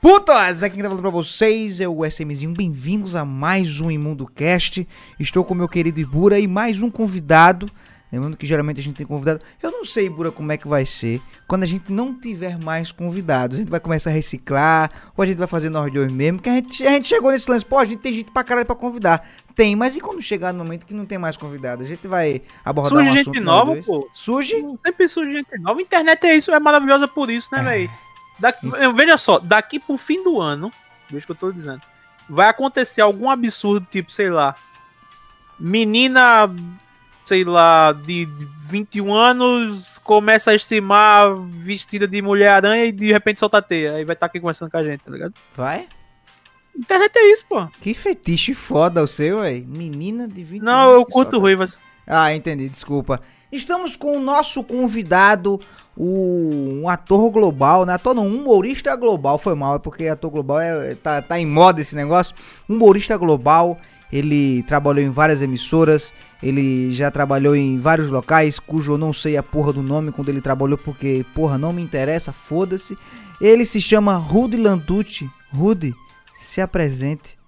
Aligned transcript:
Putas! 0.00 0.62
Aqui 0.62 0.76
quem 0.76 0.82
tá 0.82 0.88
falando 0.88 1.02
pra 1.02 1.10
vocês 1.10 1.78
é 1.78 1.86
o 1.86 2.06
SMzinho. 2.06 2.54
Bem-vindos 2.54 3.14
a 3.14 3.22
mais 3.22 3.82
um 3.82 3.90
Imundo 3.90 4.26
Cast. 4.26 4.88
Estou 5.18 5.44
com 5.44 5.54
meu 5.54 5.68
querido 5.68 6.00
Ibura 6.00 6.38
e 6.40 6.46
mais 6.46 6.80
um 6.80 6.90
convidado. 6.90 7.70
Lembrando 8.10 8.34
que 8.34 8.46
geralmente 8.46 8.80
a 8.80 8.82
gente 8.82 8.96
tem 8.96 9.06
convidado. 9.06 9.42
Eu 9.62 9.70
não 9.70 9.84
sei, 9.84 10.06
Ibura, 10.06 10.32
como 10.32 10.50
é 10.52 10.56
que 10.56 10.66
vai 10.66 10.86
ser 10.86 11.20
quando 11.46 11.64
a 11.64 11.66
gente 11.66 11.92
não 11.92 12.18
tiver 12.18 12.58
mais 12.58 12.90
convidados. 12.90 13.58
A 13.58 13.60
gente 13.60 13.68
vai 13.70 13.78
começar 13.78 14.08
a 14.08 14.12
reciclar, 14.14 14.90
ou 15.14 15.22
a 15.22 15.26
gente 15.26 15.36
vai 15.36 15.46
fazer 15.46 15.68
nós 15.68 15.92
dois 15.92 16.10
mesmo. 16.10 16.38
Porque 16.38 16.48
a 16.48 16.54
gente, 16.54 16.86
a 16.86 16.92
gente 16.92 17.06
chegou 17.06 17.30
nesse 17.30 17.50
lance, 17.50 17.66
pô, 17.66 17.76
a 17.76 17.84
gente 17.84 17.98
tem 17.98 18.14
gente 18.14 18.32
pra 18.32 18.42
caralho 18.42 18.66
pra 18.66 18.74
convidar. 18.74 19.28
Tem, 19.54 19.76
mas 19.76 19.94
e 19.94 20.00
quando 20.00 20.22
chegar 20.22 20.54
no 20.54 20.64
momento 20.64 20.86
que 20.86 20.94
não 20.94 21.04
tem 21.04 21.18
mais 21.18 21.36
convidados? 21.36 21.84
A 21.84 21.88
gente 21.88 22.08
vai 22.08 22.40
abordar 22.64 22.94
Surge 22.94 23.10
um 23.10 23.12
gente 23.12 23.20
assunto 23.28 23.44
nós 23.44 23.54
nova, 23.58 23.72
dois? 23.72 23.84
pô. 23.84 24.10
Surge? 24.14 24.64
Sempre 24.82 25.08
surge 25.08 25.30
gente 25.30 25.58
nova. 25.58 25.78
A 25.78 25.82
internet 25.82 26.24
é 26.26 26.36
isso, 26.36 26.50
é 26.50 26.58
maravilhosa 26.58 27.06
por 27.06 27.30
isso, 27.30 27.50
né, 27.52 27.62
velho? 27.62 27.90
Daqui- 28.40 28.66
eu- 28.78 28.94
Veja 28.94 29.16
só, 29.18 29.38
daqui 29.38 29.78
pro 29.78 29.96
fim 29.96 30.22
do 30.24 30.40
ano, 30.40 30.72
veja 31.10 31.24
o 31.24 31.26
que 31.26 31.32
eu 31.32 31.36
tô 31.36 31.52
dizendo, 31.52 31.82
vai 32.28 32.48
acontecer 32.48 33.00
algum 33.00 33.28
absurdo, 33.30 33.86
tipo, 33.90 34.10
sei 34.10 34.30
lá, 34.30 34.54
menina, 35.58 36.48
sei 37.24 37.44
lá, 37.44 37.92
de 37.92 38.26
21 38.66 39.12
anos, 39.14 39.98
começa 39.98 40.50
a 40.50 40.54
estimar 40.54 41.34
vestida 41.36 42.06
de 42.08 42.22
Mulher-Aranha 42.22 42.86
e 42.86 42.92
de 42.92 43.12
repente 43.12 43.40
solta 43.40 43.58
a 43.58 43.62
teia. 43.62 43.94
Aí 43.94 44.04
vai 44.04 44.14
estar 44.14 44.26
aqui 44.26 44.40
conversando 44.40 44.70
com 44.70 44.76
a 44.78 44.82
gente, 44.84 45.00
tá 45.00 45.10
ligado? 45.10 45.34
Vai? 45.54 45.86
Internet 46.76 47.16
é 47.16 47.32
isso, 47.32 47.44
pô. 47.48 47.66
Que 47.80 47.92
fetiche 47.94 48.54
foda 48.54 49.02
o 49.02 49.06
seu, 49.06 49.40
aí. 49.40 49.60
Menina 49.66 50.26
de 50.28 50.42
20 50.44 50.62
Não, 50.62 50.88
anos 50.90 50.94
eu 50.94 51.04
curto 51.06 51.38
ruivas. 51.38 51.78
Ah, 52.06 52.32
entendi, 52.34 52.68
desculpa. 52.68 53.20
Estamos 53.52 53.96
com 53.96 54.16
o 54.16 54.20
nosso 54.20 54.62
convidado, 54.62 55.60
o, 55.96 56.80
um 56.82 56.88
ator 56.88 57.30
global, 57.30 57.84
né? 57.84 57.94
Ator 57.94 58.14
não, 58.14 58.26
um 58.26 58.40
humorista 58.40 58.94
global, 58.94 59.38
foi 59.38 59.54
mal, 59.54 59.76
é 59.76 59.78
porque 59.78 60.06
ator 60.06 60.30
global 60.30 60.60
é, 60.60 60.94
tá, 60.94 61.20
tá 61.20 61.38
em 61.38 61.46
moda 61.46 61.80
esse 61.80 61.96
negócio. 61.96 62.34
Um 62.68 62.76
humorista 62.76 63.16
global, 63.16 63.76
ele 64.12 64.62
trabalhou 64.62 65.04
em 65.04 65.10
várias 65.10 65.42
emissoras, 65.42 66.14
ele 66.40 66.92
já 66.92 67.10
trabalhou 67.10 67.56
em 67.56 67.76
vários 67.76 68.08
locais, 68.08 68.60
cujo 68.60 68.92
eu 68.92 68.98
não 68.98 69.12
sei 69.12 69.36
a 69.36 69.42
porra 69.42 69.72
do 69.72 69.82
nome 69.82 70.12
quando 70.12 70.28
ele 70.28 70.40
trabalhou, 70.40 70.78
porque, 70.78 71.26
porra, 71.34 71.58
não 71.58 71.72
me 71.72 71.82
interessa, 71.82 72.32
foda-se. 72.32 72.96
Ele 73.40 73.64
se 73.64 73.80
chama 73.80 74.14
Rudy 74.14 74.58
Landucci. 74.58 75.28
Rudy, 75.52 75.94
se 76.40 76.60
apresente. 76.60 77.39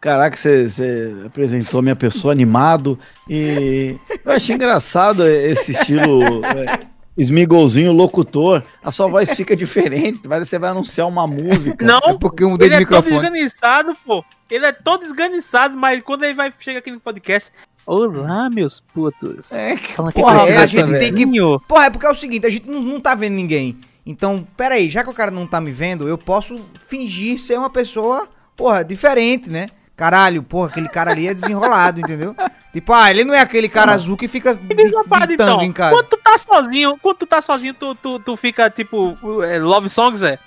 Caraca, 0.00 0.36
você, 0.36 1.14
apresentou 1.26 1.80
a 1.80 1.82
minha 1.82 1.96
pessoa 1.96 2.32
animado 2.32 2.98
e 3.28 3.96
eu 4.24 4.32
achei 4.32 4.54
engraçado 4.54 5.26
esse 5.26 5.72
estilo 5.72 6.44
é, 6.44 6.86
esmigolzinho 7.16 7.92
locutor. 7.92 8.62
A 8.84 8.90
sua 8.92 9.06
voz 9.06 9.34
fica 9.34 9.56
diferente, 9.56 10.28
vai- 10.28 10.44
você 10.44 10.58
vai 10.58 10.70
anunciar 10.70 11.08
uma 11.08 11.26
música. 11.26 11.84
Não, 11.84 11.98
É 12.04 12.14
porque 12.14 12.44
eu 12.44 12.50
mudei 12.50 12.68
ele 12.68 12.76
de 12.76 12.82
é 12.82 12.86
todo 12.86 13.04
microfone. 13.04 13.24
esganiçado, 13.26 13.96
pô. 14.06 14.24
Ele 14.50 14.66
é 14.66 14.72
todo 14.72 15.04
esganiçado, 15.04 15.76
mas 15.76 16.00
quando 16.02 16.24
ele 16.24 16.34
vai 16.34 16.52
chega 16.60 16.78
aqui 16.78 16.90
no 16.90 17.00
podcast. 17.00 17.50
Olá, 17.86 18.50
meus 18.50 18.80
putos. 18.80 19.50
É, 19.52 19.76
que 19.76 19.92
Fala 19.94 20.12
porra 20.12 20.42
é 20.42 20.50
é 20.50 20.56
a 20.58 20.62
essa, 20.62 20.66
gente 20.66 20.86
velho? 20.90 20.98
tem 20.98 21.14
que-. 21.14 21.66
Porra, 21.66 21.86
é 21.86 21.90
porque 21.90 22.06
é 22.06 22.10
o 22.10 22.14
seguinte, 22.14 22.46
a 22.46 22.50
gente 22.50 22.68
não, 22.68 22.82
não 22.82 23.00
tá 23.00 23.14
vendo 23.14 23.34
ninguém. 23.34 23.78
Então, 24.04 24.46
pera 24.56 24.74
aí, 24.76 24.88
já 24.90 25.02
que 25.02 25.10
o 25.10 25.14
cara 25.14 25.30
não 25.30 25.46
tá 25.46 25.60
me 25.60 25.72
vendo, 25.72 26.06
eu 26.08 26.18
posso 26.18 26.60
fingir 26.86 27.40
ser 27.40 27.58
uma 27.58 27.70
pessoa, 27.70 28.28
porra, 28.56 28.84
diferente, 28.84 29.48
né? 29.50 29.66
Caralho, 29.96 30.42
porra, 30.42 30.68
aquele 30.68 30.88
cara 30.88 31.10
ali 31.12 31.26
é 31.26 31.32
desenrolado, 31.32 32.00
entendeu? 32.00 32.36
Tipo, 32.72 32.92
ah, 32.92 33.10
ele 33.10 33.24
não 33.24 33.34
é 33.34 33.40
aquele 33.40 33.68
cara 33.68 33.92
azul 33.92 34.16
que 34.16 34.28
fica 34.28 34.52
gritando 34.54 35.30
então. 35.32 35.62
em 35.62 35.72
casa. 35.72 35.96
Quando 35.96 36.06
tu 36.08 36.18
tá 36.18 36.36
sozinho, 36.36 36.98
quando 37.00 37.16
tu 37.16 37.26
tá 37.26 37.40
sozinho, 37.40 37.72
tu, 37.72 37.94
tu, 37.94 38.20
tu 38.20 38.36
fica 38.36 38.68
tipo 38.68 39.16
é, 39.42 39.58
love 39.58 39.88
songs, 39.88 40.20
é? 40.22 40.38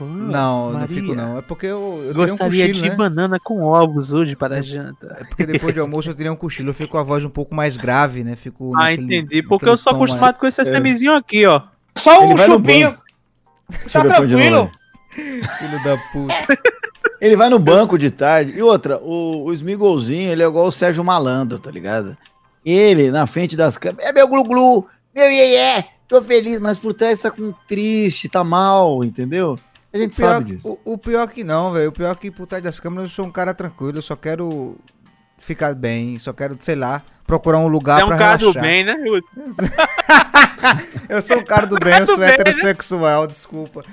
Não, 0.00 0.66
eu 0.66 0.72
não 0.72 0.80
Maria, 0.80 0.88
fico 0.88 1.14
não. 1.14 1.38
É 1.38 1.42
porque 1.42 1.66
eu, 1.66 2.02
eu 2.04 2.12
tirei 2.12 2.24
um 2.24 2.28
Gostaria 2.36 2.66
cochilo, 2.68 2.82
de 2.82 2.88
né? 2.90 2.96
banana 2.96 3.38
com 3.42 3.62
ovos 3.62 4.12
hoje 4.12 4.34
para 4.36 4.56
a 4.58 4.60
janta. 4.62 5.16
É 5.20 5.24
porque 5.24 5.46
depois 5.46 5.72
de 5.72 5.78
almoço 5.80 6.10
eu 6.10 6.14
tirei 6.14 6.30
um 6.30 6.36
cochilo, 6.36 6.70
eu 6.70 6.74
fico 6.74 6.90
com 6.90 6.98
a 6.98 7.02
voz 7.02 7.24
um 7.24 7.30
pouco 7.30 7.54
mais 7.54 7.76
grave, 7.76 8.22
né? 8.24 8.34
Fico 8.36 8.74
Ah, 8.76 8.90
naquele- 8.90 9.16
entendi. 9.18 9.42
Porque 9.44 9.68
eu 9.68 9.76
sou 9.76 9.92
tom 9.92 10.00
mais- 10.00 10.10
acostumado 10.10 10.38
com 10.38 10.46
esse 10.48 10.60
SMzinho 10.60 11.14
aqui, 11.14 11.46
ó. 11.46 11.62
Só 11.96 12.22
um 12.24 12.36
chupinho. 12.36 12.94
Tá 13.92 14.00
tranquilo? 14.04 14.70
Filho 15.14 15.84
da 15.84 15.96
puta. 16.12 16.34
Ele 17.20 17.36
vai 17.36 17.48
no 17.48 17.58
banco 17.58 17.96
de 17.98 18.10
tarde. 18.10 18.52
E 18.56 18.62
outra, 18.62 18.98
o, 18.98 19.44
o 19.44 19.52
Smigolzinho, 19.52 20.30
ele 20.30 20.42
é 20.42 20.46
igual 20.46 20.66
o 20.66 20.72
Sérgio 20.72 21.04
Malandro, 21.04 21.58
tá 21.58 21.70
ligado? 21.70 22.16
Ele, 22.64 23.10
na 23.10 23.26
frente 23.26 23.56
das 23.56 23.78
câmeras, 23.78 24.08
é 24.10 24.12
meu 24.12 24.28
glu-glu, 24.28 24.86
meu 25.14 25.30
iê 25.30 25.84
tô 26.08 26.22
feliz, 26.22 26.60
mas 26.60 26.78
por 26.78 26.94
trás 26.94 27.20
tá 27.20 27.30
com 27.30 27.52
triste, 27.66 28.28
tá 28.28 28.44
mal, 28.44 29.02
entendeu? 29.04 29.58
A 29.92 29.98
gente 29.98 30.16
Pior- 30.16 30.32
sabe 30.34 30.54
disso. 30.54 30.78
O, 30.84 30.92
o 30.94 30.98
pior 30.98 31.28
que 31.28 31.42
não, 31.42 31.72
velho. 31.72 31.88
O 31.88 31.92
pior 31.92 32.16
que 32.16 32.30
por 32.30 32.46
trás 32.46 32.62
das 32.62 32.78
câmeras 32.78 33.04
eu 33.10 33.14
sou 33.14 33.24
um 33.26 33.32
cara 33.32 33.54
tranquilo. 33.54 33.98
Eu 33.98 34.02
só 34.02 34.14
quero 34.14 34.76
ficar 35.38 35.74
bem. 35.74 36.18
Só 36.18 36.32
quero, 36.32 36.56
sei 36.60 36.74
lá, 36.74 37.02
procurar 37.26 37.58
um 37.58 37.68
lugar 37.68 38.00
É 38.00 38.04
um 38.04 38.08
pra 38.08 38.18
cara 38.18 38.36
do 38.38 38.52
relaxar. 38.52 38.62
bem, 38.62 38.84
né? 38.84 38.96
Eu 41.08 41.22
sou 41.22 41.38
um 41.38 41.44
cara 41.44 41.66
do 41.66 41.78
bem, 41.82 42.00
eu 42.00 42.06
sou 42.06 42.18
né? 42.18 42.34
heterossexual, 42.34 43.26
desculpa. 43.26 43.84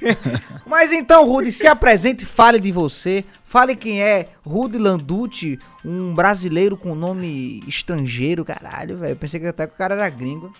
Mas 0.66 0.92
então, 0.92 1.26
Rudy, 1.26 1.50
se 1.50 1.66
apresente, 1.66 2.24
fale 2.24 2.60
de 2.60 2.70
você. 2.70 3.24
Fale 3.44 3.74
quem 3.74 4.02
é 4.02 4.28
Rudy 4.44 4.78
Landucci, 4.78 5.58
um 5.84 6.14
brasileiro 6.14 6.76
com 6.76 6.94
nome 6.94 7.62
estrangeiro, 7.66 8.44
caralho, 8.44 8.98
velho. 8.98 9.12
Eu 9.12 9.16
pensei 9.16 9.40
que 9.40 9.46
até 9.46 9.66
que 9.66 9.74
o 9.74 9.78
cara 9.78 9.94
era 9.94 10.08
gringo. 10.08 10.52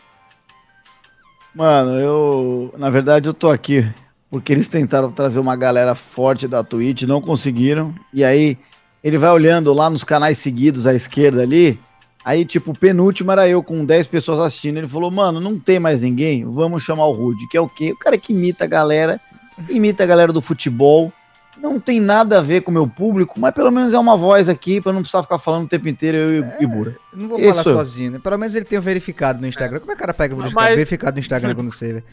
Mano, 1.54 1.98
eu. 1.98 2.74
Na 2.76 2.90
verdade, 2.90 3.28
eu 3.28 3.34
tô 3.34 3.50
aqui 3.50 3.86
porque 4.30 4.52
eles 4.52 4.68
tentaram 4.68 5.12
trazer 5.12 5.38
uma 5.38 5.54
galera 5.54 5.94
forte 5.94 6.48
da 6.48 6.64
Twitch, 6.64 7.02
não 7.02 7.20
conseguiram. 7.20 7.94
E 8.12 8.24
aí, 8.24 8.58
ele 9.04 9.18
vai 9.18 9.30
olhando 9.30 9.72
lá 9.74 9.88
nos 9.90 10.02
canais 10.02 10.38
seguidos 10.38 10.86
à 10.86 10.94
esquerda 10.94 11.42
ali. 11.42 11.78
Aí, 12.24 12.44
tipo, 12.46 12.70
o 12.70 12.78
penúltimo 12.78 13.30
era 13.30 13.46
eu 13.46 13.62
com 13.62 13.84
10 13.84 14.06
pessoas 14.06 14.38
assistindo. 14.40 14.78
Ele 14.78 14.88
falou, 14.88 15.10
mano, 15.10 15.38
não 15.40 15.58
tem 15.60 15.78
mais 15.78 16.00
ninguém, 16.00 16.42
vamos 16.44 16.82
chamar 16.82 17.04
o 17.06 17.12
Rude, 17.12 17.46
que 17.48 17.56
é 17.56 17.60
o 17.60 17.68
quê? 17.68 17.92
O 17.92 17.98
cara 17.98 18.16
que 18.16 18.32
imita 18.32 18.64
a 18.64 18.66
galera, 18.66 19.20
imita 19.68 20.02
a 20.02 20.06
galera 20.06 20.32
do 20.32 20.40
futebol. 20.40 21.12
Não 21.56 21.78
tem 21.78 22.00
nada 22.00 22.38
a 22.38 22.42
ver 22.42 22.62
com 22.62 22.70
o 22.70 22.74
meu 22.74 22.86
público, 22.88 23.38
mas 23.38 23.54
pelo 23.54 23.70
menos 23.70 23.92
é 23.92 23.98
uma 23.98 24.16
voz 24.16 24.48
aqui 24.48 24.80
pra 24.80 24.92
não 24.92 25.00
precisar 25.02 25.22
ficar 25.22 25.38
falando 25.38 25.66
o 25.66 25.68
tempo 25.68 25.86
inteiro 25.88 26.16
eu 26.16 26.42
e- 26.42 26.64
e 26.64 26.66
Bura. 26.66 26.96
Não 27.14 27.28
vou 27.28 27.38
Isso. 27.38 27.50
falar 27.50 27.62
sozinho, 27.62 28.10
né? 28.12 28.18
Pelo 28.18 28.38
menos 28.38 28.54
ele 28.54 28.64
tem 28.64 28.78
o 28.78 28.82
verificado 28.82 29.40
no 29.40 29.46
Instagram. 29.46 29.78
Como 29.80 29.92
é 29.92 29.94
que 29.94 29.98
o 29.98 30.00
cara 30.00 30.12
pega 30.14 30.34
o 30.34 30.38
verificado, 30.38 30.66
Mas- 30.66 30.74
verificado 30.76 31.14
no 31.14 31.20
Instagram 31.20 31.54
quando 31.54 31.70
você 31.70 31.92
vê? 31.94 32.04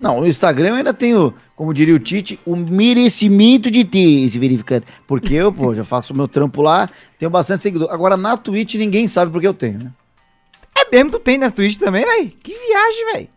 Não, 0.00 0.20
no 0.20 0.28
Instagram 0.28 0.68
eu 0.68 0.74
ainda 0.76 0.94
tenho, 0.94 1.34
como 1.56 1.74
diria 1.74 1.94
o 1.94 1.98
Tite, 1.98 2.38
o 2.46 2.54
merecimento 2.54 3.70
de 3.70 3.84
ter 3.84 4.26
esse 4.26 4.38
verificado. 4.38 4.84
Porque 5.06 5.34
eu, 5.34 5.52
pô, 5.52 5.74
já 5.74 5.84
faço 5.84 6.12
o 6.12 6.16
meu 6.16 6.28
trampo 6.28 6.62
lá, 6.62 6.88
tenho 7.18 7.30
bastante 7.30 7.62
seguidor. 7.62 7.90
Agora 7.90 8.16
na 8.16 8.36
Twitch 8.36 8.76
ninguém 8.76 9.08
sabe 9.08 9.32
porque 9.32 9.46
eu 9.46 9.54
tenho, 9.54 9.78
né? 9.78 9.92
É 10.78 10.88
mesmo, 10.90 11.10
tu 11.10 11.18
tem 11.18 11.36
na 11.36 11.50
Twitch 11.50 11.76
também, 11.76 12.04
velho? 12.04 12.32
Que 12.42 12.54
viagem, 12.54 13.12
velho. 13.12 13.28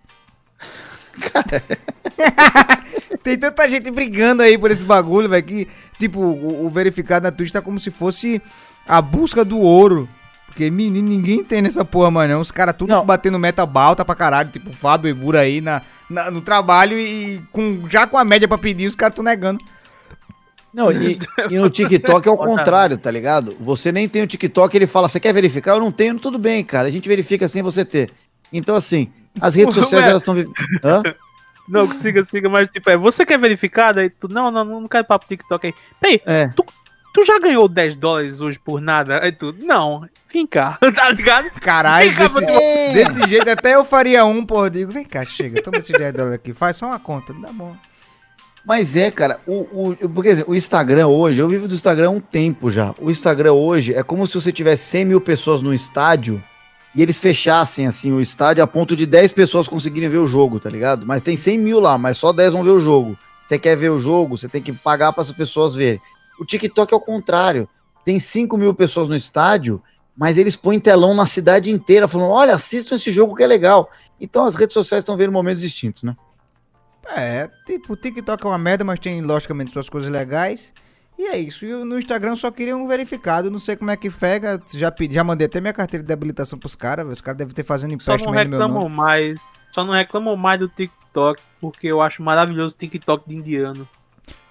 tem 3.23 3.37
tanta 3.37 3.67
gente 3.67 3.89
brigando 3.89 4.43
aí 4.43 4.57
por 4.57 4.69
esse 4.69 4.83
bagulho, 4.83 5.27
velho, 5.27 5.43
que, 5.43 5.67
tipo, 5.99 6.19
o, 6.19 6.65
o 6.65 6.69
verificado 6.69 7.23
na 7.23 7.31
Twitch 7.31 7.51
tá 7.51 7.61
como 7.61 7.79
se 7.79 7.89
fosse 7.89 8.41
a 8.87 9.01
busca 9.01 9.43
do 9.43 9.59
ouro. 9.59 10.07
Porque, 10.51 10.69
menino, 10.69 11.07
ninguém 11.07 11.43
tem 11.43 11.61
nessa 11.61 11.85
porra, 11.85 12.11
mais 12.11 12.29
não. 12.29 12.41
Os 12.41 12.51
caras 12.51 12.75
tudo 12.77 12.89
Não. 12.89 13.05
batendo 13.05 13.39
meta 13.39 13.65
balta 13.65 14.03
pra 14.03 14.13
caralho, 14.13 14.49
tipo, 14.49 14.69
o 14.69 14.73
Fábio 14.73 15.09
e 15.09 15.13
Bura 15.13 15.39
aí 15.39 15.61
na, 15.61 15.81
na- 16.09 16.29
no 16.29 16.41
trabalho 16.41 16.99
e 16.99 17.41
com, 17.53 17.87
já 17.89 18.05
com 18.05 18.17
a 18.17 18.25
média 18.25 18.47
pra 18.49 18.57
pedir, 18.57 18.85
os 18.85 18.95
caras 18.95 19.15
tão 19.15 19.23
negando. 19.23 19.63
Não, 20.73 20.91
e, 20.91 21.17
e 21.49 21.57
no 21.57 21.69
TikTok 21.69 22.27
é 22.27 22.31
o 22.31 22.37
contrário, 22.37 22.97
tá 22.97 23.09
ligado? 23.09 23.55
Você 23.59 23.91
nem 23.91 24.07
tem 24.09 24.23
o 24.23 24.27
TikTok, 24.27 24.75
ele 24.75 24.87
fala, 24.87 25.07
você 25.07 25.19
quer 25.19 25.33
verificar? 25.33 25.71
Eu 25.75 25.79
não 25.79 25.91
tenho, 25.91 26.19
tudo 26.19 26.37
bem, 26.37 26.63
cara. 26.63 26.87
A 26.87 26.91
gente 26.91 27.07
verifica 27.09 27.47
sem 27.47 27.61
você 27.61 27.83
ter. 27.85 28.11
Então, 28.51 28.75
assim, 28.75 29.09
as 29.39 29.55
redes 29.55 29.73
sociais, 29.75 30.03
Ué. 30.05 30.09
elas 30.11 30.21
estão... 30.21 30.35
Hã? 30.83 31.01
Não, 31.67 31.87
que 31.87 31.95
siga, 31.95 32.23
siga, 32.25 32.49
mas 32.49 32.67
tipo, 32.69 32.89
é, 32.89 32.97
você 32.97 33.25
quer 33.25 33.37
verificado? 33.39 33.99
Aí 34.01 34.09
tu, 34.09 34.27
não, 34.27 34.51
não, 34.51 34.65
não 34.65 34.87
quero 34.87 35.05
papo 35.05 35.25
TikTok 35.27 35.67
aí. 35.67 35.73
Peraí, 35.99 36.21
É. 36.25 36.47
tu 36.49 36.65
já 37.25 37.37
ganhou 37.39 37.67
10 37.67 37.95
dólares 37.95 38.41
hoje 38.41 38.57
por 38.57 38.81
nada? 38.81 39.21
Aí 39.21 39.31
tu, 39.31 39.53
não, 39.59 40.07
vem 40.31 40.47
cá, 40.47 40.77
tá 40.95 41.09
ligado? 41.09 41.51
Caralho, 41.59 42.15
cá, 42.15 42.27
desse, 42.27 42.45
É. 42.45 42.93
desse 42.93 43.27
jeito 43.27 43.49
até 43.49 43.75
eu 43.75 43.83
faria 43.83 44.25
um, 44.25 44.45
porra. 44.45 44.69
Digo, 44.69 44.91
vem 44.91 45.03
cá, 45.03 45.25
chega, 45.25 45.61
toma 45.61 45.77
esses 45.77 45.91
10 45.97 46.13
dólares 46.13 46.35
aqui, 46.35 46.53
faz 46.53 46.77
só 46.77 46.87
uma 46.87 46.99
conta, 46.99 47.33
dá 47.33 47.51
bom. 47.51 47.75
Mas 48.65 48.95
é, 48.95 49.09
cara, 49.09 49.39
o, 49.47 49.89
o, 49.89 50.09
porque 50.09 50.29
assim, 50.29 50.43
o 50.47 50.55
Instagram 50.55 51.07
hoje, 51.07 51.39
eu 51.39 51.47
vivo 51.49 51.67
do 51.67 51.73
Instagram 51.73 52.07
há 52.07 52.11
um 52.11 52.19
tempo 52.19 52.69
já. 52.69 52.93
O 52.99 53.09
Instagram 53.09 53.53
hoje 53.53 53.93
é 53.93 54.03
como 54.03 54.27
se 54.27 54.35
você 54.35 54.51
tivesse 54.51 54.83
100 54.83 55.05
mil 55.05 55.21
pessoas 55.21 55.61
no 55.61 55.73
estádio 55.73 56.41
e 56.95 57.01
eles 57.01 57.19
fechassem 57.19 57.87
assim 57.87 58.11
o 58.11 58.21
estádio 58.21 58.63
a 58.63 58.67
ponto 58.67 58.95
de 58.95 59.05
10 59.05 59.31
pessoas 59.31 59.67
conseguirem 59.67 60.09
ver 60.09 60.19
o 60.19 60.27
jogo, 60.27 60.59
tá 60.59 60.69
ligado? 60.69 61.07
Mas 61.07 61.21
tem 61.21 61.35
100 61.35 61.57
mil 61.57 61.79
lá, 61.79 61.97
mas 61.97 62.17
só 62.17 62.31
10 62.31 62.53
vão 62.53 62.63
ver 62.63 62.71
o 62.71 62.79
jogo. 62.79 63.17
Você 63.45 63.57
quer 63.57 63.75
ver 63.75 63.89
o 63.89 63.99
jogo, 63.99 64.37
você 64.37 64.47
tem 64.47 64.61
que 64.61 64.71
pagar 64.71 65.11
para 65.11 65.21
essas 65.21 65.33
pessoas 65.33 65.75
verem. 65.75 65.99
O 66.41 66.45
TikTok 66.45 66.91
é 66.91 66.97
o 66.97 66.99
contrário. 66.99 67.69
Tem 68.03 68.19
5 68.19 68.57
mil 68.57 68.73
pessoas 68.73 69.07
no 69.07 69.15
estádio, 69.15 69.79
mas 70.17 70.39
eles 70.39 70.55
põem 70.55 70.79
telão 70.79 71.13
na 71.13 71.27
cidade 71.27 71.69
inteira 71.69 72.07
falando: 72.07 72.31
olha, 72.31 72.55
assistam 72.55 72.95
esse 72.95 73.11
jogo 73.11 73.35
que 73.35 73.43
é 73.43 73.47
legal. 73.47 73.87
Então 74.19 74.43
as 74.43 74.55
redes 74.55 74.73
sociais 74.73 75.03
estão 75.03 75.15
vendo 75.15 75.31
momentos 75.31 75.61
distintos, 75.61 76.01
né? 76.01 76.17
É, 77.15 77.47
tipo, 77.67 77.93
o 77.93 77.95
TikTok 77.95 78.43
é 78.43 78.49
uma 78.49 78.57
merda, 78.57 78.83
mas 78.83 78.99
tem 78.99 79.21
logicamente 79.21 79.71
suas 79.71 79.87
coisas 79.87 80.09
legais. 80.09 80.73
E 81.15 81.27
é 81.27 81.37
isso. 81.37 81.63
E 81.63 81.71
no 81.71 81.99
Instagram 81.99 82.35
só 82.35 82.49
queria 82.49 82.75
um 82.75 82.87
verificado. 82.87 83.51
Não 83.51 83.59
sei 83.59 83.75
como 83.75 83.91
é 83.91 83.95
que 83.95 84.09
pega. 84.09 84.59
Já, 84.73 84.91
pedi, 84.91 85.13
já 85.13 85.23
mandei 85.23 85.45
até 85.45 85.61
minha 85.61 85.73
carteira 85.73 86.03
de 86.03 86.11
habilitação 86.11 86.57
pros 86.57 86.75
caras. 86.75 87.07
Os 87.07 87.21
caras 87.21 87.37
devem 87.37 87.53
ter 87.53 87.63
fazendo 87.63 87.91
Só 88.01 88.13
não 88.13 88.15
empréstimo 88.15 88.33
aí 88.33 88.45
no 88.45 88.49
meu 88.49 88.59
reclamam 88.59 88.83
nome. 88.85 88.95
mais. 88.95 89.39
Só 89.69 89.83
não 89.83 89.93
reclamam 89.93 90.35
mais 90.35 90.59
do 90.59 90.67
TikTok, 90.67 91.39
porque 91.59 91.85
eu 91.85 92.01
acho 92.01 92.23
maravilhoso 92.23 92.73
o 92.73 92.77
TikTok 92.79 93.29
de 93.29 93.35
indiano. 93.35 93.87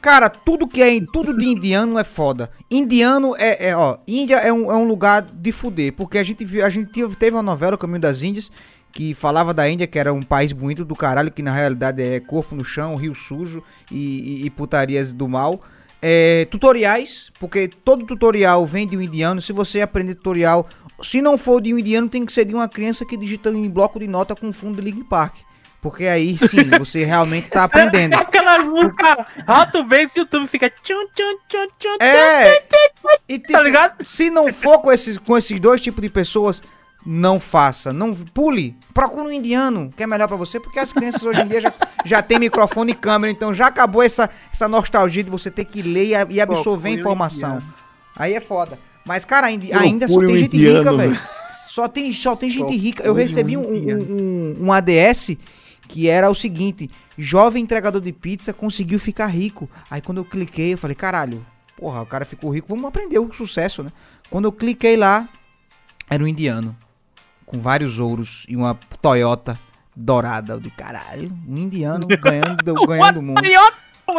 Cara, 0.00 0.30
tudo 0.30 0.66
que 0.66 0.80
é 0.80 0.98
tudo 1.12 1.36
de 1.36 1.46
indiano 1.46 1.98
é 1.98 2.04
foda. 2.04 2.50
Indiano 2.70 3.34
é, 3.36 3.68
é, 3.68 3.76
ó, 3.76 3.98
Índia 4.08 4.36
é 4.36 4.50
um, 4.52 4.70
é 4.70 4.74
um 4.74 4.84
lugar 4.84 5.20
de 5.22 5.52
fuder, 5.52 5.92
porque 5.92 6.16
a 6.16 6.24
gente 6.24 6.42
viu, 6.44 6.64
a 6.64 6.70
gente 6.70 6.90
teve- 6.90 7.34
uma 7.36 7.42
novela, 7.42 7.74
O 7.74 7.78
Caminho 7.78 8.00
das 8.00 8.22
Índias, 8.22 8.50
que 8.92 9.12
falava 9.12 9.52
da 9.52 9.68
Índia, 9.68 9.86
que 9.86 9.98
era 9.98 10.12
um 10.12 10.22
país 10.22 10.52
bonito 10.52 10.84
do 10.86 10.96
caralho, 10.96 11.30
que 11.30 11.42
na 11.42 11.52
realidade 11.52 12.02
é 12.02 12.18
corpo 12.18 12.54
no 12.54 12.64
chão, 12.64 12.96
rio 12.96 13.14
sujo 13.14 13.62
e, 13.90 14.40
e- 14.42 14.46
e 14.46 14.50
putarias 14.50 15.12
do 15.12 15.28
mal. 15.28 15.60
É, 16.02 16.46
tutoriais, 16.50 17.30
porque 17.38 17.68
todo 17.68 18.06
tutorial 18.06 18.64
vem 18.64 18.88
de 18.88 18.96
um 18.96 19.02
indiano. 19.02 19.42
Se 19.42 19.52
você 19.52 19.82
aprender 19.82 20.14
tutorial, 20.14 20.66
se 21.02 21.20
não 21.20 21.36
for 21.36 21.60
de 21.60 21.74
um 21.74 21.78
indiano, 21.78 22.08
tem 22.08 22.24
que 22.24 22.32
ser 22.32 22.46
de 22.46 22.54
uma 22.54 22.66
criança 22.66 23.04
que 23.04 23.18
digita 23.18 23.50
em 23.50 23.68
bloco 23.68 23.98
de 24.00 24.08
nota 24.08 24.34
com 24.34 24.50
fundo 24.50 24.76
de 24.80 24.90
Link 24.90 25.04
Park. 25.04 25.36
Porque 25.80 26.04
aí 26.06 26.36
sim, 26.36 26.64
você 26.78 27.04
realmente 27.04 27.48
tá 27.48 27.64
aprendendo. 27.64 28.14
Aquelas 28.20 28.68
músicas 28.68 29.16
Rato 29.46 29.78
e 29.78 29.80
o 29.82 30.10
YouTube 30.20 30.46
fica 30.46 30.68
tchum, 30.68 31.06
tchum, 31.14 31.38
tchum, 31.48 31.66
tchum, 31.78 31.96
É. 32.00 32.62
E 33.28 33.38
tipo, 33.38 33.52
tá 33.52 33.62
ligado? 33.62 34.04
se 34.04 34.28
não 34.28 34.52
for 34.52 34.80
com 34.80 34.92
esses, 34.92 35.16
com 35.16 35.36
esses 35.38 35.58
dois 35.58 35.80
tipos 35.80 36.02
de 36.02 36.10
pessoas, 36.10 36.62
não 37.04 37.40
faça. 37.40 37.92
Não 37.94 38.12
pule. 38.14 38.76
Procura 38.92 39.24
um 39.28 39.32
indiano, 39.32 39.90
que 39.96 40.02
é 40.02 40.06
melhor 40.06 40.28
pra 40.28 40.36
você, 40.36 40.60
porque 40.60 40.78
as 40.78 40.92
crianças 40.92 41.22
hoje 41.22 41.40
em 41.40 41.46
dia 41.46 41.60
já, 41.62 41.72
já 42.04 42.20
tem 42.22 42.38
microfone 42.38 42.92
e 42.92 42.94
câmera, 42.94 43.32
então 43.32 43.54
já 43.54 43.68
acabou 43.68 44.02
essa, 44.02 44.28
essa 44.52 44.68
nostalgia 44.68 45.24
de 45.24 45.30
você 45.30 45.50
ter 45.50 45.64
que 45.64 45.80
ler 45.80 46.06
e, 46.08 46.14
a- 46.14 46.26
e 46.28 46.40
absorver 46.40 46.90
um 46.90 46.92
informação. 46.92 47.56
indiano. 47.56 47.74
Aí 48.16 48.34
é 48.34 48.40
foda. 48.40 48.78
Mas, 49.06 49.24
cara, 49.24 49.46
ainda, 49.46 49.66
ainda 49.78 50.06
só 50.06 50.18
tem 50.20 50.28
um 50.28 50.36
gente 50.36 50.54
indiano, 50.56 50.78
rica, 50.80 50.96
velho. 50.96 51.18
Só 51.68 51.88
tem, 51.88 52.12
só 52.12 52.36
tem 52.36 52.50
gente 52.50 52.76
rica. 52.76 53.02
Eu 53.04 53.14
recebi 53.14 53.56
um, 53.56 53.62
um, 53.62 54.56
um, 54.60 54.66
um 54.66 54.72
ADS 54.72 55.36
que 55.90 56.08
era 56.08 56.30
o 56.30 56.34
seguinte: 56.34 56.88
jovem 57.18 57.62
entregador 57.62 58.00
de 58.00 58.12
pizza 58.12 58.52
conseguiu 58.52 58.98
ficar 58.98 59.26
rico. 59.26 59.68
Aí 59.90 60.00
quando 60.00 60.18
eu 60.18 60.24
cliquei, 60.24 60.72
eu 60.72 60.78
falei, 60.78 60.94
caralho, 60.94 61.44
porra, 61.76 62.00
o 62.00 62.06
cara 62.06 62.24
ficou 62.24 62.54
rico, 62.54 62.68
vamos 62.68 62.86
aprender 62.86 63.18
o 63.18 63.32
sucesso, 63.32 63.82
né? 63.82 63.90
Quando 64.30 64.44
eu 64.44 64.52
cliquei 64.52 64.96
lá, 64.96 65.28
era 66.08 66.22
um 66.22 66.28
indiano. 66.28 66.76
Com 67.44 67.58
vários 67.58 67.98
ouros 67.98 68.46
e 68.48 68.54
uma 68.54 68.78
Toyota 69.02 69.58
dourada. 69.94 70.52
Eu 70.52 70.60
de 70.60 70.70
caralho, 70.70 71.36
um 71.48 71.56
indiano 71.56 72.06
ganhando, 72.22 72.86
ganhando 72.86 73.18
o 73.18 73.22
mundo. 73.22 73.40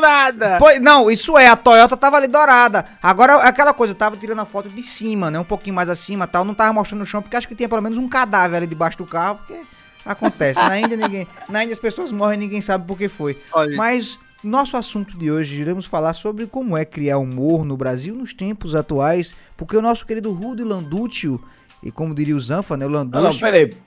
Nada. 0.01 0.57
Pois, 0.57 0.81
não, 0.81 1.12
isso 1.12 1.38
é, 1.38 1.47
a 1.47 1.56
Toyota 1.56 1.97
tava 1.97 2.17
ali 2.17 2.27
dourada. 2.27 2.85
Agora, 3.03 3.35
aquela 3.44 3.74
coisa, 3.74 3.91
eu 3.91 3.97
tava 3.97 4.15
tirando 4.15 4.39
a 4.39 4.45
foto 4.45 4.69
de 4.69 4.81
cima, 4.81 5.29
né? 5.29 5.38
Um 5.38 5.44
pouquinho 5.44 5.75
mais 5.75 5.89
acima 5.89 6.27
tal. 6.27 6.45
Não 6.45 6.53
tava 6.53 6.71
mostrando 6.71 7.00
no 7.00 7.06
chão, 7.06 7.21
porque 7.21 7.35
acho 7.35 7.47
que 7.47 7.56
tinha 7.56 7.67
pelo 7.67 7.81
menos 7.81 7.97
um 7.97 8.07
cadáver 8.07 8.57
ali 8.57 8.67
debaixo 8.67 8.97
do 8.97 9.06
carro, 9.06 9.39
porque 9.39 9.62
acontece. 10.06 10.59
Na 10.59 10.80
Índia, 10.80 10.98
ninguém. 10.98 11.27
Na 11.50 11.63
Índia 11.63 11.74
as 11.74 11.80
pessoas 11.80 12.12
morrem 12.12 12.39
e 12.39 12.44
ninguém 12.44 12.62
sabe 12.62 12.86
por 12.88 12.98
que 12.98 13.07
foi. 13.07 13.38
Olha, 13.53 13.75
Mas 13.75 14.18
nosso 14.44 14.75
assunto 14.77 15.18
de 15.18 15.31
hoje, 15.31 15.62
iremos 15.62 15.86
falar 15.86 16.13
sobre 16.13 16.48
como 16.48 16.75
é 16.75 16.83
criar 16.83 17.18
humor 17.19 17.63
no 17.63 17.77
Brasil 17.77 18.15
nos 18.15 18.33
tempos 18.33 18.74
atuais, 18.74 19.36
porque 19.56 19.77
o 19.77 19.81
nosso 19.81 20.06
querido 20.06 20.31
Rudy 20.31 20.63
Landúcio, 20.63 21.39
e 21.83 21.92
como 21.92 22.13
diria 22.15 22.36
o 22.36 22.39
Zanfa, 22.39 22.75
né? 22.75 22.86
O 22.86 22.89
Não, 22.89 23.03
não, 23.03 23.21
Landúcio. 23.21 23.42
peraí. 23.42 23.77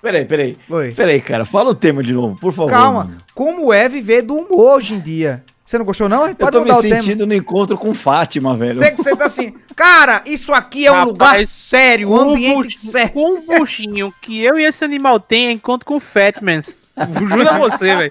Peraí, 0.00 0.24
peraí. 0.26 0.58
Oi. 0.68 0.92
Peraí, 0.94 1.20
cara. 1.20 1.46
Fala 1.46 1.70
o 1.70 1.74
tema 1.74 2.02
de 2.02 2.12
novo, 2.12 2.38
por 2.38 2.52
favor. 2.52 2.70
Calma, 2.70 3.04
mano. 3.04 3.16
como 3.34 3.72
é 3.72 3.88
viver 3.88 4.20
do 4.22 4.34
humor 4.34 4.76
hoje 4.76 4.94
em 4.94 5.00
dia? 5.00 5.42
Você 5.74 5.78
não 5.78 5.84
gostou, 5.84 6.08
não? 6.08 6.28
Eu 6.28 6.36
Pode 6.36 6.52
tô 6.52 6.58
me 6.60 6.66
mudar 6.66 6.78
o 6.78 6.82
tema. 6.82 6.94
sentindo 7.02 7.26
no 7.26 7.34
encontro 7.34 7.76
com 7.76 7.92
Fátima, 7.92 8.54
velho. 8.54 8.76
Você, 8.76 8.92
você 8.92 9.16
tá 9.16 9.24
assim, 9.24 9.52
cara, 9.74 10.22
isso 10.24 10.52
aqui 10.52 10.86
é 10.86 10.92
um 10.92 10.94
Rapaz, 10.94 11.08
lugar 11.12 11.46
sério, 11.46 12.10
um 12.12 12.16
ambiente 12.30 12.54
buchinho- 12.76 12.92
sério. 12.92 13.10
Com 13.12 13.38
o 13.38 13.58
buchinho 13.58 14.14
que 14.22 14.40
eu 14.40 14.56
e 14.56 14.64
esse 14.64 14.84
animal 14.84 15.18
tem, 15.18 15.48
é 15.48 15.50
encontro 15.50 15.84
com 15.84 15.96
o 15.96 16.00
Fatmans. 16.00 16.78
Juro 17.18 17.48
a 17.48 17.58
você, 17.58 17.92
velho. 17.96 18.10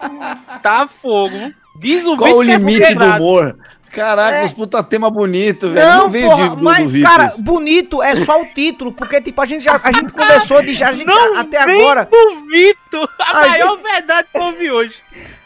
Tá 0.62 0.86
fogo. 0.88 1.54
Diz 1.80 2.06
o 2.06 2.18
Qual 2.18 2.36
o 2.36 2.44
é 2.44 2.48
limite 2.48 2.80
do 2.80 2.86
funkeirado. 2.86 3.24
humor? 3.24 3.57
Caraca, 3.93 4.45
os 4.45 4.51
puta 4.51 4.83
tema 4.83 5.09
bonito, 5.11 5.69
velho. 5.69 5.87
Não, 5.87 6.09
veio 6.09 6.27
porra, 6.29 6.49
de- 6.49 6.55
do- 6.55 6.63
mas, 6.63 6.91
do 6.91 7.01
cara, 7.01 7.33
bonito 7.39 8.01
é 8.01 8.15
só 8.15 8.41
o 8.41 8.45
título, 8.47 8.91
porque, 8.91 9.21
tipo, 9.21 9.39
a 9.39 9.45
gente 9.45 9.63
já 9.63 9.79
a 9.83 9.91
gente 9.91 10.11
conversou 10.13 10.61
de 10.63 10.73
já, 10.73 10.89
a 10.89 10.93
gente, 10.93 11.05
Não 11.05 11.37
até 11.37 11.65
vem 11.65 11.79
agora, 11.79 12.05
do 12.05 12.45
Vitor. 12.47 13.09
A, 13.19 13.37
A 13.45 13.47
maior 13.49 13.77
verdade 13.77 14.27
que 14.31 14.37
eu 14.37 14.43
ouvi 14.43 14.71
hoje. 14.71 14.95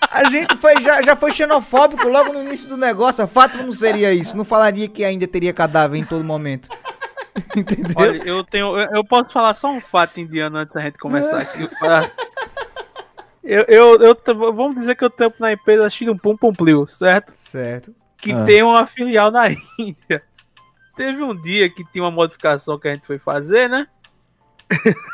a 0.01 0.29
gente 0.29 0.55
foi, 0.57 0.79
já, 0.81 1.01
já 1.01 1.15
foi 1.15 1.31
xenofóbico 1.31 2.07
logo 2.07 2.31
no 2.31 2.41
início 2.41 2.69
do 2.69 2.77
negócio. 2.77 3.23
A 3.23 3.27
Fátima 3.27 3.63
não 3.63 3.71
seria 3.73 4.13
isso, 4.13 4.35
não 4.37 4.45
falaria 4.45 4.87
que 4.87 5.03
ainda 5.03 5.27
teria 5.27 5.51
cadáver 5.53 5.97
em 5.99 6.03
todo 6.05 6.23
momento. 6.23 6.69
Entendeu? 7.55 7.93
Olha, 7.95 8.21
eu 8.25 8.43
tenho. 8.43 8.79
Eu, 8.79 8.95
eu 8.97 9.03
posso 9.05 9.31
falar 9.31 9.53
só 9.53 9.69
um 9.69 9.81
fato 9.81 10.19
indiano 10.19 10.57
antes 10.57 10.73
da 10.73 10.81
gente 10.81 10.97
começar 10.97 11.39
aqui. 11.41 11.67
Eu, 13.49 13.63
eu, 13.69 14.01
eu, 14.01 14.17
vamos 14.53 14.77
dizer 14.77 14.93
que 14.95 15.05
eu 15.05 15.09
tampo 15.09 15.37
na 15.39 15.53
empresa 15.53 15.89
Chile 15.89 16.13
Pum 16.19 16.35
Pum 16.35 16.51
Plio, 16.53 16.85
certo? 16.85 17.31
certo. 17.37 17.95
Que 18.17 18.31
Ah. 18.33 18.45
tem 18.45 18.63
uma 18.63 18.85
filial 18.85 19.31
na 19.31 19.45
Índia. 19.79 20.23
Teve 20.95 21.21
um 21.21 21.35
dia 21.39 21.69
que 21.69 21.83
tinha 21.85 22.03
uma 22.03 22.11
modificação 22.11 22.79
que 22.79 22.87
a 22.87 22.93
gente 22.93 23.05
foi 23.05 23.19
fazer, 23.19 23.69
né? 23.69 23.87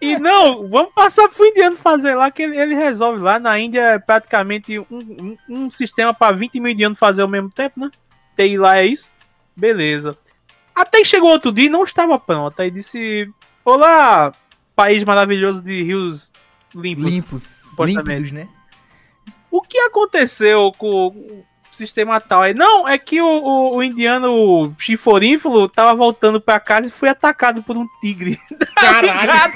e 0.00 0.18
não, 0.18 0.68
vamos 0.68 0.92
passar 0.94 1.28
pro 1.28 1.46
indiano 1.46 1.76
fazer 1.76 2.14
lá, 2.14 2.30
que 2.30 2.42
ele, 2.42 2.58
ele 2.58 2.74
resolve 2.74 3.20
lá. 3.22 3.38
Na 3.38 3.58
Índia 3.58 3.80
é 3.80 3.98
praticamente 3.98 4.78
um, 4.78 4.86
um, 4.90 5.36
um 5.48 5.70
sistema 5.70 6.12
para 6.14 6.36
20 6.36 6.60
mil 6.60 6.72
indianos 6.72 6.98
fazer 6.98 7.22
ao 7.22 7.28
mesmo 7.28 7.50
tempo, 7.50 7.80
né? 7.80 7.90
TI 8.36 8.56
lá 8.58 8.78
é 8.78 8.86
isso. 8.86 9.10
Beleza. 9.56 10.16
Até 10.74 10.98
que 10.98 11.04
chegou 11.06 11.30
outro 11.30 11.50
dia 11.50 11.66
e 11.66 11.70
não 11.70 11.82
estava 11.82 12.18
pronto. 12.18 12.60
Aí 12.60 12.70
disse: 12.70 13.28
Olá, 13.64 14.32
país 14.76 15.02
maravilhoso 15.02 15.60
de 15.60 15.82
rios 15.82 16.30
limpos. 16.74 17.04
Limpos, 17.04 17.64
límpidos, 17.80 18.30
né? 18.30 18.48
O 19.50 19.62
que 19.62 19.78
aconteceu 19.78 20.72
com 20.76 21.08
o 21.08 21.44
sistema 21.72 22.20
tal? 22.20 22.42
Aí, 22.42 22.54
não, 22.54 22.86
é 22.86 22.98
que 22.98 23.20
o, 23.20 23.26
o, 23.26 23.76
o 23.76 23.82
indiano 23.82 24.74
chiforínfilo 24.78 25.68
tava 25.68 25.94
voltando 25.94 26.40
pra 26.40 26.60
casa 26.60 26.88
e 26.88 26.90
foi 26.90 27.08
atacado 27.08 27.62
por 27.62 27.76
um 27.76 27.86
tigre. 28.00 28.38
Caralho. 28.76 29.52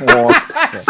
Nossa. 0.00 0.82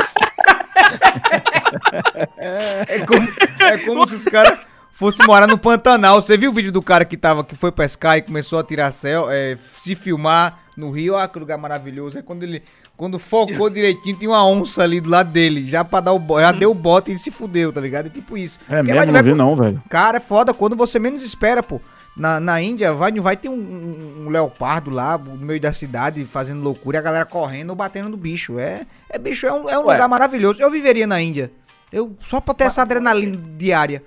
É 2.37 3.00
como, 3.00 3.28
é 3.61 3.78
como 3.78 4.09
se 4.09 4.14
os 4.14 4.25
caras 4.25 4.59
fossem 4.99 5.25
morar 5.26 5.47
no 5.47 5.57
Pantanal. 5.57 6.21
Você 6.21 6.37
viu 6.37 6.50
o 6.50 6.55
vídeo 6.55 6.73
do 6.73 6.83
cara 6.83 7.05
que, 7.05 7.17
tava, 7.17 7.45
que 7.45 7.55
foi 7.55 7.71
pescar 7.71 8.19
e 8.19 8.23
começou 8.23 8.59
a 8.59 8.64
tirar 8.64 8.90
céu, 8.93 9.31
é, 9.31 9.57
se 9.76 9.95
filmar 9.95 10.61
no 10.76 10.90
rio? 10.90 11.14
Olha 11.14 11.28
que 11.28 11.38
lugar 11.38 11.59
maravilhoso. 11.59 12.19
É 12.19 12.23
quando 12.23 12.43
ele. 12.43 12.62
Quando 12.99 13.17
focou 13.17 13.71
direitinho, 13.71 14.17
tinha 14.17 14.28
uma 14.28 14.45
onça 14.45 14.83
ali 14.83 15.00
do 15.00 15.09
lado 15.09 15.31
dele. 15.31 15.69
Já 15.69 15.85
pra 15.85 16.00
dar 16.00 16.12
o 16.12 16.19
bo- 16.19 16.40
Já 16.40 16.50
deu 16.50 16.73
o 16.73 16.75
bote 16.75 17.12
e 17.12 17.17
se 17.19 17.31
fudeu, 17.31 17.73
tá 17.73 17.81
ligado? 17.81 18.07
É 18.07 18.11
tipo 18.11 18.37
isso. 18.37 18.59
É 18.69 18.78
Porque 18.83 18.93
mesmo, 18.93 19.12
não 19.12 19.23
vi 19.23 19.35
não, 19.35 19.55
velho. 19.57 19.81
Cara, 19.88 20.17
é 20.17 20.21
foda 20.21 20.52
quando 20.52 20.75
você 20.75 20.99
menos 20.99 21.23
espera, 21.23 21.62
pô. 21.62 21.81
Na, 22.17 22.40
na 22.40 22.61
Índia 22.61 22.93
vai, 22.93 23.12
vai 23.12 23.37
ter 23.37 23.49
um, 23.49 23.55
um- 23.55 24.25
um 24.26 24.28
leopardo 24.31 24.90
lá 24.90 25.17
no 25.17 25.37
meio 25.37 25.61
da 25.61 25.73
cidade 25.73 26.25
fazendo 26.26 26.61
loucura 26.61 26.97
e 26.97 26.99
a 26.99 27.02
galera 27.02 27.25
correndo 27.25 27.71
ou 27.71 27.76
batendo 27.76 28.09
no 28.09 28.17
bicho. 28.17 28.59
É, 28.59 28.85
é 29.09 29.17
bicho, 29.17 29.47
é 29.47 29.52
um, 29.52 29.71
é 29.71 29.78
um 29.78 29.85
Ué. 29.87 29.93
lugar 29.95 30.09
maravilhoso. 30.09 30.61
Eu 30.61 30.69
viveria 30.69 31.07
na 31.07 31.23
Índia. 31.23 31.52
Eu, 31.93 32.17
só 32.26 32.40
pra 32.40 32.52
ter 32.52 32.64
essa 32.64 32.83
adrenalina 32.83 33.38
diária. 33.57 34.02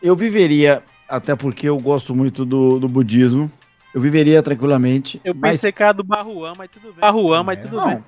Eu 0.00 0.14
viveria, 0.14 0.84
até 1.08 1.34
porque 1.34 1.68
eu 1.68 1.78
gosto 1.80 2.14
muito 2.14 2.44
do, 2.44 2.78
do 2.78 2.88
budismo. 2.88 3.50
Eu 3.94 4.00
viveria 4.00 4.42
tranquilamente. 4.42 5.20
Eu 5.24 5.34
mas- 5.34 5.52
pensei 5.52 5.70
que 5.72 5.82
era 5.82 5.92
do 5.92 6.02
Barruan, 6.02 6.54
mas 6.58 6.68
tudo 6.70 6.86
bem. 6.92 7.00
Barruan, 7.00 7.42
mas 7.44 7.58
É. 7.58 7.62
tudo 7.62 7.76
Não, 7.76 7.88
bem. 7.88 8.04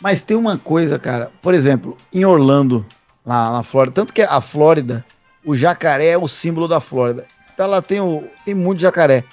mas 0.00 0.22
tem 0.22 0.36
uma 0.36 0.56
coisa, 0.56 0.98
cara. 0.98 1.30
Por 1.42 1.52
exemplo, 1.52 1.96
em 2.12 2.24
Orlando, 2.24 2.86
lá 3.24 3.52
na 3.52 3.62
Flórida, 3.62 3.94
tanto 3.94 4.12
que 4.14 4.22
a 4.22 4.40
Flórida, 4.40 5.04
o 5.44 5.54
jacaré 5.54 6.06
é 6.08 6.18
o 6.18 6.26
símbolo 6.26 6.66
da 6.66 6.80
Flórida. 6.80 7.26
Então 7.52 7.66
lá 7.66 7.82
tem, 7.82 8.00
o, 8.00 8.24
tem 8.44 8.54
muito 8.54 8.80
jacaré. 8.80 9.24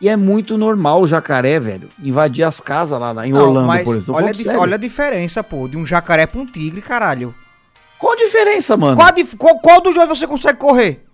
E 0.00 0.08
é 0.08 0.16
muito 0.16 0.56
normal 0.56 1.00
o 1.02 1.08
jacaré, 1.08 1.58
velho, 1.58 1.88
invadir 2.00 2.44
as 2.44 2.60
casas 2.60 3.00
lá, 3.00 3.10
lá 3.10 3.26
em 3.26 3.32
Não, 3.32 3.48
Orlando, 3.48 3.66
mas 3.66 3.84
por 3.84 3.96
exemplo. 3.96 4.14
Olha, 4.14 4.32
dif- 4.32 4.48
olha 4.56 4.76
a 4.76 4.78
diferença, 4.78 5.42
pô, 5.42 5.66
de 5.66 5.76
um 5.76 5.84
jacaré 5.84 6.24
pra 6.24 6.40
um 6.40 6.46
tigre, 6.46 6.80
caralho. 6.80 7.34
Qual 7.98 8.12
a 8.12 8.16
diferença, 8.16 8.76
mano? 8.76 8.94
Qual, 8.94 9.08
a 9.08 9.10
dif- 9.10 9.36
qual, 9.36 9.58
qual 9.58 9.80
dos 9.80 9.92
dois 9.96 10.08
você 10.08 10.24
consegue 10.24 10.56
correr? 10.56 11.04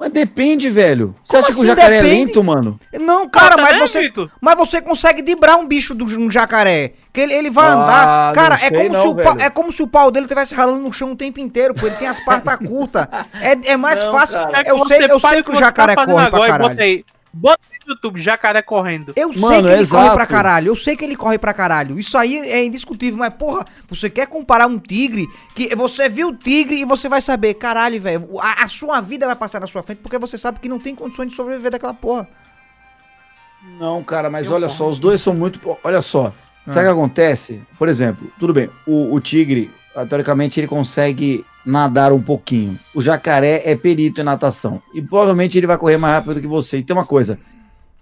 Mas 0.00 0.08
depende, 0.08 0.70
velho. 0.70 1.14
Você 1.22 1.36
Como 1.36 1.44
acha 1.44 1.52
que 1.52 1.58
o 1.58 1.60
assim 1.60 1.68
jacaré 1.68 1.96
é 1.98 2.02
depende? 2.02 2.24
lento, 2.24 2.42
mano? 2.42 2.80
Não, 2.98 3.28
cara, 3.28 3.58
mas 3.58 3.76
você. 3.76 4.10
Mas 4.40 4.56
você 4.56 4.80
consegue 4.80 5.20
dibrar 5.20 5.58
um 5.58 5.66
bicho 5.66 5.94
de 5.94 6.16
um 6.16 6.30
jacaré. 6.30 6.94
Que 7.12 7.20
ele, 7.20 7.34
ele 7.34 7.50
vai 7.50 7.66
Ah, 7.68 7.72
andar. 7.74 8.32
Cara, 8.34 8.58
é 8.62 8.70
como, 8.70 8.88
não, 8.88 9.02
se 9.02 9.08
o 9.08 9.14
pau, 9.14 9.36
é 9.38 9.50
como 9.50 9.70
se 9.72 9.82
o 9.82 9.86
pau 9.86 10.10
dele 10.10 10.24
estivesse 10.24 10.54
ralando 10.54 10.78
no 10.80 10.90
chão 10.92 11.12
o 11.12 11.16
tempo 11.16 11.38
inteiro, 11.38 11.74
pô. 11.74 11.86
Ele 11.86 11.96
tem 11.96 12.08
as 12.08 12.18
patas 12.20 12.56
curtas. 12.66 13.06
É, 13.42 13.72
é 13.72 13.76
mais 13.76 14.02
Não, 14.02 14.10
fácil. 14.12 14.38
cara. 14.38 14.62
Eu 14.66 14.86
sei, 14.86 15.04
eu 15.04 15.20
sei 15.20 15.42
que 15.42 15.50
o 15.50 15.54
jacaré 15.56 15.94
tá 15.94 16.00
fazendo 16.00 16.14
corre 16.16 16.28
pra 16.30 16.38
agora 16.38 16.52
caralho. 16.52 16.70
bota 16.70 16.82
aí. 16.82 17.04
Bota 17.34 17.60
YouTube, 17.92 18.20
jacaré 18.20 18.62
correndo. 18.62 19.12
Eu 19.16 19.32
sei 19.32 19.42
Mano, 19.42 19.68
que 19.68 19.74
ele 19.74 19.82
exato. 19.82 20.04
corre 20.04 20.14
pra 20.16 20.26
caralho, 20.26 20.68
eu 20.68 20.76
sei 20.76 20.96
que 20.96 21.04
ele 21.04 21.16
corre 21.16 21.38
pra 21.38 21.52
caralho. 21.52 21.98
Isso 21.98 22.16
aí 22.16 22.36
é 22.36 22.64
indiscutível, 22.64 23.18
mas 23.18 23.34
porra, 23.34 23.64
você 23.88 24.08
quer 24.10 24.26
comparar 24.26 24.66
um 24.66 24.78
tigre 24.78 25.26
que 25.54 25.74
você 25.74 26.08
viu 26.08 26.28
o 26.28 26.36
tigre 26.36 26.80
e 26.80 26.84
você 26.84 27.08
vai 27.08 27.20
saber, 27.20 27.54
caralho, 27.54 28.00
velho, 28.00 28.28
a, 28.40 28.64
a 28.64 28.68
sua 28.68 29.00
vida 29.00 29.26
vai 29.26 29.36
passar 29.36 29.60
na 29.60 29.66
sua 29.66 29.82
frente 29.82 29.98
porque 29.98 30.18
você 30.18 30.36
sabe 30.38 30.60
que 30.60 30.68
não 30.68 30.78
tem 30.78 30.94
condições 30.94 31.28
de 31.28 31.34
sobreviver 31.34 31.70
daquela 31.70 31.94
porra. 31.94 32.28
Não, 33.78 34.02
cara, 34.02 34.30
mas 34.30 34.46
Eu 34.46 34.54
olha 34.54 34.68
só, 34.68 34.88
os 34.88 34.98
dois 34.98 35.20
são 35.20 35.34
muito. 35.34 35.60
Olha 35.84 36.00
só, 36.00 36.32
sabe 36.66 36.86
o 36.86 36.90
que 36.90 36.98
acontece? 36.98 37.62
Por 37.78 37.88
exemplo, 37.88 38.32
tudo 38.38 38.54
bem, 38.54 38.70
o, 38.86 39.14
o 39.14 39.20
tigre, 39.20 39.70
ah, 39.94 40.06
teoricamente, 40.06 40.58
ele 40.60 40.66
consegue 40.66 41.44
nadar 41.64 42.12
um 42.12 42.22
pouquinho. 42.22 42.78
O 42.94 43.02
jacaré 43.02 43.62
é 43.64 43.76
perito 43.76 44.20
em 44.20 44.24
natação. 44.24 44.82
E 44.94 45.02
provavelmente 45.02 45.58
ele 45.58 45.66
vai 45.66 45.76
correr 45.76 45.98
mais 45.98 46.14
rápido 46.14 46.34
do 46.34 46.40
que 46.40 46.46
você. 46.46 46.78
E 46.78 46.82
tem 46.82 46.94
uma 46.96 47.04
coisa. 47.04 47.38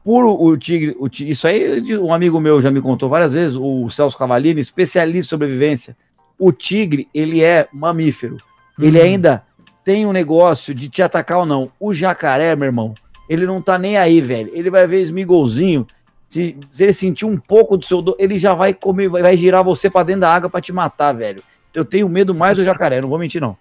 Por 0.04 0.24
o, 0.24 0.56
tigre, 0.56 0.96
o 0.98 1.08
ti- 1.08 1.28
isso 1.28 1.46
aí 1.46 1.98
um 1.98 2.12
amigo 2.14 2.40
meu 2.40 2.60
já 2.60 2.70
me 2.70 2.80
contou 2.80 3.08
várias 3.08 3.34
vezes, 3.34 3.56
o 3.56 3.88
Celso 3.90 4.16
Cavalini, 4.16 4.60
especialista 4.60 5.18
em 5.18 5.22
sobrevivência. 5.28 5.96
O 6.38 6.50
tigre, 6.52 7.08
ele 7.12 7.42
é 7.42 7.68
mamífero. 7.72 8.38
Ele 8.80 8.98
Uhum. 8.98 9.04
ainda 9.04 9.42
tem 9.84 10.06
um 10.06 10.12
negócio 10.12 10.72
de 10.74 10.88
te 10.88 11.02
atacar 11.02 11.38
ou 11.40 11.46
não. 11.46 11.70
O 11.80 11.92
jacaré, 11.92 12.54
meu 12.56 12.66
irmão, 12.66 12.94
ele 13.28 13.44
não 13.44 13.60
tá 13.60 13.76
nem 13.76 13.96
aí, 13.98 14.20
velho. 14.20 14.50
Ele 14.54 14.70
vai 14.70 14.86
ver 14.86 15.00
esmigolzinho. 15.00 15.86
Se, 16.26 16.56
se 16.70 16.82
ele 16.84 16.92
sentir 16.92 17.24
um 17.26 17.36
pouco 17.38 17.76
do 17.76 17.84
seu 17.84 18.00
dor, 18.00 18.14
ele 18.18 18.38
já 18.38 18.54
vai 18.54 18.72
comer, 18.72 19.08
vai, 19.08 19.22
vai 19.22 19.36
girar 19.36 19.64
você 19.64 19.90
pra 19.90 20.02
dentro 20.02 20.22
da 20.22 20.32
água 20.34 20.48
pra 20.48 20.60
te 20.60 20.72
matar, 20.72 21.12
velho. 21.12 21.42
Eu 21.74 21.84
tenho 21.84 22.08
medo 22.08 22.34
mais 22.34 22.56
do 22.56 22.64
jacaré, 22.64 23.00
não 23.00 23.08
vou 23.08 23.18
mentir, 23.18 23.40
não. 23.40 23.56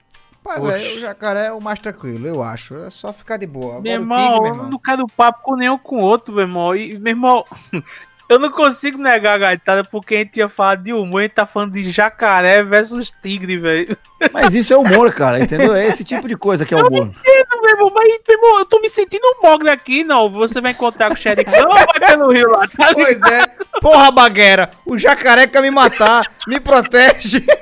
Pai, 0.48 0.62
Oxe. 0.62 0.72
velho, 0.72 0.96
o 0.96 1.00
jacaré 1.02 1.48
é 1.48 1.52
o 1.52 1.60
mais 1.60 1.78
tranquilo, 1.78 2.26
eu 2.26 2.42
acho. 2.42 2.74
É 2.78 2.90
só 2.90 3.12
ficar 3.12 3.36
de 3.36 3.46
boa. 3.46 3.82
Meu 3.82 3.96
Agora 3.96 4.02
irmão, 4.02 4.18
tigre, 4.18 4.40
meu 4.40 4.44
eu 4.48 4.54
irmão. 4.54 4.70
não 4.70 4.80
quero 4.80 5.06
papo 5.10 5.44
com 5.44 5.58
nenhum 5.58 5.78
com 5.78 5.98
o 5.98 6.02
outro, 6.02 6.34
meu 6.34 6.44
irmão. 6.44 6.74
E, 6.74 6.98
meu 6.98 7.12
irmão, 7.12 7.46
eu 8.30 8.40
não 8.40 8.50
consigo 8.50 8.98
negar 8.98 9.34
a 9.34 9.38
gaitada 9.40 9.84
porque 9.84 10.16
a 10.16 10.18
gente 10.20 10.38
ia 10.38 10.48
falar 10.48 10.76
de 10.76 10.94
humor, 10.94 11.20
a 11.20 11.22
gente 11.24 11.34
tá 11.34 11.46
falando 11.46 11.74
de 11.74 11.92
jacaré 11.92 12.64
versus 12.64 13.14
tigre, 13.22 13.58
velho. 13.58 13.98
Mas 14.32 14.56
isso 14.56 14.72
é 14.72 14.78
humor, 14.78 15.14
cara, 15.14 15.38
entendeu? 15.38 15.76
É 15.76 15.86
esse 15.86 16.06
tipo 16.06 16.30
de 16.30 16.38
coisa 16.38 16.66
que 16.66 16.74
é 16.74 16.78
humor. 16.78 17.12
Meu 17.26 17.70
irmão, 17.70 17.92
mas, 17.94 18.08
meu 18.26 18.38
irmão, 18.38 18.60
eu 18.60 18.66
tô 18.66 18.80
me 18.80 18.90
sentindo 18.90 19.24
um 19.26 19.46
mogre 19.46 19.70
aqui, 19.70 20.06
não. 20.06 20.30
Você 20.30 20.62
vai 20.62 20.72
encontrar 20.72 21.10
com 21.10 21.16
o 21.16 21.18
xericão 21.18 21.68
ou 21.68 21.76
vai 21.76 21.88
pelo 22.00 22.32
rio 22.32 22.50
lá, 22.52 22.66
tá? 22.70 22.94
Pois 22.94 23.22
é. 23.22 23.48
Porra, 23.82 24.12
bagueira, 24.12 24.72
o 24.86 24.98
jacaré 24.98 25.46
quer 25.46 25.62
me 25.62 25.72
matar, 25.72 26.26
me 26.48 26.58
protege. 26.58 27.46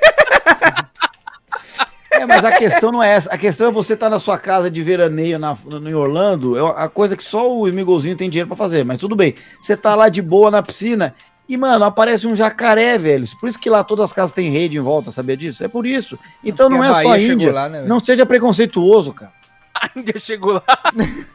É, 2.20 2.26
mas 2.26 2.44
a 2.44 2.52
questão 2.52 2.90
não 2.92 3.02
é 3.02 3.12
essa. 3.12 3.30
A 3.30 3.38
questão 3.38 3.68
é 3.68 3.70
você 3.70 3.94
estar 3.94 4.10
na 4.10 4.18
sua 4.18 4.38
casa 4.38 4.70
de 4.70 4.82
veraneio 4.82 5.38
na, 5.38 5.56
no, 5.64 5.88
em 5.88 5.94
Orlando. 5.94 6.56
É 6.56 6.84
a 6.84 6.88
coisa 6.88 7.16
que 7.16 7.24
só 7.24 7.52
o 7.52 7.66
Esmigolzinho 7.66 8.16
tem 8.16 8.30
dinheiro 8.30 8.48
pra 8.48 8.56
fazer. 8.56 8.84
Mas 8.84 8.98
tudo 8.98 9.14
bem. 9.14 9.34
Você 9.60 9.76
tá 9.76 9.94
lá 9.94 10.08
de 10.08 10.22
boa 10.22 10.50
na 10.50 10.62
piscina 10.62 11.14
e, 11.48 11.56
mano, 11.56 11.84
aparece 11.84 12.26
um 12.26 12.34
jacaré, 12.34 12.98
velho. 12.98 13.24
Por 13.38 13.48
isso 13.48 13.58
que 13.58 13.70
lá 13.70 13.84
todas 13.84 14.06
as 14.06 14.12
casas 14.12 14.32
têm 14.32 14.50
rede 14.50 14.76
em 14.76 14.80
volta, 14.80 15.12
sabia 15.12 15.36
disso? 15.36 15.64
É 15.64 15.68
por 15.68 15.86
isso. 15.86 16.18
Então 16.42 16.68
não 16.68 16.78
Porque 16.78 16.92
é 16.92 16.96
a 16.96 17.02
só 17.02 17.12
a 17.12 17.20
Índia. 17.20 17.52
lá, 17.52 17.68
né, 17.68 17.84
não 17.86 18.00
seja 18.00 18.26
preconceituoso, 18.26 19.12
cara. 19.12 19.32
A 19.76 19.90
Índia 19.94 20.18
chegou 20.18 20.54
lá. 20.54 20.62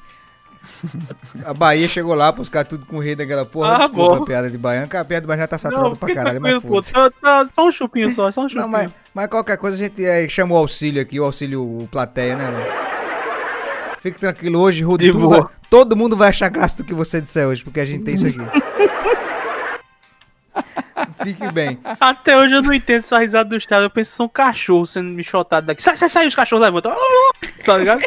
A 1.45 1.53
Bahia 1.53 1.87
chegou 1.87 2.13
lá, 2.15 2.31
pros 2.33 2.49
caras 2.49 2.67
tudo 2.69 2.85
com 2.85 2.97
o 2.97 2.99
rei 2.99 3.15
daquela 3.15 3.45
porra. 3.45 3.75
Ah, 3.75 3.77
Desculpa 3.79 4.15
bom. 4.17 4.23
a 4.23 4.25
piada 4.25 4.49
de 4.49 4.57
baiano, 4.57 4.87
que 4.87 4.97
a 4.97 5.05
piada 5.05 5.21
de 5.21 5.27
baiano 5.27 5.43
já 5.43 5.47
tá 5.47 5.57
saturada 5.57 5.89
Não, 5.89 5.95
pra 5.95 6.13
caralho, 6.13 6.41
mas 6.41 6.61
foda-se. 6.61 6.93
Tá, 6.93 7.09
tá, 7.21 7.47
só 7.53 7.67
um 7.67 7.71
chupinho 7.71 8.11
só, 8.11 8.31
só 8.31 8.41
um 8.45 8.49
chupinho. 8.49 8.63
Não, 8.63 8.69
mas, 8.69 8.89
mas 9.13 9.27
qualquer 9.27 9.57
coisa 9.57 9.77
a 9.77 9.79
gente 9.79 10.03
é, 10.05 10.27
chama 10.27 10.55
o 10.55 10.57
auxílio 10.57 11.01
aqui, 11.01 11.19
o 11.19 11.23
auxílio 11.25 11.87
plateia, 11.91 12.35
né, 12.35 12.49
velho? 12.49 12.91
Fique 13.99 14.19
tranquilo, 14.19 14.59
hoje, 14.59 14.81
Rudy, 14.81 15.11
vai- 15.11 15.43
todo 15.69 15.95
mundo 15.95 16.17
vai 16.17 16.29
achar 16.29 16.49
graça 16.49 16.77
do 16.77 16.83
que 16.83 16.93
você 16.93 17.21
disser 17.21 17.47
hoje, 17.47 17.63
porque 17.63 17.79
a 17.79 17.85
gente 17.85 18.03
tem 18.03 18.15
isso 18.15 18.25
aqui. 18.27 18.39
Fique 21.23 21.51
bem. 21.51 21.77
Até 21.99 22.35
hoje 22.37 22.55
eu 22.55 22.61
não 22.63 22.73
entendo 22.73 22.99
essa 23.01 23.19
risada 23.19 23.49
dos 23.49 23.65
caras. 23.65 23.83
Eu 23.83 23.89
penso 23.91 24.09
que 24.11 24.17
são 24.17 24.27
cachorros 24.27 24.89
sendo 24.91 25.09
michotados 25.09 25.67
daqui. 25.67 25.83
Sai, 25.83 25.95
sai, 25.95 26.09
sai, 26.09 26.27
os 26.27 26.35
cachorros 26.35 26.63
levantam. 26.65 26.95
Tá 27.63 27.77
ligado? 27.77 28.01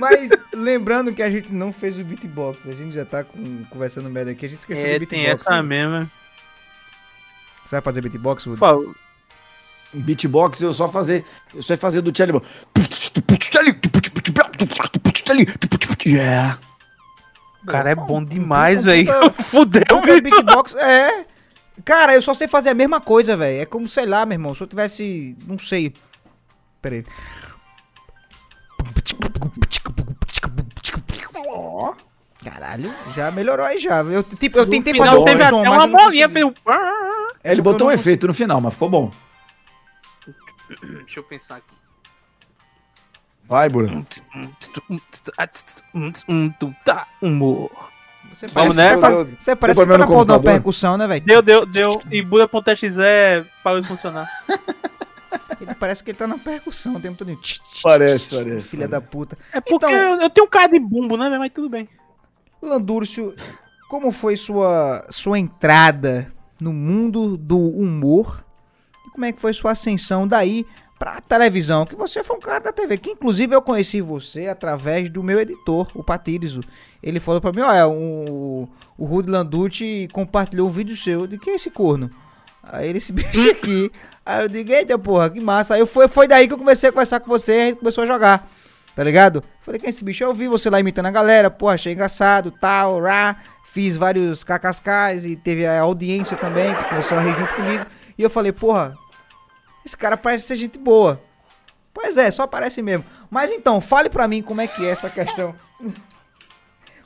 Mas 0.00 0.30
lembrando 0.52 1.12
que 1.12 1.22
a 1.22 1.30
gente 1.30 1.52
não 1.52 1.72
fez 1.72 1.98
o 1.98 2.04
beatbox, 2.04 2.68
a 2.68 2.74
gente 2.74 2.94
já 2.94 3.04
tá 3.04 3.24
com- 3.24 3.64
conversando 3.70 4.08
merda 4.10 4.30
aqui, 4.32 4.46
a 4.46 4.48
gente 4.48 4.58
esqueceu 4.58 4.86
É, 4.86 4.98
do 4.98 5.06
tem 5.06 5.20
beatbox. 5.24 5.42
essa 5.42 5.56
né? 5.56 5.62
mesmo. 5.62 6.10
Você 7.64 7.76
vai 7.76 7.82
fazer 7.82 8.00
beatbox, 8.00 8.44
Rudy? 8.44 8.58
Por 8.58 8.68
favor. 8.68 8.96
Beatbox 9.94 10.60
eu 10.60 10.72
só 10.72 10.88
fazer. 10.88 11.24
Eu 11.54 11.62
só 11.62 11.72
ia 11.74 11.78
fazer 11.78 12.00
do 12.02 12.16
Charlie. 12.16 12.40
Yeah. 16.06 16.58
O 17.62 17.66
cara 17.66 17.90
é 17.90 17.94
bom 17.94 18.22
demais, 18.24 18.84
velho. 18.84 19.06
Fudeu, 19.44 19.82
Vitor. 20.02 20.22
beatbox 20.22 20.74
é. 20.76 21.24
Cara, 21.84 22.14
eu 22.14 22.22
só 22.22 22.32
sei 22.34 22.46
fazer 22.48 22.70
a 22.70 22.74
mesma 22.74 23.00
coisa, 23.00 23.36
velho. 23.36 23.60
É 23.60 23.64
como, 23.66 23.88
sei 23.88 24.06
lá, 24.06 24.24
meu 24.24 24.34
irmão. 24.34 24.54
Se 24.54 24.60
eu 24.62 24.66
tivesse. 24.66 25.36
Não 25.46 25.58
sei. 25.58 25.92
Pera 26.80 26.96
aí. 26.96 27.04
Ó. 31.48 31.94
Caralho, 32.44 32.92
já 33.14 33.30
melhorou 33.30 33.64
aí 33.66 33.78
já. 33.78 34.02
Eu, 34.02 34.22
tipo, 34.22 34.58
eu 34.58 34.68
tentei 34.68 34.94
fazer 34.94 35.24
teve 35.24 35.44
um 35.44 35.48
som, 35.48 35.60
até 35.60 35.68
mas 35.70 35.84
uma 35.84 35.98
bolinha, 35.98 36.28
fez. 36.28 36.46
É, 37.42 37.52
Ele 37.52 37.62
botou 37.62 37.88
um 37.88 37.90
efeito 37.90 38.26
no 38.26 38.34
final, 38.34 38.60
mas 38.60 38.72
ficou 38.74 38.88
bom. 38.88 39.10
Deixa 40.80 41.20
eu 41.20 41.24
pensar 41.24 41.56
aqui. 41.56 41.74
Vai, 43.48 43.68
Bura. 43.68 43.88
Humor. 47.22 47.70
Você 48.32 48.48
Vamos 48.48 48.74
parece, 48.74 48.96
que, 48.96 49.00
tá- 49.00 49.36
você 49.38 49.56
parece 49.56 49.78
Deu 49.78 49.86
que 49.86 49.92
tá 49.92 49.98
na 49.98 50.06
porra 50.06 50.18
computador? 50.18 50.52
percussão, 50.52 50.96
né, 50.96 51.06
velho? 51.06 51.24
Deu, 51.24 51.42
deu, 51.42 51.64
deu. 51.64 52.00
E 52.10 52.22
Buda.exe 52.22 52.90
parou 53.62 53.80
de 53.80 53.86
funcionar. 53.86 54.28
Ele 55.60 55.74
parece 55.74 56.02
que 56.04 56.10
ele 56.10 56.18
tá 56.18 56.26
na 56.26 56.38
percussão 56.38 56.94
o 56.94 57.00
tempo 57.00 57.16
todo. 57.18 57.36
Parece, 57.82 58.34
parece, 58.34 58.60
Filha 58.66 58.86
da 58.88 59.00
puta. 59.00 59.36
É 59.52 59.60
porque 59.60 59.74
Então- 59.74 59.90
eu, 59.90 60.20
eu 60.22 60.30
tenho 60.30 60.46
um 60.46 60.50
cara 60.50 60.68
de 60.68 60.78
bumbo, 60.78 61.16
né, 61.16 61.28
mas 61.38 61.52
tudo 61.52 61.68
bem. 61.68 61.88
Landúrcio, 62.62 63.34
como 63.88 64.10
foi 64.12 64.36
sua, 64.36 65.06
sua 65.10 65.38
entrada 65.38 66.32
no 66.60 66.72
mundo 66.72 67.36
do 67.36 67.58
humor? 67.58 68.44
E 69.06 69.10
como 69.10 69.24
é 69.24 69.32
que 69.32 69.40
foi 69.40 69.52
sua 69.52 69.72
ascensão 69.72 70.26
daí 70.26 70.66
pra 70.98 71.20
televisão? 71.20 71.84
Que 71.86 71.94
você 71.94 72.24
foi 72.24 72.36
um 72.36 72.40
cara 72.40 72.60
da 72.64 72.72
TV, 72.72 72.96
que 72.98 73.10
inclusive 73.10 73.54
eu 73.54 73.62
conheci 73.62 74.00
você 74.00 74.48
através 74.48 75.10
do 75.10 75.22
meu 75.22 75.38
editor, 75.38 75.88
o 75.94 76.02
Patirizo. 76.02 76.60
Ele 77.02 77.20
falou 77.20 77.40
pra 77.40 77.52
mim, 77.52 77.60
olha, 77.60 77.86
o, 77.86 78.68
o 78.98 79.04
Rudy 79.04 79.30
Landucci 79.30 80.08
compartilhou 80.12 80.68
um 80.68 80.72
vídeo 80.72 80.96
seu. 80.96 81.26
De 81.26 81.38
que 81.38 81.50
é 81.50 81.54
esse 81.54 81.70
corno? 81.70 82.10
Aí 82.72 82.88
ele, 82.88 82.98
esse 82.98 83.12
bicho 83.12 83.48
aqui. 83.50 83.90
Aí 84.24 84.42
eu 84.42 84.48
digo, 84.48 84.72
eita 84.72 84.98
porra, 84.98 85.30
que 85.30 85.40
massa. 85.40 85.74
Aí 85.74 85.86
foi, 85.86 86.08
foi 86.08 86.26
daí 86.26 86.48
que 86.48 86.54
eu 86.54 86.58
comecei 86.58 86.88
a 86.88 86.92
conversar 86.92 87.20
com 87.20 87.28
você 87.28 87.52
e 87.52 87.60
a 87.60 87.64
gente 87.66 87.78
começou 87.78 88.04
a 88.04 88.06
jogar. 88.06 88.50
Tá 88.94 89.04
ligado? 89.04 89.44
Falei, 89.60 89.78
quem 89.78 89.88
é 89.88 89.90
esse 89.90 90.02
bicho? 90.02 90.24
Eu 90.24 90.32
vi 90.32 90.48
você 90.48 90.70
lá 90.70 90.80
imitando 90.80 91.06
a 91.06 91.10
galera, 91.10 91.50
pô, 91.50 91.68
achei 91.68 91.92
engraçado, 91.92 92.50
tal, 92.50 93.00
rá. 93.00 93.36
Fiz 93.64 93.96
vários 93.96 94.42
kkks 94.42 95.26
e 95.26 95.36
teve 95.36 95.66
a 95.66 95.82
audiência 95.82 96.34
também, 96.34 96.74
que 96.74 96.84
começou 96.84 97.18
a 97.18 97.20
rir 97.20 97.34
junto 97.34 97.52
comigo. 97.54 97.84
E 98.16 98.22
eu 98.22 98.30
falei, 98.30 98.52
porra, 98.52 98.96
esse 99.84 99.96
cara 99.96 100.16
parece 100.16 100.46
ser 100.46 100.56
gente 100.56 100.78
boa. 100.78 101.22
Pois 101.92 102.16
é, 102.16 102.30
só 102.30 102.46
parece 102.46 102.80
mesmo. 102.80 103.04
Mas 103.30 103.50
então, 103.52 103.80
fale 103.80 104.08
pra 104.08 104.26
mim 104.26 104.42
como 104.42 104.62
é 104.62 104.66
que 104.66 104.84
é 104.84 104.90
essa 104.90 105.10
questão. 105.10 105.54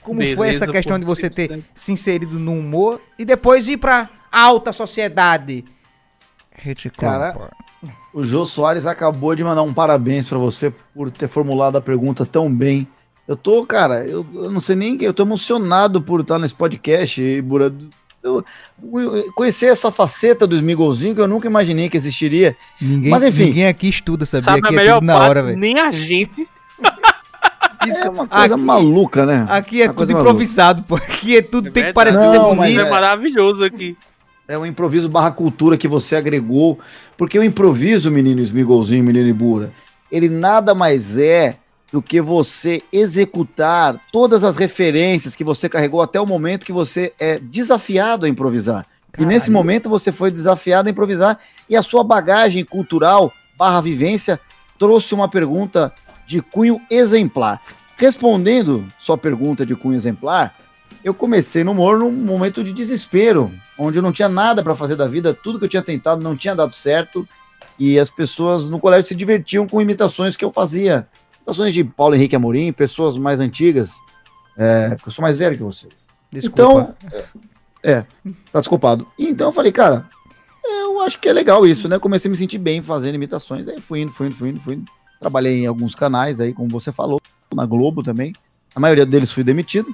Como 0.02 0.18
foi 0.18 0.34
Beleza, 0.34 0.64
essa 0.64 0.72
questão 0.72 0.98
de 0.98 1.04
você 1.04 1.28
ter 1.28 1.62
se 1.74 1.92
inserido 1.92 2.38
no 2.38 2.54
humor 2.54 3.02
e 3.18 3.24
depois 3.24 3.68
ir 3.68 3.76
pra 3.76 4.08
alta 4.32 4.72
sociedade? 4.72 5.64
Cara, 6.96 7.50
O 8.12 8.22
Jô 8.24 8.44
Soares 8.44 8.84
acabou 8.86 9.34
de 9.34 9.42
mandar 9.42 9.62
um 9.62 9.72
parabéns 9.72 10.28
pra 10.28 10.36
você 10.38 10.70
por 10.94 11.10
ter 11.10 11.28
formulado 11.28 11.76
a 11.78 11.80
pergunta 11.80 12.26
tão 12.26 12.52
bem. 12.52 12.86
Eu 13.26 13.36
tô, 13.36 13.64
cara, 13.64 14.04
eu, 14.04 14.26
eu 14.34 14.50
não 14.50 14.60
sei 14.60 14.74
nem, 14.76 14.98
eu 15.00 15.14
tô 15.14 15.22
emocionado 15.22 16.02
por 16.02 16.20
estar 16.20 16.38
nesse 16.38 16.54
podcast, 16.54 17.22
e, 17.22 17.40
Bura. 17.40 17.72
Eu, 18.22 18.44
eu- 18.82 19.32
conhecer 19.32 19.66
essa 19.66 19.90
faceta 19.90 20.46
do 20.46 20.54
Smigolzinho 20.56 21.14
que 21.14 21.20
eu 21.20 21.28
nunca 21.28 21.46
imaginei 21.46 21.88
que 21.88 21.96
existiria. 21.96 22.54
Ninguém, 22.80 23.10
Mas 23.10 23.22
enfim. 23.24 23.44
ninguém 23.44 23.66
aqui 23.68 23.88
estuda, 23.88 24.26
sabia? 24.26 24.44
Sabe 24.44 24.58
a 24.58 24.64
Aqui 24.66 24.74
é 24.74 24.76
melhor 24.76 24.94
tudo 24.96 25.06
na 25.06 25.14
parte? 25.14 25.30
hora, 25.30 25.42
velho. 25.44 25.58
Nem 25.58 25.78
a 25.78 25.90
gente. 25.90 26.46
Isso 27.86 28.04
É 28.04 28.10
uma 28.10 28.26
coisa 28.26 28.54
aqui- 28.56 28.64
maluca, 28.64 29.24
né? 29.24 29.46
Aqui 29.48 29.80
é 29.80 29.84
Uma 29.86 29.88
tudo 29.94 29.96
coisa 29.96 30.12
maluca. 30.12 30.30
improvisado, 30.30 30.82
pô. 30.82 30.96
Aqui 30.96 31.36
é 31.38 31.40
tudo, 31.42 31.68
É 31.68 31.70
tem 31.70 31.84
que 31.84 31.92
parecer 31.94 32.18
Não, 32.18 32.32
ser 32.32 32.38
bonito. 32.56 32.80
É 32.80 32.86
é- 32.86 32.90
maravilhoso 32.90 33.64
aqui. 33.64 33.96
É 34.50 34.58
o 34.58 34.66
improviso 34.66 35.08
barra 35.08 35.30
cultura 35.30 35.78
que 35.78 35.86
você 35.86 36.16
agregou. 36.16 36.76
Porque 37.16 37.38
o 37.38 37.44
improviso, 37.44 38.10
menino 38.10 38.40
Smigolzinho, 38.40 39.04
menino 39.04 39.28
Ibura, 39.28 39.72
ele 40.10 40.28
nada 40.28 40.74
mais 40.74 41.16
é 41.16 41.56
do 41.92 42.02
que 42.02 42.20
você 42.20 42.82
executar 42.92 44.00
todas 44.12 44.42
as 44.42 44.56
referências 44.56 45.36
que 45.36 45.44
você 45.44 45.68
carregou 45.68 46.02
até 46.02 46.20
o 46.20 46.26
momento 46.26 46.66
que 46.66 46.72
você 46.72 47.12
é 47.16 47.38
desafiado 47.38 48.26
a 48.26 48.28
improvisar. 48.28 48.86
E 49.16 49.24
nesse 49.24 49.46
Caralho. 49.46 49.52
momento 49.52 49.88
você 49.88 50.10
foi 50.10 50.32
desafiado 50.32 50.88
a 50.88 50.90
improvisar 50.90 51.38
e 51.68 51.76
a 51.76 51.82
sua 51.82 52.02
bagagem 52.02 52.64
cultural 52.64 53.32
barra 53.56 53.80
vivência 53.80 54.40
trouxe 54.76 55.14
uma 55.14 55.28
pergunta 55.28 55.92
de 56.26 56.42
cunho 56.42 56.80
exemplar. 56.90 57.62
respondendo 57.96 58.90
sua 58.98 59.16
pergunta 59.16 59.64
de 59.64 59.76
cunho 59.76 59.94
exemplar, 59.94 60.56
eu 61.02 61.14
comecei 61.14 61.64
no 61.64 61.72
humor 61.72 61.98
num 61.98 62.12
momento 62.12 62.62
de 62.62 62.72
desespero, 62.72 63.52
onde 63.78 63.98
eu 63.98 64.02
não 64.02 64.12
tinha 64.12 64.28
nada 64.28 64.62
para 64.62 64.74
fazer 64.74 64.96
da 64.96 65.06
vida, 65.06 65.32
tudo 65.32 65.58
que 65.58 65.64
eu 65.64 65.68
tinha 65.68 65.82
tentado 65.82 66.22
não 66.22 66.36
tinha 66.36 66.54
dado 66.54 66.74
certo, 66.74 67.26
e 67.78 67.98
as 67.98 68.10
pessoas 68.10 68.68
no 68.68 68.78
colégio 68.78 69.08
se 69.08 69.14
divertiam 69.14 69.66
com 69.66 69.80
imitações 69.80 70.36
que 70.36 70.44
eu 70.44 70.52
fazia. 70.52 71.08
Imitações 71.38 71.72
de 71.72 71.82
Paulo 71.82 72.14
Henrique 72.14 72.36
Amorim, 72.36 72.72
pessoas 72.72 73.16
mais 73.16 73.40
antigas, 73.40 73.94
é, 74.56 74.90
porque 74.90 75.08
eu 75.08 75.12
sou 75.12 75.22
mais 75.22 75.38
velho 75.38 75.56
que 75.56 75.62
vocês. 75.62 76.06
Desculpa. 76.30 76.94
Então, 77.06 77.22
é, 77.82 78.04
tá 78.52 78.60
desculpado. 78.60 79.06
Então 79.18 79.48
eu 79.48 79.52
falei, 79.52 79.72
cara, 79.72 80.06
eu 80.62 81.00
acho 81.00 81.18
que 81.18 81.28
é 81.28 81.32
legal 81.32 81.66
isso, 81.66 81.88
né? 81.88 81.98
Comecei 81.98 82.28
a 82.28 82.32
me 82.32 82.36
sentir 82.36 82.58
bem 82.58 82.82
fazendo 82.82 83.14
imitações, 83.14 83.66
aí 83.66 83.80
fui 83.80 84.02
indo, 84.02 84.12
fui 84.12 84.26
indo, 84.26 84.36
fui 84.36 84.50
indo, 84.50 84.60
fui 84.60 84.74
indo. 84.74 84.84
Trabalhei 85.18 85.62
em 85.62 85.66
alguns 85.66 85.94
canais 85.94 86.40
aí, 86.40 86.52
como 86.52 86.68
você 86.68 86.92
falou, 86.92 87.20
na 87.54 87.64
Globo 87.64 88.02
também. 88.02 88.34
A 88.74 88.80
maioria 88.80 89.06
deles 89.06 89.32
fui 89.32 89.42
demitido. 89.42 89.88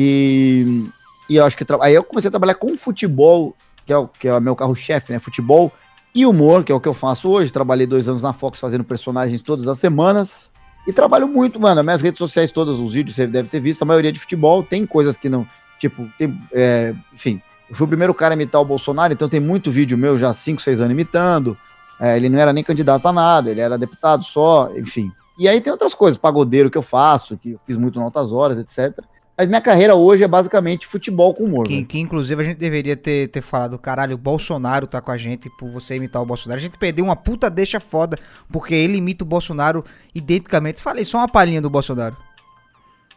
E, 0.00 0.86
e 1.28 1.34
eu 1.34 1.44
acho 1.44 1.56
que 1.56 1.64
aí 1.80 1.92
eu 1.92 2.04
comecei 2.04 2.28
a 2.28 2.30
trabalhar 2.30 2.54
com 2.54 2.76
futebol, 2.76 3.56
que 3.84 3.92
é 3.92 3.98
o, 3.98 4.06
que 4.06 4.28
é 4.28 4.36
o 4.36 4.40
meu 4.40 4.54
carro-chefe, 4.54 5.12
né? 5.12 5.18
Futebol 5.18 5.72
e 6.14 6.24
humor, 6.24 6.62
que 6.62 6.70
é 6.70 6.74
o 6.74 6.78
que 6.78 6.86
eu 6.86 6.94
faço 6.94 7.28
hoje. 7.28 7.50
Trabalhei 7.50 7.84
dois 7.84 8.08
anos 8.08 8.22
na 8.22 8.32
Fox 8.32 8.60
fazendo 8.60 8.84
personagens 8.84 9.42
todas 9.42 9.66
as 9.66 9.76
semanas. 9.80 10.52
E 10.86 10.92
trabalho 10.92 11.26
muito, 11.26 11.58
mano. 11.58 11.82
Minhas 11.82 12.00
redes 12.00 12.18
sociais 12.18 12.52
todas, 12.52 12.78
os 12.78 12.94
vídeos 12.94 13.16
você 13.16 13.26
deve 13.26 13.48
ter 13.48 13.58
visto, 13.58 13.82
a 13.82 13.84
maioria 13.84 14.12
de 14.12 14.20
futebol. 14.20 14.62
Tem 14.62 14.86
coisas 14.86 15.16
que 15.16 15.28
não. 15.28 15.44
Tipo, 15.80 16.08
tem. 16.16 16.40
É, 16.52 16.94
enfim, 17.12 17.42
eu 17.68 17.74
fui 17.74 17.84
o 17.84 17.88
primeiro 17.88 18.14
cara 18.14 18.34
a 18.34 18.36
imitar 18.36 18.60
o 18.60 18.64
Bolsonaro, 18.64 19.12
então 19.12 19.28
tem 19.28 19.40
muito 19.40 19.68
vídeo 19.68 19.98
meu 19.98 20.16
já 20.16 20.32
5, 20.32 20.62
6 20.62 20.80
anos 20.80 20.92
imitando. 20.92 21.58
É, 21.98 22.16
ele 22.16 22.28
não 22.28 22.38
era 22.38 22.52
nem 22.52 22.62
candidato 22.62 23.04
a 23.08 23.12
nada, 23.12 23.50
ele 23.50 23.60
era 23.60 23.76
deputado 23.76 24.22
só, 24.22 24.70
enfim. 24.76 25.10
E 25.36 25.48
aí 25.48 25.60
tem 25.60 25.72
outras 25.72 25.92
coisas, 25.92 26.16
pagodeiro 26.16 26.70
que 26.70 26.78
eu 26.78 26.82
faço, 26.82 27.36
que 27.36 27.52
eu 27.52 27.58
fiz 27.66 27.76
muito 27.76 27.98
em 27.98 28.02
altas 28.02 28.32
horas, 28.32 28.58
etc. 28.58 29.04
Mas 29.38 29.46
minha 29.46 29.60
carreira 29.60 29.94
hoje 29.94 30.24
é 30.24 30.26
basicamente 30.26 30.84
futebol 30.84 31.32
com 31.32 31.44
humor. 31.44 31.64
Que, 31.64 31.84
que, 31.84 32.00
inclusive 32.00 32.42
a 32.42 32.44
gente 32.44 32.56
deveria 32.56 32.96
ter, 32.96 33.28
ter 33.28 33.40
falado, 33.40 33.78
caralho, 33.78 34.16
o 34.16 34.18
Bolsonaro 34.18 34.84
tá 34.84 35.00
com 35.00 35.12
a 35.12 35.16
gente 35.16 35.48
por 35.50 35.70
você 35.70 35.94
imitar 35.94 36.20
o 36.20 36.26
Bolsonaro. 36.26 36.58
A 36.58 36.60
gente 36.60 36.76
perdeu 36.76 37.04
uma 37.04 37.14
puta 37.14 37.48
deixa 37.48 37.78
foda, 37.78 38.18
porque 38.50 38.74
ele 38.74 38.98
imita 38.98 39.22
o 39.22 39.26
Bolsonaro 39.26 39.84
identicamente. 40.12 40.82
Falei 40.82 41.04
só 41.04 41.18
uma 41.18 41.28
palhinha 41.28 41.62
do 41.62 41.70
Bolsonaro. 41.70 42.16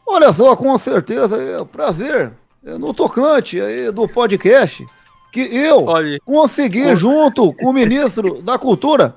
Olha 0.06 0.32
só, 0.32 0.56
com 0.56 0.78
certeza, 0.78 1.38
é 1.38 1.60
um 1.60 1.66
prazer 1.66 2.34
é, 2.64 2.78
no 2.78 2.94
tocante 2.94 3.60
aí 3.60 3.90
do 3.90 4.08
podcast 4.08 4.86
que 5.32 5.42
eu 5.42 5.86
Olha. 5.86 6.20
consegui, 6.24 6.96
junto 6.96 7.52
com 7.54 7.72
o 7.72 7.74
ministro 7.74 8.42
da 8.44 8.60
Cultura, 8.60 9.16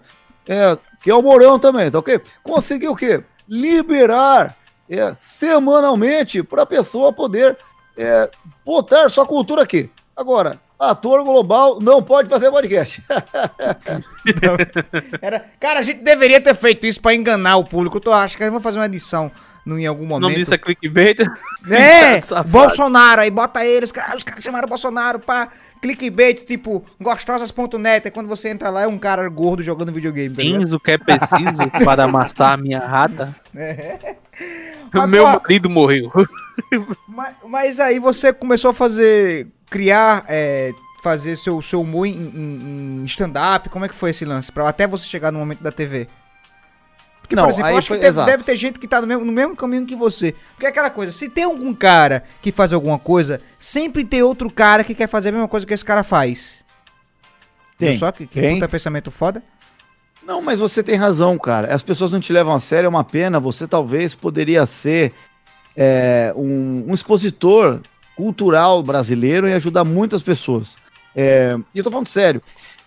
é, 0.48 0.78
que 1.02 1.10
é 1.10 1.14
o 1.14 1.20
Mourão 1.20 1.58
também, 1.58 1.90
tá 1.90 1.98
ok? 1.98 2.18
Consegui 2.42 2.88
o 2.88 2.96
quê? 2.96 3.22
Liberar 3.46 4.56
é, 4.88 5.14
semanalmente 5.20 6.42
para 6.42 6.62
a 6.62 6.66
pessoa 6.66 7.12
poder 7.12 7.56
é, 7.96 8.30
botar 8.64 9.08
sua 9.08 9.26
cultura 9.26 9.62
aqui. 9.62 9.90
Agora, 10.16 10.60
ator 10.78 11.22
global 11.24 11.80
não 11.80 12.02
pode 12.02 12.28
fazer 12.28 12.50
podcast. 12.50 13.02
Era, 15.20 15.44
cara, 15.58 15.80
a 15.80 15.82
gente 15.82 16.02
deveria 16.02 16.40
ter 16.40 16.54
feito 16.54 16.86
isso 16.86 17.00
para 17.00 17.14
enganar 17.14 17.56
o 17.56 17.64
público. 17.64 18.00
Eu 18.04 18.12
acho 18.12 18.36
que 18.36 18.42
a 18.42 18.46
gente 18.46 18.54
vai 18.54 18.62
fazer 18.62 18.78
uma 18.78 18.86
edição 18.86 19.30
no, 19.64 19.78
em 19.78 19.86
algum 19.86 20.06
momento. 20.06 20.30
Não 20.30 20.36
disse 20.36 20.54
é 20.54 20.58
clickbait? 20.58 21.20
É, 21.70 22.20
Bolsonaro, 22.46 23.22
aí 23.22 23.30
bota 23.30 23.64
eles, 23.64 23.90
os 24.14 24.24
caras 24.24 24.42
chamaram 24.42 24.68
Bolsonaro 24.68 25.18
pra 25.18 25.48
clickbait, 25.80 26.44
tipo, 26.44 26.84
gostosas.net, 27.00 28.08
é 28.08 28.10
quando 28.10 28.28
você 28.28 28.50
entra 28.50 28.70
lá, 28.70 28.82
é 28.82 28.86
um 28.86 28.98
cara 28.98 29.28
gordo 29.28 29.62
jogando 29.62 29.92
videogame. 29.92 30.34
Tá 30.34 30.42
Tens 30.42 30.72
o 30.72 30.80
que 30.80 30.92
é 30.92 30.98
preciso 30.98 31.70
para 31.84 32.04
amassar 32.04 32.52
a 32.52 32.56
minha 32.56 32.80
rata? 32.80 33.34
É. 33.54 34.16
O 34.94 35.08
meu 35.08 35.24
marido 35.24 35.68
morreu. 35.68 36.08
Mas, 37.08 37.34
mas, 37.44 37.80
aí 37.80 37.98
você 37.98 38.32
começou 38.32 38.70
a 38.70 38.74
fazer, 38.74 39.48
criar, 39.68 40.24
é, 40.28 40.70
fazer 41.02 41.36
seu, 41.36 41.60
seu 41.60 41.80
humor 41.80 42.06
em, 42.06 42.12
em, 42.12 43.00
em 43.00 43.04
stand-up, 43.04 43.68
como 43.70 43.84
é 43.84 43.88
que 43.88 43.94
foi 43.94 44.10
esse 44.10 44.24
lance? 44.24 44.52
Pra, 44.52 44.68
até 44.68 44.86
você 44.86 45.04
chegar 45.04 45.32
no 45.32 45.40
momento 45.40 45.64
da 45.64 45.72
TV. 45.72 46.06
Porque, 47.24 47.34
não, 47.34 47.44
por 47.44 47.52
exemplo, 47.52 47.70
eu 47.70 47.78
acho 47.78 47.88
foi, 47.88 47.96
que 47.96 48.02
deve, 48.02 48.24
deve, 48.26 48.42
ter 48.44 48.54
gente 48.54 48.78
que 48.78 48.86
tá 48.86 49.00
no 49.00 49.06
mesmo, 49.06 49.24
no 49.24 49.32
mesmo 49.32 49.56
caminho 49.56 49.86
que 49.86 49.96
você. 49.96 50.34
Porque 50.52 50.66
é 50.66 50.68
aquela 50.68 50.90
coisa, 50.90 51.10
se 51.10 51.26
tem 51.26 51.44
algum 51.44 51.72
cara 51.72 52.22
que 52.42 52.52
faz 52.52 52.70
alguma 52.70 52.98
coisa, 52.98 53.40
sempre 53.58 54.04
tem 54.04 54.22
outro 54.22 54.50
cara 54.50 54.84
que 54.84 54.94
quer 54.94 55.08
fazer 55.08 55.30
a 55.30 55.32
mesma 55.32 55.48
coisa 55.48 55.66
que 55.66 55.72
esse 55.72 55.84
cara 55.84 56.02
faz. 56.02 56.62
Tem. 57.78 57.92
Viu 57.92 57.98
só 57.98 58.12
que, 58.12 58.26
que 58.26 58.38
tem. 58.38 58.56
puta 58.56 58.68
pensamento 58.68 59.10
foda? 59.10 59.42
Não, 60.22 60.42
mas 60.42 60.58
você 60.58 60.82
tem 60.82 60.96
razão, 60.96 61.38
cara. 61.38 61.74
As 61.74 61.82
pessoas 61.82 62.12
não 62.12 62.20
te 62.20 62.30
levam 62.30 62.54
a 62.54 62.60
sério, 62.60 62.86
é 62.86 62.90
uma 62.90 63.04
pena. 63.04 63.40
Você 63.40 63.66
talvez 63.66 64.14
poderia 64.14 64.66
ser 64.66 65.14
é, 65.74 66.30
um, 66.36 66.84
um, 66.88 66.92
expositor 66.92 67.80
cultural 68.14 68.82
brasileiro 68.82 69.48
e 69.48 69.54
ajudar 69.54 69.82
muitas 69.82 70.20
pessoas. 70.20 70.76
É, 71.16 71.56
e 71.74 71.78
eu 71.78 71.84
tô 71.84 71.90
falando 71.90 72.06
sério. 72.06 72.42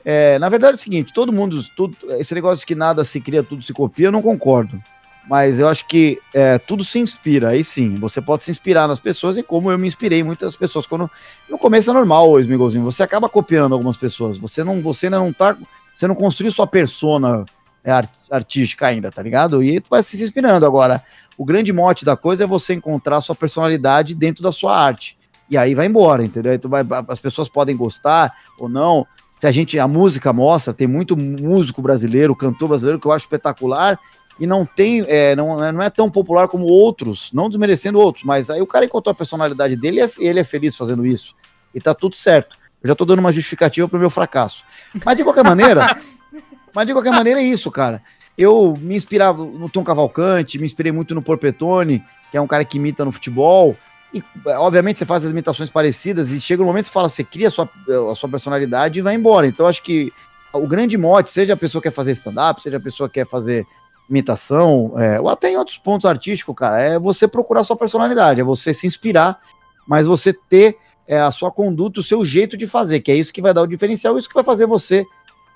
É, 0.09 0.39
na 0.39 0.47
verdade 0.47 0.71
é 0.71 0.79
o 0.79 0.81
seguinte, 0.81 1.11
todo 1.11 1.33
mundo, 1.33 1.61
tudo, 1.75 1.97
esse 2.11 2.33
negócio 2.33 2.65
que 2.65 2.73
nada 2.73 3.03
se 3.03 3.19
cria, 3.19 3.43
tudo 3.43 3.61
se 3.61 3.73
copia, 3.73 4.07
eu 4.07 4.11
não 4.11 4.21
concordo. 4.21 4.81
Mas 5.29 5.59
eu 5.59 5.67
acho 5.67 5.85
que 5.85 6.17
é, 6.33 6.57
tudo 6.57 6.81
se 6.81 6.97
inspira, 6.97 7.49
aí 7.49 7.61
sim, 7.61 7.99
você 7.99 8.21
pode 8.21 8.45
se 8.45 8.49
inspirar 8.49 8.87
nas 8.87 9.01
pessoas, 9.01 9.37
e 9.37 9.43
como 9.43 9.69
eu 9.69 9.77
me 9.77 9.85
inspirei 9.85 10.23
muitas 10.23 10.55
pessoas. 10.55 10.87
Quando, 10.87 11.11
no 11.49 11.57
começo 11.57 11.89
é 11.89 11.93
normal, 11.93 12.39
Esmigolzinho, 12.39 12.85
você 12.85 13.03
acaba 13.03 13.27
copiando 13.27 13.73
algumas 13.73 13.97
pessoas, 13.97 14.37
você 14.37 14.63
não, 14.63 14.81
você 14.81 15.09
não 15.09 15.33
tá, 15.33 15.57
você 15.93 16.07
não 16.07 16.15
construiu 16.15 16.53
sua 16.53 16.65
persona 16.65 17.43
é, 17.83 17.91
art, 17.91 18.09
artística 18.31 18.87
ainda, 18.87 19.11
tá 19.11 19.21
ligado? 19.21 19.61
E 19.61 19.81
tu 19.81 19.89
vai 19.89 20.01
se 20.01 20.23
inspirando. 20.23 20.65
Agora, 20.65 21.03
o 21.37 21.43
grande 21.43 21.73
mote 21.73 22.05
da 22.05 22.15
coisa 22.15 22.45
é 22.45 22.47
você 22.47 22.73
encontrar 22.73 23.19
sua 23.19 23.35
personalidade 23.35 24.15
dentro 24.15 24.41
da 24.41 24.53
sua 24.53 24.73
arte. 24.73 25.17
E 25.49 25.57
aí 25.57 25.75
vai 25.75 25.85
embora, 25.85 26.23
entendeu? 26.23 26.53
Aí 26.53 26.57
tu 26.57 26.69
vai, 26.69 26.85
as 27.09 27.19
pessoas 27.19 27.49
podem 27.49 27.75
gostar 27.75 28.33
ou 28.57 28.69
não, 28.69 29.05
se 29.37 29.45
a 29.45 29.51
gente, 29.51 29.77
a 29.77 29.87
música 29.87 30.33
mostra, 30.33 30.73
tem 30.73 30.87
muito 30.87 31.15
músico 31.15 31.81
brasileiro, 31.81 32.35
cantor 32.35 32.69
brasileiro 32.69 32.99
que 32.99 33.05
eu 33.05 33.11
acho 33.11 33.25
espetacular 33.25 33.99
e 34.39 34.47
não 34.47 34.65
tem, 34.65 35.05
é, 35.07 35.35
não, 35.35 35.57
não 35.71 35.81
é 35.81 35.89
tão 35.91 36.09
popular 36.09 36.47
como 36.47 36.65
outros, 36.65 37.31
não 37.31 37.47
desmerecendo 37.47 37.99
outros, 37.99 38.23
mas 38.23 38.49
aí 38.49 38.61
o 38.61 38.67
cara 38.67 38.85
encontrou 38.85 39.11
a 39.11 39.15
personalidade 39.15 39.75
dele 39.75 40.01
e 40.19 40.27
ele 40.27 40.39
é 40.39 40.43
feliz 40.43 40.75
fazendo 40.75 41.05
isso. 41.05 41.35
E 41.73 41.79
tá 41.79 41.93
tudo 41.93 42.15
certo. 42.15 42.57
Eu 42.81 42.87
já 42.87 42.95
tô 42.95 43.05
dando 43.05 43.19
uma 43.19 43.31
justificativa 43.31 43.87
pro 43.87 43.99
meu 43.99 44.09
fracasso. 44.09 44.63
Mas 45.05 45.15
de 45.15 45.23
qualquer 45.23 45.43
maneira, 45.43 45.99
mas 46.73 46.87
de 46.87 46.93
qualquer 46.93 47.11
maneira 47.11 47.39
é 47.39 47.43
isso, 47.43 47.69
cara. 47.69 48.01
Eu 48.35 48.75
me 48.79 48.95
inspirava 48.95 49.43
no 49.43 49.69
Tom 49.69 49.83
Cavalcante, 49.83 50.59
me 50.59 50.65
inspirei 50.65 50.91
muito 50.91 51.13
no 51.13 51.21
Porpetone, 51.21 52.03
que 52.31 52.37
é 52.37 52.41
um 52.41 52.47
cara 52.47 52.65
que 52.65 52.77
imita 52.77 53.05
no 53.05 53.11
futebol. 53.11 53.75
E, 54.17 54.49
obviamente, 54.51 54.99
você 54.99 55.05
faz 55.05 55.25
as 55.25 55.31
imitações 55.31 55.69
parecidas 55.69 56.29
e 56.29 56.41
chega 56.41 56.63
um 56.63 56.65
momento 56.65 56.85
que 56.85 56.89
você 56.89 56.93
fala, 56.93 57.09
você 57.09 57.23
cria 57.23 57.47
a 57.47 57.51
sua, 57.51 57.69
a 58.11 58.15
sua 58.15 58.29
personalidade 58.29 58.99
e 58.99 59.01
vai 59.01 59.15
embora. 59.15 59.47
Então, 59.47 59.67
acho 59.67 59.83
que 59.83 60.11
o 60.53 60.67
grande 60.67 60.97
mote, 60.97 61.31
seja 61.31 61.53
a 61.53 61.57
pessoa 61.57 61.81
que 61.81 61.89
quer 61.89 61.95
fazer 61.95 62.11
stand-up, 62.11 62.61
seja 62.61 62.77
a 62.77 62.79
pessoa 62.79 63.07
que 63.07 63.15
quer 63.15 63.27
fazer 63.27 63.65
imitação, 64.09 64.93
é, 64.97 65.19
ou 65.19 65.27
até 65.27 65.51
em 65.51 65.57
outros 65.57 65.77
pontos 65.77 66.05
artísticos, 66.05 66.55
cara, 66.55 66.81
é 66.81 66.99
você 66.99 67.27
procurar 67.27 67.63
sua 67.63 67.75
personalidade, 67.75 68.39
é 68.39 68.43
você 68.43 68.73
se 68.73 68.87
inspirar, 68.87 69.41
mas 69.85 70.07
você 70.07 70.31
ter 70.31 70.77
é, 71.05 71.19
a 71.19 71.31
sua 71.31 71.51
conduta, 71.51 71.99
o 71.99 72.03
seu 72.03 72.23
jeito 72.23 72.55
de 72.55 72.65
fazer, 72.65 73.01
que 73.01 73.11
é 73.11 73.15
isso 73.15 73.33
que 73.33 73.41
vai 73.41 73.53
dar 73.53 73.61
o 73.61 73.67
diferencial, 73.67 74.17
isso 74.17 74.29
que 74.29 74.35
vai 74.35 74.45
fazer 74.45 74.65
você, 74.65 75.05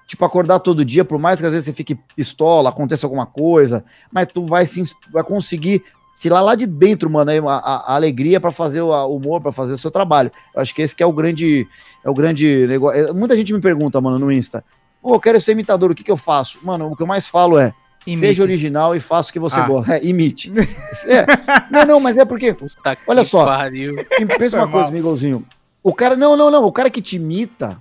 tipo, 0.05 0.25
acordar 0.25 0.59
todo 0.59 0.83
dia, 0.83 1.05
por 1.05 1.17
mais 1.17 1.39
que 1.39 1.45
às 1.45 1.53
vezes 1.53 1.65
você 1.65 1.73
fique 1.73 1.95
pistola, 2.15 2.69
aconteça 2.69 3.05
alguma 3.05 3.25
coisa, 3.25 3.85
mas 4.11 4.27
tu 4.27 4.45
vai, 4.45 4.65
se, 4.65 4.83
vai 5.11 5.23
conseguir 5.23 5.81
tirar 6.21 6.39
lá 6.41 6.53
de 6.53 6.67
dentro, 6.67 7.09
mano, 7.09 7.31
a, 7.49 7.55
a, 7.55 7.93
a 7.93 7.95
alegria 7.95 8.39
para 8.39 8.51
fazer 8.51 8.79
o 8.79 8.93
a, 8.93 9.07
humor, 9.07 9.41
para 9.41 9.51
fazer 9.51 9.73
o 9.73 9.77
seu 9.77 9.89
trabalho. 9.89 10.31
Eu 10.53 10.61
acho 10.61 10.73
que 10.73 10.83
esse 10.83 10.95
que 10.95 11.01
é 11.01 11.05
o 11.05 11.11
grande, 11.11 11.67
é 12.03 12.09
o 12.09 12.13
grande 12.13 12.67
negócio. 12.67 13.09
É, 13.09 13.11
muita 13.11 13.35
gente 13.35 13.51
me 13.51 13.59
pergunta, 13.59 13.99
mano, 13.99 14.19
no 14.19 14.31
Insta, 14.31 14.63
pô, 15.01 15.15
eu 15.15 15.19
quero 15.19 15.41
ser 15.41 15.53
imitador, 15.53 15.89
o 15.89 15.95
que 15.95 16.03
que 16.03 16.11
eu 16.11 16.17
faço? 16.17 16.59
Mano, 16.61 16.91
o 16.91 16.95
que 16.95 17.01
eu 17.01 17.07
mais 17.07 17.27
falo 17.27 17.57
é, 17.57 17.73
Imite. 18.05 18.19
Seja 18.19 18.43
original 18.43 18.95
e 18.95 18.99
faça 18.99 19.29
o 19.29 19.33
que 19.33 19.39
você 19.39 19.59
ah. 19.59 19.67
gosta. 19.67 19.95
É, 19.95 20.05
imite. 20.05 20.51
É. 21.05 21.23
Não, 21.71 21.85
não, 21.85 21.99
mas 21.99 22.17
é 22.17 22.25
porque. 22.25 22.51
Puta 22.51 22.97
olha 23.05 23.23
só. 23.23 23.45
Pariu. 23.45 23.93
Pensa 24.39 24.57
uma 24.57 24.67
coisa, 24.67 24.89
Miguelzinho. 24.89 25.45
O 25.83 25.93
cara. 25.93 26.15
Não, 26.15 26.35
não, 26.35 26.49
não. 26.49 26.65
O 26.65 26.71
cara 26.71 26.89
que 26.89 26.99
te 26.99 27.17
imita, 27.17 27.77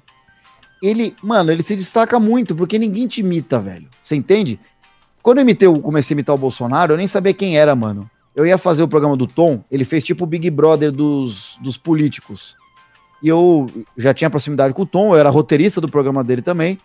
ele. 0.83 1.16
Mano, 1.22 1.50
ele 1.50 1.62
se 1.62 1.74
destaca 1.74 2.20
muito, 2.20 2.55
porque 2.55 2.79
ninguém 2.79 3.07
te 3.07 3.20
imita, 3.20 3.59
velho. 3.59 3.88
Você 4.03 4.14
entende? 4.14 4.61
Quando 5.22 5.38
eu 5.38 5.42
imitei, 5.42 5.66
eu 5.66 5.81
comecei 5.81 6.12
a 6.12 6.16
imitar 6.16 6.35
o 6.35 6.38
Bolsonaro, 6.38 6.92
eu 6.92 6.98
nem 6.98 7.07
sabia 7.07 7.33
quem 7.33 7.57
era, 7.57 7.74
mano 7.74 8.11
eu 8.35 8.47
ia 8.47 8.59
fazer 8.59 8.83
o 8.83 8.88
programa 8.88 9.16
do 9.16 9.27
Tom, 9.27 9.62
ele 9.71 9.85
fez 9.85 10.05
tipo 10.05 10.25
o 10.25 10.27
Big 10.27 10.49
Brother 10.51 10.90
dos, 10.93 11.59
dos 11.61 11.77
políticos. 11.77 12.57
E 13.23 13.29
eu 13.29 13.71
já 13.97 14.14
tinha 14.14 14.31
proximidade 14.31 14.73
com 14.73 14.83
o 14.83 14.87
Tom, 14.87 15.14
eu 15.14 15.19
era 15.19 15.29
roteirista 15.29 15.81
do 15.81 15.88
programa 15.88 16.25
dele 16.25 16.43
também. 16.43 16.79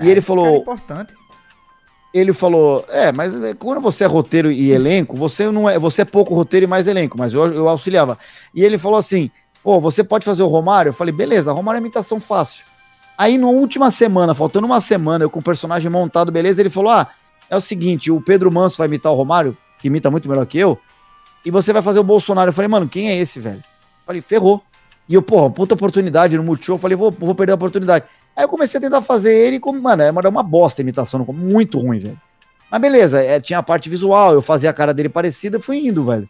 e 0.00 0.08
ele 0.08 0.20
falou. 0.20 0.46
É 0.46 0.56
importante. 0.56 1.14
Ele 2.12 2.32
falou: 2.32 2.84
É, 2.88 3.12
mas 3.12 3.40
é, 3.40 3.54
quando 3.54 3.80
você 3.80 4.04
é 4.04 4.06
roteiro 4.06 4.50
e 4.50 4.70
elenco, 4.70 5.16
você 5.16 5.50
não 5.50 5.68
é. 5.68 5.78
Você 5.78 6.02
é 6.02 6.04
pouco 6.04 6.34
roteiro 6.34 6.64
e 6.64 6.66
mais 6.66 6.86
elenco, 6.86 7.16
mas 7.18 7.32
eu, 7.32 7.52
eu 7.52 7.68
auxiliava. 7.68 8.18
E 8.54 8.62
ele 8.62 8.78
falou 8.78 8.98
assim: 8.98 9.30
Pô, 9.62 9.80
você 9.80 10.02
pode 10.02 10.24
fazer 10.24 10.42
o 10.42 10.48
Romário? 10.48 10.90
Eu 10.90 10.94
falei, 10.94 11.12
beleza, 11.12 11.52
Romário 11.52 11.78
é 11.78 11.80
imitação 11.80 12.18
fácil. 12.18 12.64
Aí, 13.16 13.36
na 13.36 13.48
última 13.48 13.90
semana, 13.90 14.34
faltando 14.34 14.66
uma 14.66 14.80
semana, 14.80 15.24
eu 15.24 15.30
com 15.30 15.40
o 15.40 15.42
personagem 15.42 15.90
montado, 15.90 16.32
beleza, 16.32 16.62
ele 16.62 16.70
falou: 16.70 16.90
Ah, 16.90 17.08
é 17.50 17.56
o 17.56 17.60
seguinte, 17.60 18.10
o 18.10 18.20
Pedro 18.20 18.50
Manso 18.50 18.78
vai 18.78 18.86
imitar 18.86 19.12
o 19.12 19.14
Romário, 19.14 19.56
que 19.78 19.88
imita 19.88 20.10
muito 20.10 20.28
melhor 20.28 20.46
que 20.46 20.58
eu. 20.58 20.78
E 21.44 21.50
você 21.50 21.72
vai 21.72 21.82
fazer 21.82 21.98
o 21.98 22.04
Bolsonaro. 22.04 22.50
Eu 22.50 22.52
falei, 22.52 22.68
mano, 22.68 22.88
quem 22.88 23.10
é 23.10 23.16
esse, 23.16 23.38
velho? 23.38 23.58
Eu 23.58 24.06
falei, 24.06 24.22
ferrou. 24.22 24.62
E 25.08 25.14
eu, 25.14 25.22
porra, 25.22 25.50
puta 25.50 25.74
oportunidade 25.74 26.36
no 26.36 26.42
Multishow. 26.42 26.76
Eu 26.76 26.78
falei, 26.78 26.96
vou, 26.96 27.10
vou 27.10 27.34
perder 27.34 27.52
a 27.52 27.56
oportunidade. 27.56 28.04
Aí 28.36 28.44
eu 28.44 28.48
comecei 28.48 28.78
a 28.78 28.80
tentar 28.80 29.02
fazer 29.02 29.32
ele 29.32 29.58
como, 29.58 29.80
mano, 29.80 30.02
era 30.02 30.28
uma 30.28 30.42
bosta 30.42 30.80
a 30.80 30.84
imitação, 30.84 31.24
muito 31.32 31.78
ruim, 31.78 31.98
velho. 31.98 32.20
Mas 32.70 32.80
beleza, 32.80 33.20
é, 33.20 33.40
tinha 33.40 33.58
a 33.58 33.62
parte 33.62 33.90
visual, 33.90 34.32
eu 34.32 34.40
fazia 34.40 34.70
a 34.70 34.72
cara 34.72 34.94
dele 34.94 35.08
parecida, 35.08 35.58
fui 35.58 35.84
indo, 35.84 36.04
velho. 36.04 36.28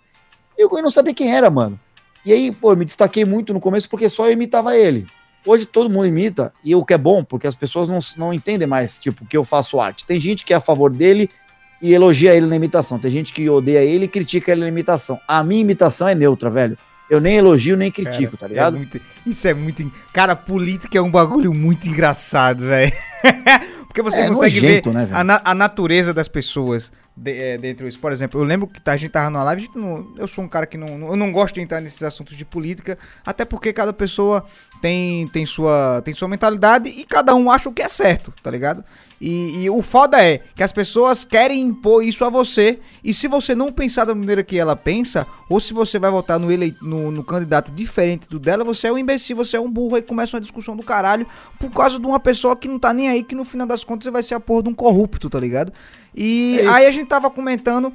Eu, 0.57 0.71
eu 0.73 0.83
não 0.83 0.91
sabia 0.91 1.13
quem 1.13 1.35
era, 1.35 1.51
mano. 1.51 1.79
E 2.25 2.33
aí, 2.33 2.51
pô, 2.51 2.73
eu 2.73 2.77
me 2.77 2.85
destaquei 2.85 3.25
muito 3.25 3.53
no 3.53 3.61
começo 3.61 3.89
porque 3.89 4.09
só 4.09 4.27
eu 4.27 4.33
imitava 4.33 4.77
ele. 4.77 5.07
Hoje 5.45 5.67
todo 5.67 5.89
mundo 5.89 6.07
imita, 6.07 6.53
e 6.63 6.75
o 6.75 6.85
que 6.85 6.93
é 6.93 6.99
bom, 6.99 7.25
porque 7.25 7.47
as 7.47 7.55
pessoas 7.55 7.89
não, 7.89 7.99
não 8.17 8.33
entendem 8.33 8.69
mais, 8.69 8.99
tipo, 8.99 9.25
que 9.25 9.37
eu 9.37 9.45
faço 9.45 9.81
arte. 9.81 10.05
Tem 10.05 10.21
gente 10.21 10.45
que 10.45 10.53
é 10.53 10.57
a 10.57 10.61
favor 10.61 10.91
dele 10.91 11.31
e 11.81 11.93
elogia 11.93 12.35
ele 12.35 12.47
na 12.47 12.57
imitação. 12.57 12.99
Tem 12.99 13.11
gente 13.11 13.33
que 13.33 13.49
odeia 13.49 13.83
ele 13.83 14.05
e 14.05 14.09
critica 14.09 14.53
ele 14.53 14.61
na 14.61 14.69
imitação. 14.69 15.19
A 15.27 15.43
minha 15.43 15.61
imitação 15.61 16.07
é 16.09 16.15
neutra, 16.15 16.51
velho. 16.51 16.77
Eu 17.11 17.21
nem 17.21 17.37
elogio, 17.37 17.77
nem 17.77 17.91
critico, 17.91 18.37
cara, 18.37 18.39
tá 18.39 18.47
ligado? 18.47 18.75
É 18.75 18.79
muito, 18.79 19.01
isso 19.27 19.49
é 19.49 19.53
muito. 19.53 19.93
Cara, 20.13 20.37
política 20.37 20.97
é 20.97 21.01
um 21.01 21.11
bagulho 21.11 21.53
muito 21.53 21.89
engraçado, 21.89 22.67
velho. 22.67 22.93
Porque 23.89 24.01
você 24.01 24.21
é 24.21 24.29
consegue 24.29 24.61
nojento, 24.61 24.93
ver 24.93 24.97
né, 24.97 25.09
a, 25.11 25.25
na, 25.25 25.41
a, 25.45 25.53
natureza 25.53 26.15
das 26.15 26.29
pessoas 26.29 26.93
de, 27.17 27.33
é, 27.33 27.59
dentro 27.59 27.85
disso. 27.85 27.99
Por 27.99 28.13
exemplo, 28.13 28.41
eu 28.41 28.45
lembro 28.45 28.69
que 28.69 28.81
a 28.89 28.97
gente 28.97 29.11
tava 29.11 29.29
numa 29.29 29.43
live, 29.43 29.69
não, 29.75 30.15
eu 30.17 30.29
sou 30.29 30.45
um 30.45 30.49
cara 30.49 30.65
que 30.65 30.79
não, 30.79 31.09
eu 31.09 31.17
não 31.17 31.33
gosto 31.33 31.57
de 31.57 31.61
entrar 31.61 31.81
nesses 31.81 32.01
assuntos 32.05 32.37
de 32.37 32.45
política, 32.45 32.97
até 33.27 33.45
porque 33.45 33.73
cada 33.73 33.93
pessoa 33.93 34.45
tem, 34.81 35.27
tem, 35.29 35.45
sua, 35.45 36.01
tem 36.05 36.15
sua 36.15 36.29
mentalidade 36.29 36.89
e 36.89 37.05
cada 37.05 37.35
um 37.35 37.51
acha 37.51 37.69
o 37.69 37.73
que 37.73 37.83
é 37.83 37.89
certo, 37.89 38.33
tá 38.41 38.53
ligado? 38.53 38.85
E, 39.21 39.65
e, 39.65 39.71
o 39.71 39.83
foda 39.83 40.25
é 40.25 40.39
que 40.55 40.63
as 40.63 40.73
pessoas 40.73 41.25
querem 41.25 41.61
impor 41.61 42.03
isso 42.03 42.25
a 42.25 42.31
você. 42.31 42.79
E 43.05 43.13
se 43.13 43.29
você 43.29 43.55
não 43.55 43.71
pensar 43.71 44.07
da 44.07 44.15
maneira 44.15 44.43
que 44.43 44.59
ela 44.59 44.75
pensa, 44.75 45.27
ou 45.47 45.61
se 45.61 45.75
você 45.75 45.99
vai 45.99 46.11
votar 46.11 46.39
no, 46.39 46.51
ele, 46.51 46.75
no, 46.81 47.11
no, 47.11 47.23
candidato 47.23 47.71
diferente 47.71 48.27
do 48.27 48.39
dela, 48.39 48.65
você 48.65 48.87
é 48.87 48.93
um 48.93 48.97
imbecil, 48.97 49.37
você 49.37 49.59
é 49.59 49.61
um 49.61 49.71
burro. 49.71 49.97
Aí 49.97 50.03
começa 50.03 50.37
uma 50.37 50.41
discussão 50.41 50.75
do 50.75 50.83
caralho 50.83 51.27
por 51.59 51.71
causa 51.71 51.99
de 51.99 52.07
uma 52.07 52.19
pessoa 52.19 52.57
que 52.57 52.67
não 52.67 52.79
tá 52.79 52.95
nem 52.95 53.11
aí, 53.11 53.23
que 53.23 53.35
no 53.35 53.45
final 53.45 53.67
das 53.67 53.85
contas 53.85 54.11
vai 54.11 54.23
ser 54.23 54.35
a 54.35 54.41
porra 54.41 54.63
de 54.63 54.69
um 54.71 54.75
corrupto, 54.75 55.29
tá 55.29 55.39
ligado? 55.39 55.71
E 56.17 56.59
é 56.59 56.67
aí 56.67 56.87
a 56.87 56.91
gente 56.91 57.07
tava 57.07 57.31
comentando 57.31 57.93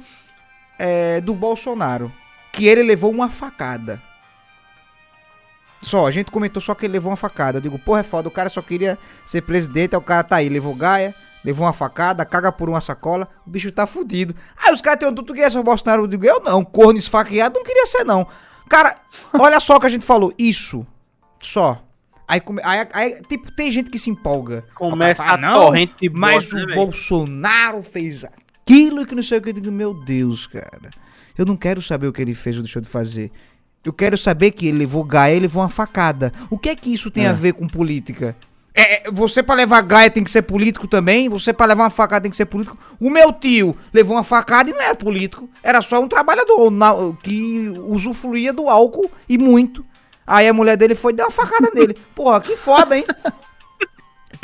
é, 0.78 1.20
do 1.20 1.34
Bolsonaro, 1.34 2.12
que 2.52 2.66
ele 2.68 2.84
levou 2.84 3.10
uma 3.10 3.28
facada. 3.28 4.00
Só, 5.82 6.06
a 6.06 6.10
gente 6.10 6.30
comentou 6.30 6.60
só 6.60 6.74
que 6.74 6.86
ele 6.86 6.94
levou 6.94 7.10
uma 7.10 7.16
facada. 7.16 7.58
Eu 7.58 7.62
digo, 7.62 7.78
porra, 7.78 8.00
é 8.00 8.02
foda, 8.02 8.28
o 8.28 8.30
cara 8.30 8.48
só 8.48 8.62
queria 8.62 8.98
ser 9.24 9.42
presidente, 9.42 9.94
aí 9.94 9.98
o 9.98 10.02
cara 10.02 10.24
tá 10.24 10.36
aí, 10.36 10.48
levou 10.48 10.74
Gaia, 10.74 11.14
levou 11.44 11.66
uma 11.66 11.72
facada, 11.72 12.24
caga 12.24 12.50
por 12.50 12.68
uma 12.68 12.80
sacola, 12.80 13.28
o 13.46 13.50
bicho 13.50 13.70
tá 13.70 13.86
fudido. 13.86 14.34
Aí 14.56 14.72
os 14.72 14.80
caras 14.80 14.98
tem 14.98 15.14
tu 15.14 15.24
queria 15.24 15.50
ser 15.50 15.58
o 15.58 15.62
Bolsonaro? 15.62 16.04
Eu 16.04 16.06
digo, 16.06 16.24
eu 16.24 16.40
não, 16.40 16.64
corno 16.64 16.98
esfaqueado 16.98 17.58
não 17.58 17.64
queria 17.64 17.86
ser 17.86 18.04
não. 18.04 18.26
Cara, 18.68 18.96
olha 19.38 19.60
só 19.60 19.76
o 19.76 19.80
que 19.80 19.86
a 19.86 19.90
gente 19.90 20.04
falou, 20.04 20.32
isso, 20.38 20.86
só. 21.40 21.82
Aí, 22.28 22.42
aí, 22.64 22.88
aí, 22.92 23.22
tipo, 23.28 23.52
tem 23.52 23.70
gente 23.70 23.88
que 23.88 23.98
se 23.98 24.10
empolga. 24.10 24.64
Começa 24.74 25.22
a, 25.22 25.36
não, 25.36 25.66
corrente 25.66 25.94
de 26.00 26.10
Mas 26.10 26.52
o 26.52 26.56
né, 26.56 26.74
Bolsonaro 26.74 27.80
fez 27.82 28.24
aquilo 28.24 29.02
e 29.02 29.06
que 29.06 29.14
não 29.14 29.22
sei 29.22 29.38
o 29.38 29.42
que. 29.42 29.50
Eu 29.50 29.54
digo, 29.54 29.70
meu 29.70 29.94
Deus, 29.94 30.46
cara. 30.46 30.90
Eu 31.38 31.46
não 31.46 31.56
quero 31.56 31.80
saber 31.80 32.08
o 32.08 32.12
que 32.12 32.20
ele 32.20 32.34
fez 32.34 32.56
ou 32.56 32.62
deixou 32.62 32.82
de 32.82 32.88
fazer. 32.88 33.30
Eu 33.86 33.92
quero 33.92 34.18
saber 34.18 34.50
que 34.50 34.66
ele 34.66 34.78
levou 34.78 35.04
Gaia, 35.04 35.34
ele 35.34 35.42
levou 35.42 35.62
uma 35.62 35.68
facada. 35.68 36.32
O 36.50 36.58
que 36.58 36.68
é 36.68 36.74
que 36.74 36.92
isso 36.92 37.08
tem 37.08 37.24
é. 37.24 37.28
a 37.28 37.32
ver 37.32 37.52
com 37.52 37.68
política? 37.68 38.36
É, 38.74 39.08
você 39.12 39.44
para 39.44 39.54
levar 39.54 39.80
Gaia 39.82 40.10
tem 40.10 40.24
que 40.24 40.30
ser 40.30 40.42
político 40.42 40.88
também? 40.88 41.28
Você 41.28 41.52
para 41.52 41.66
levar 41.66 41.84
uma 41.84 41.90
facada 41.90 42.22
tem 42.22 42.30
que 42.32 42.36
ser 42.36 42.46
político? 42.46 42.76
O 42.98 43.08
meu 43.08 43.32
tio 43.32 43.76
levou 43.92 44.16
uma 44.16 44.24
facada 44.24 44.68
e 44.68 44.72
não 44.72 44.82
era 44.82 44.96
político. 44.96 45.48
Era 45.62 45.80
só 45.82 46.00
um 46.00 46.08
trabalhador 46.08 46.68
na, 46.68 46.92
que 47.22 47.68
usufruía 47.84 48.52
do 48.52 48.68
álcool 48.68 49.08
e 49.28 49.38
muito. 49.38 49.86
Aí 50.26 50.48
a 50.48 50.52
mulher 50.52 50.76
dele 50.76 50.96
foi 50.96 51.12
dar 51.12 51.26
uma 51.26 51.30
facada 51.30 51.70
nele. 51.72 51.96
Porra, 52.12 52.40
que 52.40 52.56
foda, 52.56 52.98
hein? 52.98 53.04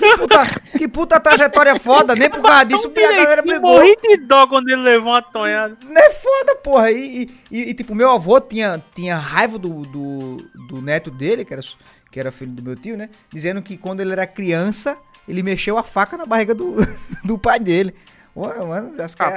Que 0.03 0.17
puta, 0.17 0.61
que 0.79 0.88
puta 0.88 1.21
trajetória 1.21 1.79
foda, 1.79 2.17
nem 2.17 2.29
por 2.29 2.43
causa 2.43 2.65
disso 2.65 2.93
a 2.95 3.01
galera 3.01 3.41
brigou. 3.41 3.75
morri 3.75 3.97
de 4.03 4.17
dó 4.17 4.49
quando 4.49 4.69
ele 4.69 4.83
levou 4.83 5.12
uma 5.12 5.23
tonhada. 5.23 5.77
Não 5.81 6.03
é 6.03 6.11
foda, 6.11 6.57
porra. 6.57 6.91
E, 6.91 7.31
e, 7.51 7.71
e, 7.71 7.75
tipo, 7.75 7.95
meu 7.95 8.11
avô 8.11 8.41
tinha, 8.41 8.83
tinha 8.95 9.17
raiva 9.17 9.59
do, 9.59 9.87
do, 9.87 10.37
do, 10.69 10.83
neto 10.83 11.09
dele, 11.09 11.45
que 11.45 11.53
era, 11.53 11.62
que 12.11 12.19
era 12.19 12.33
filho 12.33 12.51
do 12.51 12.62
meu 12.62 12.75
tio, 12.75 12.97
né? 12.97 13.11
Dizendo 13.33 13.62
que 13.62 13.77
quando 13.77 14.01
ele 14.01 14.11
era 14.11 14.27
criança, 14.27 14.99
ele 15.29 15.43
mexeu 15.43 15.79
a 15.79 15.85
faca 15.85 16.17
na 16.17 16.27
barriga 16.27 16.53
do, 16.53 16.75
do 17.23 17.38
pai 17.38 17.61
dele. 17.61 17.95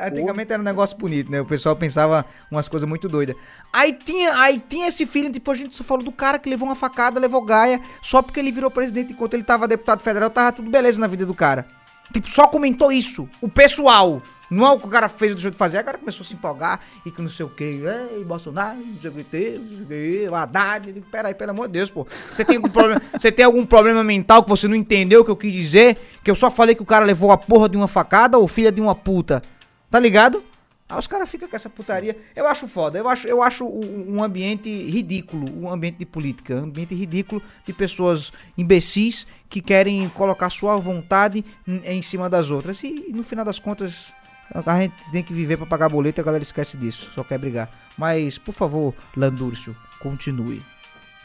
Ah, 0.03 0.08
antigamente 0.08 0.53
era 0.53 0.62
um 0.62 0.65
negócio 0.65 0.97
bonito, 0.97 1.29
né? 1.29 1.41
O 1.41 1.45
pessoal 1.45 1.75
pensava 1.75 2.25
umas 2.49 2.67
coisas 2.67 2.88
muito 2.88 3.10
doidas. 3.10 3.36
Aí 3.73 3.91
tinha, 3.91 4.34
aí 4.39 4.58
tinha 4.58 4.88
esse 4.88 5.05
feeling, 5.05 5.31
tipo, 5.31 5.51
a 5.51 5.55
gente 5.55 5.75
só 5.75 5.84
falou 5.84 6.03
do 6.03 6.12
cara 6.12 6.39
que 6.39 6.49
levou 6.49 6.67
uma 6.67 6.75
facada, 6.75 7.19
levou 7.19 7.41
Gaia, 7.41 7.81
só 8.01 8.21
porque 8.21 8.39
ele 8.39 8.51
virou 8.51 8.71
presidente 8.71 9.12
enquanto 9.12 9.34
ele 9.34 9.43
tava 9.43 9.67
deputado 9.67 10.01
federal, 10.01 10.29
tava 10.29 10.53
tudo 10.53 10.69
beleza 10.69 10.99
na 10.99 11.08
vida 11.08 11.25
do 11.25 11.34
cara. 11.34 11.65
Tipo, 12.13 12.29
só 12.29 12.47
comentou 12.47 12.91
isso. 12.91 13.27
O 13.41 13.49
pessoal. 13.49 14.21
Não 14.49 14.65
é 14.65 14.71
o 14.71 14.79
que 14.79 14.88
o 14.88 14.89
cara 14.89 15.10
fez 15.10 15.31
ou 15.31 15.36
deixou 15.36 15.51
de 15.51 15.58
fazer, 15.58 15.79
o 15.79 15.84
cara 15.84 15.97
começou 15.97 16.23
a 16.23 16.27
se 16.27 16.34
empolgar 16.34 16.79
e 17.05 17.12
que 17.12 17.21
não 17.21 17.29
sei 17.29 17.45
o 17.45 17.49
que, 17.49 17.63
ei, 17.63 18.23
Bolsonaro, 18.23 18.77
não 18.77 19.01
sei 19.01 19.10
o 19.10 19.13
que, 19.13 19.60
não 19.60 19.88
sei 19.88 20.25
o 20.25 20.29
que, 20.29 20.36
Haddad. 20.36 20.91
Digo, 20.91 21.05
peraí, 21.12 21.34
pelo 21.34 21.51
amor 21.51 21.67
de 21.67 21.73
Deus, 21.73 21.89
pô. 21.89 22.08
Você 22.31 22.45
tem 22.45 22.58
algum 22.58 22.69
problema, 22.69 23.01
você 23.17 23.31
tem 23.31 23.45
algum 23.45 23.65
problema 23.65 24.03
mental 24.03 24.43
que 24.43 24.49
você 24.49 24.67
não 24.67 24.75
entendeu 24.75 25.21
o 25.21 25.25
que 25.25 25.31
eu 25.31 25.36
quis 25.36 25.51
dizer? 25.51 25.97
Que 26.23 26.31
eu 26.31 26.36
só 26.36 26.49
falei 26.51 26.75
que 26.75 26.81
o 26.81 26.86
cara 26.86 27.05
levou 27.05 27.31
a 27.31 27.38
porra 27.38 27.69
de 27.69 27.77
uma 27.77 27.88
facada 27.88 28.38
ou 28.38 28.47
filha 28.47 28.71
de 28.71 28.81
uma 28.81 28.95
puta? 28.95 29.41
Tá 29.89 29.99
ligado? 29.99 30.43
Aí 30.88 30.99
os 30.99 31.08
caras 31.08 31.27
ficam 31.27 31.49
com 31.49 31.55
essa 31.55 31.69
putaria. 31.69 32.15
Eu 32.36 32.47
acho 32.47 32.67
foda. 32.67 32.99
Eu 32.99 33.10
acho, 33.10 33.27
eu 33.27 33.41
acho 33.41 33.65
um 33.65 34.23
ambiente 34.23 34.69
ridículo, 34.69 35.51
um 35.60 35.67
ambiente 35.67 35.97
de 35.97 36.05
política, 36.05 36.55
um 36.58 36.65
ambiente 36.65 36.93
ridículo 36.93 37.41
de 37.65 37.73
pessoas 37.73 38.31
imbecis 38.55 39.25
que 39.49 39.62
querem 39.62 40.08
colocar 40.10 40.51
sua 40.51 40.77
vontade 40.77 41.43
em 41.67 42.01
cima 42.03 42.29
das 42.29 42.51
outras. 42.51 42.84
E 42.84 43.08
no 43.10 43.23
final 43.23 43.43
das 43.43 43.58
contas, 43.58 44.13
a 44.53 44.81
gente 44.81 45.12
tem 45.12 45.23
que 45.23 45.34
viver 45.34 45.58
para 45.58 45.65
pagar 45.65 45.89
boleto 45.89 46.19
e 46.19 46.21
a 46.21 46.25
galera 46.25 46.43
esquece 46.43 46.77
disso, 46.77 47.12
só 47.13 47.23
quer 47.23 47.38
brigar. 47.38 47.69
Mas, 47.97 48.38
por 48.38 48.53
favor, 48.53 48.93
Landúrcio, 49.15 49.75
continue. 49.99 50.62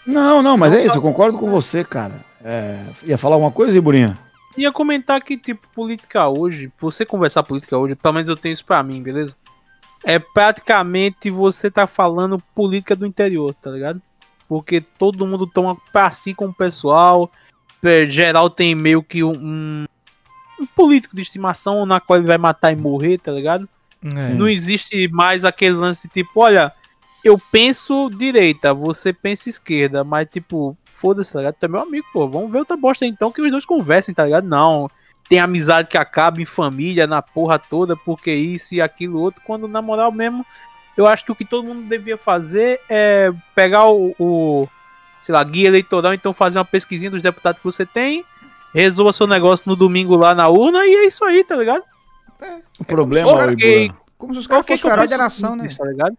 Não, 0.06 0.42
não, 0.42 0.56
mas 0.56 0.72
é 0.72 0.84
isso, 0.84 0.96
eu 0.96 1.02
concordo 1.02 1.38
com 1.38 1.50
você, 1.50 1.84
cara. 1.84 2.24
É, 2.42 2.82
ia 3.04 3.18
falar 3.18 3.36
alguma 3.36 3.52
coisa, 3.52 3.76
Iburinha? 3.76 4.18
Ia 4.56 4.72
comentar 4.72 5.20
que, 5.20 5.36
tipo, 5.36 5.66
política 5.74 6.28
hoje, 6.28 6.72
você 6.80 7.04
conversar 7.04 7.42
política 7.42 7.76
hoje, 7.76 7.94
pelo 7.94 8.14
menos 8.14 8.30
eu 8.30 8.36
tenho 8.36 8.52
isso 8.52 8.64
pra 8.64 8.82
mim, 8.82 9.02
beleza? 9.02 9.36
É 10.02 10.18
praticamente 10.18 11.30
você 11.30 11.70
tá 11.70 11.86
falando 11.86 12.42
política 12.54 12.96
do 12.96 13.06
interior, 13.06 13.54
tá 13.54 13.70
ligado? 13.70 14.00
Porque 14.48 14.80
todo 14.80 15.26
mundo 15.26 15.46
toma 15.46 15.76
pra 15.92 16.10
si 16.10 16.34
com 16.34 16.46
o 16.46 16.54
pessoal, 16.54 17.30
geral 18.08 18.50
tem 18.50 18.74
meio 18.74 19.02
que 19.02 19.22
um, 19.22 19.84
um 20.60 20.66
político 20.66 21.16
de 21.16 21.22
estimação 21.22 21.86
na 21.86 22.00
qual 22.00 22.18
ele 22.18 22.28
vai 22.28 22.38
matar 22.38 22.72
e 22.72 22.76
morrer, 22.76 23.18
tá 23.18 23.32
ligado? 23.32 23.68
É. 24.02 24.28
Não 24.28 24.48
existe 24.48 25.08
mais 25.08 25.44
aquele 25.44 25.74
lance 25.74 26.08
tipo, 26.08 26.40
olha, 26.40 26.72
eu 27.24 27.38
penso 27.50 28.10
direita, 28.10 28.72
você 28.72 29.12
pensa 29.12 29.48
esquerda, 29.48 30.02
mas 30.02 30.28
tipo, 30.30 30.76
foda-se, 30.94 31.32
tá 31.32 31.40
ligado? 31.40 31.56
Tu 31.58 31.66
é 31.66 31.68
meu 31.68 31.80
amigo, 31.80 32.06
pô, 32.12 32.28
vamos 32.28 32.50
ver 32.50 32.58
outra 32.58 32.76
bosta 32.76 33.04
então 33.06 33.32
que 33.32 33.42
os 33.42 33.50
dois 33.50 33.64
conversem, 33.64 34.14
tá 34.14 34.24
ligado? 34.24 34.46
Não, 34.46 34.90
tem 35.28 35.38
amizade 35.38 35.88
que 35.88 35.98
acaba 35.98 36.40
em 36.40 36.46
família, 36.46 37.06
na 37.06 37.22
porra 37.22 37.58
toda, 37.58 37.96
porque 37.96 38.32
isso 38.32 38.74
e 38.74 38.80
aquilo 38.80 39.20
outro, 39.20 39.42
quando 39.44 39.68
na 39.68 39.82
moral 39.82 40.10
mesmo, 40.10 40.44
eu 40.96 41.06
acho 41.06 41.24
que 41.24 41.32
o 41.32 41.36
que 41.36 41.44
todo 41.44 41.66
mundo 41.66 41.88
devia 41.88 42.16
fazer 42.16 42.80
é 42.88 43.32
pegar 43.54 43.88
o, 43.88 44.14
o 44.18 44.68
sei 45.20 45.34
lá, 45.34 45.44
guia 45.44 45.68
eleitoral, 45.68 46.14
então 46.14 46.32
fazer 46.32 46.58
uma 46.58 46.64
pesquisinha 46.64 47.10
dos 47.10 47.22
deputados 47.22 47.60
que 47.60 47.64
você 47.64 47.84
tem, 47.84 48.24
resolva 48.74 49.12
seu 49.12 49.26
negócio 49.26 49.64
no 49.66 49.76
domingo 49.76 50.16
lá 50.16 50.34
na 50.34 50.48
urna 50.48 50.84
e 50.86 50.94
é 50.94 51.06
isso 51.06 51.24
aí, 51.24 51.42
tá 51.44 51.56
ligado? 51.56 51.82
É. 52.40 52.58
O 52.78 52.84
problema 52.84 53.30
é 53.30 53.52
okay, 53.52 53.92
como 54.16 54.34
se 54.34 54.40
os 54.40 54.46
caras 54.46 54.66
fossem 54.66 54.90
herói 54.90 55.06
de 55.06 55.16
nação, 55.16 55.56
né? 55.56 55.68
Tá 55.68 55.84
ligado? 55.84 56.16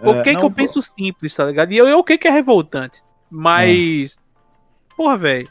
É, 0.00 0.08
o 0.08 0.22
que 0.22 0.34
que 0.34 0.44
eu 0.44 0.50
penso 0.50 0.82
simples, 0.82 1.34
tá 1.34 1.44
ligado? 1.44 1.72
E 1.72 1.80
o 1.80 2.04
que 2.04 2.18
que 2.18 2.28
é 2.28 2.30
revoltante. 2.30 3.02
Mas, 3.30 4.16
é. 4.16 4.94
porra, 4.96 5.16
velho, 5.16 5.48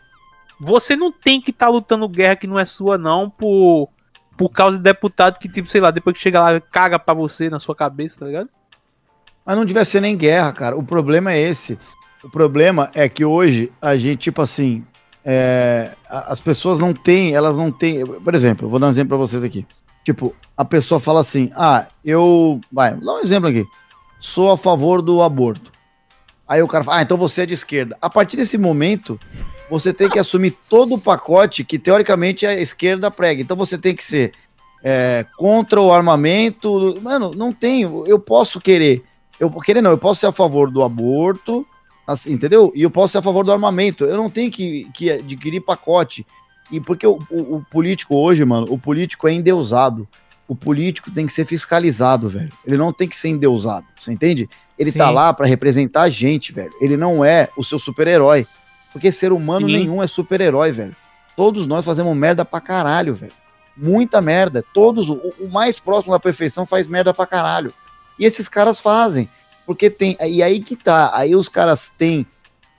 você 0.59 0.95
não 0.95 1.11
tem 1.11 1.41
que 1.41 1.51
estar 1.51 1.67
tá 1.67 1.71
lutando 1.71 2.07
guerra 2.07 2.35
que 2.35 2.47
não 2.47 2.59
é 2.59 2.65
sua, 2.65 2.97
não, 2.97 3.29
por, 3.29 3.89
por 4.37 4.49
causa 4.49 4.77
de 4.77 4.83
deputado 4.83 5.39
que, 5.39 5.49
tipo, 5.49 5.69
sei 5.69 5.81
lá, 5.81 5.91
depois 5.91 6.15
que 6.15 6.21
chega 6.21 6.41
lá, 6.41 6.59
caga 6.59 6.99
pra 6.99 7.13
você 7.13 7.49
na 7.49 7.59
sua 7.59 7.75
cabeça, 7.75 8.19
tá 8.19 8.25
ligado? 8.25 8.49
Mas 9.45 9.55
não 9.57 9.65
devia 9.65 9.85
ser 9.85 10.01
nem 10.01 10.17
guerra, 10.17 10.51
cara. 10.53 10.75
O 10.75 10.83
problema 10.83 11.31
é 11.31 11.39
esse. 11.39 11.77
O 12.23 12.29
problema 12.29 12.89
é 12.93 13.07
que 13.07 13.23
hoje 13.23 13.71
a 13.79 13.95
gente, 13.95 14.21
tipo 14.21 14.41
assim, 14.41 14.83
é, 15.25 15.95
as 16.07 16.39
pessoas 16.39 16.77
não 16.77 16.93
têm, 16.93 17.33
elas 17.33 17.57
não 17.57 17.71
têm. 17.71 18.05
Por 18.05 18.35
exemplo, 18.35 18.69
vou 18.69 18.79
dar 18.79 18.87
um 18.87 18.91
exemplo 18.91 19.09
para 19.09 19.17
vocês 19.17 19.43
aqui. 19.43 19.65
Tipo, 20.03 20.35
a 20.55 20.63
pessoa 20.63 20.99
fala 20.99 21.21
assim: 21.21 21.51
ah, 21.55 21.87
eu. 22.03 22.61
Vai, 22.71 22.93
vou 22.93 23.05
dar 23.05 23.13
um 23.13 23.19
exemplo 23.19 23.49
aqui. 23.49 23.65
Sou 24.19 24.51
a 24.51 24.57
favor 24.57 25.01
do 25.01 25.23
aborto. 25.23 25.71
Aí 26.47 26.61
o 26.61 26.67
cara 26.67 26.83
fala: 26.83 26.99
ah, 26.99 27.01
então 27.01 27.17
você 27.17 27.41
é 27.41 27.45
de 27.47 27.55
esquerda. 27.55 27.97
A 27.99 28.07
partir 28.07 28.37
desse 28.37 28.55
momento, 28.55 29.19
você 29.67 29.91
tem 29.91 30.07
que 30.07 30.19
assumir 30.19 30.55
todo 30.69 30.93
o 30.93 31.01
pacote 31.01 31.63
que 31.63 31.79
teoricamente 31.79 32.45
a 32.45 32.53
esquerda 32.53 33.09
prega. 33.09 33.41
Então 33.41 33.57
você 33.57 33.79
tem 33.79 33.95
que 33.95 34.03
ser 34.03 34.31
é, 34.83 35.25
contra 35.37 35.81
o 35.81 35.91
armamento. 35.91 37.01
Mano, 37.01 37.31
não 37.35 37.51
tem. 37.51 37.81
Eu 37.81 38.19
posso 38.19 38.61
querer 38.61 39.03
Eu 39.39 39.49
querendo 39.49 39.85
não, 39.85 39.91
eu 39.91 39.97
posso 39.97 40.19
ser 40.19 40.27
a 40.27 40.31
favor 40.31 40.69
do 40.69 40.83
aborto, 40.83 41.65
assim, 42.05 42.31
entendeu? 42.31 42.71
E 42.75 42.81
eu 42.81 42.91
posso 42.91 43.13
ser 43.13 43.17
a 43.19 43.21
favor 43.21 43.43
do 43.43 43.51
armamento. 43.51 44.05
Eu 44.05 44.17
não 44.17 44.29
tenho 44.29 44.51
que, 44.51 44.89
que 44.93 45.11
adquirir 45.11 45.61
pacote. 45.61 46.25
E 46.71 46.79
porque 46.79 47.05
o, 47.05 47.19
o, 47.29 47.55
o 47.57 47.65
político 47.69 48.15
hoje, 48.15 48.43
mano, 48.43 48.67
o 48.69 48.77
político 48.77 49.27
é 49.27 49.33
endeusado. 49.33 50.07
O 50.47 50.55
político 50.55 51.11
tem 51.11 51.25
que 51.25 51.33
ser 51.33 51.45
fiscalizado, 51.45 52.29
velho. 52.29 52.51
Ele 52.65 52.77
não 52.77 52.93
tem 52.93 53.07
que 53.07 53.17
ser 53.17 53.29
endeusado, 53.29 53.85
você 53.97 54.11
entende? 54.11 54.47
Ele 54.77 54.91
tá 54.91 55.07
Sim. 55.07 55.13
lá 55.13 55.33
pra 55.33 55.47
representar 55.47 56.03
a 56.03 56.09
gente, 56.09 56.51
velho. 56.51 56.71
Ele 56.79 56.97
não 56.97 57.23
é 57.23 57.49
o 57.57 57.63
seu 57.63 57.79
super-herói. 57.79 58.45
Porque 58.91 59.11
ser 59.11 59.31
humano 59.31 59.67
Sim. 59.67 59.73
nenhum 59.73 60.03
é 60.03 60.07
super-herói, 60.07 60.71
velho. 60.71 60.95
Todos 61.35 61.65
nós 61.67 61.83
fazemos 61.83 62.15
merda 62.15 62.45
pra 62.45 62.61
caralho, 62.61 63.13
velho. 63.13 63.33
Muita 63.75 64.21
merda. 64.21 64.63
Todos, 64.73 65.09
o, 65.09 65.33
o 65.39 65.49
mais 65.51 65.79
próximo 65.79 66.13
da 66.13 66.19
perfeição 66.19 66.65
faz 66.65 66.87
merda 66.87 67.13
pra 67.13 67.25
caralho. 67.25 67.73
E 68.19 68.25
esses 68.25 68.47
caras 68.47 68.79
fazem. 68.79 69.29
Porque 69.65 69.89
tem. 69.89 70.17
E 70.25 70.41
aí 70.43 70.59
que 70.59 70.75
tá. 70.75 71.11
Aí 71.13 71.35
os 71.35 71.49
caras 71.49 71.89
têm. 71.97 72.25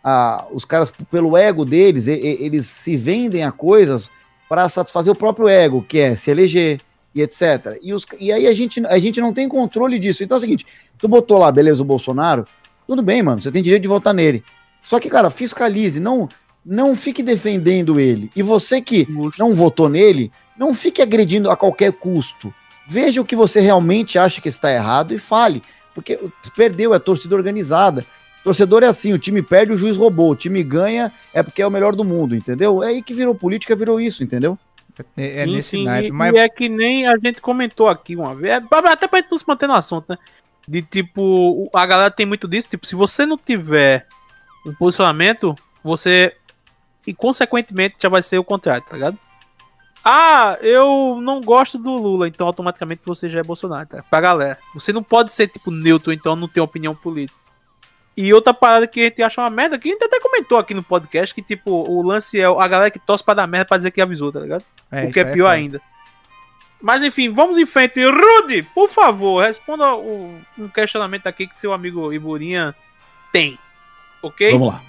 ah, 0.09 0.47
os 0.53 0.65
caras, 0.65 0.93
pelo 1.11 1.37
ego 1.37 1.65
deles, 1.65 2.07
e- 2.07 2.13
e- 2.13 2.45
eles 2.45 2.67
se 2.67 2.97
vendem 2.97 3.43
a 3.43 3.51
coisas 3.51 4.09
para 4.49 4.69
satisfazer 4.69 5.13
o 5.13 5.17
próprio 5.17 5.49
ego, 5.49 5.83
que 5.83 5.99
é 5.99 6.15
se 6.15 6.31
eleger 6.31 6.81
e 7.13 7.21
etc. 7.23 7.77
E, 7.83 7.93
os, 7.93 8.07
e 8.21 8.31
aí 8.31 8.47
a 8.47 8.55
gente, 8.55 8.87
a 8.87 8.99
gente 9.01 9.21
não 9.21 9.33
tem 9.33 9.49
controle 9.49 9.99
disso. 9.99 10.23
Então 10.23 10.37
é 10.37 10.39
o 10.39 10.41
seguinte: 10.41 10.65
tu 10.97 11.09
botou 11.09 11.39
lá, 11.39 11.51
beleza, 11.51 11.83
o 11.83 11.85
Bolsonaro, 11.85 12.47
tudo 12.87 13.03
bem, 13.03 13.21
mano, 13.21 13.41
você 13.41 13.51
tem 13.51 13.61
direito 13.63 13.83
de 13.83 13.89
votar 13.89 14.15
nele. 14.15 14.45
Só 14.81 15.01
que, 15.01 15.11
cara, 15.11 15.29
fiscalize, 15.29 15.99
não, 15.99 16.29
não 16.65 16.95
fique 16.95 17.21
defendendo 17.21 17.99
ele. 17.99 18.31
E 18.37 18.43
você 18.45 18.81
que 18.81 19.09
não 19.37 19.53
votou 19.55 19.89
nele, 19.89 20.31
não 20.57 20.73
fique 20.73 21.03
agredindo 21.03 21.51
a 21.51 21.57
qualquer 21.57 21.93
custo. 21.93 22.55
Veja 22.87 23.21
o 23.21 23.25
que 23.25 23.35
você 23.35 23.59
realmente 23.59 24.17
acha 24.17 24.41
que 24.41 24.49
está 24.49 24.71
errado 24.73 25.13
e 25.13 25.19
fale. 25.19 25.65
Porque 25.97 26.21
perdeu, 26.55 26.93
é 26.93 26.99
torcida 26.99 27.35
organizada. 27.35 28.05
Torcedor 28.45 28.83
é 28.85 28.87
assim, 28.87 29.15
o 29.15 29.19
time 29.19 29.41
perde, 29.41 29.73
o 29.73 29.77
juiz 29.77 29.97
roubou. 29.97 30.31
O 30.31 30.37
time 30.37 30.63
ganha, 30.63 31.11
é 31.33 31.43
porque 31.43 31.63
é 31.63 31.67
o 31.67 31.71
melhor 31.71 31.97
do 31.97 32.05
mundo, 32.05 32.37
entendeu? 32.37 32.83
É 32.83 32.89
aí 32.89 33.03
que 33.03 33.15
virou 33.15 33.35
política, 33.35 33.75
virou 33.75 33.99
isso, 33.99 34.23
entendeu? 34.23 34.59
É, 35.17 35.41
é 35.41 35.45
sim, 35.45 35.53
nesse 35.53 35.69
sim, 35.71 35.85
naipe. 35.85 36.09
e, 36.09 36.13
Mas 36.13 36.35
e 36.35 36.39
é 36.39 36.49
que 36.51 36.69
nem 36.69 37.07
a 37.07 37.17
gente 37.17 37.41
comentou 37.41 37.89
aqui 37.89 38.15
uma 38.15 38.35
vez, 38.35 38.63
é, 38.63 38.89
até 38.89 39.09
pra 39.09 39.21
gente 39.21 39.31
não 39.31 39.39
se 39.39 39.49
manter 39.49 39.67
no 39.67 39.73
assunto, 39.73 40.05
né? 40.11 40.19
De 40.69 40.83
tipo, 40.83 41.71
a 41.73 41.87
galera 41.87 42.11
tem 42.11 42.27
muito 42.27 42.47
disso, 42.47 42.69
tipo, 42.69 42.87
se 42.87 42.95
você 42.95 43.25
não 43.25 43.39
tiver 43.39 44.07
um 44.67 44.75
posicionamento, 44.75 45.57
você. 45.83 46.37
E 47.07 47.15
consequentemente 47.15 47.97
já 48.01 48.09
vai 48.11 48.23
ser 48.23 48.39
o 48.39 48.45
contrário, 48.45 48.85
tá 48.85 48.95
ligado? 48.95 49.19
Ah, 50.09 50.57
eu 50.61 51.19
não 51.21 51.41
gosto 51.41 51.77
do 51.79 51.91
Lula, 51.91 52.29
então 52.29 52.47
automaticamente 52.47 53.03
você 53.05 53.29
já 53.29 53.41
é 53.41 53.43
Bolsonaro, 53.43 53.89
tá? 53.89 54.05
Pra 54.09 54.21
galera. 54.21 54.57
Você 54.73 54.93
não 54.93 55.03
pode 55.03 55.35
ser, 55.35 55.49
tipo, 55.49 55.71
neutro, 55.73 56.13
então 56.13 56.37
não 56.37 56.47
tem 56.47 56.63
opinião 56.63 56.95
política. 56.95 57.37
E 58.17 58.33
outra 58.33 58.55
parada 58.55 58.87
que 58.87 59.01
a 59.01 59.05
gente 59.05 59.21
acha 59.23 59.41
uma 59.41 59.51
merda, 59.51 59.77
que 59.79 59.89
a 59.89 59.93
gente 59.93 60.05
até 60.05 60.21
comentou 60.21 60.59
aqui 60.59 60.73
no 60.75 60.83
podcast, 60.83 61.35
que, 61.35 61.43
tipo, 61.43 61.71
o 61.71 62.03
lance 62.07 62.41
é 62.41 62.45
a 62.45 62.69
galera 62.69 62.91
que 62.91 63.01
torce 63.01 63.25
pra 63.25 63.35
dar 63.35 63.47
merda 63.49 63.65
pra 63.67 63.77
dizer 63.79 63.91
que 63.91 64.01
avisou, 64.01 64.31
tá 64.33 64.39
ligado? 64.41 64.65
o 64.93 65.13
que 65.13 65.19
é 65.21 65.25
aí 65.25 65.33
pior 65.33 65.47
foda. 65.47 65.57
ainda. 65.57 65.83
Mas 66.81 67.03
enfim, 67.03 67.31
vamos 67.33 67.59
em 67.59 67.67
frente. 67.67 67.99
Rude, 68.05 68.63
por 68.75 68.89
favor, 68.89 69.45
responda 69.45 69.93
o- 69.95 70.39
um 70.57 70.69
questionamento 70.69 71.27
aqui 71.27 71.47
que 71.49 71.59
seu 71.59 71.73
amigo 71.73 72.13
Iburinha 72.13 72.75
tem. 73.33 73.59
Ok? 74.23 74.53
Vamos 74.53 74.69
lá. 74.69 74.83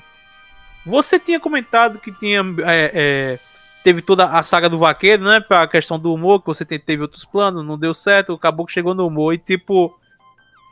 Você 0.86 1.18
tinha 1.20 1.40
comentado 1.40 1.98
que 2.00 2.12
tinha. 2.12 2.42
é, 2.66 2.92
é, 2.94 3.40
teve 3.84 4.02
toda 4.02 4.26
a 4.26 4.44
saga 4.44 4.70
do 4.70 4.78
vaqueiro, 4.80 5.24
né? 5.24 5.40
Pra 5.40 5.68
questão 5.68 5.98
do 6.00 6.14
humor, 6.14 6.40
que 6.42 6.48
você 6.48 6.66
te- 6.66 6.80
teve 6.80 7.02
outros 7.02 7.26
planos, 7.26 7.66
não 7.66 7.78
deu 7.78 7.94
certo, 7.94 8.34
acabou 8.34 8.66
que 8.66 8.74
chegou 8.74 8.94
no 8.94 9.08
humor. 9.08 9.34
E 9.34 9.38
tipo. 9.38 9.98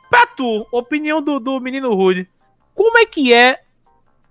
Pra 0.08 0.24
tu, 0.26 0.66
opinião 0.70 1.20
do, 1.20 1.40
do 1.40 1.58
menino 1.60 1.92
Rude. 1.92 2.28
Como 2.74 2.96
é 2.98 3.04
que 3.06 3.32
é 3.34 3.62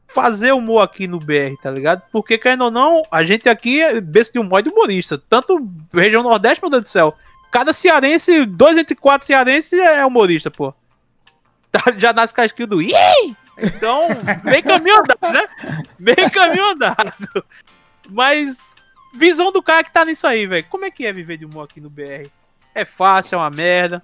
fazer 0.08 0.54
humor 0.54 0.82
aqui 0.84 1.08
no 1.08 1.20
BR, 1.20 1.58
tá 1.62 1.70
ligado? 1.70 2.02
Porque, 2.12 2.38
querendo 2.38 2.64
ou 2.66 2.72
não, 2.72 3.04
a 3.12 3.24
gente 3.24 3.50
aqui 3.50 3.82
é 3.82 4.00
berço 4.00 4.32
de 4.32 4.40
humor 4.40 4.62
de 4.64 4.70
humorista. 4.70 5.18
Tanto 5.30 5.68
região 5.94 6.24
Nordeste, 6.24 6.64
meu 6.64 6.70
Deus 6.72 6.84
do 6.84 6.90
céu. 6.90 7.14
Cada 7.52 7.74
cearense, 7.74 8.46
dois 8.46 8.78
entre 8.78 8.96
quatro 8.96 9.28
cearenses 9.28 9.74
é 9.74 10.06
humorista, 10.06 10.50
pô. 10.50 10.74
Tá, 11.72 11.84
já 11.98 12.14
nasce 12.14 12.34
casquinho 12.34 12.68
do 12.70 12.82
Ih! 12.82 12.94
Então, 13.58 14.08
bem 14.44 14.62
caminho 14.64 14.98
andado, 15.00 15.34
né? 15.34 15.48
Bem 16.00 16.30
caminho 16.30 16.72
andado. 16.72 17.14
Mas, 18.10 18.58
visão 19.14 19.52
do 19.52 19.62
cara 19.62 19.84
que 19.84 19.92
tá 19.92 20.06
nisso 20.06 20.26
aí, 20.28 20.46
velho. 20.46 20.66
Como 20.70 20.86
é 20.86 20.92
que 20.92 21.06
é 21.06 21.14
viver 21.14 21.38
de 21.38 21.46
humor 21.46 21.66
aqui 21.66 21.80
no 21.82 21.90
BR? 21.90 22.30
É 22.74 22.86
fácil, 22.86 23.36
é 23.36 23.38
uma 23.38 23.50
merda. 23.50 24.04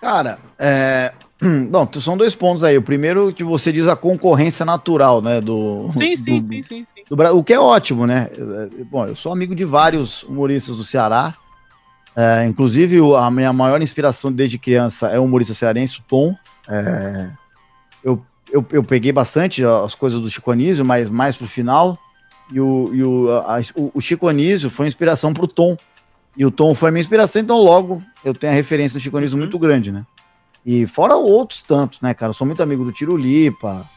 Cara, 0.00 0.38
é. 0.58 1.12
Bom, 1.70 1.88
são 2.00 2.16
dois 2.16 2.34
pontos 2.34 2.62
aí. 2.64 2.76
O 2.76 2.82
primeiro 2.82 3.32
que 3.32 3.42
você 3.44 3.72
diz 3.72 3.88
a 3.88 3.96
concorrência 3.96 4.64
natural, 4.64 5.20
né? 5.22 5.40
Do, 5.40 5.90
Sim, 5.96 6.16
sim, 6.16 6.40
do- 6.42 6.48
sim, 6.48 6.62
sim, 6.62 6.86
sim. 6.94 7.04
do 7.08 7.36
o 7.36 7.44
que 7.44 7.52
é 7.52 7.58
ótimo, 7.60 8.06
né? 8.06 8.28
É, 8.32 8.84
Bom, 8.84 9.06
eu 9.06 9.14
sou 9.16 9.32
amigo 9.32 9.54
de 9.54 9.64
vários 9.64 10.22
humoristas 10.24 10.76
do 10.76 10.84
Ceará. 10.84 11.34
É, 12.16 12.44
inclusive, 12.44 12.98
a 13.16 13.30
minha 13.30 13.52
maior 13.52 13.82
inspiração 13.82 14.30
desde 14.30 14.58
criança 14.58 15.08
é 15.08 15.18
o 15.18 15.24
humorista 15.24 15.52
cearense, 15.54 15.98
o 15.98 16.02
Tom. 16.02 16.36
É, 16.68 17.30
eu, 18.04 18.24
eu, 18.52 18.64
eu 18.70 18.84
peguei 18.84 19.10
bastante 19.10 19.64
as 19.64 19.94
coisas 19.94 20.20
do 20.20 20.30
Chico 20.30 20.50
Anísio, 20.52 20.84
mas 20.84 21.10
mais 21.10 21.34
pro 21.36 21.46
final. 21.48 21.98
E 22.52 22.60
o, 22.60 22.90
e 22.92 23.02
o, 23.02 23.30
a- 23.32 23.60
o, 23.74 23.90
o 23.94 24.00
Chico 24.00 24.28
Anísio 24.28 24.68
foi 24.70 24.86
inspiração 24.86 25.32
pro 25.32 25.46
Tom. 25.46 25.76
E 26.36 26.44
o 26.44 26.50
Tom 26.50 26.74
foi 26.74 26.88
a 26.88 26.92
minha 26.92 27.00
inspiração, 27.00 27.40
então 27.40 27.58
logo 27.58 28.02
eu 28.24 28.34
tenho 28.34 28.52
a 28.52 28.56
referência 28.56 28.98
do 28.98 29.02
Chico 29.02 29.16
Anísio 29.16 29.36
Uhum. 29.36 29.42
muito 29.42 29.58
grande, 29.58 29.92
né? 29.92 30.04
E 30.66 30.86
fora 30.86 31.14
outros 31.16 31.62
tantos, 31.62 32.00
né, 32.00 32.12
cara? 32.14 32.30
Eu 32.30 32.34
sou 32.34 32.46
muito 32.46 32.62
amigo 32.62 32.84
do 32.84 32.90
Tiro 32.92 33.16
Lipa, 33.16 33.88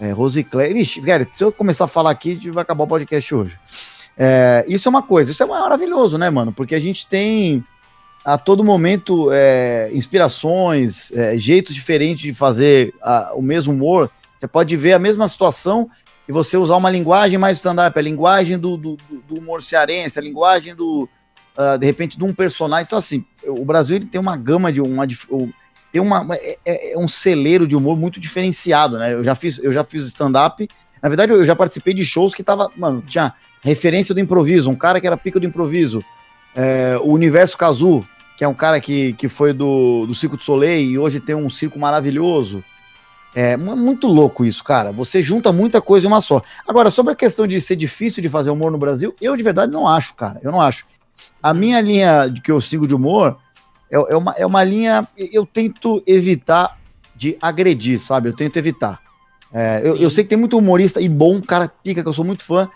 é, 0.00 0.12
Rosiclé. 0.12 0.72
Vixe, 0.72 1.00
cara, 1.00 1.26
se 1.32 1.42
eu 1.42 1.50
começar 1.50 1.84
a 1.84 1.88
falar 1.88 2.10
aqui, 2.10 2.30
a 2.32 2.34
gente 2.34 2.50
vai 2.50 2.62
acabar 2.62 2.84
o 2.84 2.86
podcast 2.88 3.34
hoje. 3.34 3.58
É, 4.16 4.64
isso 4.68 4.86
é 4.86 4.90
uma 4.90 5.02
coisa, 5.02 5.30
isso 5.32 5.42
é 5.42 5.46
maravilhoso, 5.46 6.16
né, 6.16 6.30
mano? 6.30 6.52
Porque 6.52 6.74
a 6.74 6.80
gente 6.80 7.06
tem 7.06 7.64
a 8.24 8.38
todo 8.38 8.62
momento 8.62 9.28
é, 9.32 9.90
inspirações, 9.92 11.10
é, 11.12 11.36
jeitos 11.36 11.74
diferentes 11.74 12.22
de 12.22 12.32
fazer 12.32 12.94
a- 13.02 13.32
o 13.34 13.42
mesmo 13.42 13.72
humor. 13.72 14.10
Você 14.38 14.46
pode 14.46 14.76
ver 14.76 14.92
a 14.92 14.98
mesma 14.98 15.26
situação 15.28 15.88
e 16.28 16.32
você 16.32 16.56
usar 16.56 16.76
uma 16.76 16.90
linguagem 16.90 17.38
mais 17.38 17.58
stand-up, 17.58 17.98
a 17.98 18.02
linguagem 18.02 18.58
do, 18.58 18.76
do, 18.76 18.96
do- 19.28 19.36
humor 19.36 19.62
cearense, 19.62 20.18
a 20.18 20.22
linguagem 20.22 20.74
do, 20.74 21.08
ah, 21.56 21.76
de 21.76 21.84
repente, 21.86 22.16
de 22.16 22.24
um 22.24 22.32
personagem. 22.32 22.84
Então, 22.86 22.98
assim, 22.98 23.24
o 23.46 23.64
Brasil 23.64 23.96
ele 23.96 24.06
tem 24.06 24.20
uma 24.20 24.36
gama 24.36 24.72
de 24.72 24.80
uma. 24.80 25.06
Tem 25.92 26.00
uma, 26.00 26.26
é, 26.32 26.58
é- 26.64 26.92
é 26.94 26.98
um 26.98 27.06
celeiro 27.06 27.66
de 27.66 27.76
humor 27.76 27.96
muito 27.96 28.18
diferenciado, 28.18 28.98
né? 28.98 29.14
Eu 29.14 29.22
já 29.22 29.34
fiz, 29.34 29.58
eu 29.62 29.72
já 29.72 29.84
fiz 29.84 30.02
stand-up. 30.06 30.66
Na 31.02 31.08
verdade, 31.08 31.32
eu 31.32 31.44
já 31.44 31.54
participei 31.54 31.92
de 31.94 32.04
shows 32.04 32.34
que 32.34 32.42
tava, 32.42 32.70
mano, 32.76 33.02
tinha 33.06 33.34
referência 33.62 34.14
do 34.14 34.20
improviso, 34.20 34.70
um 34.70 34.74
cara 34.76 35.00
que 35.00 35.06
era 35.06 35.16
pico 35.16 35.38
do 35.38 35.46
improviso. 35.46 36.02
É, 36.56 36.96
o 37.02 37.10
Universo 37.12 37.56
Kazu, 37.58 38.06
que 38.38 38.44
é 38.44 38.48
um 38.48 38.54
cara 38.54 38.80
que, 38.80 39.12
que 39.12 39.28
foi 39.28 39.52
do, 39.52 40.06
do 40.06 40.14
Circo 40.14 40.36
do 40.36 40.42
Soleil 40.42 40.90
e 40.90 40.98
hoje 40.98 41.20
tem 41.20 41.34
um 41.34 41.50
circo 41.50 41.78
maravilhoso. 41.78 42.64
É 43.34 43.56
mu- 43.56 43.76
muito 43.76 44.06
louco 44.06 44.44
isso, 44.44 44.62
cara. 44.62 44.92
Você 44.92 45.20
junta 45.20 45.52
muita 45.52 45.80
coisa 45.80 46.06
em 46.06 46.08
uma 46.10 46.20
só. 46.20 46.40
Agora, 46.66 46.90
sobre 46.90 47.12
a 47.12 47.16
questão 47.16 47.46
de 47.46 47.60
ser 47.60 47.76
difícil 47.76 48.22
de 48.22 48.28
fazer 48.28 48.50
humor 48.50 48.70
no 48.70 48.78
Brasil, 48.78 49.14
eu 49.20 49.36
de 49.36 49.42
verdade 49.42 49.72
não 49.72 49.88
acho, 49.88 50.14
cara. 50.14 50.38
Eu 50.42 50.52
não 50.52 50.60
acho. 50.60 50.86
A 51.42 51.52
minha 51.52 51.80
linha 51.80 52.28
de 52.28 52.40
que 52.40 52.50
eu 52.52 52.60
sigo 52.60 52.86
de 52.86 52.94
humor 52.94 53.36
é, 53.90 53.96
é 53.96 54.16
uma, 54.16 54.32
é 54.38 54.46
uma 54.46 54.62
linha. 54.62 55.08
Eu 55.16 55.44
tento 55.44 56.02
evitar 56.06 56.78
de 57.16 57.36
agredir, 57.40 57.98
sabe? 58.00 58.28
Eu 58.28 58.32
tento 58.34 58.56
evitar. 58.56 59.00
É, 59.52 59.80
eu, 59.84 59.96
eu 59.96 60.10
sei 60.10 60.24
que 60.24 60.30
tem 60.30 60.38
muito 60.38 60.58
humorista 60.58 61.00
e 61.00 61.08
bom, 61.08 61.40
cara 61.40 61.68
pica, 61.68 62.02
que 62.02 62.08
eu 62.08 62.12
sou 62.12 62.24
muito 62.24 62.42
fã, 62.42 62.68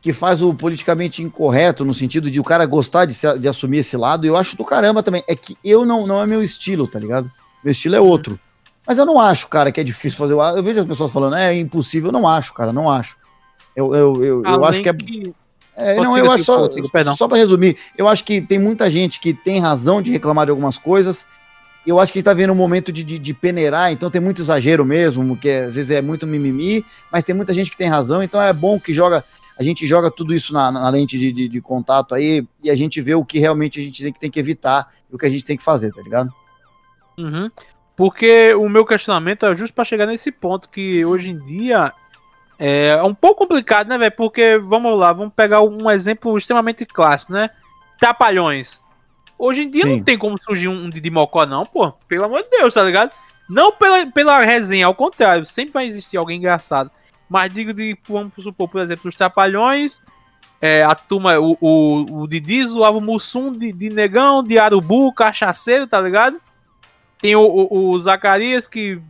que 0.00 0.12
faz 0.12 0.40
o 0.40 0.54
politicamente 0.54 1.22
incorreto, 1.22 1.84
no 1.84 1.92
sentido 1.92 2.30
de 2.30 2.38
o 2.40 2.44
cara 2.44 2.64
gostar 2.64 3.04
de, 3.06 3.12
se- 3.12 3.38
de 3.38 3.48
assumir 3.48 3.78
esse 3.78 3.96
lado, 3.96 4.24
e 4.24 4.28
eu 4.28 4.36
acho 4.36 4.56
do 4.56 4.64
caramba 4.64 5.02
também. 5.02 5.22
É 5.28 5.34
que 5.36 5.56
eu 5.64 5.84
não, 5.84 6.06
não 6.06 6.22
é 6.22 6.26
meu 6.26 6.42
estilo, 6.42 6.86
tá 6.86 6.98
ligado? 6.98 7.30
Meu 7.62 7.72
estilo 7.72 7.96
é 7.96 8.00
outro. 8.00 8.38
Mas 8.86 8.98
eu 8.98 9.06
não 9.06 9.18
acho, 9.20 9.48
cara, 9.48 9.72
que 9.72 9.80
é 9.80 9.84
difícil 9.84 10.18
fazer. 10.18 10.34
Eu 10.34 10.62
vejo 10.62 10.80
as 10.80 10.86
pessoas 10.86 11.12
falando, 11.12 11.36
é 11.36 11.54
impossível. 11.54 12.08
Eu 12.08 12.12
não 12.12 12.28
acho, 12.28 12.54
cara, 12.54 12.72
não 12.72 12.90
acho. 12.90 13.16
Eu, 13.74 13.94
eu, 13.94 14.24
eu, 14.24 14.42
eu 14.44 14.64
acho 14.64 14.80
que 14.80 14.88
é. 14.88 14.94
É, 15.78 15.94
Pode 15.94 16.08
não, 16.08 16.16
eu 16.16 16.30
acho 16.32 16.44
só, 16.44 16.68
perdão. 16.90 17.14
só 17.14 17.28
para 17.28 17.36
resumir, 17.36 17.76
eu 17.98 18.08
acho 18.08 18.24
que 18.24 18.40
tem 18.40 18.58
muita 18.58 18.90
gente 18.90 19.20
que 19.20 19.34
tem 19.34 19.60
razão 19.60 20.00
de 20.00 20.10
reclamar 20.10 20.46
de 20.46 20.50
algumas 20.50 20.78
coisas. 20.78 21.26
Eu 21.86 22.00
acho 22.00 22.12
que 22.12 22.18
está 22.18 22.32
vendo 22.32 22.52
um 22.52 22.56
momento 22.56 22.90
de, 22.90 23.04
de, 23.04 23.18
de 23.18 23.34
peneirar, 23.34 23.92
então 23.92 24.10
tem 24.10 24.20
muito 24.20 24.40
exagero 24.40 24.84
mesmo, 24.84 25.36
que 25.36 25.50
às 25.50 25.76
vezes 25.76 25.90
é 25.90 26.00
muito 26.00 26.26
mimimi, 26.26 26.84
mas 27.12 27.22
tem 27.22 27.34
muita 27.34 27.52
gente 27.52 27.70
que 27.70 27.76
tem 27.76 27.88
razão, 27.88 28.22
então 28.22 28.42
é 28.42 28.52
bom 28.52 28.80
que 28.80 28.92
joga, 28.92 29.22
a 29.56 29.62
gente 29.62 29.86
joga 29.86 30.10
tudo 30.10 30.34
isso 30.34 30.52
na, 30.52 30.72
na 30.72 30.88
lente 30.88 31.16
de, 31.16 31.30
de, 31.30 31.46
de 31.46 31.60
contato 31.60 32.14
aí 32.14 32.44
e 32.62 32.70
a 32.70 32.74
gente 32.74 33.00
vê 33.00 33.14
o 33.14 33.24
que 33.24 33.38
realmente 33.38 33.78
a 33.78 33.84
gente 33.84 34.02
tem 34.02 34.12
que, 34.12 34.18
tem 34.18 34.30
que 34.30 34.40
evitar 34.40 34.90
e 35.12 35.14
o 35.14 35.18
que 35.18 35.26
a 35.26 35.30
gente 35.30 35.44
tem 35.44 35.56
que 35.56 35.62
fazer, 35.62 35.92
tá 35.92 36.02
ligado? 36.02 36.32
Uhum. 37.18 37.50
Porque 37.96 38.54
o 38.54 38.68
meu 38.68 38.84
questionamento 38.84 39.46
é 39.46 39.56
justo 39.56 39.74
pra 39.74 39.84
chegar 39.84 40.06
nesse 40.06 40.30
ponto 40.30 40.68
que 40.68 41.04
hoje 41.04 41.30
em 41.30 41.38
dia 41.46 41.92
é 42.58 43.02
um 43.02 43.14
pouco 43.14 43.46
complicado, 43.46 43.88
né, 43.88 43.96
velho? 43.96 44.12
Porque, 44.12 44.58
vamos 44.58 44.98
lá, 44.98 45.12
vamos 45.12 45.32
pegar 45.34 45.62
um 45.62 45.90
exemplo 45.90 46.36
extremamente 46.36 46.84
clássico, 46.84 47.32
né? 47.32 47.50
Trapalhões. 47.98 48.80
Hoje 49.38 49.62
em 49.62 49.70
dia 49.70 49.82
Sim. 49.82 49.96
não 49.96 50.04
tem 50.04 50.16
como 50.16 50.40
surgir 50.42 50.68
um 50.68 50.88
Didi 50.88 51.10
Mocó, 51.10 51.44
não, 51.46 51.64
pô. 51.64 51.92
Pelo 52.08 52.24
amor 52.24 52.42
de 52.42 52.50
Deus, 52.50 52.74
tá 52.74 52.82
ligado? 52.82 53.10
Não 53.48 53.72
pela, 53.72 54.06
pela 54.06 54.40
resenha, 54.40 54.86
ao 54.86 54.94
contrário, 54.94 55.44
sempre 55.46 55.72
vai 55.72 55.86
existir 55.86 56.16
alguém 56.16 56.38
engraçado. 56.38 56.90
Mas 57.28 57.50
digo 57.50 57.72
de, 57.72 57.96
vamos 58.08 58.32
supor, 58.38 58.68
por 58.68 58.80
exemplo, 58.80 59.08
os 59.08 59.14
Trapalhões, 59.14 60.00
é, 60.60 60.82
a 60.82 60.94
turma, 60.94 61.38
o, 61.38 61.56
o, 61.60 62.22
o 62.22 62.28
Didi 62.28 62.64
zoava 62.64 62.98
o 62.98 63.00
Mussum 63.00 63.52
de, 63.52 63.72
de 63.72 63.90
negão, 63.90 64.42
de 64.42 64.58
arubu, 64.58 65.12
cachaceiro, 65.12 65.86
tá 65.86 66.00
ligado? 66.00 66.40
Tem 67.20 67.34
o, 67.36 67.40
o, 67.42 67.90
o 67.90 67.98
Zacarias 67.98 68.68
que 68.68 69.00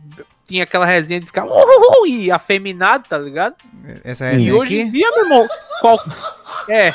tinha 0.47 0.63
aquela 0.63 0.85
resenha 0.85 1.19
de 1.19 1.25
ficar 1.25 1.45
"Uhul", 1.45 2.07
e 2.07 2.31
afeminado, 2.31 3.07
tá 3.09 3.17
ligado? 3.17 3.55
Essa 4.03 4.27
E 4.27 4.33
resenha 4.33 4.55
hoje 4.55 4.77
em 4.77 4.81
aqui. 4.83 4.91
dia, 4.91 5.09
meu 5.11 5.23
irmão, 5.25 5.47
qual... 5.81 5.99
é. 6.69 6.93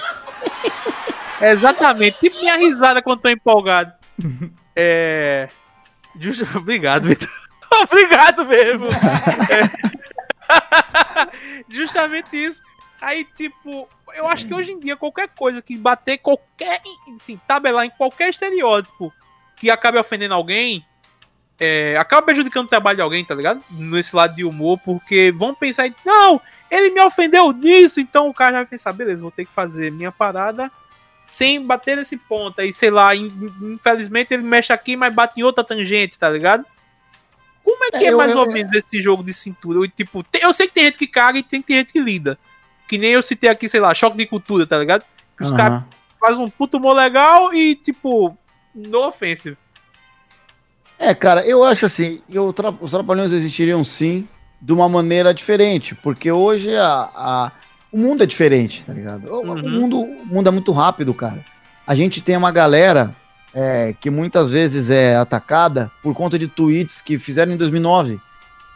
Exatamente, 1.41 2.19
tipo 2.19 2.39
minha 2.41 2.57
risada 2.57 3.03
quando 3.03 3.21
tô 3.21 3.29
empolgado. 3.29 3.93
É. 4.75 5.51
Justo... 6.19 6.47
Obrigado, 6.57 7.07
Vitor. 7.07 7.29
Obrigado 7.83 8.47
mesmo. 8.47 8.87
É. 8.87 9.69
Justamente 11.69 12.43
isso. 12.43 12.63
Aí, 12.99 13.27
tipo, 13.37 13.87
eu 14.15 14.27
acho 14.27 14.47
que 14.47 14.55
hoje 14.55 14.73
em 14.73 14.81
dia 14.81 14.97
qualquer 14.97 15.29
coisa 15.29 15.61
que 15.61 15.77
bater 15.77 16.17
qualquer. 16.17 16.81
Assim, 17.21 17.39
tabelar 17.47 17.85
em 17.85 17.91
qualquer 17.91 18.31
estereótipo 18.31 19.13
que 19.57 19.71
acabe 19.71 19.99
ofendendo 19.99 20.33
alguém. 20.33 20.83
É, 21.65 21.97
acaba 21.97 22.23
prejudicando 22.23 22.67
o 22.67 22.69
trabalho 22.69 22.97
de 22.97 23.03
alguém, 23.03 23.25
tá 23.25 23.37
ligado? 23.37 23.63
Nesse 23.71 24.17
lado 24.17 24.35
de 24.35 24.45
humor, 24.45 24.81
porque 24.85 25.31
vão 25.31 25.55
pensar. 25.55 25.89
Não, 26.05 26.41
ele 26.69 26.91
me 26.91 27.01
ofendeu 27.01 27.53
nisso, 27.53 28.01
então 28.01 28.29
o 28.29 28.35
cara 28.35 28.51
já 28.51 28.59
vai 28.59 28.67
pensar, 28.67 28.93
beleza, 28.93 29.23
vou 29.23 29.31
ter 29.31 29.45
que 29.45 29.53
fazer 29.53 29.93
minha 29.93 30.11
parada 30.11 30.69
sem 31.31 31.65
bater 31.65 31.97
nesse 31.97 32.17
ponto. 32.17 32.61
Aí, 32.61 32.75
sei 32.75 32.91
lá, 32.91 33.15
in- 33.15 33.33
infelizmente 33.63 34.35
ele 34.35 34.43
mexe 34.43 34.73
aqui, 34.73 34.97
mas 34.97 35.15
bate 35.15 35.39
em 35.39 35.45
outra 35.45 35.63
tangente, 35.63 36.19
tá 36.19 36.29
ligado? 36.29 36.65
Como 37.65 37.85
é 37.85 37.91
que 37.93 37.99
É, 37.99 38.09
é, 38.09 38.13
eu- 38.13 38.19
mais 38.19 38.33
eu- 38.33 38.39
ou 38.39 38.51
menos 38.53 38.73
esse 38.75 39.01
jogo 39.01 39.23
de 39.23 39.33
cintura? 39.33 39.79
Eu, 39.79 39.89
tipo, 39.89 40.25
tem- 40.25 40.43
eu 40.43 40.53
sei 40.53 40.67
que 40.67 40.75
tem 40.75 40.85
gente 40.87 40.99
que 40.99 41.07
caga 41.07 41.39
e 41.39 41.43
tem, 41.45 41.63
tem 41.63 41.77
gente 41.77 41.93
que 41.93 42.01
lida. 42.01 42.37
Que 42.89 42.99
nem 42.99 43.13
eu 43.13 43.23
citei 43.23 43.49
aqui, 43.49 43.69
sei 43.69 43.79
lá, 43.79 43.95
choque 43.95 44.17
de 44.17 44.27
cultura, 44.27 44.67
tá 44.67 44.77
ligado? 44.79 45.05
Que 45.39 45.45
os 45.45 45.51
Aham. 45.51 45.57
caras 45.57 45.83
fazem 46.19 46.45
um 46.45 46.51
puto 46.51 46.77
humor 46.77 46.93
legal 46.95 47.55
e, 47.55 47.77
tipo, 47.77 48.37
no 48.75 49.07
offensive. 49.07 49.57
É, 51.05 51.15
cara, 51.15 51.45
eu 51.45 51.65
acho 51.65 51.85
assim, 51.87 52.21
eu, 52.31 52.53
tra- 52.53 52.73
os 52.81 52.93
Trapalhões 52.93 53.33
existiriam 53.33 53.83
sim, 53.83 54.27
de 54.61 54.73
uma 54.73 54.89
maneira 54.89 55.35
diferente, 55.35 55.97
porque 55.97 56.31
hoje 56.31 56.77
a, 56.77 57.09
a- 57.13 57.53
o 57.91 57.99
mundo 57.99 58.23
é 58.23 58.27
diferente, 58.27 58.85
tá 58.87 58.93
ligado? 58.93 59.27
O, 59.29 59.41
o 59.45 59.51
Uhum. 59.51 59.69
mundo, 59.71 60.01
o 60.01 60.25
mundo 60.27 60.49
é 60.49 60.53
muito 60.53 60.71
rápido, 60.71 61.13
cara. 61.13 61.45
A 61.85 61.95
gente 61.97 62.21
tem 62.21 62.37
uma 62.37 62.53
galera 62.53 63.17
é, 63.53 63.95
que 64.01 64.09
muitas 64.11 64.53
vezes 64.53 64.89
é 64.91 65.17
atacada 65.17 65.91
por 66.05 66.15
conta 66.15 66.39
de 66.39 66.47
tweets 66.47 67.03
que 67.03 67.19
fizeram 67.19 67.53
em 67.53 67.57
2009. 67.57 68.21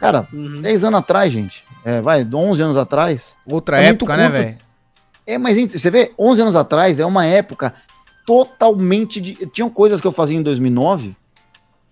Cara, 0.01 0.27
Uhum. 0.33 0.61
10 0.61 0.83
anos 0.83 0.99
atrás, 0.99 1.33
gente. 1.33 1.65
É, 1.85 2.01
vai, 2.01 2.27
11 2.31 2.61
anos 2.61 2.77
atrás. 2.77 3.37
Outra 3.47 3.79
É 3.81 3.87
muito 3.87 4.05
época, 4.05 4.17
né, 4.17 4.29
velho? 4.29 4.59
É, 5.25 5.39
mas 5.39 5.57
você 5.57 5.91
vê, 5.91 6.13
11 6.19 6.43
anos 6.43 6.57
atrás 6.57 6.99
é 6.99 7.07
uma 7.07 7.25
época 7.25 7.73
totalmente 8.27 9.21
de. 9.21 9.35
Tinham 9.47 9.71
coisas 9.71 10.01
que 10.01 10.07
eu 10.07 10.13
fazia 10.13 10.37
em 10.37 10.43
2009, 10.43 11.17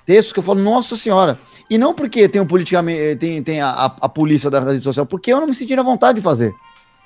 textos 0.05 0.33
que 0.33 0.39
eu 0.39 0.43
falo, 0.43 0.61
nossa 0.61 0.97
senhora. 0.97 1.39
E 1.69 1.79
não 1.79 1.95
porque 1.95 2.29
tem 2.29 2.41
o 2.41 2.47
politicamente, 2.47 3.17
tem, 3.17 3.43
tem 3.43 3.61
a, 3.61 3.69
a, 3.69 3.85
a 3.87 4.09
polícia 4.09 4.51
da 4.51 4.61
rede 4.61 4.83
social, 4.83 5.07
porque 5.07 5.33
eu 5.33 5.41
não 5.41 5.47
me 5.47 5.55
sentiria 5.55 5.83
à 5.83 5.85
vontade 5.85 6.19
de 6.19 6.23
fazer. 6.23 6.55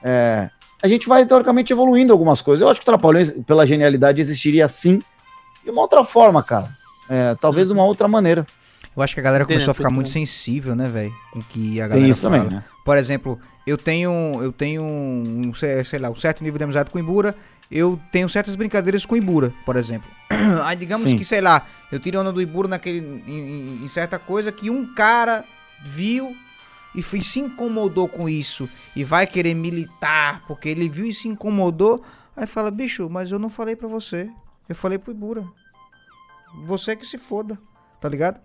É, 0.02 0.50
a 0.82 0.88
gente 0.88 1.08
vai, 1.08 1.26
teoricamente, 1.26 1.72
evoluindo 1.72 2.12
algumas 2.12 2.40
coisas. 2.40 2.62
Eu 2.62 2.68
acho 2.68 2.80
que 2.80 2.84
o 2.84 2.86
Trapalhões, 2.86 3.32
pela 3.46 3.66
genialidade, 3.66 4.20
existiria 4.20 4.68
sim 4.68 5.02
de 5.64 5.70
uma 5.70 5.82
outra 5.82 6.04
forma, 6.04 6.42
cara. 6.42 6.70
É, 7.08 7.34
talvez 7.34 7.66
de 7.66 7.72
uma 7.72 7.84
outra 7.84 8.06
maneira. 8.06 8.46
Eu 8.96 9.02
acho 9.02 9.14
que 9.14 9.20
a 9.20 9.22
galera 9.22 9.44
começou 9.44 9.70
a 9.70 9.74
ficar 9.74 9.88
entendendo. 9.88 9.94
muito 9.94 10.10
sensível, 10.10 10.74
né, 10.74 10.88
velho? 10.88 11.12
Com 11.32 11.42
que 11.42 11.80
a 11.80 11.86
galera 11.88 12.00
Tem 12.00 12.10
isso 12.10 12.22
fala. 12.22 12.38
também, 12.38 12.56
né? 12.56 12.64
Por 12.84 12.96
exemplo, 12.96 13.38
eu 13.66 13.78
tenho, 13.78 14.40
eu 14.42 14.52
tenho 14.52 14.82
um, 14.82 15.52
sei 15.54 15.84
sei 15.84 15.98
lá, 15.98 16.10
um 16.10 16.16
certo 16.16 16.42
nível 16.42 16.58
de 16.58 16.64
amizade 16.64 16.90
com 16.90 16.98
o 16.98 17.00
Ibura. 17.00 17.34
Eu 17.70 18.00
tenho 18.10 18.28
certas 18.28 18.56
brincadeiras 18.56 19.04
com 19.04 19.14
o 19.14 19.18
Ibura, 19.18 19.52
por 19.66 19.76
exemplo. 19.76 20.08
Aí 20.64 20.76
digamos 20.76 21.10
Sim. 21.10 21.18
que, 21.18 21.24
sei 21.24 21.40
lá, 21.40 21.66
eu 21.92 21.98
tiro 22.00 22.18
onda 22.20 22.32
do 22.32 22.40
Ibura 22.40 22.66
naquele, 22.68 22.98
em, 23.26 23.84
em- 23.84 23.88
certa 23.88 24.18
coisa 24.18 24.50
que 24.50 24.70
um 24.70 24.94
cara 24.94 25.44
viu 25.84 26.34
e 26.94 27.02
foi- 27.02 27.20
se 27.22 27.40
incomodou 27.40 28.08
com 28.08 28.28
isso 28.28 28.68
e 28.96 29.04
vai 29.04 29.26
querer 29.26 29.52
militar 29.54 30.42
porque 30.46 30.68
ele 30.68 30.88
viu 30.88 31.06
e 31.06 31.12
se 31.12 31.28
incomodou. 31.28 32.02
Aí 32.36 32.46
fala, 32.46 32.70
bicho, 32.70 33.08
mas 33.10 33.30
eu 33.30 33.38
não 33.38 33.50
falei 33.50 33.76
pra 33.76 33.88
você. 33.88 34.30
Eu 34.68 34.74
falei 34.74 34.98
pro 34.98 35.10
Ibura. 35.12 35.44
Você 36.64 36.96
que 36.96 37.06
se 37.06 37.18
foda, 37.18 37.58
tá 38.00 38.08
ligado? 38.08 38.40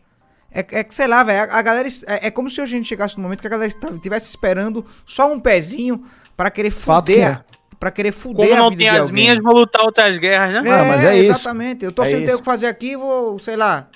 É, 0.51 0.59
é 0.59 0.83
que, 0.83 0.93
sei 0.93 1.07
lá, 1.07 1.23
velho, 1.23 1.51
a, 1.51 1.57
a 1.57 1.61
galera. 1.61 1.87
É, 2.07 2.27
é 2.27 2.31
como 2.31 2.49
se 2.49 2.59
a 2.61 2.65
gente 2.65 2.87
chegasse 2.87 3.15
no 3.17 3.23
momento 3.23 3.41
que 3.41 3.47
a 3.47 3.49
galera 3.49 3.71
estivesse 3.95 4.27
esperando 4.27 4.85
só 5.05 5.31
um 5.31 5.39
pezinho 5.39 6.03
pra 6.35 6.51
querer 6.51 6.69
Fato 6.71 7.07
fuder. 7.11 7.37
é. 7.49 7.52
Pra 7.83 7.91
querer 7.91 8.13
fuder 8.13 8.47
Como 8.47 8.53
a 8.53 8.63
não 8.63 8.69
vida 8.69 8.81
tem 8.81 8.91
de 8.91 8.95
as 8.95 9.09
alguém. 9.09 9.13
minhas, 9.25 9.39
vou 9.43 9.53
lutar 9.53 9.83
outras 9.83 10.17
guerras, 10.17 10.53
né? 10.53 10.69
É, 10.69 10.71
Ah, 10.73 10.83
mas 10.85 11.03
é 11.03 11.17
isso. 11.19 11.31
exatamente. 11.31 11.83
Eu 11.83 11.91
tô 11.91 12.01
É 12.03 12.05
sem 12.11 12.25
ter 12.25 12.33
o 12.33 12.39
que 12.39 12.45
fazer 12.45 12.67
aqui, 12.67 12.95
vou, 12.95 13.37
sei 13.39 13.57
lá, 13.57 13.89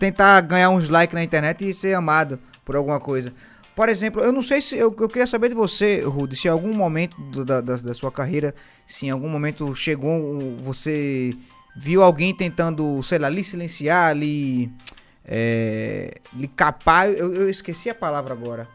tentar 0.00 0.40
ganhar 0.40 0.70
uns 0.70 0.88
likes 0.88 1.14
na 1.14 1.22
internet 1.22 1.68
e 1.68 1.72
ser 1.72 1.94
amado 1.94 2.40
por 2.64 2.74
alguma 2.74 2.98
coisa. 2.98 3.32
Por 3.76 3.88
exemplo, 3.88 4.20
eu 4.20 4.32
não 4.32 4.42
sei 4.42 4.60
se. 4.60 4.76
Eu, 4.76 4.92
eu 4.98 5.08
queria 5.08 5.28
saber 5.28 5.48
de 5.48 5.54
você, 5.54 6.00
Rudy, 6.02 6.34
se 6.34 6.48
em 6.48 6.50
algum 6.50 6.74
momento 6.74 7.16
do- 7.30 7.44
da, 7.44 7.60
da, 7.60 7.76
da 7.76 7.94
sua 7.94 8.10
carreira, 8.10 8.52
se 8.86 9.06
em 9.06 9.10
algum 9.10 9.28
momento 9.28 9.72
chegou. 9.76 10.56
Você 10.64 11.34
viu 11.76 12.02
alguém 12.02 12.34
tentando, 12.36 13.00
sei 13.04 13.20
lá, 13.20 13.28
lhe 13.28 13.44
silenciar, 13.44 14.16
lhe. 14.16 14.68
É, 15.24 16.14
lhe 16.32 16.48
capar. 16.48 17.08
Eu, 17.08 17.32
eu 17.32 17.48
esqueci 17.48 17.88
a 17.88 17.94
palavra 17.94 18.34
agora. 18.34 18.68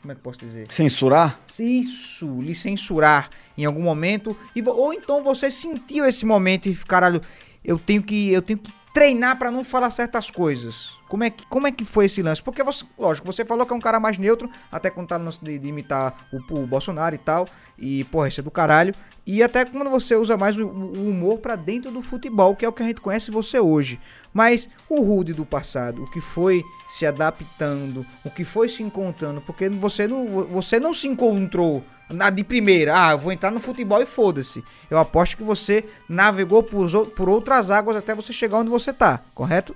Como 0.00 0.12
é 0.12 0.14
que 0.14 0.22
posso 0.22 0.40
dizer? 0.40 0.66
Censurar? 0.72 1.38
Isso, 1.58 2.40
lhe 2.40 2.54
censurar 2.54 3.28
em 3.56 3.64
algum 3.66 3.82
momento. 3.82 4.36
E, 4.56 4.62
ou 4.66 4.94
então 4.94 5.22
você 5.22 5.50
sentiu 5.50 6.06
esse 6.06 6.24
momento 6.24 6.68
e, 6.68 6.74
caralho, 6.74 7.20
eu 7.62 7.78
tenho 7.78 8.02
que, 8.02 8.32
eu 8.32 8.40
tenho 8.40 8.58
que 8.58 8.72
treinar 8.94 9.38
pra 9.38 9.50
não 9.50 9.62
falar 9.62 9.90
certas 9.90 10.30
coisas. 10.30 10.90
Como 11.08 11.24
é, 11.24 11.30
que, 11.30 11.44
como 11.46 11.66
é 11.66 11.72
que 11.72 11.84
foi 11.84 12.06
esse 12.06 12.22
lance? 12.22 12.42
Porque, 12.42 12.62
você, 12.62 12.84
lógico, 12.98 13.26
você 13.26 13.44
falou 13.44 13.66
que 13.66 13.72
é 13.72 13.76
um 13.76 13.80
cara 13.80 14.00
mais 14.00 14.16
neutro, 14.16 14.50
até 14.70 14.90
quando 14.90 15.08
tá 15.08 15.18
no 15.18 15.26
lance 15.26 15.44
de, 15.44 15.58
de 15.58 15.68
imitar 15.68 16.28
o, 16.32 16.54
o 16.54 16.66
Bolsonaro 16.66 17.14
e 17.14 17.18
tal. 17.18 17.46
E, 17.78 18.04
porra, 18.04 18.28
isso 18.28 18.40
é 18.40 18.42
do 18.42 18.50
caralho. 18.50 18.94
E 19.26 19.42
até 19.42 19.64
quando 19.64 19.90
você 19.90 20.16
usa 20.16 20.36
mais 20.36 20.58
o, 20.58 20.66
o 20.66 21.10
humor 21.10 21.38
pra 21.38 21.56
dentro 21.56 21.90
do 21.90 22.00
futebol, 22.00 22.56
que 22.56 22.64
é 22.64 22.68
o 22.68 22.72
que 22.72 22.82
a 22.82 22.86
gente 22.86 23.00
conhece 23.00 23.30
você 23.30 23.58
hoje. 23.58 23.98
Mas 24.32 24.68
o 24.88 25.02
Rude 25.02 25.32
do 25.32 25.44
passado, 25.44 26.04
o 26.04 26.10
que 26.10 26.20
foi 26.20 26.62
se 26.88 27.04
adaptando, 27.04 28.06
o 28.24 28.30
que 28.30 28.44
foi 28.44 28.68
se 28.68 28.82
encontrando, 28.82 29.40
porque 29.40 29.68
você 29.68 30.06
não, 30.06 30.44
você 30.44 30.78
não 30.78 30.94
se 30.94 31.08
encontrou 31.08 31.82
na 32.08 32.28
de 32.28 32.42
primeira, 32.42 32.96
ah, 32.96 33.16
vou 33.16 33.32
entrar 33.32 33.50
no 33.50 33.60
futebol 33.60 34.02
e 34.02 34.06
foda-se. 34.06 34.64
Eu 34.90 34.98
aposto 34.98 35.36
que 35.36 35.42
você 35.42 35.84
navegou 36.08 36.62
por, 36.62 36.90
por 37.10 37.28
outras 37.28 37.70
águas 37.70 37.96
até 37.96 38.14
você 38.14 38.32
chegar 38.32 38.58
onde 38.58 38.70
você 38.70 38.92
tá, 38.92 39.20
correto? 39.34 39.74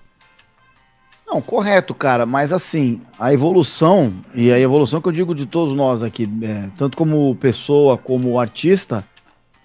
Não, 1.27 1.41
correto, 1.41 1.95
cara, 1.95 2.27
mas 2.27 2.53
assim, 2.53 3.01
a 3.19 3.33
evolução, 3.33 4.13
e 4.35 4.53
a 4.53 4.61
evolução 4.61 5.01
que 5.01 5.09
eu 5.09 5.13
digo 5.13 5.35
de 5.35 5.47
todos 5.47 5.75
nós 5.75 6.03
aqui, 6.03 6.29
é, 6.43 6.69
tanto 6.77 6.97
como 6.97 7.35
pessoa 7.37 7.97
como 7.97 8.39
artista, 8.39 9.05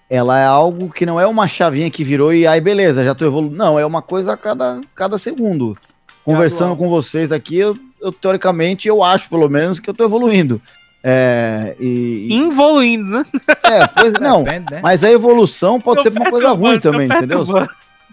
ela 0.09 0.39
é 0.39 0.45
algo 0.45 0.89
que 0.89 1.05
não 1.05 1.19
é 1.19 1.27
uma 1.27 1.47
chavinha 1.47 1.89
que 1.89 2.03
virou 2.03 2.33
e 2.33 2.47
aí 2.47 2.59
beleza, 2.59 3.03
já 3.03 3.13
tô 3.13 3.25
evoluindo. 3.25 3.55
Não, 3.55 3.77
é 3.77 3.85
uma 3.85 4.01
coisa 4.01 4.33
a 4.33 4.37
cada, 4.37 4.81
cada 4.95 5.17
segundo. 5.17 5.77
Conversando 6.25 6.75
com 6.75 6.89
vocês 6.89 7.31
aqui, 7.31 7.57
eu, 7.57 7.77
eu, 8.01 8.11
teoricamente, 8.11 8.87
eu 8.87 9.03
acho 9.03 9.29
pelo 9.29 9.49
menos 9.49 9.79
que 9.79 9.89
eu 9.89 9.93
tô 9.93 10.03
evoluindo. 10.03 10.61
É, 11.03 11.75
e, 11.79 12.27
Involuindo, 12.29 13.19
né? 13.19 13.25
é, 13.63 13.87
pois, 13.87 14.13
não, 14.19 14.43
Depende, 14.43 14.65
né? 14.71 14.79
mas 14.83 15.03
a 15.03 15.09
evolução 15.09 15.79
pode 15.79 16.03
ser 16.03 16.11
pra 16.11 16.23
uma 16.23 16.29
coisa 16.29 16.49
ruim 16.51 16.79
também, 16.79 17.07
entendeu? 17.07 17.45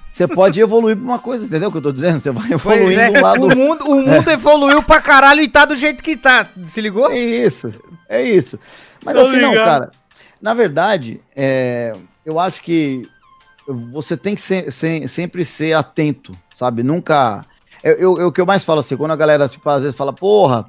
Você 0.09 0.29
pode 0.29 0.61
evoluir 0.61 0.97
pra 0.97 1.05
uma 1.05 1.19
coisa, 1.19 1.45
entendeu 1.45 1.69
o 1.69 1.73
que 1.73 1.79
eu 1.79 1.83
tô 1.83 1.93
dizendo? 1.93 2.21
Você 2.21 2.31
vai 2.31 2.53
evoluindo 2.53 3.01
é, 3.01 3.11
do 3.11 3.21
lado 3.21 3.45
o 3.45 3.57
mundo, 3.57 3.85
o 3.87 4.01
mundo 4.03 4.31
evoluiu 4.31 4.83
pra 4.83 5.01
caralho 5.01 5.43
e 5.43 5.49
tá 5.49 5.65
do 5.65 5.75
jeito 5.75 6.03
que 6.03 6.17
tá. 6.17 6.49
Se 6.69 6.81
ligou? 6.81 7.11
É 7.11 7.19
isso, 7.19 7.75
é 8.09 8.23
isso. 8.23 8.59
Mas 9.05 9.15
Tô 9.15 9.23
assim, 9.23 9.41
não, 9.41 9.51
ligado. 9.51 9.67
cara. 9.67 9.91
Na 10.41 10.55
verdade, 10.55 11.21
é, 11.35 11.97
eu 12.25 12.39
acho 12.39 12.63
que 12.63 13.09
você 13.93 14.17
tem 14.17 14.35
que 14.35 14.41
ser- 14.41 14.71
ser- 14.71 15.09
sempre 15.09 15.45
ser 15.45 15.73
atento, 15.73 16.37
sabe? 16.55 16.83
Nunca. 16.83 17.45
Eu, 17.83 17.93
eu- 17.95 18.19
eu- 18.21 18.29
o 18.29 18.33
que 18.33 18.41
eu 18.41 18.47
mais 18.47 18.65
falo 18.65 18.81
assim, 18.81 18.97
quando 18.97 19.11
a 19.13 19.17
galera 19.17 19.49
tipo, 19.49 19.69
às 19.69 19.83
vezes 19.83 19.97
fala, 19.97 20.13
porra, 20.13 20.67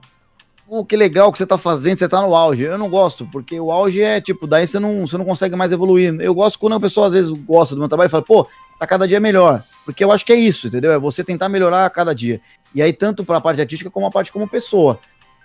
pô, 0.67 0.83
que 0.83 0.95
legal 0.95 1.31
que 1.31 1.37
você 1.37 1.45
tá 1.45 1.57
fazendo, 1.57 1.97
você 1.99 2.07
tá 2.07 2.21
no 2.21 2.35
auge. 2.35 2.63
Eu 2.63 2.77
não 2.77 2.89
gosto, 2.89 3.27
porque 3.31 3.59
o 3.59 3.71
auge 3.71 4.01
é 4.01 4.19
tipo, 4.19 4.47
daí 4.47 4.65
você 4.65 4.79
não, 4.79 5.05
você 5.07 5.17
não 5.17 5.25
consegue 5.25 5.55
mais 5.55 5.71
evoluir. 5.71 6.15
Eu 6.19 6.33
gosto 6.33 6.57
quando 6.59 6.73
a 6.73 6.79
pessoa 6.79 7.07
às 7.07 7.13
vezes 7.13 7.29
gosta 7.31 7.75
do 7.75 7.79
meu 7.79 7.87
trabalho 7.89 8.07
e 8.07 8.11
fala, 8.11 8.23
pô, 8.23 8.47
tá 8.79 8.87
cada 8.87 9.07
dia 9.07 9.19
melhor. 9.19 9.63
Porque 9.85 10.03
eu 10.03 10.11
acho 10.11 10.25
que 10.25 10.33
é 10.33 10.35
isso, 10.35 10.67
entendeu? 10.67 10.91
É 10.91 10.97
você 10.99 11.23
tentar 11.23 11.49
melhorar 11.49 11.85
a 11.85 11.89
cada 11.89 12.13
dia. 12.15 12.41
E 12.73 12.81
aí, 12.81 12.91
tanto 12.93 13.23
pra 13.23 13.39
parte 13.41 13.61
artística 13.61 13.89
como 13.89 14.05
a 14.07 14.11
parte 14.11 14.31
como 14.31 14.47
pessoa. 14.47 14.99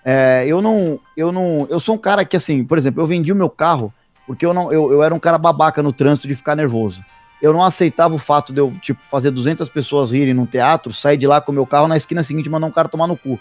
É, 0.04 0.44
eu 0.46 0.60
não, 0.60 0.98
eu 1.16 1.30
não, 1.30 1.66
eu 1.70 1.78
sou 1.78 1.94
um 1.94 1.98
cara 1.98 2.24
que 2.24 2.36
assim, 2.36 2.64
por 2.64 2.76
exemplo, 2.76 3.00
eu 3.02 3.06
vendi 3.06 3.30
o 3.32 3.36
meu 3.36 3.48
carro 3.48 3.92
porque 4.32 4.46
eu 4.46 4.54
não, 4.54 4.72
eu, 4.72 4.90
eu 4.90 5.02
era 5.02 5.14
um 5.14 5.18
cara 5.18 5.36
babaca 5.36 5.82
no 5.82 5.92
trânsito 5.92 6.26
de 6.26 6.34
ficar 6.34 6.56
nervoso. 6.56 7.04
eu 7.42 7.52
não 7.52 7.62
aceitava 7.62 8.14
o 8.14 8.18
fato 8.18 8.50
de 8.50 8.62
eu, 8.62 8.72
tipo, 8.80 9.02
fazer 9.04 9.30
200 9.30 9.68
pessoas 9.68 10.10
rirem 10.10 10.32
num 10.32 10.46
teatro, 10.46 10.94
sair 10.94 11.18
de 11.18 11.26
lá 11.26 11.38
com 11.38 11.52
o 11.52 11.54
meu 11.54 11.66
carro 11.66 11.86
na 11.86 11.98
esquina 11.98 12.22
seguinte 12.22 12.46
e 12.46 12.48
mandar 12.48 12.66
um 12.66 12.70
cara 12.70 12.88
tomar 12.88 13.06
no 13.06 13.14
cu. 13.14 13.38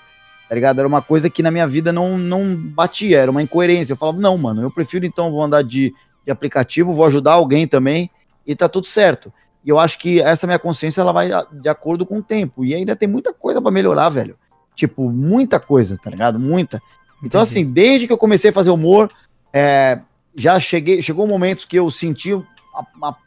Tá 0.49 0.55
ligado? 0.55 0.79
Era 0.79 0.87
uma 0.87 1.01
coisa 1.01 1.29
que 1.29 1.41
na 1.41 1.49
minha 1.49 1.65
vida 1.65 1.93
não, 1.93 2.17
não 2.17 2.57
batia, 2.57 3.19
era 3.19 3.31
uma 3.31 3.41
incoerência. 3.41 3.93
Eu 3.93 3.97
falava, 3.97 4.19
não, 4.19 4.37
mano, 4.37 4.61
eu 4.61 4.69
prefiro 4.69 5.05
então 5.05 5.31
vou 5.31 5.41
andar 5.41 5.61
de, 5.61 5.95
de 6.25 6.31
aplicativo, 6.31 6.91
vou 6.91 7.05
ajudar 7.05 7.33
alguém 7.33 7.65
também 7.65 8.11
e 8.45 8.53
tá 8.53 8.67
tudo 8.67 8.85
certo. 8.85 9.31
E 9.63 9.69
eu 9.69 9.79
acho 9.79 9.97
que 9.97 10.19
essa 10.19 10.45
minha 10.45 10.59
consciência 10.59 10.99
ela 10.99 11.13
vai 11.13 11.29
de 11.53 11.69
acordo 11.69 12.05
com 12.05 12.17
o 12.17 12.21
tempo. 12.21 12.65
E 12.65 12.75
ainda 12.75 12.97
tem 12.97 13.07
muita 13.07 13.33
coisa 13.33 13.61
para 13.61 13.71
melhorar, 13.71 14.09
velho. 14.09 14.35
Tipo, 14.75 15.09
muita 15.09 15.57
coisa, 15.57 15.97
tá 15.97 16.09
ligado? 16.09 16.37
Muita. 16.37 16.81
Então, 17.23 17.39
Entendi. 17.39 17.59
assim, 17.59 17.71
desde 17.71 18.07
que 18.07 18.11
eu 18.11 18.17
comecei 18.17 18.49
a 18.49 18.53
fazer 18.53 18.71
humor, 18.71 19.09
é, 19.53 20.01
já 20.35 20.59
cheguei, 20.59 21.01
chegou 21.01 21.27
momentos 21.27 21.65
que 21.65 21.77
eu 21.77 21.89
senti, 21.91 22.31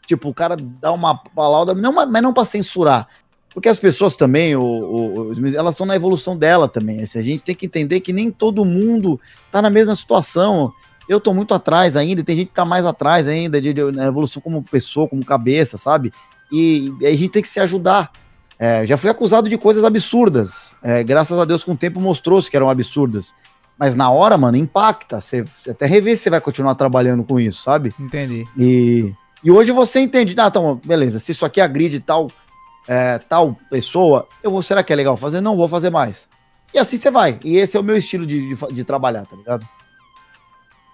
tipo, 0.06 0.28
o 0.28 0.34
cara 0.34 0.56
dá 0.56 0.92
uma 0.92 1.16
palavra, 1.16 1.74
não, 1.74 1.92
mas 1.92 2.22
não 2.22 2.32
para 2.32 2.44
censurar. 2.44 3.08
Porque 3.54 3.68
as 3.68 3.78
pessoas 3.78 4.16
também, 4.16 4.56
o, 4.56 4.62
o, 4.62 5.32
elas 5.54 5.74
estão 5.74 5.86
na 5.86 5.94
evolução 5.94 6.36
dela 6.36 6.68
também. 6.68 7.02
Assim, 7.02 7.20
a 7.20 7.22
gente 7.22 7.44
tem 7.44 7.54
que 7.54 7.66
entender 7.66 8.00
que 8.00 8.12
nem 8.12 8.30
todo 8.30 8.64
mundo 8.64 9.20
tá 9.52 9.62
na 9.62 9.70
mesma 9.70 9.94
situação. 9.94 10.72
Eu 11.08 11.20
tô 11.20 11.32
muito 11.32 11.54
atrás 11.54 11.96
ainda, 11.96 12.24
tem 12.24 12.36
gente 12.36 12.48
que 12.48 12.54
tá 12.54 12.64
mais 12.64 12.84
atrás 12.84 13.28
ainda 13.28 13.60
de, 13.60 13.72
de, 13.72 13.92
na 13.92 14.06
evolução 14.06 14.42
como 14.42 14.62
pessoa, 14.62 15.06
como 15.06 15.24
cabeça, 15.24 15.76
sabe? 15.76 16.12
E, 16.50 16.92
e 17.00 17.06
a 17.06 17.10
gente 17.12 17.28
tem 17.28 17.42
que 17.42 17.48
se 17.48 17.60
ajudar. 17.60 18.10
É, 18.58 18.84
já 18.86 18.96
fui 18.96 19.08
acusado 19.08 19.48
de 19.48 19.56
coisas 19.56 19.84
absurdas. 19.84 20.74
É, 20.82 21.04
graças 21.04 21.38
a 21.38 21.44
Deus, 21.44 21.62
com 21.62 21.72
o 21.72 21.76
tempo 21.76 22.00
mostrou-se 22.00 22.50
que 22.50 22.56
eram 22.56 22.68
absurdas. 22.68 23.32
Mas 23.78 23.94
na 23.94 24.10
hora, 24.10 24.38
mano, 24.38 24.56
impacta. 24.56 25.20
Você 25.20 25.44
até 25.68 25.86
rever 25.86 26.16
se 26.16 26.24
você 26.24 26.30
vai 26.30 26.40
continuar 26.40 26.74
trabalhando 26.74 27.24
com 27.24 27.40
isso, 27.40 27.62
sabe? 27.62 27.94
Entendi. 27.98 28.46
E, 28.56 29.12
e 29.42 29.50
hoje 29.50 29.72
você 29.72 30.00
entende, 30.00 30.34
ah, 30.38 30.46
então, 30.46 30.80
beleza, 30.84 31.18
se 31.18 31.32
isso 31.32 31.44
aqui 31.44 31.60
agride 31.60 32.00
tal, 32.00 32.30
é, 32.86 33.18
tal 33.18 33.56
pessoa, 33.70 34.28
eu 34.42 34.50
vou, 34.50 34.62
será 34.62 34.82
que 34.82 34.92
é 34.92 34.96
legal 34.96 35.16
fazer? 35.16 35.40
Não 35.40 35.56
vou 35.56 35.68
fazer 35.68 35.90
mais. 35.90 36.28
E 36.72 36.78
assim 36.78 36.98
você 36.98 37.10
vai. 37.10 37.38
E 37.44 37.56
esse 37.56 37.76
é 37.76 37.80
o 37.80 37.84
meu 37.84 37.96
estilo 37.96 38.26
de, 38.26 38.54
de, 38.54 38.72
de 38.72 38.84
trabalhar, 38.84 39.26
tá 39.26 39.36
ligado? 39.36 39.66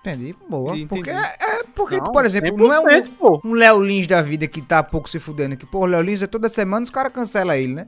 Entendi, 0.01 0.35
boa. 0.49 0.73
Entendi. 0.73 0.87
Porque, 0.87 1.11
é, 1.11 1.37
é 1.39 1.63
porque 1.75 1.97
não, 1.97 2.05
por 2.05 2.25
exemplo, 2.25 2.57
não 2.57 2.89
é 2.89 3.03
um, 3.03 3.51
um 3.51 3.53
Léo 3.53 3.83
Lins 3.83 4.07
da 4.07 4.23
vida 4.23 4.47
que 4.47 4.63
tá 4.63 4.83
pouco 4.83 5.09
se 5.09 5.19
fudendo. 5.19 5.57
Que, 5.57 5.67
pô, 5.67 5.81
o 5.81 5.87
Léo 5.87 6.01
Lins 6.01 6.23
é 6.23 6.27
toda 6.27 6.49
semana 6.49 6.85
os 6.85 6.91
caras 6.91 7.13
cancelam 7.13 7.55
ele, 7.55 7.75
né? 7.75 7.87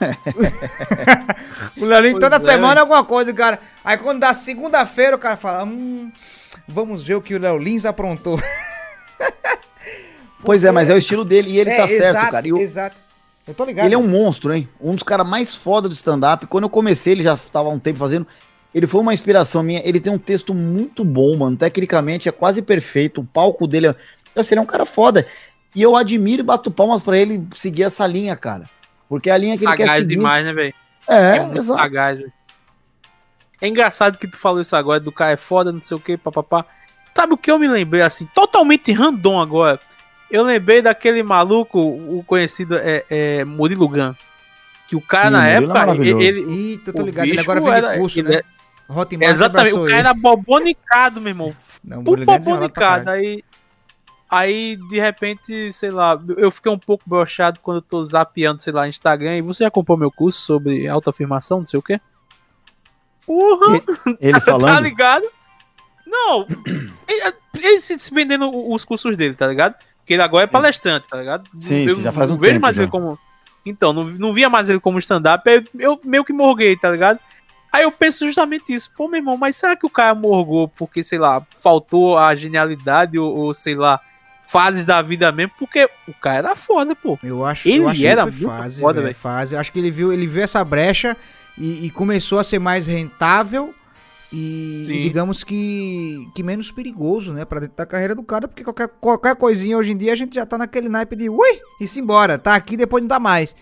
o 1.76 1.84
Leolinho 1.84 2.18
toda 2.18 2.36
é. 2.36 2.40
semana 2.40 2.80
é 2.80 2.82
alguma 2.82 3.04
coisa, 3.04 3.32
cara. 3.32 3.60
Aí 3.84 3.96
quando 3.96 4.20
dá 4.20 4.34
segunda-feira, 4.34 5.16
o 5.16 5.18
cara 5.18 5.36
fala: 5.36 5.64
hum, 5.64 6.10
vamos 6.66 7.06
ver 7.06 7.14
o 7.14 7.22
que 7.22 7.34
o 7.34 7.38
Léo 7.38 7.58
Lins 7.58 7.84
aprontou. 7.84 8.40
pois 10.44 10.64
é, 10.64 10.70
mas 10.70 10.90
é 10.90 10.94
o 10.94 10.98
estilo 10.98 11.24
dele 11.24 11.50
e 11.50 11.58
ele 11.58 11.70
é, 11.70 11.76
tá 11.76 11.84
exato, 11.84 11.98
certo, 11.98 12.30
cara. 12.30 12.48
Eu, 12.48 12.56
exato. 12.56 13.00
Eu 13.46 13.54
tô 13.54 13.64
ligado. 13.64 13.86
Ele 13.86 13.94
é 13.94 13.98
um 13.98 14.06
monstro, 14.06 14.52
hein? 14.52 14.68
Um 14.80 14.94
dos 14.94 15.02
caras 15.02 15.26
mais 15.26 15.54
foda 15.54 15.88
do 15.88 15.94
stand-up. 15.94 16.46
Quando 16.46 16.64
eu 16.64 16.70
comecei, 16.70 17.14
ele 17.14 17.22
já 17.22 17.34
estava 17.34 17.68
há 17.68 17.72
um 17.72 17.78
tempo 17.78 17.98
fazendo. 17.98 18.26
Ele 18.74 18.86
foi 18.86 19.00
uma 19.00 19.14
inspiração 19.14 19.62
minha. 19.62 19.80
Ele 19.84 19.98
tem 19.98 20.12
um 20.12 20.18
texto 20.18 20.52
muito 20.52 21.04
bom, 21.04 21.34
mano. 21.36 21.56
Tecnicamente 21.56 22.28
é 22.28 22.32
quase 22.32 22.60
perfeito. 22.60 23.22
O 23.22 23.24
palco 23.24 23.66
dele 23.66 23.88
é. 23.88 23.94
Assim, 24.36 24.54
ele 24.54 24.60
é 24.60 24.62
um 24.62 24.66
cara 24.66 24.84
foda. 24.84 25.26
E 25.74 25.80
eu 25.80 25.96
admiro 25.96 26.42
e 26.42 26.44
bato 26.44 26.70
palmas 26.70 27.02
pra 27.02 27.16
ele 27.16 27.42
seguir 27.54 27.84
essa 27.84 28.06
linha, 28.06 28.36
cara. 28.36 28.68
Porque 29.08 29.30
é 29.30 29.32
a 29.32 29.38
linha 29.38 29.56
que 29.56 29.64
sagaz 29.64 29.80
ele 29.80 29.88
quer 29.88 29.96
seguir... 29.96 30.16
demais, 30.16 30.44
né, 30.44 30.52
velho? 30.52 30.74
É, 31.08 31.36
é 31.36 31.40
muito 31.40 31.58
exato. 31.58 31.80
sagaz, 31.80 32.18
véio. 32.18 32.32
É 33.60 33.66
engraçado 33.66 34.18
que 34.18 34.28
tu 34.28 34.36
falou 34.36 34.60
isso 34.60 34.76
agora, 34.76 35.00
do 35.00 35.10
cara 35.10 35.32
é 35.32 35.36
foda, 35.36 35.72
não 35.72 35.80
sei 35.80 35.96
o 35.96 36.00
que, 36.00 36.16
papapá. 36.16 36.64
Sabe 37.14 37.34
o 37.34 37.38
que 37.38 37.50
eu 37.50 37.58
me 37.58 37.66
lembrei, 37.66 38.02
assim, 38.02 38.26
totalmente 38.34 38.92
random 38.92 39.40
agora? 39.40 39.80
Eu 40.30 40.44
lembrei 40.44 40.80
daquele 40.80 41.22
maluco, 41.22 41.80
o 41.80 42.22
conhecido 42.24 42.76
é, 42.76 43.04
é 43.10 43.44
Murilo 43.44 43.88
Gun. 43.88 44.14
Que 44.86 44.94
o 44.94 45.00
cara 45.00 45.26
Sim, 45.26 45.32
na 45.32 45.46
época, 45.48 45.92
é 45.92 45.96
ele, 45.96 46.24
ele. 46.24 46.70
Eita, 46.70 46.92
tô 46.92 47.02
ligado, 47.02 47.26
ele 47.26 47.40
agora 47.40 47.60
vende 47.60 47.98
curso, 47.98 48.22
né? 48.22 48.42
Hotmart 48.88 49.30
Exatamente, 49.30 49.74
o 49.74 49.84
cara 49.84 49.96
era 49.96 50.14
bobonicado, 50.14 51.20
meu 51.20 51.30
irmão. 51.30 51.56
Não, 51.84 52.02
bobonicado. 52.02 53.10
Aí 53.10 53.42
Aí, 54.30 54.76
de 54.76 55.00
repente, 55.00 55.72
sei 55.72 55.90
lá, 55.90 56.20
eu 56.36 56.50
fiquei 56.50 56.70
um 56.70 56.78
pouco 56.78 57.02
brochado 57.06 57.60
quando 57.60 57.78
eu 57.78 57.82
tô 57.82 58.04
zapeando, 58.04 58.62
sei 58.62 58.72
lá, 58.72 58.86
Instagram. 58.86 59.38
E 59.38 59.42
você 59.42 59.64
já 59.64 59.70
comprou 59.70 59.96
meu 59.96 60.10
curso 60.10 60.40
sobre 60.42 60.86
autoafirmação, 60.86 61.60
não 61.60 61.66
sei 61.66 61.78
o 61.78 61.82
quê? 61.82 61.98
Porra! 63.24 63.80
Ele 64.20 64.32
tá 64.38 64.40
falando? 64.40 64.74
tá 64.74 64.80
ligado? 64.80 65.24
Não, 66.06 66.46
ele, 67.08 67.34
ele 67.54 67.80
se 67.80 67.96
vendendo 68.12 68.50
os 68.70 68.84
cursos 68.84 69.16
dele, 69.16 69.34
tá 69.34 69.46
ligado? 69.46 69.74
Porque 69.98 70.14
ele 70.14 70.22
agora 70.22 70.44
é 70.44 70.46
palestrante, 70.46 71.08
tá 71.08 71.16
ligado? 71.18 71.48
Sim, 71.58 71.86
eu, 71.86 72.02
já 72.02 72.12
faz 72.12 72.30
um 72.30 72.36
vejo 72.36 72.52
tempo 72.52 72.62
mais 72.62 72.76
já. 72.76 72.82
ele 72.82 72.90
como. 72.90 73.18
Então, 73.64 73.92
não, 73.92 74.04
não 74.04 74.32
via 74.32 74.48
mais 74.48 74.68
ele 74.68 74.80
como 74.80 74.98
stand-up, 74.98 75.42
eu, 75.46 75.64
eu 75.78 76.00
meio 76.04 76.24
que 76.24 76.32
morguei, 76.32 76.76
tá 76.76 76.90
ligado? 76.90 77.18
Aí 77.70 77.82
eu 77.82 77.92
penso 77.92 78.26
justamente 78.26 78.72
isso, 78.72 78.90
pô, 78.96 79.08
meu 79.08 79.18
irmão, 79.18 79.36
mas 79.36 79.56
será 79.56 79.76
que 79.76 79.84
o 79.84 79.90
cara 79.90 80.14
morgou 80.14 80.68
porque, 80.68 81.02
sei 81.02 81.18
lá, 81.18 81.46
faltou 81.60 82.16
a 82.16 82.34
genialidade 82.34 83.18
ou, 83.18 83.34
ou 83.34 83.52
sei 83.52 83.74
lá, 83.74 84.00
fases 84.48 84.84
da 84.84 85.00
vida 85.02 85.30
mesmo, 85.30 85.52
porque 85.58 85.88
o 86.06 86.14
cara 86.14 86.38
era 86.38 86.56
foda, 86.56 86.96
pô. 86.96 87.18
Eu 87.22 87.44
acho, 87.44 87.68
ele 87.68 87.80
eu 87.80 87.88
acho 87.88 88.06
era 88.06 88.24
que 88.24 88.44
fase, 88.44 88.80
foda, 88.80 89.02
velho. 89.02 89.14
Fase. 89.14 89.54
Eu 89.54 89.60
acho 89.60 89.70
que 89.70 89.78
ele 89.78 89.90
viu, 89.90 90.12
ele 90.12 90.26
viu 90.26 90.42
essa 90.42 90.64
brecha 90.64 91.16
e, 91.56 91.86
e 91.86 91.90
começou 91.90 92.38
a 92.38 92.44
ser 92.44 92.58
mais 92.58 92.86
rentável 92.86 93.74
e, 94.32 94.84
e, 94.86 95.02
digamos 95.02 95.42
que, 95.42 96.28
que 96.34 96.42
menos 96.42 96.70
perigoso, 96.70 97.32
né, 97.32 97.44
para 97.44 97.60
dentro 97.60 97.76
da 97.76 97.86
carreira 97.86 98.14
do 98.14 98.22
cara, 98.22 98.46
porque 98.46 98.62
qualquer, 98.62 98.88
qualquer 99.00 99.36
coisinha 99.36 99.76
hoje 99.76 99.92
em 99.92 99.96
dia 99.96 100.12
a 100.12 100.16
gente 100.16 100.34
já 100.34 100.44
tá 100.44 100.58
naquele 100.58 100.88
naipe 100.88 101.16
de 101.16 101.30
ui, 101.30 101.60
e 101.80 101.88
se 101.88 102.00
embora, 102.00 102.38
tá 102.38 102.54
aqui 102.54 102.76
depois 102.76 103.02
não 103.02 103.08
dá 103.08 103.18
mais. 103.18 103.56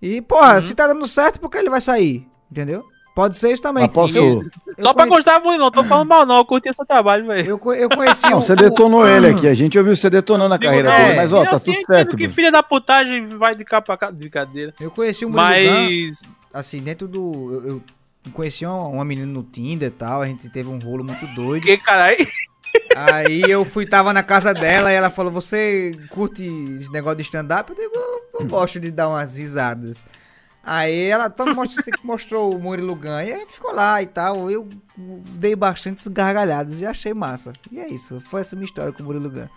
E, 0.00 0.20
porra, 0.22 0.56
uhum. 0.56 0.62
se 0.62 0.74
tá 0.74 0.86
dando 0.86 1.06
certo, 1.08 1.40
por 1.40 1.50
que 1.50 1.58
ele 1.58 1.70
vai 1.70 1.80
sair? 1.80 2.26
Entendeu? 2.50 2.84
Pode 3.14 3.36
ser 3.36 3.52
isso 3.52 3.62
também. 3.62 3.86
Posso... 3.88 4.16
Eu, 4.16 4.24
eu 4.24 4.42
Só 4.78 4.92
conheci... 4.92 4.94
pra 4.94 5.06
gostar 5.06 5.40
muito, 5.40 5.60
não. 5.60 5.70
Tô 5.70 5.84
falando 5.84 6.08
mal, 6.08 6.24
não. 6.24 6.38
Eu 6.38 6.44
curti 6.44 6.72
seu 6.74 6.86
trabalho, 6.86 7.26
velho. 7.26 7.46
Eu, 7.46 7.74
eu 7.74 7.88
conheci 7.90 8.28
não, 8.30 8.40
Você 8.40 8.56
detonou 8.56 9.06
ele 9.06 9.28
aqui. 9.28 9.46
A 9.46 9.54
gente 9.54 9.78
ouviu 9.78 9.94
você 9.94 10.08
detonando 10.08 10.54
a 10.54 10.58
carreira 10.58 10.90
é, 10.90 11.04
dele. 11.04 11.16
Mas, 11.16 11.32
ó, 11.32 11.44
tá 11.44 11.58
tudo 11.58 11.76
certo. 11.86 12.16
Que 12.16 12.28
filha 12.28 12.50
da 12.50 12.62
putagem 12.62 13.26
vai 13.36 13.54
de 13.54 13.64
cá 13.64 13.82
pra 13.82 13.98
cá. 13.98 14.10
Brincadeira. 14.10 14.72
Eu 14.80 14.90
conheci 14.90 15.26
um 15.26 15.30
Mas. 15.30 16.22
assim, 16.54 16.80
dentro 16.80 17.06
do. 17.06 17.52
Eu, 17.52 17.82
eu 18.24 18.32
conheci 18.32 18.64
uma, 18.64 18.88
uma, 18.88 19.04
menina 19.04 19.26
no 19.26 19.42
Tinder 19.42 19.88
e 19.88 19.90
tal. 19.90 20.22
A 20.22 20.26
gente 20.26 20.48
teve 20.48 20.70
um 20.70 20.78
rolo 20.78 21.04
muito 21.04 21.26
doido. 21.34 21.64
Que 21.64 21.76
caralho? 21.76 22.26
Aí 22.96 23.42
eu 23.42 23.64
fui, 23.66 23.84
tava 23.84 24.14
na 24.14 24.22
casa 24.22 24.54
dela 24.54 24.90
e 24.90 24.94
ela 24.94 25.10
falou: 25.10 25.30
Você 25.32 25.98
curte 26.08 26.42
esse 26.42 26.90
negócio 26.90 27.18
de 27.18 27.22
stand-up? 27.22 27.70
Eu 27.70 27.76
digo: 27.76 27.92
Eu 28.40 28.46
gosto 28.46 28.80
de 28.80 28.90
dar 28.90 29.10
umas 29.10 29.36
risadas. 29.36 30.02
Aí 30.64 31.06
ela 31.08 31.28
todo 31.28 31.54
mostrou, 31.54 31.84
mostrou 32.04 32.56
o 32.56 32.60
Murilo 32.60 32.94
ganha 32.94 33.30
e 33.30 33.32
a 33.32 33.38
gente 33.38 33.52
ficou 33.52 33.72
lá 33.72 34.00
e 34.00 34.06
tal. 34.06 34.50
Eu 34.50 34.68
dei 34.96 35.56
bastantes 35.56 36.06
gargalhadas 36.06 36.80
e 36.80 36.86
achei 36.86 37.12
massa. 37.12 37.52
E 37.70 37.80
é 37.80 37.88
isso, 37.88 38.20
foi 38.20 38.40
essa 38.40 38.54
minha 38.54 38.66
história 38.66 38.92
com 38.92 39.02
o 39.02 39.06
Murilo 39.06 39.28
Gun. 39.28 39.48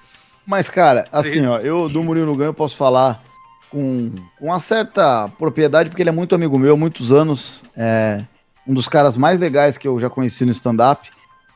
Mas, 0.48 0.70
cara, 0.70 1.08
assim, 1.12 1.46
ó, 1.46 1.60
eu 1.60 1.90
do 1.90 2.04
Murilo 2.04 2.36
Gun 2.36 2.44
eu 2.46 2.54
posso 2.54 2.76
falar 2.76 3.24
com, 3.70 4.12
com 4.38 4.46
uma 4.46 4.60
certa 4.60 5.30
propriedade, 5.38 5.90
porque 5.90 6.02
ele 6.02 6.10
é 6.10 6.14
muito 6.14 6.34
amigo 6.34 6.58
meu 6.58 6.74
há 6.74 6.78
muitos 6.78 7.12
anos. 7.12 7.64
É 7.76 8.26
um 8.68 8.74
dos 8.74 8.88
caras 8.88 9.16
mais 9.16 9.40
legais 9.40 9.78
que 9.78 9.88
eu 9.88 10.00
já 10.00 10.10
conheci 10.10 10.44
no 10.44 10.52
stand-up. 10.52 11.10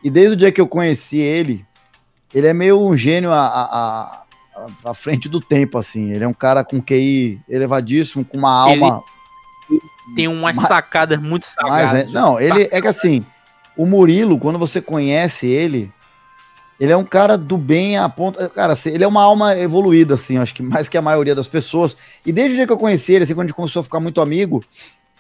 E 0.04 0.10
desde 0.10 0.34
o 0.34 0.38
dia 0.38 0.52
que 0.52 0.62
eu 0.62 0.68
conheci 0.68 1.18
ele, 1.18 1.66
ele 2.34 2.48
é 2.48 2.54
meio 2.54 2.80
um 2.80 2.96
gênio 2.96 3.32
à, 3.32 3.48
à, 3.48 4.24
à, 4.86 4.94
frente 4.94 5.28
do 5.28 5.42
tempo, 5.42 5.78
assim. 5.78 6.12
Ele 6.12 6.24
é 6.24 6.28
um 6.28 6.34
cara 6.34 6.64
com 6.64 6.82
QI 6.82 7.42
elevadíssimo, 7.50 8.24
com 8.24 8.38
uma 8.38 8.52
alma. 8.52 8.88
Ele 8.88 9.19
tem 10.16 10.28
umas 10.28 10.56
mas, 10.56 10.68
sacadas 10.68 11.20
muito 11.20 11.46
sagadas. 11.46 12.08
É, 12.08 12.12
não, 12.12 12.40
ele 12.40 12.68
é 12.72 12.82
que 12.82 12.88
assim, 12.88 13.26
o 13.76 13.86
Murilo, 13.86 14.38
quando 14.38 14.60
você 14.60 14.82
conhece 14.82 15.48
ele, 15.48 15.92
ele 16.80 16.92
é 16.92 16.98
um 16.98 17.04
cara 17.04 17.38
do 17.38 17.58
bem 17.58 17.98
a 17.98 18.08
ponto. 18.08 18.50
Cara, 18.52 18.74
assim, 18.74 18.90
ele 18.90 19.04
é 19.04 19.08
uma 19.08 19.22
alma 19.22 19.58
evoluída, 19.58 20.16
assim, 20.16 20.38
acho 20.38 20.56
que 20.56 20.64
mais 20.64 20.88
que 20.88 20.98
a 20.98 21.02
maioria 21.02 21.36
das 21.36 21.48
pessoas. 21.48 21.96
E 22.26 22.32
desde 22.32 22.54
o 22.54 22.56
dia 22.56 22.68
que 22.68 22.74
eu 22.74 22.78
conheci 22.78 23.14
ele, 23.14 23.24
assim, 23.26 23.34
quando 23.34 23.46
a 23.46 23.48
gente 23.48 23.56
começou 23.56 23.82
a 23.82 23.84
ficar 23.84 24.00
muito 24.00 24.22
amigo, 24.22 24.64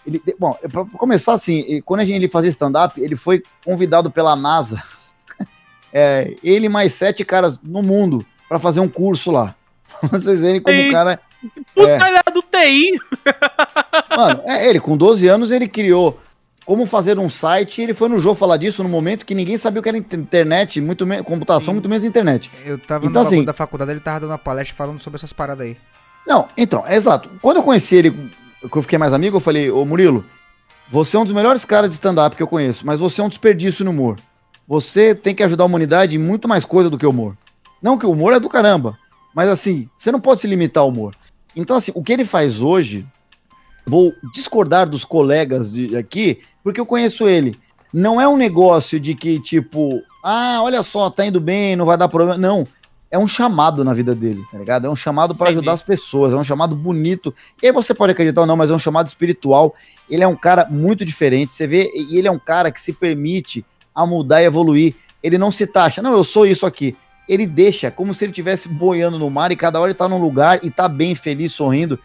ele, 0.06 0.22
bom, 0.40 0.58
pra 0.72 0.86
começar 0.86 1.34
assim, 1.34 1.82
quando 1.84 2.00
a 2.00 2.06
gente 2.06 2.28
fazia 2.30 2.50
stand-up, 2.50 3.00
ele 3.00 3.16
foi 3.16 3.44
convidado 3.66 4.10
pela 4.10 4.36
NASA. 4.36 4.82
é, 5.92 6.36
ele 6.42 6.70
mais 6.70 6.94
sete 6.94 7.26
caras 7.26 7.60
no 7.62 7.84
mundo 7.84 8.26
para 8.48 8.58
fazer 8.58 8.80
um 8.80 8.90
curso 8.90 9.30
lá. 9.30 9.54
Vocês 10.10 10.42
verem 10.42 10.62
como 10.62 10.82
o 10.82 10.92
cara 10.92 11.20
os 11.84 11.89
é. 11.89 11.97
caras 11.97 12.21
do 12.34 12.41
TI. 12.41 12.99
Mano, 14.15 14.41
é, 14.45 14.69
ele 14.69 14.80
com 14.80 14.97
12 14.97 15.27
anos 15.27 15.51
ele 15.51 15.67
criou 15.67 16.19
como 16.65 16.86
fazer 16.86 17.17
um 17.17 17.30
site, 17.30 17.82
ele 17.82 17.95
foi 17.95 18.07
no 18.09 18.19
jogo 18.19 18.36
falar 18.36 18.57
disso 18.57 18.84
no 18.84 18.89
momento 18.89 19.25
que 19.25 19.34
ninguém 19.34 19.57
sabia 19.57 19.80
o 19.80 19.84
que 19.84 19.89
era 19.89 19.97
internet, 19.97 20.80
muito 20.80 21.03
menos 21.07 21.25
computação, 21.25 21.67
Sim. 21.67 21.73
muito 21.73 21.89
menos 21.89 22.03
internet. 22.03 22.51
Eu 22.63 22.77
tava 22.77 23.07
então, 23.07 23.23
no 23.23 23.27
assim, 23.27 23.43
da 23.43 23.53
faculdade, 23.53 23.89
ele 23.89 23.99
tava 23.99 24.19
dando 24.19 24.30
uma 24.30 24.38
palestra 24.38 24.75
falando 24.75 24.99
sobre 24.99 25.17
essas 25.17 25.34
paradas 25.34 25.65
aí. 25.65 25.75
Não, 26.27 26.47
então, 26.55 26.86
é 26.86 26.95
exato. 26.95 27.27
Quando 27.41 27.57
eu 27.57 27.63
conheci 27.63 27.95
ele, 27.95 28.11
que 28.11 28.77
eu 28.77 28.84
fiquei 28.84 28.99
mais 28.99 29.13
amigo, 29.13 29.38
eu 29.38 29.41
falei, 29.41 29.71
ô 29.71 29.84
Murilo, 29.84 30.23
você 30.91 31.17
é 31.17 31.19
um 31.19 31.23
dos 31.23 31.34
melhores 31.34 31.65
caras 31.65 31.89
de 31.89 31.95
stand-up 31.95 32.36
que 32.36 32.43
eu 32.43 32.47
conheço, 32.47 32.86
mas 32.86 32.99
você 32.99 33.19
é 33.19 33.23
um 33.23 33.30
desperdício 33.30 33.84
no 33.84 33.89
humor. 33.89 34.19
Você 34.67 35.15
tem 35.15 35.34
que 35.34 35.41
ajudar 35.41 35.63
a 35.63 35.65
humanidade 35.65 36.15
em 36.15 36.19
muito 36.19 36.47
mais 36.47 36.65
coisa 36.65 36.88
do 36.88 36.99
que 36.99 37.05
humor. 37.07 37.36
Não 37.82 37.97
que 37.97 38.05
o 38.05 38.11
humor 38.11 38.34
é 38.34 38.39
do 38.39 38.47
caramba, 38.47 38.95
Mas 39.34 39.49
assim, 39.49 39.89
você 39.97 40.11
não 40.11 40.19
pode 40.19 40.41
se 40.41 40.47
limitar 40.47 40.84
ao 40.84 40.89
humor. 40.89 41.15
Então, 41.60 41.76
assim, 41.76 41.91
o 41.93 42.01
que 42.01 42.14
ele 42.14 42.24
faz 42.24 42.62
hoje, 42.62 43.05
vou 43.86 44.14
discordar 44.34 44.88
dos 44.88 45.03
colegas 45.03 45.72
de 45.72 45.95
aqui, 45.97 46.39
porque 46.64 46.80
eu 46.80 46.86
conheço 46.86 47.28
ele. 47.28 47.60
Não 47.93 48.22
é 48.22 48.28
um 48.28 48.38
negócio 48.38 48.99
de 48.99 49.14
que, 49.14 49.39
tipo, 49.41 50.01
ah, 50.24 50.62
olha 50.64 50.82
só, 50.84 51.10
tá 51.10 51.26
indo 51.26 51.41
bem, 51.41 51.76
não 51.76 51.86
vai 51.86 51.97
dar 51.97 52.07
problema. 52.07 52.38
Não. 52.38 52.68
É 53.12 53.18
um 53.18 53.28
chamado 53.28 53.84
na 53.84 53.93
vida 53.93 54.14
dele, 54.14 54.43
tá 54.51 54.57
ligado? 54.57 54.86
É 54.86 54.89
um 54.89 54.95
chamado 54.95 55.36
para 55.36 55.49
ajudar 55.49 55.74
as 55.74 55.82
pessoas, 55.82 56.32
é 56.32 56.36
um 56.36 56.43
chamado 56.43 56.76
bonito. 56.76 57.34
E 57.62 57.66
aí 57.66 57.74
você 57.74 57.91
pode 57.91 58.12
acreditar 58.12 58.41
ou 58.41 58.47
não, 58.47 58.55
mas 58.55 58.70
é 58.70 58.74
um 58.74 58.80
chamado 58.80 59.07
espiritual. 59.07 59.74
Ele 60.07 60.24
é 60.24 60.28
um 60.28 60.36
cara 60.36 60.68
muito 60.70 61.03
diferente. 61.03 61.55
Você 61.55 61.66
vê, 61.66 61.91
e 61.93 62.18
ele 62.18 62.28
é 62.28 62.32
um 62.32 62.38
cara 62.38 62.72
que 62.72 62.80
se 62.80 62.93
permite 62.93 63.66
a 63.95 64.05
mudar 64.05 64.43
e 64.43 64.45
evoluir. 64.45 64.93
Ele 65.24 65.39
não 65.39 65.51
se 65.51 65.66
taxa, 65.66 66.03
não, 66.03 66.12
eu 66.12 66.24
sou 66.24 66.45
isso 66.45 66.68
aqui. 66.68 66.95
Ele 67.30 67.47
deixa 67.47 67.89
como 67.89 68.13
se 68.13 68.25
ele 68.25 68.32
estivesse 68.32 68.67
boiando 68.67 69.17
no 69.17 69.30
mar 69.30 69.51
e 69.51 69.55
cada 69.55 69.80
hora 69.80 69.91
ele 69.91 69.97
tá 69.97 70.09
num 70.09 70.19
lugar 70.19 70.59
e 70.63 70.69
tá 70.69 70.89
bem, 70.89 71.15
feliz, 71.15 71.53
sorrindo. 71.53 71.97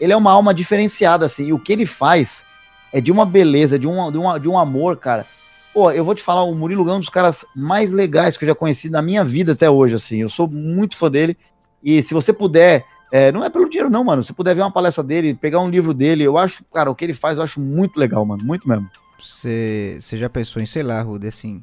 Ele 0.00 0.12
é 0.12 0.16
uma 0.16 0.32
alma 0.32 0.52
diferenciada, 0.52 1.26
assim. 1.26 1.46
E 1.46 1.52
o 1.52 1.58
que 1.58 1.72
ele 1.72 1.86
faz 1.86 2.44
é 2.92 3.00
de 3.00 3.12
uma 3.12 3.24
beleza, 3.26 3.78
de, 3.78 3.86
uma, 3.86 4.10
de, 4.10 4.18
uma, 4.18 4.40
de 4.40 4.48
um 4.48 4.58
amor, 4.58 4.96
cara 4.96 5.26
Pô, 5.72 5.92
eu 5.92 6.04
vou 6.04 6.14
te 6.14 6.22
falar, 6.22 6.42
o 6.42 6.54
Murilo 6.54 6.84
Gão 6.84 6.94
é 6.94 6.96
um 6.96 7.00
dos 7.00 7.08
caras 7.08 7.44
mais 7.54 7.92
legais 7.92 8.36
que 8.36 8.44
eu 8.44 8.48
já 8.48 8.54
conheci 8.54 8.90
na 8.90 9.00
minha 9.00 9.24
vida 9.24 9.52
até 9.52 9.70
hoje, 9.70 9.94
assim. 9.94 10.18
Eu 10.18 10.28
sou 10.28 10.48
muito 10.48 10.96
fã 10.96 11.08
dele. 11.08 11.36
E 11.82 12.02
se 12.02 12.12
você 12.12 12.32
puder, 12.32 12.84
é, 13.12 13.30
não 13.30 13.44
é 13.44 13.48
pelo 13.48 13.68
dinheiro, 13.68 13.88
não, 13.88 14.02
mano. 14.02 14.22
Se 14.22 14.32
puder 14.32 14.54
ver 14.54 14.62
uma 14.62 14.72
palestra 14.72 15.04
dele, 15.04 15.34
pegar 15.34 15.60
um 15.60 15.70
livro 15.70 15.94
dele, 15.94 16.24
eu 16.24 16.36
acho, 16.36 16.64
cara, 16.72 16.90
o 16.90 16.94
que 16.94 17.04
ele 17.04 17.14
faz 17.14 17.38
eu 17.38 17.44
acho 17.44 17.60
muito 17.60 17.98
legal, 17.98 18.26
mano. 18.26 18.42
Muito 18.42 18.68
mesmo. 18.68 18.90
Você 19.18 20.00
já 20.00 20.28
pensou 20.28 20.60
em, 20.60 20.66
sei 20.66 20.82
lá, 20.82 21.00
Rude, 21.02 21.28
assim, 21.28 21.62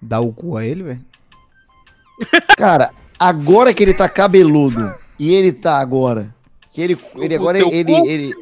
dar 0.00 0.20
o 0.20 0.32
cu 0.32 0.58
a 0.58 0.66
ele, 0.66 0.82
velho? 0.82 1.04
Cara, 2.56 2.90
agora 3.18 3.72
que 3.72 3.82
ele 3.82 3.94
tá 3.94 4.08
cabeludo 4.08 4.94
e 5.18 5.34
ele 5.34 5.52
tá 5.52 5.78
agora. 5.78 6.34
Que 6.72 6.80
ele, 6.80 6.98
ele 7.16 7.34
agora 7.34 7.58
ele, 7.58 7.74
ele, 7.74 7.92
ele, 8.08 8.34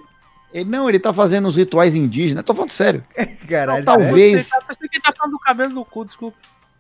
ele, 0.53 0.71
não, 0.71 0.89
ele 0.89 0.99
tá 0.99 1.12
fazendo 1.12 1.49
os 1.49 1.57
rituais 1.57 1.95
indígenas. 1.95 2.45
Tô 2.45 2.55
falando 2.55 2.71
sério. 2.71 3.05
Caralho, 3.49 3.85
não, 3.85 3.97
talvez. 3.97 4.47
Você 4.47 4.61
tá, 4.61 4.89
que 4.91 5.01
tá 5.01 5.12
falando 5.16 5.33
do 5.33 5.39
cabelo 5.39 5.75
do 5.75 5.85
cu, 5.85 6.05
desculpa. 6.05 6.37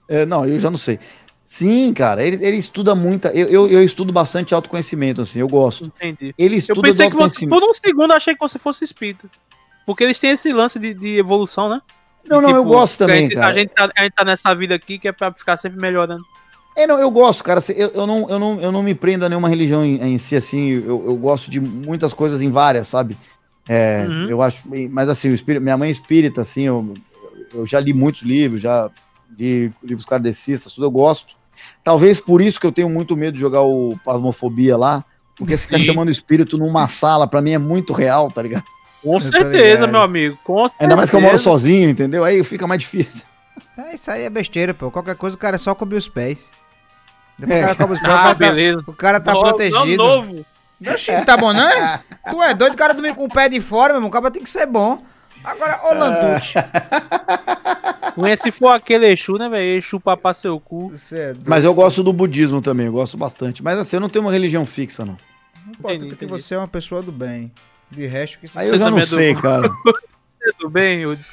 É, 0.08 0.24
não, 0.24 0.44
eu 0.44 0.58
já 0.58 0.70
não 0.70 0.78
sei. 0.78 0.98
Sim, 1.44 1.92
cara, 1.92 2.22
ele, 2.22 2.44
ele 2.44 2.56
estuda 2.56 2.94
muita. 2.94 3.28
Eu, 3.30 3.48
eu, 3.48 3.68
eu, 3.68 3.82
estudo 3.82 4.12
bastante 4.12 4.54
autoconhecimento, 4.54 5.22
assim, 5.22 5.40
eu 5.40 5.48
gosto. 5.48 5.86
Entendi. 6.00 6.32
Ele 6.38 6.56
estuda 6.56 6.78
eu 6.78 6.82
pensei 6.82 7.10
que 7.10 7.16
você, 7.16 7.44
por 7.46 7.62
um 7.64 7.74
segundo, 7.74 8.12
eu 8.12 8.16
achei 8.16 8.34
que 8.34 8.40
você 8.40 8.56
fosse 8.56 8.84
espírita. 8.84 9.28
Porque 9.84 10.04
eles 10.04 10.18
têm 10.18 10.30
esse 10.30 10.52
lance 10.52 10.78
de, 10.78 10.94
de 10.94 11.18
evolução, 11.18 11.68
né? 11.68 11.80
Não, 12.24 12.40
não, 12.40 12.50
tipo, 12.50 12.60
eu 12.60 12.64
gosto 12.64 12.98
também, 12.98 13.18
a 13.18 13.22
gente, 13.22 13.34
cara. 13.34 13.48
A 13.48 13.52
gente, 13.52 13.68
tá, 13.70 13.90
a 13.96 14.02
gente 14.02 14.12
tá 14.12 14.24
nessa 14.24 14.54
vida 14.54 14.76
aqui 14.76 14.98
que 14.98 15.08
é 15.08 15.12
pra 15.12 15.32
ficar 15.32 15.56
sempre 15.56 15.80
melhorando. 15.80 16.24
É, 16.76 16.86
não, 16.86 16.98
eu 16.98 17.10
gosto, 17.10 17.42
cara. 17.42 17.60
Eu, 17.74 17.88
eu, 17.88 18.06
não, 18.06 18.28
eu, 18.30 18.38
não, 18.38 18.60
eu 18.60 18.72
não 18.72 18.82
me 18.82 18.94
prendo 18.94 19.24
a 19.24 19.28
nenhuma 19.28 19.48
religião 19.48 19.84
em, 19.84 20.14
em 20.14 20.18
si, 20.18 20.36
assim. 20.36 20.70
Eu, 20.70 21.04
eu 21.06 21.16
gosto 21.16 21.50
de 21.50 21.60
muitas 21.60 22.14
coisas 22.14 22.42
em 22.42 22.50
várias, 22.50 22.88
sabe? 22.88 23.16
É, 23.68 24.04
uhum. 24.08 24.28
Eu 24.28 24.42
acho, 24.42 24.64
mas 24.90 25.08
assim, 25.08 25.28
o 25.28 25.34
espírito, 25.34 25.62
minha 25.62 25.76
mãe 25.76 25.88
é 25.88 25.92
espírita, 25.92 26.40
assim, 26.40 26.62
eu, 26.62 26.94
eu 27.54 27.64
já 27.64 27.78
li 27.78 27.92
muitos 27.92 28.22
livros, 28.22 28.60
já 28.60 28.90
li 29.38 29.72
livros 29.82 30.04
kardecistas, 30.04 30.72
tudo 30.72 30.86
eu 30.86 30.90
gosto. 30.90 31.36
Talvez 31.84 32.18
por 32.18 32.40
isso 32.40 32.58
que 32.58 32.66
eu 32.66 32.72
tenho 32.72 32.88
muito 32.88 33.16
medo 33.16 33.34
de 33.34 33.40
jogar 33.40 33.62
o 33.62 33.96
Pasmofobia 34.04 34.76
lá, 34.76 35.04
porque 35.36 35.56
ficar 35.56 35.78
chamando 35.78 36.10
espírito 36.10 36.58
numa 36.58 36.88
sala, 36.88 37.26
para 37.26 37.40
mim 37.40 37.52
é 37.52 37.58
muito 37.58 37.92
real, 37.92 38.30
tá 38.30 38.42
ligado? 38.42 38.64
Com 39.02 39.18
certeza, 39.20 39.86
meu 39.86 40.00
amigo, 40.00 40.36
com 40.42 40.68
certeza. 40.68 40.82
Ainda 40.82 40.96
mais 40.96 41.08
que 41.08 41.16
eu 41.16 41.20
moro 41.20 41.38
sozinho, 41.38 41.88
entendeu? 41.88 42.24
Aí 42.24 42.42
fica 42.42 42.66
mais 42.66 42.80
difícil. 42.80 43.24
É, 43.76 43.94
isso 43.94 44.10
aí 44.10 44.24
é 44.24 44.30
besteira, 44.30 44.74
pô. 44.74 44.90
Qualquer 44.90 45.14
coisa 45.14 45.36
o 45.36 45.38
cara 45.38 45.54
é 45.54 45.58
só 45.58 45.74
cobrir 45.74 45.96
os 45.96 46.08
pés. 46.08 46.50
Depois 47.40 47.58
é. 47.58 47.62
o 47.62 47.66
cara 47.66 47.74
cobre 47.74 47.94
os 47.94 48.00
pés, 48.00 48.12
ah, 48.12 48.30
o, 48.30 48.34
cara 48.34 48.74
tá, 48.80 48.90
o 48.90 48.94
cara 48.94 49.20
tá, 49.20 49.32
protegido. 49.32 49.96
novo. 49.96 50.46
Oxi, 50.86 51.24
tá 51.24 51.36
bom, 51.36 51.52
não 51.52 51.62
é? 51.62 52.02
Tu 52.30 52.42
é 52.42 52.54
doido, 52.54 52.74
o 52.74 52.76
cara 52.76 52.94
dormir 52.94 53.14
com 53.14 53.24
o 53.24 53.28
pé 53.28 53.48
de 53.48 53.60
fora, 53.60 53.92
meu 53.92 53.98
irmão. 53.98 54.08
O 54.08 54.12
cara 54.12 54.30
tem 54.30 54.42
que 54.42 54.50
ser 54.50 54.66
bom. 54.66 55.02
Agora, 55.44 55.78
ô 55.84 55.94
Lantucci. 55.94 56.54
Conhece 58.14 58.44
se 58.44 58.50
for 58.50 58.70
aquele 58.70 59.06
Exu, 59.06 59.34
né, 59.34 59.48
velho? 59.48 59.78
Exu 59.78 60.00
papar 60.00 60.34
seu 60.34 60.58
cu. 60.60 60.92
É 61.12 61.34
Mas 61.46 61.64
eu 61.64 61.72
gosto 61.72 62.02
do 62.02 62.12
budismo 62.12 62.60
também, 62.60 62.86
eu 62.86 62.92
gosto 62.92 63.16
bastante. 63.16 63.62
Mas 63.62 63.78
assim, 63.78 63.96
eu 63.96 64.00
não 64.00 64.08
tenho 64.08 64.24
uma 64.24 64.32
religião 64.32 64.66
fixa, 64.66 65.04
não. 65.04 65.16
Não 65.64 65.72
importa 65.72 66.16
que 66.16 66.26
você 66.26 66.54
é 66.54 66.58
uma 66.58 66.68
pessoa 66.68 67.02
do 67.02 67.12
bem. 67.12 67.52
De 67.90 68.06
resto, 68.06 68.38
que 68.38 68.46
Aí 68.56 68.68
eu 68.68 68.78
já 68.78 68.90
não 68.90 68.98
é 69.00 69.06
sei, 69.06 69.34
do... 69.34 69.40
cara. 69.40 69.68
Você 69.68 70.52
do 70.60 70.68
bem, 70.68 71.02
Yudi? 71.02 71.24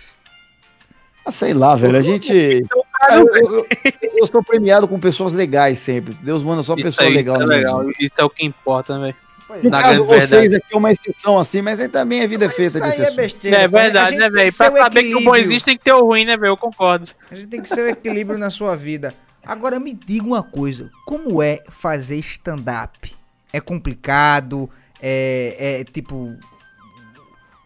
Ah, 1.25 1.31
sei 1.31 1.53
lá, 1.53 1.75
velho. 1.75 1.97
A 1.97 2.01
gente. 2.01 2.31
Então, 2.31 2.83
eu, 3.11 3.27
eu, 3.35 3.67
eu, 4.17 4.27
sou 4.27 4.43
premiado 4.43 4.87
com 4.87 4.99
pessoas 4.99 5.33
legais 5.33 5.79
sempre. 5.79 6.13
Deus 6.15 6.43
manda 6.43 6.63
só 6.63 6.75
pessoas 6.75 7.13
legais. 7.13 7.41
É 7.41 7.45
legal. 7.45 7.89
Isso 7.99 8.15
é 8.17 8.23
o 8.23 8.29
que 8.29 8.45
importa, 8.45 8.99
velho. 8.99 9.15
No 9.63 9.69
Na 9.69 9.81
caso, 9.81 10.03
vocês 10.03 10.53
aqui 10.53 10.73
é 10.73 10.77
uma 10.77 10.91
exceção 10.91 11.37
assim, 11.37 11.61
mas 11.61 11.79
aí 11.79 11.87
também 11.87 12.21
a 12.21 12.27
vida 12.27 12.45
é 12.45 12.49
feita 12.49 12.81
disso. 12.81 13.01
É, 13.01 13.11
besteira, 13.11 13.57
é 13.59 13.67
verdade, 13.67 14.17
né, 14.17 14.29
velho? 14.29 14.53
Pra 14.53 14.71
saber 14.71 15.03
que 15.03 15.15
o 15.15 15.23
bom 15.23 15.35
existe 15.35 15.65
tem 15.65 15.77
que 15.77 15.85
ter 15.85 15.93
o 15.93 16.05
ruim, 16.05 16.25
né, 16.25 16.35
velho? 16.35 16.51
Eu 16.51 16.57
concordo. 16.57 17.09
A 17.31 17.35
gente 17.35 17.47
tem 17.47 17.61
que 17.61 17.69
ser 17.69 17.81
o 17.81 17.87
equilíbrio 17.87 18.37
na 18.37 18.49
sua 18.49 18.75
vida. 18.75 19.15
Agora 19.45 19.79
me 19.79 19.93
diga 19.93 20.25
uma 20.25 20.43
coisa: 20.43 20.91
como 21.05 21.41
é 21.41 21.63
fazer 21.69 22.17
stand-up? 22.17 23.15
É 23.53 23.61
complicado? 23.61 24.69
É, 25.01 25.79
é 25.79 25.83
tipo. 25.85 26.35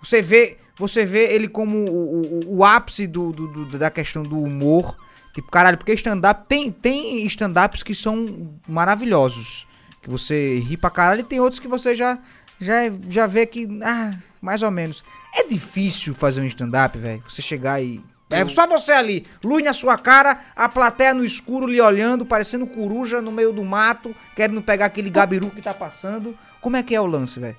Você 0.03 0.21
vê, 0.21 0.57
você 0.77 1.03
vê 1.03 1.33
ele 1.33 1.47
como 1.47 1.77
o, 1.77 2.21
o, 2.21 2.57
o 2.57 2.63
ápice 2.63 3.07
do, 3.07 3.31
do, 3.31 3.47
do, 3.47 3.79
da 3.79 3.89
questão 3.89 4.21
do 4.21 4.39
humor. 4.39 4.95
Tipo, 5.33 5.49
caralho, 5.49 5.77
porque 5.77 5.93
stand-up 5.93 6.45
tem, 6.47 6.71
tem 6.71 7.25
stand-ups 7.25 7.83
que 7.83 7.95
são 7.95 8.53
maravilhosos 8.67 9.65
que 10.01 10.09
você 10.09 10.59
ri 10.59 10.75
pra 10.75 10.89
caralho, 10.89 11.21
e 11.21 11.23
tem 11.23 11.39
outros 11.39 11.59
que 11.59 11.67
você 11.67 11.95
já, 11.95 12.17
já, 12.59 12.81
já 13.07 13.27
vê 13.27 13.45
que, 13.45 13.67
ah, 13.83 14.17
mais 14.41 14.61
ou 14.61 14.71
menos. 14.71 15.03
É 15.33 15.47
difícil 15.47 16.13
fazer 16.13 16.41
um 16.41 16.45
stand-up, 16.45 16.97
velho. 16.97 17.23
Você 17.29 17.41
chegar 17.41 17.81
e. 17.81 18.03
É 18.29 18.45
só 18.45 18.65
você 18.65 18.93
ali, 18.93 19.27
luz 19.43 19.61
na 19.61 19.73
sua 19.73 19.97
cara, 19.97 20.39
a 20.55 20.69
plateia 20.69 21.13
no 21.13 21.23
escuro 21.23 21.67
lhe 21.67 21.81
olhando, 21.81 22.25
parecendo 22.25 22.65
coruja 22.65 23.21
no 23.21 23.29
meio 23.29 23.51
do 23.51 23.63
mato, 23.65 24.15
querendo 24.33 24.61
pegar 24.61 24.85
aquele 24.85 25.09
gabiru 25.09 25.49
que 25.49 25.61
tá 25.61 25.73
passando. 25.73 26.37
Como 26.61 26.77
é 26.77 26.83
que 26.83 26.95
é 26.95 27.01
o 27.01 27.05
lance, 27.05 27.41
velho? 27.41 27.57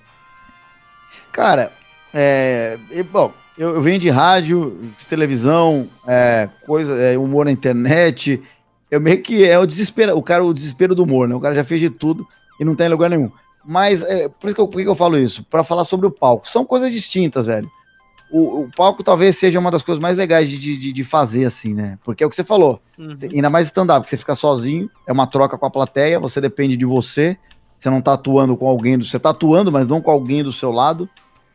Cara, 1.31 1.75
é. 2.12 2.79
Bom, 3.11 3.35
eu, 3.57 3.74
eu 3.76 3.82
venho 3.82 3.98
de 3.98 4.09
rádio, 4.09 4.92
televisão, 5.09 5.88
é, 6.07 6.48
coisa, 6.66 6.94
é, 6.94 7.18
humor 7.18 7.44
na 7.44 7.53
internet, 7.53 8.42
eu 8.90 9.00
meio 9.00 9.22
que 9.22 9.44
é 9.44 9.59
o 9.59 9.66
desespero, 9.66 10.16
o 10.16 10.22
cara, 10.22 10.44
o 10.44 10.53
desespero 10.53 10.94
do 10.94 11.05
humor, 11.05 11.28
né? 11.28 11.34
O 11.34 11.40
cara 11.40 11.55
já 11.55 11.64
fez 11.64 11.80
de 11.80 11.90
tudo 11.90 12.26
e 12.61 12.64
não 12.64 12.74
tem 12.74 12.88
lugar 12.88 13.09
nenhum. 13.09 13.30
Mas, 13.64 14.03
é, 14.03 14.28
por 14.28 14.46
isso 14.46 14.55
que 14.55 14.61
eu, 14.61 14.68
por 14.68 14.82
que 14.82 14.88
eu 14.88 14.94
falo 14.94 15.16
isso? 15.16 15.44
Para 15.44 15.64
falar 15.64 15.84
sobre 15.84 16.07
o 16.07 16.11
palco. 16.11 16.48
São 16.48 16.64
coisas 16.64 16.92
distintas, 16.92 17.46
velho. 17.46 17.70
O, 18.30 18.62
o, 18.62 18.70
palco 18.74 19.03
talvez 19.03 19.36
seja 19.36 19.59
uma 19.59 19.70
das 19.70 19.82
coisas 19.82 20.00
mais 20.00 20.16
legais 20.16 20.48
de, 20.48 20.59
de, 20.59 20.92
de 20.92 21.05
fazer, 21.05 21.44
assim, 21.44 21.74
né? 21.74 21.98
Porque 22.03 22.24
é 22.24 22.26
o 22.26 22.30
que 22.30 22.36
você 22.36 22.44
falou. 22.44 22.80
Uhum. 22.98 23.14
Você, 23.14 23.26
ainda 23.26 23.50
mais 23.50 23.66
stand-up, 23.66 24.05
que 24.05 24.11
você 24.11 24.16
fica 24.16 24.34
sozinho, 24.34 24.90
é 25.07 25.12
uma 25.12 25.26
troca 25.26 25.57
com 25.59 25.66
a 25.66 25.70
plateia, 25.70 26.18
você 26.18 26.40
depende 26.40 26.76
de 26.76 26.84
você. 26.84 27.36
Você 27.78 27.90
não 27.90 28.00
tá 28.00 28.12
atuando 28.14 28.57
com 28.57 28.68
alguém 28.68 28.96
do. 28.96 29.05
Você 29.05 29.18
tá 29.18 29.30
atuando, 29.30 29.72
mas 29.72 29.88
não 29.88 30.00
com 30.00 30.11
alguém 30.11 30.42
do 30.42 30.53
seu 30.53 30.70
lado. 30.70 31.09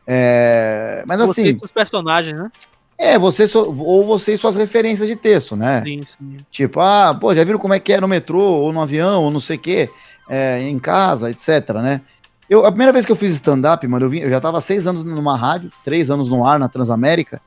É, 0.07 1.03
mas 1.05 1.19
assim. 1.19 1.53
Você 1.53 1.65
os 1.65 1.71
personagens, 1.71 2.37
né? 2.37 2.49
É, 2.97 3.19
você 3.19 3.47
so, 3.47 3.75
ou 3.77 4.03
você 4.05 4.33
e 4.33 4.37
suas 4.37 4.55
referências 4.55 5.07
de 5.07 5.15
texto, 5.15 5.55
né? 5.55 5.83
Sim, 5.83 6.03
sim. 6.05 6.37
Tipo, 6.49 6.79
ah, 6.79 7.15
pô, 7.19 7.35
já 7.35 7.43
viram 7.43 7.59
como 7.59 7.73
é 7.73 7.79
que 7.79 7.93
é 7.93 8.01
no 8.01 8.07
metrô, 8.07 8.41
ou 8.41 8.73
no 8.73 8.81
avião, 8.81 9.23
ou 9.23 9.29
não 9.29 9.39
sei 9.39 9.57
o 9.57 9.59
quê, 9.59 9.89
é, 10.27 10.61
em 10.61 10.79
casa, 10.79 11.29
etc, 11.29 11.75
né? 11.75 12.01
Eu, 12.49 12.65
a 12.65 12.71
primeira 12.71 12.93
vez 12.93 13.05
que 13.05 13.11
eu 13.11 13.15
fiz 13.15 13.33
stand-up, 13.33 13.85
mano, 13.87 14.05
eu, 14.05 14.09
vim, 14.09 14.19
eu 14.19 14.29
já 14.29 14.39
tava 14.39 14.59
seis 14.61 14.87
anos 14.87 15.03
numa 15.03 15.37
rádio, 15.37 15.69
três 15.83 16.09
anos 16.09 16.29
no 16.29 16.43
ar 16.45 16.57
na 16.57 16.69
Transamérica, 16.69 17.39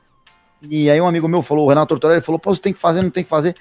e 0.61 0.89
aí 0.89 1.01
um 1.01 1.07
amigo 1.07 1.27
meu 1.27 1.41
falou, 1.41 1.65
o 1.65 1.69
Renato 1.69 1.87
Tortorelli, 1.89 2.21
falou, 2.21 2.39
pô, 2.39 2.53
você 2.53 2.61
tem 2.61 2.71
que 2.71 2.79
fazer, 2.79 3.01
não 3.01 3.09
tem 3.09 3.23
que 3.23 3.29
fazer. 3.29 3.55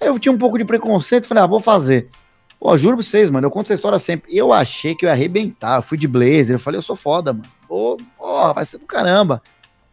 Aí 0.00 0.08
eu 0.08 0.18
tinha 0.18 0.32
um 0.32 0.38
pouco 0.38 0.58
de 0.58 0.64
preconceito, 0.64 1.28
falei, 1.28 1.44
ah, 1.44 1.46
vou 1.46 1.60
fazer. 1.60 2.08
Pô, 2.58 2.74
juro 2.76 2.96
pra 2.96 3.04
vocês, 3.04 3.30
mano, 3.30 3.46
eu 3.46 3.50
conto 3.50 3.66
essa 3.66 3.74
história 3.74 3.98
sempre. 3.98 4.34
Eu 4.34 4.52
achei 4.52 4.94
que 4.94 5.04
eu 5.04 5.08
ia 5.08 5.12
arrebentar, 5.12 5.76
eu 5.76 5.82
fui 5.82 5.98
de 5.98 6.08
blazer, 6.08 6.54
eu 6.54 6.58
falei, 6.58 6.78
eu 6.78 6.82
sou 6.82 6.96
foda, 6.96 7.32
mano. 7.32 7.55
Pô, 7.68 7.98
porra, 8.16 8.54
vai 8.54 8.64
ser 8.64 8.78
do 8.78 8.86
caramba. 8.86 9.42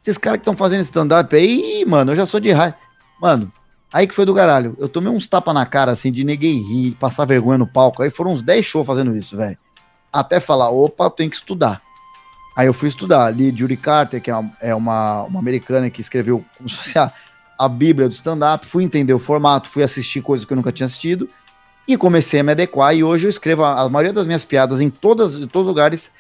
Esses 0.02 0.18
caras 0.18 0.38
que 0.38 0.42
estão 0.42 0.56
fazendo 0.56 0.82
stand-up 0.82 1.34
aí, 1.36 1.86
mano, 1.88 2.12
eu 2.12 2.16
já 2.16 2.26
sou 2.26 2.40
de 2.40 2.52
raio. 2.52 2.74
Mano, 3.22 3.50
aí 3.92 4.06
que 4.06 4.14
foi 4.14 4.26
do 4.26 4.36
caralho. 4.36 4.76
Eu 4.78 4.90
tomei 4.90 5.12
uns 5.12 5.28
tapas 5.28 5.54
na 5.54 5.66
cara, 5.66 5.92
assim, 5.92 6.12
de 6.12 6.24
neguei 6.24 6.62
rir, 6.62 6.92
passar 7.00 7.26
vergonha 7.26 7.58
no 7.58 7.66
palco. 7.66 8.04
Aí 8.04 8.10
foram 8.10 8.34
uns 8.34 8.44
10 8.44 8.66
shows 8.66 8.86
fazendo 8.86 9.16
isso, 9.16 9.38
velho. 9.38 9.58
Até 10.12 10.40
falar, 10.40 10.70
opa, 10.70 11.06
eu 11.06 11.10
tenho 11.10 11.30
que 11.30 11.38
estudar. 11.38 11.82
Aí 12.56 12.68
eu 12.68 12.74
fui 12.74 12.90
estudar. 12.90 13.30
Li 13.32 13.56
Judy 13.56 13.78
Carter, 13.78 14.22
que 14.22 14.30
é 14.30 14.36
uma, 14.36 14.58
é 14.62 14.76
uma, 14.76 15.24
uma 15.24 15.40
americana 15.40 15.90
que 15.90 16.02
escreveu 16.02 16.44
como 16.58 16.70
se 16.70 16.76
fosse 16.76 17.00
a, 17.00 17.12
a 17.58 17.70
Bíblia 17.70 18.10
do 18.10 18.14
stand-up. 18.14 18.68
Fui 18.68 18.84
entender 18.84 19.14
o 19.14 19.20
formato, 19.20 19.70
fui 19.70 19.84
assistir 19.84 20.22
coisas 20.22 20.46
que 20.46 20.52
eu 20.52 20.58
nunca 20.58 20.72
tinha 20.72 20.86
assistido. 20.86 21.30
E 21.88 21.98
comecei 21.98 22.42
a 22.42 22.44
me 22.44 22.52
adequar. 22.52 22.94
E 22.94 23.06
hoje 23.06 23.26
eu 23.26 23.30
escrevo 23.30 23.64
a, 23.64 23.82
a 23.82 23.90
maioria 23.90 24.12
das 24.14 24.26
minhas 24.26 24.44
piadas 24.44 24.82
em, 24.82 24.90
todas, 24.90 25.38
em 25.38 25.48
todos 25.48 25.66
os 25.66 25.68
lugares 25.68 26.12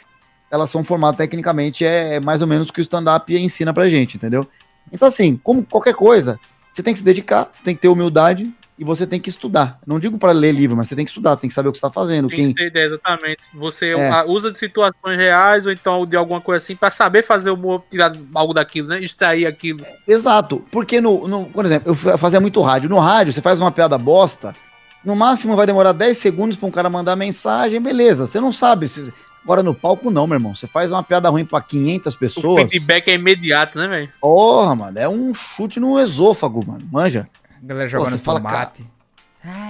elas 0.54 0.70
são 0.70 0.84
formadas 0.84 1.18
tecnicamente 1.18 1.84
é, 1.84 2.16
é 2.16 2.20
mais 2.20 2.42
ou 2.42 2.48
menos 2.48 2.70
o 2.70 2.74
que 2.74 2.80
o 2.80 2.84
stand-up 2.84 3.36
ensina 3.36 3.74
pra 3.74 3.90
gente, 3.90 4.18
entendeu? 4.18 4.48
Então, 4.92 5.08
assim, 5.08 5.36
como 5.44 5.64
qualquer 5.66 5.96
coisa, 5.96 6.40
você 6.72 6.84
tem 6.84 6.94
que 6.94 7.00
se 7.00 7.06
dedicar, 7.06 7.50
você 7.52 7.64
tem 7.64 7.76
que 7.76 7.82
ter 7.82 7.88
humildade, 7.88 8.54
e 8.78 8.84
você 8.84 9.06
tem 9.06 9.20
que 9.20 9.30
estudar. 9.30 9.80
Não 9.86 10.00
digo 10.00 10.18
para 10.18 10.32
ler 10.32 10.52
livro, 10.52 10.76
mas 10.76 10.88
você 10.88 10.96
tem 10.96 11.06
que 11.06 11.12
estudar, 11.12 11.36
tem 11.38 11.48
que 11.48 11.54
saber 11.54 11.70
o 11.70 11.72
que 11.72 11.78
está 11.78 11.92
fazendo. 11.92 12.28
Tem 12.28 12.38
Quem... 12.38 12.48
que 12.48 12.54
ter 12.56 12.68
ideia, 12.68 12.86
exatamente. 12.88 13.42
Você 13.54 13.92
É. 13.92 14.24
usa 14.26 14.52
de 14.52 14.58
situações 14.58 15.16
reais 15.16 15.68
ou 15.68 15.72
então 15.72 16.06
de 16.08 16.18
alguma 16.18 16.42
coisa 16.42 16.58
assim 16.64 16.76
pra 16.76 16.90
saber 16.90 17.24
fazer 17.24 17.52
humor, 17.52 17.84
tirar 17.90 18.12
algo 18.34 18.52
daquilo, 18.52 18.88
né? 18.88 19.00
Extrair 19.00 19.46
aquilo. 19.46 19.86
Exato, 20.08 20.66
porque 20.72 21.00
no, 21.00 21.28
no- 21.28 21.46
por 21.46 21.66
exemplo, 21.66 21.92
eu 21.92 21.96
fa- 21.96 22.18
fazia 22.18 22.40
muito 22.42 22.60
rádio. 22.62 22.90
No 22.90 22.98
rádio, 22.98 23.32
você 23.32 23.42
faz 23.44 23.62
uma 23.62 23.72
piada 23.72 23.96
bosta, 23.96 24.56
no 25.06 25.16
máximo 25.16 25.56
vai 25.56 25.68
demorar 25.68 25.92
10 25.92 26.18
segundos 26.18 26.58
para 26.58 26.68
um 26.68 26.72
cara 26.72 26.90
mandar 26.90 27.16
mensagem, 27.16 27.80
beleza. 27.80 28.26
Você 28.26 28.40
não 28.42 28.52
sabe. 28.52 28.88
Se... 28.88 29.14
Agora 29.44 29.62
no 29.62 29.76
palco, 29.76 30.10
não, 30.10 30.26
meu 30.26 30.36
irmão. 30.36 30.56
Você 30.56 30.68
faz 30.68 30.92
uma 30.92 31.04
piada 31.04 31.30
ruim 31.30 31.44
para 31.46 31.62
500 31.62 32.14
O 32.16 32.20
pessoas. 32.20 32.72
feedback 32.72 33.10
é 33.10 33.14
imediato, 33.16 33.78
né, 33.78 33.88
velho? 33.88 34.10
Porra, 34.22 34.76
mano, 34.76 34.98
é 34.98 35.08
um 35.10 35.34
chute 35.34 35.80
no 35.80 36.00
esôfago, 36.00 36.66
mano. 36.66 36.88
Manja. 36.92 37.28
A 37.62 37.66
galera 37.68 37.88
jogando 37.88 38.12
você 38.12 38.18
fala, 38.18 38.40
tomate. 38.40 38.86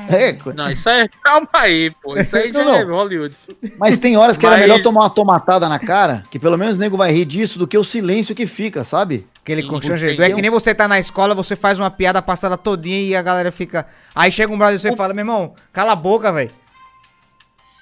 É, 0.07 0.37
Não, 0.53 0.69
isso 0.69 0.87
aí, 0.87 1.09
calma 1.23 1.47
aí, 1.53 1.91
pô. 2.03 2.15
Isso 2.15 2.37
aí 2.37 2.51
já 2.53 2.63
Não, 2.63 2.75
é 2.75 2.85
não. 2.85 2.93
Hollywood. 2.95 3.33
mas 3.79 3.97
tem 3.97 4.15
horas 4.15 4.37
que 4.37 4.45
era 4.45 4.55
Mas- 4.55 4.61
melhor 4.61 4.79
tomar 4.83 5.01
uma 5.01 5.09
tomatada 5.09 5.67
na 5.67 5.79
cara, 5.79 6.23
que 6.29 6.37
pelo 6.37 6.55
menos 6.59 6.77
o 6.77 6.79
nego 6.79 6.95
vai 6.95 7.11
rir 7.11 7.25
disso 7.25 7.57
do 7.57 7.67
que 7.67 7.75
o 7.75 7.83
silêncio 7.83 8.35
que 8.35 8.45
fica, 8.45 8.83
sabe? 8.83 9.25
Aquele 9.41 9.63
constrangedor. 9.63 10.23
É 10.25 10.29
que 10.31 10.41
nem 10.41 10.51
você 10.51 10.75
tá 10.75 10.87
na 10.87 10.99
escola, 10.99 11.33
você 11.33 11.55
faz 11.55 11.79
uma 11.79 11.89
piada 11.89 12.21
passada 12.21 12.55
todinha 12.55 13.01
e 13.01 13.15
a 13.15 13.21
galera 13.23 13.51
fica. 13.51 13.87
Aí 14.13 14.31
chega 14.31 14.53
um 14.53 14.57
brother 14.59 14.75
e 14.75 14.79
você 14.79 14.95
fala, 14.95 15.11
meu 15.13 15.21
irmão, 15.21 15.55
cala 15.73 15.93
a 15.93 15.95
boca, 15.95 16.31
velho. 16.31 16.51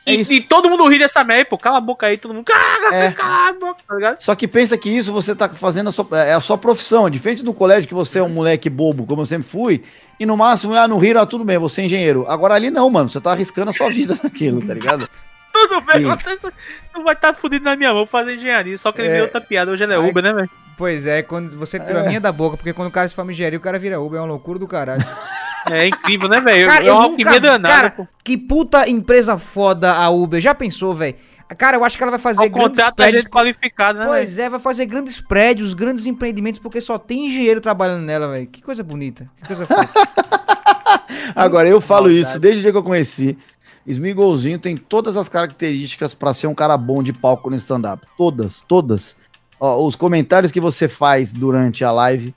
É 0.05 0.13
E, 0.15 0.21
isso. 0.21 0.33
e 0.33 0.41
todo 0.41 0.67
mundo 0.69 0.87
ri 0.87 0.97
dessa 0.97 1.23
merda, 1.23 1.45
pô. 1.45 1.57
Cala 1.57 1.77
a 1.77 1.81
boca 1.81 2.07
aí, 2.07 2.17
todo 2.17 2.33
mundo. 2.33 2.45
Cala, 2.45 2.95
É. 2.95 3.11
cala 3.11 3.49
a 3.49 3.53
boca, 3.53 3.81
tá 3.87 3.95
ligado? 3.95 4.19
Só 4.19 4.33
que 4.35 4.47
pensa 4.47 4.75
que 4.77 4.89
isso 4.89 5.13
você 5.13 5.35
tá 5.35 5.47
fazendo 5.49 5.89
a 5.89 5.91
sua, 5.91 6.07
é 6.13 6.33
a 6.33 6.41
sua 6.41 6.57
profissão. 6.57 7.09
Diferente 7.09 7.43
do 7.43 7.53
colégio 7.53 7.87
que 7.87 7.93
você 7.93 8.17
é 8.19 8.23
um 8.23 8.29
moleque 8.29 8.69
bobo, 8.69 9.05
como 9.05 9.21
eu 9.21 9.25
sempre 9.27 9.47
fui, 9.47 9.83
e 10.19 10.25
no 10.25 10.35
máximo, 10.35 10.73
ah, 10.73 10.87
não 10.87 10.97
riram, 10.97 11.21
ah, 11.21 11.25
tudo 11.25 11.43
bem, 11.43 11.57
você 11.59 11.81
é 11.81 11.85
engenheiro. 11.85 12.25
Agora 12.27 12.55
ali 12.55 12.71
não, 12.71 12.89
mano, 12.89 13.09
você 13.09 13.21
tá 13.21 13.31
arriscando 13.31 13.69
a 13.69 13.73
sua 13.73 13.89
vida 13.91 14.17
naquilo, 14.23 14.65
tá 14.65 14.73
ligado? 14.73 15.07
Tudo 15.53 15.81
bem, 15.81 16.01
você 16.03 16.37
não 16.95 17.03
vai 17.03 17.13
estar 17.13 17.33
fudido 17.35 17.65
na 17.65 17.75
minha 17.75 17.93
mão 17.93 18.07
fazer 18.07 18.35
engenharia. 18.35 18.77
Só 18.77 18.91
que 18.91 19.01
ele 19.01 19.09
É. 19.09 19.15
viu 19.15 19.23
outra 19.25 19.41
piada. 19.41 19.69
Hoje 19.71 19.83
ele 19.83 19.93
é 19.93 19.97
Ai. 19.97 20.09
Uber, 20.09 20.23
né, 20.23 20.33
velho? 20.33 20.49
Pois 20.77 21.05
é, 21.05 21.21
quando 21.21 21.55
você 21.55 21.79
tira 21.79 22.01
a 22.01 22.03
minha 22.05 22.19
da 22.19 22.31
boca, 22.31 22.57
porque 22.57 22.73
quando 22.73 22.87
o 22.87 22.91
cara 22.91 23.07
se 23.07 23.13
fama 23.13 23.31
engenharia, 23.31 23.59
o 23.59 23.61
cara 23.61 23.77
vira 23.77 23.99
Uber, 24.01 24.17
é 24.17 24.21
uma 24.21 24.29
loucura 24.29 24.57
do 24.57 24.67
caralho. 24.67 25.03
É 25.69 25.87
incrível, 25.87 26.27
né, 26.27 26.39
velho? 26.39 26.67
Cara, 26.69 26.83
É 26.83 26.89
eu 26.89 26.93
uma 26.93 27.01
nunca 27.03 27.11
alquimia 27.13 27.39
danada, 27.39 27.73
cara, 27.75 27.91
pô. 27.91 28.07
que 28.23 28.37
puta 28.37 28.89
empresa 28.89 29.37
foda 29.37 29.93
a 29.93 30.09
Uber. 30.09 30.41
Já 30.41 30.55
pensou, 30.55 30.93
velho? 30.93 31.15
Cara, 31.57 31.75
eu 31.77 31.83
acho 31.83 31.97
que 31.97 32.03
ela 32.03 32.11
vai 32.11 32.19
fazer 32.19 32.43
Ao 32.43 32.49
grandes 32.49 32.69
contrato 32.69 32.87
da 32.87 32.95
prédios. 32.95 33.21
gente 33.23 33.29
qualificada, 33.31 33.99
né? 33.99 34.05
Pois 34.05 34.37
é, 34.37 34.49
vai 34.49 34.59
fazer 34.59 34.85
grandes 34.85 35.19
prédios, 35.19 35.73
grandes 35.73 36.05
empreendimentos, 36.05 36.59
porque 36.59 36.79
só 36.79 36.97
tem 36.97 37.27
engenheiro 37.27 37.59
trabalhando 37.59 38.03
nela, 38.03 38.29
velho. 38.29 38.47
Que 38.47 38.61
coisa 38.61 38.81
bonita. 38.83 39.29
Que 39.37 39.47
coisa 39.47 39.67
fofa. 39.67 39.89
Agora, 41.35 41.67
eu 41.67 41.79
falo 41.81 42.05
Maldade. 42.05 42.21
isso 42.21 42.39
desde 42.39 42.59
o 42.59 42.61
dia 42.63 42.71
que 42.71 42.77
eu 42.77 42.83
conheci. 42.83 43.37
Smigolzinho 43.85 44.59
tem 44.59 44.77
todas 44.77 45.17
as 45.17 45.27
características 45.27 46.13
pra 46.13 46.33
ser 46.33 46.47
um 46.47 46.53
cara 46.55 46.77
bom 46.77 47.01
de 47.01 47.11
palco 47.11 47.49
no 47.49 47.55
stand-up. 47.55 48.05
Todas, 48.17 48.63
todas. 48.67 49.15
Ó, 49.59 49.85
os 49.85 49.95
comentários 49.95 50.51
que 50.51 50.59
você 50.59 50.87
faz 50.87 51.33
durante 51.33 51.83
a 51.83 51.91
live 51.91 52.33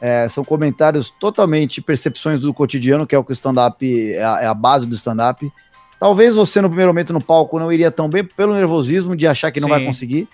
é, 0.00 0.28
são 0.28 0.44
comentários 0.44 1.10
totalmente 1.10 1.80
percepções 1.82 2.40
do 2.40 2.54
cotidiano, 2.54 3.06
que 3.06 3.14
é 3.14 3.18
o 3.18 3.24
que 3.24 3.32
o 3.32 3.34
stand-up 3.34 4.12
é, 4.12 4.22
a- 4.22 4.40
é 4.42 4.46
a 4.46 4.54
base 4.54 4.86
do 4.86 4.94
stand-up. 4.94 5.50
Talvez 5.98 6.34
você 6.34 6.60
no 6.60 6.68
primeiro 6.68 6.90
momento 6.90 7.12
no 7.12 7.20
palco 7.20 7.58
não 7.58 7.72
iria 7.72 7.90
tão 7.90 8.08
bem 8.08 8.24
pelo 8.24 8.54
nervosismo 8.54 9.16
de 9.16 9.26
achar 9.26 9.50
que 9.50 9.58
não 9.60 9.66
Sim. 9.68 9.74
vai 9.74 9.84
conseguir. 9.84 10.28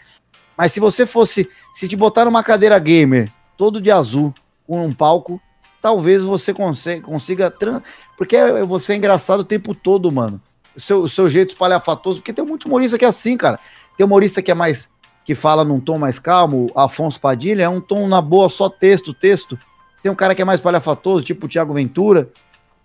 Mas 0.57 0.73
se 0.73 0.79
você 0.81 1.07
fosse, 1.07 1.49
se 1.73 1.89
te 1.89 1.97
botar 1.97 2.27
numa 2.27 2.43
cadeira 2.45 2.79
gamer, 2.79 3.33
todo 3.57 3.81
de 3.81 3.91
azul, 3.91 4.33
com 4.67 4.85
um 4.85 4.93
palco, 4.93 5.41
talvez 5.81 6.23
você 6.23 6.53
conse- 6.55 7.01
consiga. 7.01 7.51
tran- 7.51 7.83
Porque 8.17 8.37
você 8.67 8.93
é 8.93 8.97
engraçado 8.97 9.41
o 9.41 9.45
tempo 9.45 9.75
todo, 9.75 10.13
mano. 10.13 10.41
O 10.77 10.81
seu, 10.81 11.01
o 11.01 11.09
seu 11.09 11.29
jeito 11.29 11.51
espalhafatoso, 11.51 12.19
porque 12.21 12.33
tem 12.33 12.45
muito 12.45 12.67
humorista 12.67 12.99
que 12.99 13.05
é 13.05 13.09
assim, 13.09 13.37
cara. 13.37 13.59
Tem 13.97 14.05
humorista 14.05 14.43
que 14.43 14.51
é 14.51 14.55
mais. 14.55 14.89
Que 15.25 15.35
fala 15.35 15.65
num 15.65 15.81
tom 15.81 15.99
mais 15.99 16.19
calmo, 16.19 16.71
Afonso 16.77 17.21
Padilha, 17.21 17.63
é 17.65 17.69
um 17.69 17.81
tom 17.81 18.07
na 18.07 18.21
boa, 18.21 18.49
só 18.49 18.69
texto, 18.69 19.15
texto. 19.15 19.59
Tem 20.03 20.13
um 20.13 20.15
cara 20.15 20.35
que 20.35 20.43
é 20.43 20.45
mais 20.45 20.61
palhafatoso, 20.61 21.25
tipo 21.25 21.47
o 21.47 21.49
Thiago 21.49 21.73
Ventura. 21.73 22.29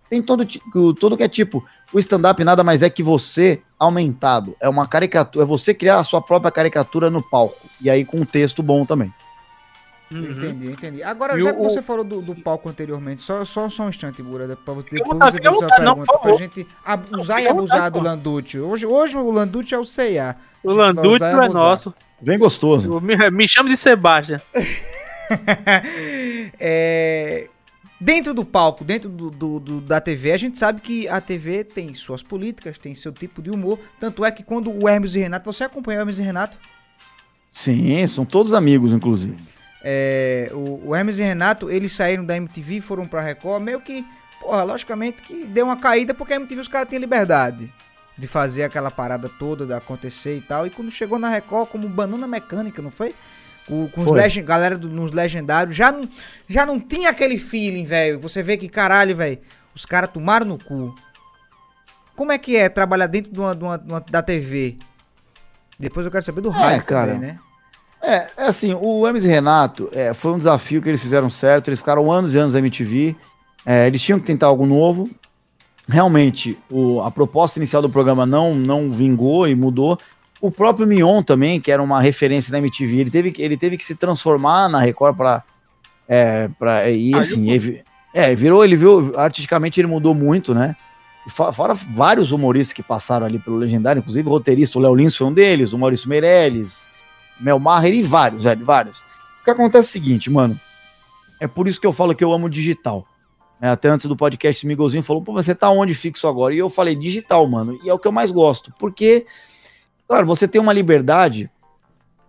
Tem 0.09 0.21
todo, 0.21 0.45
todo 0.95 1.17
que 1.17 1.23
é 1.23 1.27
tipo. 1.27 1.63
O 1.93 1.99
stand-up 1.99 2.43
nada 2.43 2.63
mais 2.63 2.81
é 2.81 2.89
que 2.89 3.03
você 3.03 3.61
aumentado. 3.77 4.55
É 4.61 4.67
uma 4.69 4.87
caricatura. 4.87 5.43
É 5.43 5.47
você 5.47 5.73
criar 5.73 5.99
a 5.99 6.03
sua 6.03 6.21
própria 6.21 6.49
caricatura 6.51 7.09
no 7.09 7.21
palco. 7.21 7.57
E 7.81 7.89
aí 7.89 8.03
com 8.05 8.17
um 8.17 8.25
texto 8.25 8.63
bom 8.63 8.85
também. 8.85 9.13
Uhum. 10.11 10.31
Entendi, 10.31 10.71
entendi. 10.71 11.03
Agora, 11.03 11.37
E 11.37 11.43
já 11.43 11.51
o- 11.51 11.53
que 11.55 11.61
você 11.61 11.81
falou 11.83 12.03
do, 12.03 12.21
do 12.21 12.33
palco 12.35 12.67
anteriormente, 12.67 13.21
só, 13.21 13.45
só, 13.45 13.69
só 13.69 13.83
um 13.83 13.89
instante, 13.89 14.23
Burada, 14.23 14.55
pra 14.55 14.73
você- 14.73 14.89
depois 14.89 15.19
fazer 15.19 15.43
sua 15.43 15.51
não, 15.51 15.67
pergunta, 15.69 16.11
por 16.13 16.19
pra 16.21 16.33
gente 16.33 16.67
ab- 16.83 17.05
Não, 17.11 17.19
e 17.19 17.47
abusar 17.47 17.77
vontade, 17.77 17.93
do. 17.93 18.01
Landucci. 18.01 18.59
Hoje, 18.59 18.85
hoje 18.87 19.15
o 19.17 19.29
Landucci 19.29 19.75
é 19.75 19.77
o 19.77 19.85
C&A. 19.85 20.35
O 20.63 20.73
Landucci 20.73 21.23
e 21.23 21.27
é 21.27 21.31
abusar. 21.33 21.49
nosso. 21.53 21.93
Bem 22.21 22.37
gostoso. 22.37 22.99
Me, 23.01 23.15
me 23.31 23.47
chama 23.47 23.69
de 23.69 23.77
Sebastião. 23.77 24.39
É, 26.59 27.47
Dentro 28.01 28.33
do 28.33 28.45
palco, 28.45 28.85
dentro 28.85 29.09
do, 29.09 29.29
do- 29.29 29.59
do- 29.59 29.81
da 29.81 29.99
TV, 29.99 30.31
a 30.31 30.37
gente 30.37 30.57
sabe 30.57 30.79
que 30.79 31.05
a 31.09 31.19
TV 31.19 31.65
tem 31.65 31.93
suas 31.93 32.23
políticas, 32.23 32.77
tem 32.77 32.95
seu 32.95 33.11
tipo 33.11 33.41
de 33.41 33.51
humor. 33.51 33.77
Tanto 33.99 34.23
é 34.23 34.31
que 34.31 34.41
quando 34.41 34.71
o 34.71 34.87
Hermes 34.87 35.15
e 35.15 35.19
Renato, 35.19 35.51
você 35.51 35.65
acompanhou 35.65 35.99
o 35.99 36.01
Hermes 36.03 36.17
e 36.17 36.21
Renato? 36.21 36.57
Sim, 37.51 38.07
são 38.07 38.23
todos 38.23 38.53
amigos, 38.53 38.93
inclusive. 38.93 39.37
É, 39.83 40.49
o, 40.53 40.87
o 40.89 40.95
Hermes 40.95 41.19
e 41.19 41.23
Renato, 41.23 41.69
eles 41.69 41.91
saíram 41.91 42.23
da 42.25 42.37
MTV 42.37 42.77
e 42.77 42.81
foram 42.81 43.05
pra 43.05 43.21
Record, 43.21 43.61
meio 43.61 43.81
que, 43.81 44.05
porra, 44.39 44.63
logicamente 44.63 45.21
que 45.21 45.45
deu 45.45 45.65
uma 45.65 45.75
caída 45.77 46.13
porque 46.13 46.31
a 46.33 46.37
MTV 46.37 46.61
os 46.61 46.67
caras 46.69 46.87
tinham 46.87 47.01
liberdade 47.01 47.71
de 48.19 48.27
fazer 48.27 48.63
aquela 48.63 48.91
parada 48.91 49.29
toda, 49.29 49.65
de 49.65 49.73
acontecer 49.73 50.35
e 50.35 50.41
tal. 50.41 50.67
E 50.67 50.69
quando 50.69 50.91
chegou 50.91 51.17
na 51.17 51.29
Record, 51.29 51.69
como 51.69 51.87
banana 51.87 52.27
mecânica, 52.27 52.81
não 52.81 52.91
foi? 52.91 53.15
Com, 53.65 53.87
os 53.95 54.11
legend, 54.11 54.45
galera 54.47 54.77
do- 54.77 54.89
nos 54.89 55.11
legendários, 55.11 55.75
já 55.75 55.91
não, 55.91 56.09
já 56.47 56.65
não 56.65 56.79
tinha 56.79 57.09
aquele 57.11 57.37
feeling, 57.37 57.85
velho. 57.85 58.19
Você 58.19 58.41
vê 58.41 58.57
que, 58.57 58.67
caralho, 58.67 59.15
velho, 59.15 59.37
os 59.75 59.85
caras 59.85 60.09
tomaram 60.11 60.45
no 60.45 60.57
cu. 60.57 60.93
Como 62.15 62.31
é 62.31 62.37
que 62.37 62.57
é 62.57 62.67
trabalhar 62.67 63.07
dentro 63.07 63.31
de 63.31 63.39
uma, 63.39 63.55
de 63.55 63.63
uma- 63.63 63.77
de 63.77 63.87
uma- 63.91 63.99
da 64.01 64.21
TV? 64.21 64.77
Depois 65.79 66.05
eu 66.05 66.11
quero 66.11 66.25
saber 66.25 66.41
do 66.41 66.49
rádio 66.49 66.83
cara. 66.83 67.13
também, 67.13 67.29
né? 67.29 67.39
É, 68.01 68.27
é 68.37 68.45
assim, 68.47 68.73
o 68.73 69.05
Hermes 69.07 69.23
e 69.23 69.27
Renato 69.27 69.89
é, 69.93 70.13
foi 70.13 70.31
um 70.31 70.37
desafio 70.37 70.81
que 70.81 70.89
eles 70.89 71.01
fizeram 71.01 71.29
certo, 71.29 71.67
eles 71.69 71.79
ficaram 71.79 72.11
anos 72.11 72.33
e 72.33 72.37
anos 72.37 72.53
na 72.53 72.59
MTV, 72.59 73.15
é, 73.65 73.85
eles 73.87 74.01
tinham 74.01 74.19
que 74.19 74.25
tentar 74.25 74.47
algo 74.47 74.65
novo. 74.65 75.09
Realmente, 75.89 76.57
o- 76.69 77.01
a 77.01 77.09
proposta 77.09 77.57
inicial 77.59 77.81
do 77.81 77.89
programa 77.89 78.25
não, 78.25 78.53
não 78.53 78.91
vingou 78.91 79.47
e 79.47 79.55
mudou. 79.55 79.97
O 80.39 80.51
próprio 80.51 80.85
Mion 80.87 81.21
também, 81.23 81.59
que 81.59 81.71
era 81.71 81.81
uma 81.81 81.99
referência 81.99 82.51
da 82.51 82.59
MTV, 82.59 82.97
ele 82.99 83.11
teve, 83.11 83.31
que- 83.31 83.41
ele 83.41 83.57
teve 83.57 83.75
que 83.75 83.83
se 83.83 83.95
transformar 83.95 84.69
na 84.69 84.79
Record 84.79 85.15
para 85.17 85.43
é, 86.11 86.49
pra, 86.57 86.89
e 86.89 87.13
assim, 87.21 87.51
ele, 87.51 87.83
é, 88.15 88.33
virou, 88.33 88.63
ele 88.65 88.75
viu, 88.75 89.13
artisticamente 89.15 89.79
ele 89.79 89.87
mudou 89.87 90.15
muito, 90.15 90.55
né? 90.55 90.75
Fo- 91.27 91.53
Fora 91.53 91.75
vários 91.75 92.31
humoristas 92.31 92.73
que 92.73 92.81
passaram 92.81 93.27
ali 93.27 93.37
pelo 93.37 93.57
Legendário, 93.57 93.99
inclusive 93.99 94.27
o 94.27 94.31
roteirista, 94.31 94.79
o 94.79 94.81
Léo 94.81 94.95
Lins 94.95 95.15
foi 95.15 95.27
um 95.27 95.33
deles, 95.33 95.71
o 95.71 95.77
Maurício 95.77 96.09
Meirelles, 96.09 96.89
Mel 97.39 97.59
Maher 97.59 97.93
e 97.93 98.01
vários, 98.01 98.43
velho, 98.43 98.65
vários. 98.65 99.01
O 99.41 99.43
que 99.45 99.51
acontece 99.51 99.87
é 99.87 99.89
o 99.89 99.91
seguinte, 100.03 100.31
mano. 100.31 100.59
É 101.39 101.47
por 101.47 101.67
isso 101.67 101.79
que 101.79 101.85
eu 101.85 101.93
falo 101.93 102.15
que 102.15 102.23
eu 102.23 102.33
amo 102.33 102.49
digital. 102.49 103.05
É, 103.61 103.67
até 103.67 103.89
antes 103.89 104.05
do 104.05 104.15
podcast, 104.15 104.63
o 104.63 104.67
Miguelzinho 104.67 105.03
falou, 105.03 105.21
pô, 105.21 105.33
você 105.33 105.53
tá 105.53 105.69
onde 105.69 105.93
fixo 105.93 106.27
agora? 106.27 106.53
E 106.53 106.57
eu 106.57 106.69
falei, 106.69 106.95
digital, 106.95 107.45
mano. 107.47 107.77
E 107.83 107.89
é 107.89 107.93
o 107.93 107.99
que 107.99 108.07
eu 108.07 108.11
mais 108.11 108.31
gosto. 108.31 108.71
Porque, 108.79 109.25
claro, 110.07 110.25
você 110.25 110.47
tem 110.47 110.61
uma 110.61 110.71
liberdade. 110.71 111.51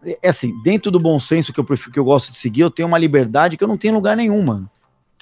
É 0.04 0.18
é 0.22 0.28
assim, 0.30 0.52
dentro 0.62 0.90
do 0.90 0.98
bom 0.98 1.20
senso 1.20 1.52
que 1.52 1.60
eu, 1.60 1.64
prefiro, 1.64 1.92
que 1.92 1.98
eu 1.98 2.04
gosto 2.04 2.32
de 2.32 2.38
seguir, 2.38 2.62
eu 2.62 2.70
tenho 2.70 2.88
uma 2.88 2.98
liberdade 2.98 3.56
que 3.56 3.62
eu 3.62 3.68
não 3.68 3.76
tenho 3.76 3.94
lugar 3.94 4.16
nenhum, 4.16 4.42
mano. 4.42 4.68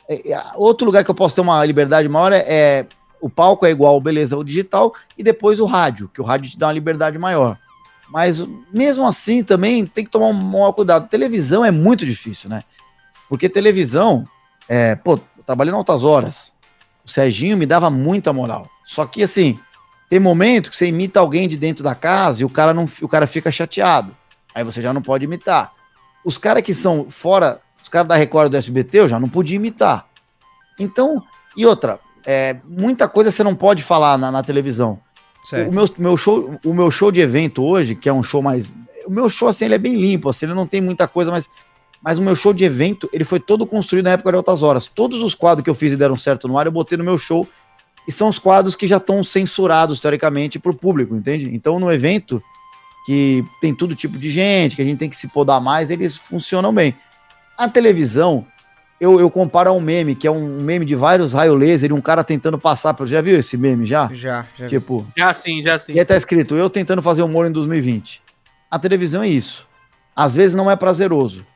É, 0.08 0.32
é, 0.32 0.42
outro 0.54 0.86
lugar 0.86 1.04
que 1.04 1.10
eu 1.10 1.14
posso 1.14 1.34
ter 1.34 1.40
uma 1.42 1.62
liberdade 1.64 2.08
maior 2.08 2.32
é, 2.32 2.44
é 2.46 2.86
o 3.20 3.28
palco 3.28 3.66
é 3.66 3.70
igual, 3.70 4.00
beleza, 4.00 4.36
o 4.36 4.44
digital, 4.44 4.94
e 5.16 5.22
depois 5.22 5.58
o 5.60 5.66
rádio, 5.66 6.08
que 6.08 6.20
o 6.20 6.24
rádio 6.24 6.52
te 6.52 6.58
dá 6.58 6.68
uma 6.68 6.72
liberdade 6.72 7.18
maior. 7.18 7.58
Mas 8.10 8.46
mesmo 8.72 9.06
assim 9.06 9.42
também 9.42 9.84
tem 9.84 10.04
que 10.04 10.10
tomar 10.10 10.28
um 10.28 10.32
maior 10.32 10.72
cuidado. 10.72 11.08
Televisão 11.08 11.64
é 11.64 11.70
muito 11.70 12.06
difícil, 12.06 12.48
né? 12.48 12.64
Porque 13.28 13.48
televisão, 13.48 14.26
é, 14.66 14.94
pô, 14.94 15.20
em 15.54 15.70
altas 15.70 16.04
horas. 16.04 16.52
O 17.04 17.10
Serginho 17.10 17.56
me 17.56 17.66
dava 17.66 17.90
muita 17.90 18.32
moral. 18.32 18.68
Só 18.84 19.06
que 19.06 19.22
assim, 19.22 19.58
tem 20.08 20.18
momento 20.18 20.70
que 20.70 20.76
você 20.76 20.86
imita 20.86 21.20
alguém 21.20 21.48
de 21.48 21.56
dentro 21.56 21.84
da 21.84 21.94
casa 21.94 22.42
e 22.42 22.44
o 22.44 22.50
cara 22.50 22.72
não, 22.72 22.86
o 23.02 23.08
cara 23.08 23.26
fica 23.26 23.50
chateado. 23.50 24.16
Aí 24.54 24.64
você 24.64 24.80
já 24.80 24.92
não 24.92 25.02
pode 25.02 25.24
imitar. 25.24 25.72
Os 26.24 26.38
caras 26.38 26.62
que 26.62 26.74
são 26.74 27.06
fora, 27.08 27.60
os 27.82 27.88
caras 27.88 28.08
da 28.08 28.16
Record 28.16 28.50
do 28.50 28.56
SBT, 28.56 29.00
eu 29.00 29.08
já 29.08 29.20
não 29.20 29.28
podia 29.28 29.56
imitar. 29.56 30.06
Então, 30.78 31.22
e 31.56 31.66
outra, 31.66 32.00
é, 32.26 32.56
muita 32.64 33.08
coisa 33.08 33.30
você 33.30 33.42
não 33.42 33.54
pode 33.54 33.82
falar 33.82 34.18
na, 34.18 34.30
na 34.30 34.42
televisão. 34.42 35.00
O 35.66 35.72
meu, 35.72 35.88
meu 35.96 36.16
show, 36.16 36.58
o 36.64 36.74
meu 36.74 36.90
show 36.90 37.10
de 37.10 37.20
evento 37.20 37.62
hoje, 37.64 37.94
que 37.94 38.08
é 38.08 38.12
um 38.12 38.22
show 38.22 38.42
mais. 38.42 38.72
O 39.06 39.10
meu 39.10 39.30
show, 39.30 39.48
assim, 39.48 39.64
ele 39.64 39.74
é 39.74 39.78
bem 39.78 39.94
limpo, 39.94 40.28
assim, 40.28 40.44
ele 40.44 40.54
não 40.54 40.66
tem 40.66 40.80
muita 40.80 41.08
coisa, 41.08 41.30
mas 41.30 41.48
Mas 42.02 42.18
o 42.18 42.22
meu 42.22 42.36
show 42.36 42.52
de 42.52 42.64
evento, 42.64 43.08
ele 43.12 43.24
foi 43.24 43.40
todo 43.40 43.66
construído 43.66 44.04
na 44.04 44.12
época 44.12 44.30
de 44.30 44.36
altas 44.36 44.62
horas. 44.62 44.86
Todos 44.86 45.20
os 45.20 45.34
quadros 45.34 45.64
que 45.64 45.70
eu 45.70 45.74
fiz 45.74 45.92
e 45.92 45.96
deram 45.96 46.16
certo 46.16 46.46
no 46.46 46.56
ar, 46.56 46.66
eu 46.66 46.72
botei 46.72 46.96
no 46.96 47.04
meu 47.04 47.18
show. 47.18 47.46
E 48.06 48.12
são 48.12 48.28
os 48.28 48.38
quadros 48.38 48.74
que 48.74 48.86
já 48.86 48.96
estão 48.96 49.22
censurados, 49.22 50.00
teoricamente, 50.00 50.58
para 50.58 50.70
o 50.70 50.74
público, 50.74 51.14
entende? 51.14 51.50
Então, 51.52 51.78
no 51.78 51.92
evento, 51.92 52.42
que 53.04 53.44
tem 53.60 53.74
todo 53.74 53.94
tipo 53.94 54.16
de 54.16 54.30
gente, 54.30 54.76
que 54.76 54.82
a 54.82 54.84
gente 54.84 54.98
tem 54.98 55.10
que 55.10 55.16
se 55.16 55.28
podar 55.28 55.60
mais, 55.60 55.90
eles 55.90 56.16
funcionam 56.16 56.72
bem. 56.72 56.94
A 57.56 57.68
televisão, 57.68 58.46
eu, 59.00 59.20
eu 59.20 59.30
comparo 59.30 59.70
a 59.70 59.72
um 59.72 59.80
meme, 59.80 60.14
que 60.14 60.26
é 60.26 60.30
um 60.30 60.60
meme 60.60 60.84
de 60.84 60.94
vários 60.94 61.32
raios 61.32 61.58
laser 61.58 61.90
e 61.90 61.92
um 61.92 62.00
cara 62.00 62.24
tentando 62.24 62.58
passar. 62.58 62.94
Por... 62.94 63.06
Já 63.06 63.20
viu 63.20 63.38
esse 63.38 63.56
meme 63.56 63.84
já? 63.84 64.08
Já, 64.12 64.46
já. 64.56 64.68
Tipo, 64.68 65.06
Já 65.16 65.34
sim, 65.34 65.62
já 65.62 65.78
sim. 65.78 65.92
e 65.94 65.98
aí 65.98 66.04
tá 66.04 66.16
escrito, 66.16 66.54
eu 66.54 66.70
tentando 66.70 67.02
fazer 67.02 67.22
humor 67.22 67.46
em 67.46 67.52
2020. 67.52 68.22
A 68.70 68.78
televisão 68.78 69.22
é 69.22 69.28
isso. 69.28 69.66
Às 70.14 70.34
vezes 70.34 70.56
não 70.56 70.70
é 70.70 70.76
prazeroso. 70.76 71.46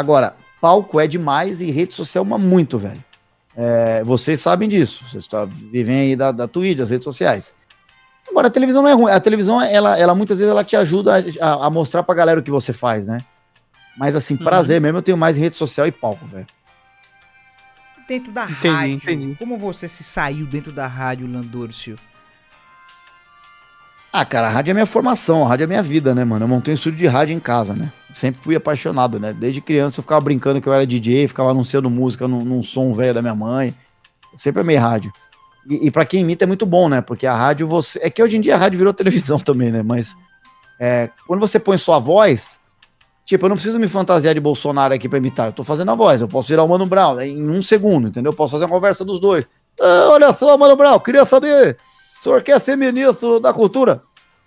Agora, 0.00 0.34
palco 0.60 0.98
é 0.98 1.06
demais 1.06 1.60
e 1.60 1.70
rede 1.70 1.94
social 1.94 2.24
é 2.24 2.38
muito, 2.38 2.78
velho. 2.78 3.02
É, 3.56 4.02
vocês 4.04 4.40
sabem 4.40 4.68
disso. 4.68 5.04
Vocês 5.08 5.26
tá, 5.26 5.44
vivem 5.44 6.00
aí 6.00 6.16
da, 6.16 6.32
da 6.32 6.48
Twitch, 6.48 6.78
das 6.78 6.90
redes 6.90 7.04
sociais. 7.04 7.54
Agora, 8.28 8.46
a 8.46 8.50
televisão 8.50 8.82
não 8.82 8.88
é 8.88 8.92
ruim. 8.94 9.10
A 9.12 9.20
televisão, 9.20 9.60
ela, 9.60 9.98
ela 9.98 10.14
muitas 10.14 10.38
vezes, 10.38 10.50
ela 10.50 10.64
te 10.64 10.76
ajuda 10.76 11.14
a, 11.40 11.44
a- 11.46 11.66
a 11.66 11.70
mostrar 11.70 12.02
pra 12.02 12.14
galera 12.14 12.40
o 12.40 12.42
que 12.42 12.50
você 12.50 12.72
faz, 12.72 13.08
né? 13.08 13.24
Mas, 13.98 14.14
assim, 14.16 14.36
prazer 14.36 14.80
mesmo, 14.80 14.98
eu 14.98 15.02
tenho 15.02 15.18
mais 15.18 15.36
em 15.36 15.40
rede 15.40 15.56
social 15.56 15.86
e 15.86 15.92
palco, 15.92 16.24
velho. 16.26 16.46
Dentro 18.08 18.32
da 18.32 18.44
Entendi, 18.44 18.68
rádio, 18.68 18.94
entendi. 18.94 19.34
como 19.38 19.56
você 19.58 19.88
se 19.88 20.02
saiu 20.02 20.46
dentro 20.46 20.72
da 20.72 20.86
rádio, 20.86 21.26
Landorcio? 21.30 21.96
Ah, 24.12 24.24
cara, 24.24 24.48
a 24.48 24.50
rádio 24.50 24.72
é 24.72 24.74
minha 24.74 24.86
formação, 24.86 25.44
a 25.44 25.48
rádio 25.48 25.64
é 25.64 25.66
minha 25.68 25.82
vida, 25.82 26.12
né, 26.14 26.24
mano? 26.24 26.44
Eu 26.44 26.48
montei 26.48 26.74
um 26.74 26.74
estúdio 26.74 26.98
de 26.98 27.06
rádio 27.06 27.34
em 27.34 27.38
casa, 27.38 27.74
né? 27.74 27.92
Sempre 28.12 28.42
fui 28.42 28.56
apaixonado, 28.56 29.20
né? 29.20 29.32
Desde 29.32 29.60
criança 29.60 30.00
eu 30.00 30.02
ficava 30.02 30.20
brincando 30.20 30.60
que 30.60 30.68
eu 30.68 30.72
era 30.72 30.84
DJ, 30.84 31.28
ficava 31.28 31.50
anunciando 31.50 31.88
música 31.88 32.26
num, 32.26 32.44
num 32.44 32.60
som 32.60 32.90
velho 32.90 33.14
da 33.14 33.22
minha 33.22 33.36
mãe. 33.36 33.72
Eu 34.32 34.38
sempre 34.38 34.62
amei 34.62 34.76
rádio. 34.76 35.12
E, 35.68 35.86
e 35.86 35.90
para 35.92 36.04
quem 36.04 36.22
imita 36.22 36.44
é 36.44 36.46
muito 36.46 36.66
bom, 36.66 36.88
né? 36.88 37.00
Porque 37.00 37.24
a 37.24 37.36
rádio 37.36 37.68
você. 37.68 38.00
É 38.02 38.10
que 38.10 38.20
hoje 38.20 38.36
em 38.36 38.40
dia 38.40 38.56
a 38.56 38.58
rádio 38.58 38.78
virou 38.78 38.92
televisão 38.94 39.38
também, 39.38 39.70
né? 39.70 39.80
Mas 39.80 40.16
é, 40.80 41.08
quando 41.28 41.38
você 41.38 41.60
põe 41.60 41.78
sua 41.78 42.00
voz, 42.00 42.58
tipo, 43.24 43.44
eu 43.44 43.48
não 43.48 43.56
preciso 43.56 43.78
me 43.78 43.86
fantasiar 43.86 44.34
de 44.34 44.40
Bolsonaro 44.40 44.92
aqui 44.92 45.08
pra 45.08 45.18
imitar. 45.18 45.48
Eu 45.48 45.52
tô 45.52 45.62
fazendo 45.62 45.92
a 45.92 45.94
voz, 45.94 46.20
eu 46.20 46.26
posso 46.26 46.48
virar 46.48 46.64
o 46.64 46.68
Mano 46.68 46.84
Brown 46.84 47.14
né, 47.14 47.28
em 47.28 47.48
um 47.48 47.62
segundo, 47.62 48.08
entendeu? 48.08 48.32
Eu 48.32 48.36
posso 48.36 48.50
fazer 48.50 48.64
uma 48.64 48.74
conversa 48.74 49.04
dos 49.04 49.20
dois. 49.20 49.46
Ah, 49.80 50.08
olha 50.10 50.32
só, 50.32 50.58
Mano 50.58 50.74
Brown, 50.74 50.98
queria 50.98 51.24
saber. 51.24 51.78
O 52.20 52.22
senhor 52.22 52.42
quer 52.42 52.60
ser 52.60 52.76
ministro 52.76 53.40
da 53.40 53.50
cultura? 53.50 54.02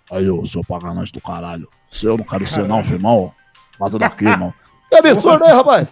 Aí, 0.08 0.30
ô, 0.30 0.46
seu 0.46 0.62
paganante 0.62 1.12
do 1.12 1.20
caralho. 1.20 1.68
Se 1.88 2.06
eu 2.06 2.16
não 2.16 2.24
quero 2.24 2.46
ser, 2.46 2.68
não, 2.68 2.84
firmão. 2.84 3.32
Vaza 3.78 3.98
daqui, 3.98 4.24
irmão. 4.24 4.54
Que 4.90 4.98
absurdo, 4.98 5.44
hein, 5.44 5.52
rapaz? 5.52 5.90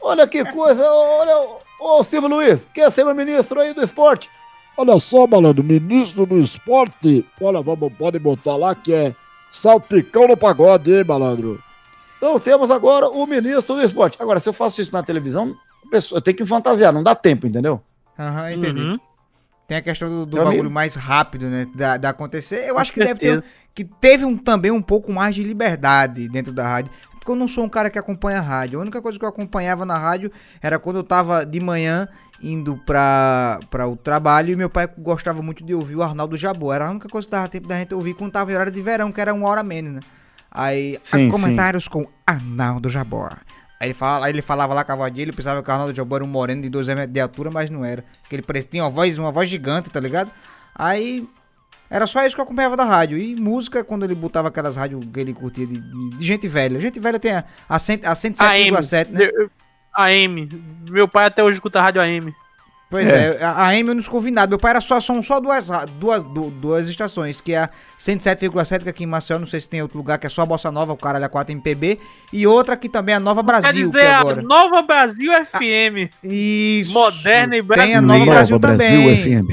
Olha 0.00 0.26
que 0.26 0.44
coisa, 0.46 0.82
olha, 0.90 1.58
ô 1.78 2.02
Silvio 2.02 2.28
Luiz, 2.28 2.66
quer 2.74 2.90
ser 2.90 3.04
meu 3.04 3.14
ministro 3.14 3.60
aí 3.60 3.72
do 3.72 3.84
esporte? 3.84 4.28
Olha 4.76 4.98
só, 4.98 5.28
malandro, 5.28 5.62
ministro 5.62 6.26
do 6.26 6.36
esporte. 6.38 7.24
Olha, 7.40 7.62
vamos, 7.62 7.92
pode 7.92 8.18
botar 8.18 8.56
lá 8.56 8.74
que 8.74 8.92
é 8.92 9.14
salpicão 9.48 10.26
no 10.26 10.36
pagode, 10.36 10.92
hein, 10.92 11.04
malandro? 11.04 11.62
Então 12.16 12.40
temos 12.40 12.68
agora 12.72 13.08
o 13.08 13.24
ministro 13.26 13.76
do 13.76 13.82
esporte. 13.82 14.16
Agora, 14.18 14.40
se 14.40 14.48
eu 14.48 14.52
faço 14.52 14.80
isso 14.80 14.92
na 14.92 15.04
televisão, 15.04 15.54
eu 16.10 16.20
tenho 16.20 16.36
que 16.36 16.46
fantasiar, 16.46 16.92
não 16.92 17.04
dá 17.04 17.14
tempo, 17.14 17.46
entendeu? 17.46 17.80
Aham, 18.18 18.52
entendi. 18.52 18.80
Uhum. 18.80 18.98
Tem 19.72 19.78
a 19.78 19.82
questão 19.82 20.06
do, 20.06 20.26
do 20.26 20.36
bagulho 20.36 20.60
amigo. 20.60 20.70
mais 20.70 20.94
rápido, 20.96 21.46
né? 21.46 21.66
Da, 21.74 21.96
da 21.96 22.10
acontecer. 22.10 22.68
Eu 22.68 22.74
Com 22.74 22.80
acho 22.80 22.92
que 22.92 23.00
deve 23.00 23.18
ter. 23.18 23.32
certeza. 23.32 23.54
Que 23.74 23.84
teve 23.84 24.22
um, 24.26 24.36
também 24.36 24.70
um 24.70 24.82
pouco 24.82 25.10
mais 25.10 25.34
de 25.34 25.42
liberdade 25.42 26.28
dentro 26.28 26.52
da 26.52 26.68
rádio. 26.68 26.92
Porque 27.12 27.30
eu 27.30 27.36
não 27.36 27.48
sou 27.48 27.64
um 27.64 27.70
cara 27.70 27.88
que 27.88 27.98
acompanha 27.98 28.36
a 28.36 28.42
rádio. 28.42 28.78
A 28.78 28.82
única 28.82 29.00
coisa 29.00 29.18
que 29.18 29.24
eu 29.24 29.28
acompanhava 29.30 29.86
na 29.86 29.96
rádio 29.96 30.30
era 30.60 30.78
quando 30.78 30.96
eu 30.96 31.02
tava 31.02 31.46
de 31.46 31.58
manhã 31.58 32.06
indo 32.42 32.76
pra, 32.84 33.60
pra 33.70 33.88
o 33.88 33.96
trabalho 33.96 34.52
e 34.52 34.56
meu 34.56 34.68
pai 34.68 34.86
gostava 34.98 35.40
muito 35.40 35.64
de 35.64 35.74
ouvir 35.74 35.96
o 35.96 36.02
Arnaldo 36.02 36.36
Jabor. 36.36 36.74
Era 36.74 36.88
a 36.88 36.90
única 36.90 37.08
coisa 37.08 37.26
que 37.26 37.32
dava 37.32 37.48
tempo 37.48 37.66
da 37.66 37.78
gente 37.78 37.94
ouvir 37.94 38.12
quando 38.12 38.32
tava 38.32 38.52
em 38.52 38.56
hora 38.56 38.70
de 38.70 38.82
verão, 38.82 39.10
que 39.10 39.22
era 39.22 39.32
uma 39.32 39.48
hora 39.48 39.62
menos, 39.62 39.94
né? 39.94 40.00
Aí, 40.50 40.98
Sim, 41.02 41.30
comentários 41.30 41.88
com 41.88 42.06
Arnaldo 42.26 42.90
Jabor. 42.90 43.38
Aí 43.82 43.88
ele, 43.88 43.94
fala, 43.94 44.26
aí 44.26 44.32
ele 44.32 44.42
falava 44.42 44.72
lá 44.72 44.84
com 44.84 44.92
a 44.92 44.94
voz 44.94 45.12
dele, 45.12 45.32
pensava 45.32 45.60
que 45.60 45.68
o 45.68 45.72
Arnaldo 45.72 45.92
Jabor 45.92 46.18
era 46.18 46.24
um 46.24 46.28
moreno 46.28 46.62
de 46.62 46.68
12 46.68 46.94
metros 46.94 47.12
de 47.12 47.18
altura, 47.20 47.50
mas 47.50 47.68
não 47.68 47.84
era. 47.84 48.04
Porque 48.22 48.36
ele 48.36 48.62
tinha 48.62 48.84
uma 48.84 48.90
voz, 48.90 49.18
uma 49.18 49.32
voz 49.32 49.50
gigante, 49.50 49.90
tá 49.90 49.98
ligado? 49.98 50.30
Aí 50.72 51.28
era 51.90 52.06
só 52.06 52.24
isso 52.24 52.36
que 52.36 52.40
eu 52.40 52.44
acompanhava 52.44 52.76
da 52.76 52.84
rádio. 52.84 53.18
E 53.18 53.34
música, 53.34 53.82
quando 53.82 54.04
ele 54.04 54.14
botava 54.14 54.46
aquelas 54.46 54.76
rádios 54.76 55.04
que 55.12 55.18
ele 55.18 55.34
curtia 55.34 55.66
de, 55.66 55.78
de- 55.80 56.10
de 56.16 56.24
gente 56.24 56.46
velha. 56.46 56.78
Gente 56.78 57.00
velha 57.00 57.18
tem 57.18 57.32
a, 57.32 57.44
a, 57.68 57.74
a 57.74 57.78
107,7, 57.78 59.08
né? 59.10 59.18
AM. 59.96 60.48
Meu 60.88 61.08
pai 61.08 61.24
até 61.26 61.42
hoje 61.42 61.56
escuta 61.56 61.82
rádio 61.82 62.00
AM. 62.00 62.32
Pois 62.92 63.08
é, 63.08 63.42
a 63.42 63.52
a 63.52 63.66
AM 63.68 63.88
eu 63.88 63.94
não 63.94 64.30
nada. 64.32 64.50
Meu 64.50 64.58
pai 64.58 64.72
era 64.72 64.80
só, 64.82 65.00
são 65.00 65.22
só 65.22 65.40
duas, 65.40 65.70
duas, 65.98 66.22
du- 66.22 66.50
duas 66.50 66.90
estações, 66.90 67.40
que 67.40 67.54
é 67.54 67.60
a 67.62 67.70
107,7, 67.98 68.82
que 68.82 68.88
aqui 68.90 69.04
em 69.04 69.06
Maceió, 69.06 69.38
não 69.38 69.46
sei 69.46 69.62
se 69.62 69.68
tem 69.68 69.80
outro 69.80 69.96
lugar, 69.96 70.18
que 70.18 70.26
é 70.26 70.30
só 70.30 70.42
a 70.42 70.46
Bossa 70.46 70.70
Nova, 70.70 70.92
o 70.92 70.96
Caralho 70.98 71.24
a 71.24 71.28
4 71.30 71.52
MPB. 71.52 71.98
E 72.30 72.46
outra 72.46 72.76
que 72.76 72.90
também 72.90 73.14
é 73.14 73.16
a 73.16 73.20
Nova 73.20 73.40
Quer 73.40 73.46
Brasil, 73.46 73.72
que 73.72 73.86
dizer, 73.86 74.04
é 74.04 74.12
a 74.12 74.20
agora. 74.20 74.42
Nova 74.42 74.82
Brasil 74.82 75.32
FM. 75.46 76.12
Isso. 76.22 76.92
Moderna 76.92 77.56
e 77.56 77.62
Tem 77.62 77.94
a 77.96 78.02
Brasil. 78.02 78.02
Nova 78.02 78.24
Brasil 78.26 78.58
Nova 78.58 78.76
também. 78.76 79.16
FM. 79.16 79.50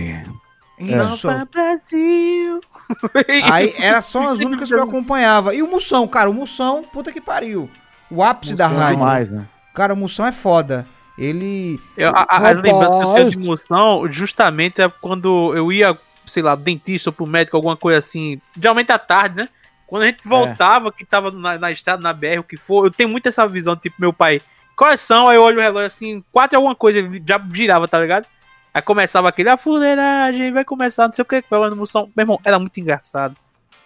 Isso. 0.78 1.28
Nova 1.28 1.48
Brasil. 1.50 2.60
Aí 3.54 3.74
era 3.78 4.02
só 4.02 4.32
as 4.34 4.40
únicas 4.40 4.68
que 4.68 4.76
eu 4.76 4.84
acompanhava. 4.84 5.56
E 5.56 5.64
o 5.64 5.72
Moção, 5.72 6.06
cara, 6.10 6.30
o 6.30 6.34
Moção, 6.34 6.84
puta 6.92 7.10
que 7.10 7.22
pariu. 7.22 7.70
O 8.12 8.22
ápice 8.22 8.54
da 8.54 8.68
Moção 8.68 8.82
rádio. 8.84 8.98
demais, 8.98 9.30
né? 9.30 9.48
Cara, 9.74 9.94
o 9.94 9.98
Moção 9.98 10.26
é 10.26 10.32
foda. 10.34 10.86
Ele. 11.20 11.80
Eu- 11.98 12.10
a- 12.16 12.26
as 12.50 12.58
lembranças 12.62 12.96
que 12.98 13.04
eu 13.04 13.14
tenho 13.14 13.30
de 13.30 13.38
moção, 13.48 14.12
justamente 14.12 14.82
é 14.82 14.88
quando 14.90 15.54
eu 15.56 15.72
ia, 15.72 15.98
sei 16.26 16.42
lá, 16.44 16.56
dentista 16.56 17.10
ou 17.10 17.14
pro 17.14 17.28
médico, 17.28 17.58
alguma 17.58 17.76
coisa 17.78 18.00
assim, 18.00 18.40
geralmente 18.60 18.92
à 18.92 18.98
tarde, 19.00 19.36
né? 19.38 19.50
Quando 19.86 20.04
a 20.04 20.06
gente 20.06 20.22
voltava, 20.28 20.92
que 20.92 21.04
tava 21.04 21.32
na, 21.32 21.58
na 21.58 21.72
estrada, 21.72 22.02
na 22.02 22.14
BR, 22.14 22.40
o 22.40 22.44
que 22.44 22.56
for, 22.58 22.86
eu 22.86 22.92
tenho 22.92 23.10
muito 23.10 23.28
essa 23.28 23.48
visão, 23.48 23.76
tipo, 23.76 23.96
meu 24.00 24.14
pai, 24.14 24.40
quais 24.76 25.02
são? 25.02 25.28
Aí 25.28 25.36
eu 25.36 25.44
olho 25.44 25.58
o 25.58 25.62
relógio 25.62 25.88
assim, 25.88 26.24
quatro 26.32 26.56
e 26.56 26.58
alguma 26.58 26.76
coisa, 26.76 27.00
ele 27.00 27.22
já 27.28 27.42
girava, 27.52 27.88
tá 27.88 28.00
ligado? 28.00 28.26
Aí 28.72 28.82
começava 28.84 29.28
aquele, 29.30 29.50
a 29.50 29.58
fuleiragem, 29.58 30.52
vai 30.54 30.64
começar, 30.64 31.08
não 31.08 31.14
sei 31.14 31.24
o 31.24 31.26
que, 31.26 31.42
falando 31.42 31.76
moção. 31.76 32.10
Meu 32.16 32.24
irmão, 32.24 32.40
era 32.46 32.60
muito 32.60 32.80
engraçado. 32.80 33.36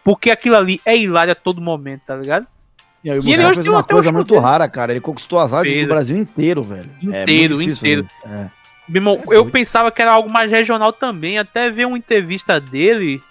Porque 0.03 0.29
aquilo 0.29 0.57
ali 0.57 0.81
é 0.85 0.97
hilário 0.97 1.31
a 1.31 1.35
todo 1.35 1.61
momento, 1.61 2.01
tá 2.05 2.15
ligado? 2.17 2.45
E 3.03 3.11
aí 3.11 3.19
o 3.19 3.23
E 3.23 3.33
ele 3.33 3.45
hoje 3.45 3.55
fez 3.55 3.67
uma 3.67 3.79
até 3.79 3.93
coisa 3.93 4.11
muito 4.11 4.33
dele. 4.33 4.45
rara, 4.45 4.67
cara. 4.69 4.91
Ele 4.93 5.01
conquistou 5.01 5.39
as 5.39 5.51
Fez. 5.51 5.81
do 5.85 5.89
Brasil 5.89 6.15
inteiro, 6.17 6.63
velho. 6.63 6.89
É 7.11 7.23
Inteiro, 7.23 7.55
muito 7.55 7.71
inteiro. 7.71 8.07
né? 8.25 8.51
Meu 8.87 8.99
irmão, 8.99 9.21
eu 9.29 9.49
pensava 9.49 9.91
que 9.91 10.01
era 10.01 10.11
algo 10.11 10.29
mais 10.29 10.51
regional 10.51 10.91
também, 10.93 11.37
até 11.37 11.69
ver 11.69 11.85
uma 11.85 11.97
entrevista 11.97 12.59
dele. 12.59 13.21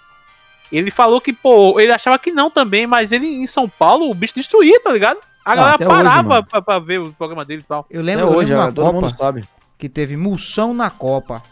Ele 0.71 0.89
falou 0.89 1.21
que, 1.21 1.31
pô, 1.31 1.79
ele 1.79 1.91
achava 1.91 2.17
que 2.17 2.31
não 2.31 2.49
também, 2.49 2.87
mas 2.87 3.11
ele 3.11 3.27
em 3.27 3.45
São 3.45 3.69
Paulo, 3.69 4.09
o 4.09 4.13
bicho 4.15 4.33
destruía, 4.35 4.79
tá 4.79 4.91
ligado? 4.91 5.19
A 5.45 5.51
Ah, 5.51 5.55
galera 5.55 5.75
até 5.75 5.87
hoje, 5.87 5.95
parava 5.97 6.29
mano. 6.29 6.45
pra, 6.45 6.61
pra 6.61 6.79
ver 6.79 6.99
o 6.99 7.13
programa 7.13 7.45
dele 7.45 7.61
e 7.61 7.67
tal. 7.67 7.85
Eu 7.89 7.99
É, 8.01 8.03
lembro, 8.03 8.25
é 8.25 8.27
eu 8.27 8.29
hoje, 8.31 8.49
lembro 8.51 8.55
já, 8.55 8.59
uma 8.65 8.71
todo 8.73 8.85
Copa 8.85 9.01
mundo 9.01 9.17
sabe. 9.17 9.47
que 9.77 9.87
teve 9.89 10.17
Moção 10.17 10.73
na 10.73 10.89
Copa. 10.89 11.43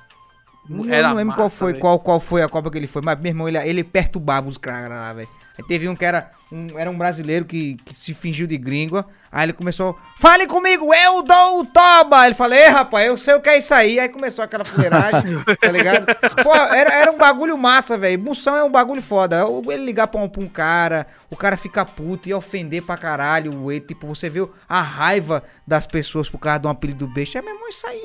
Eu 0.69 0.85
Era 0.89 1.09
não 1.09 1.15
lembro 1.17 1.35
qual 1.35 1.49
foi, 1.49 1.73
qual, 1.75 1.99
qual 1.99 2.19
foi 2.19 2.41
a 2.41 2.47
Copa 2.49 2.71
que 2.71 2.77
ele 2.77 2.87
foi, 2.87 3.01
mas 3.01 3.19
meu 3.19 3.29
irmão, 3.29 3.47
ele, 3.47 3.57
ele 3.57 3.83
perturbava 3.83 4.47
os 4.47 4.57
caras 4.57 4.89
lá, 4.97 5.13
velho. 5.13 5.27
Aí 5.57 5.65
teve 5.67 5.87
um 5.89 5.95
que 5.95 6.05
era 6.05 6.31
um, 6.51 6.77
era 6.77 6.89
um 6.89 6.97
brasileiro 6.97 7.45
que, 7.45 7.77
que 7.85 7.93
se 7.93 8.13
fingiu 8.13 8.45
de 8.45 8.57
gringo. 8.57 9.03
Aí 9.31 9.45
ele 9.45 9.53
começou, 9.53 9.97
fale 10.19 10.45
comigo, 10.45 10.93
eu 10.93 11.23
dou 11.23 11.61
o 11.61 11.65
toba. 11.65 12.25
Ele 12.25 12.35
falou, 12.35 12.57
ei, 12.57 12.67
rapaz, 12.67 13.07
eu 13.07 13.17
sei 13.17 13.33
o 13.35 13.39
que 13.39 13.49
é 13.49 13.57
isso 13.57 13.73
aí. 13.73 13.97
Aí 13.97 14.09
começou 14.09 14.43
aquela 14.43 14.65
fuleiragem, 14.65 15.37
tá 15.61 15.71
ligado? 15.71 16.05
Pô, 16.43 16.53
era, 16.53 16.93
era 16.93 17.11
um 17.11 17.17
bagulho 17.17 17.57
massa, 17.57 17.97
velho. 17.97 18.21
Moção 18.21 18.55
é 18.57 18.63
um 18.63 18.69
bagulho 18.69 19.01
foda. 19.01 19.41
Ele 19.69 19.85
ligar 19.85 20.07
pra 20.07 20.19
um, 20.19 20.27
pra 20.27 20.41
um 20.41 20.49
cara, 20.49 21.07
o 21.29 21.37
cara 21.37 21.55
ficar 21.55 21.85
puto 21.85 22.27
e 22.27 22.33
ofender 22.33 22.83
pra 22.83 22.97
caralho. 22.97 23.71
E, 23.71 23.79
tipo, 23.79 24.05
você 24.05 24.29
viu 24.29 24.51
a 24.67 24.81
raiva 24.81 25.43
das 25.65 25.87
pessoas 25.87 26.29
por 26.29 26.39
causa 26.39 26.59
de 26.59 26.67
um 26.67 26.71
apelido 26.71 27.07
besta. 27.07 27.39
É, 27.39 27.41
meu 27.41 27.53
irmão, 27.53 27.69
isso 27.69 27.87
aí 27.87 28.01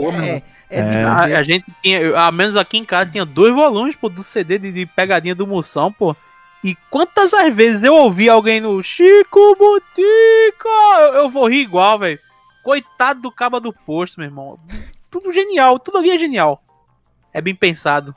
é, 0.71 0.79
é, 0.79 0.83
de 0.83 0.97
A, 0.97 1.39
a 1.39 1.43
gente 1.43 1.65
tinha, 1.83 2.17
a 2.17 2.31
menos 2.31 2.57
aqui 2.57 2.79
em 2.79 2.85
casa, 2.85 3.11
tinha 3.11 3.25
dois 3.25 3.53
volumes, 3.53 3.97
pô, 3.97 4.09
do 4.09 4.23
CD 4.23 4.59
de, 4.59 4.71
de 4.71 4.87
pegadinha 4.87 5.35
do 5.35 5.47
Moção, 5.47 5.93
pô. 5.93 6.15
E 6.65 6.77
quantas 6.91 7.33
as 7.33 7.55
vezes 7.55 7.85
eu 7.85 7.95
ouvi 7.95 8.29
alguém 8.29 8.61
no 8.61 8.83
Chico 8.83 9.57
Botica, 9.57 10.69
eu, 10.99 11.15
eu 11.15 11.31
vou 11.31 11.49
rir 11.49 11.61
igual, 11.61 11.99
velho. 11.99 12.19
Coitado 12.63 13.21
do 13.21 13.31
caba 13.31 13.61
do 13.61 13.73
posto, 13.73 14.19
meu 14.19 14.29
irmão. 14.29 14.59
Tudo 15.11 15.33
genial, 15.33 15.79
tudo 15.79 15.99
ali 15.99 16.11
é 16.11 16.19
genial. 16.19 16.63
É 17.33 17.41
bem 17.41 17.55
pensado. 17.55 18.15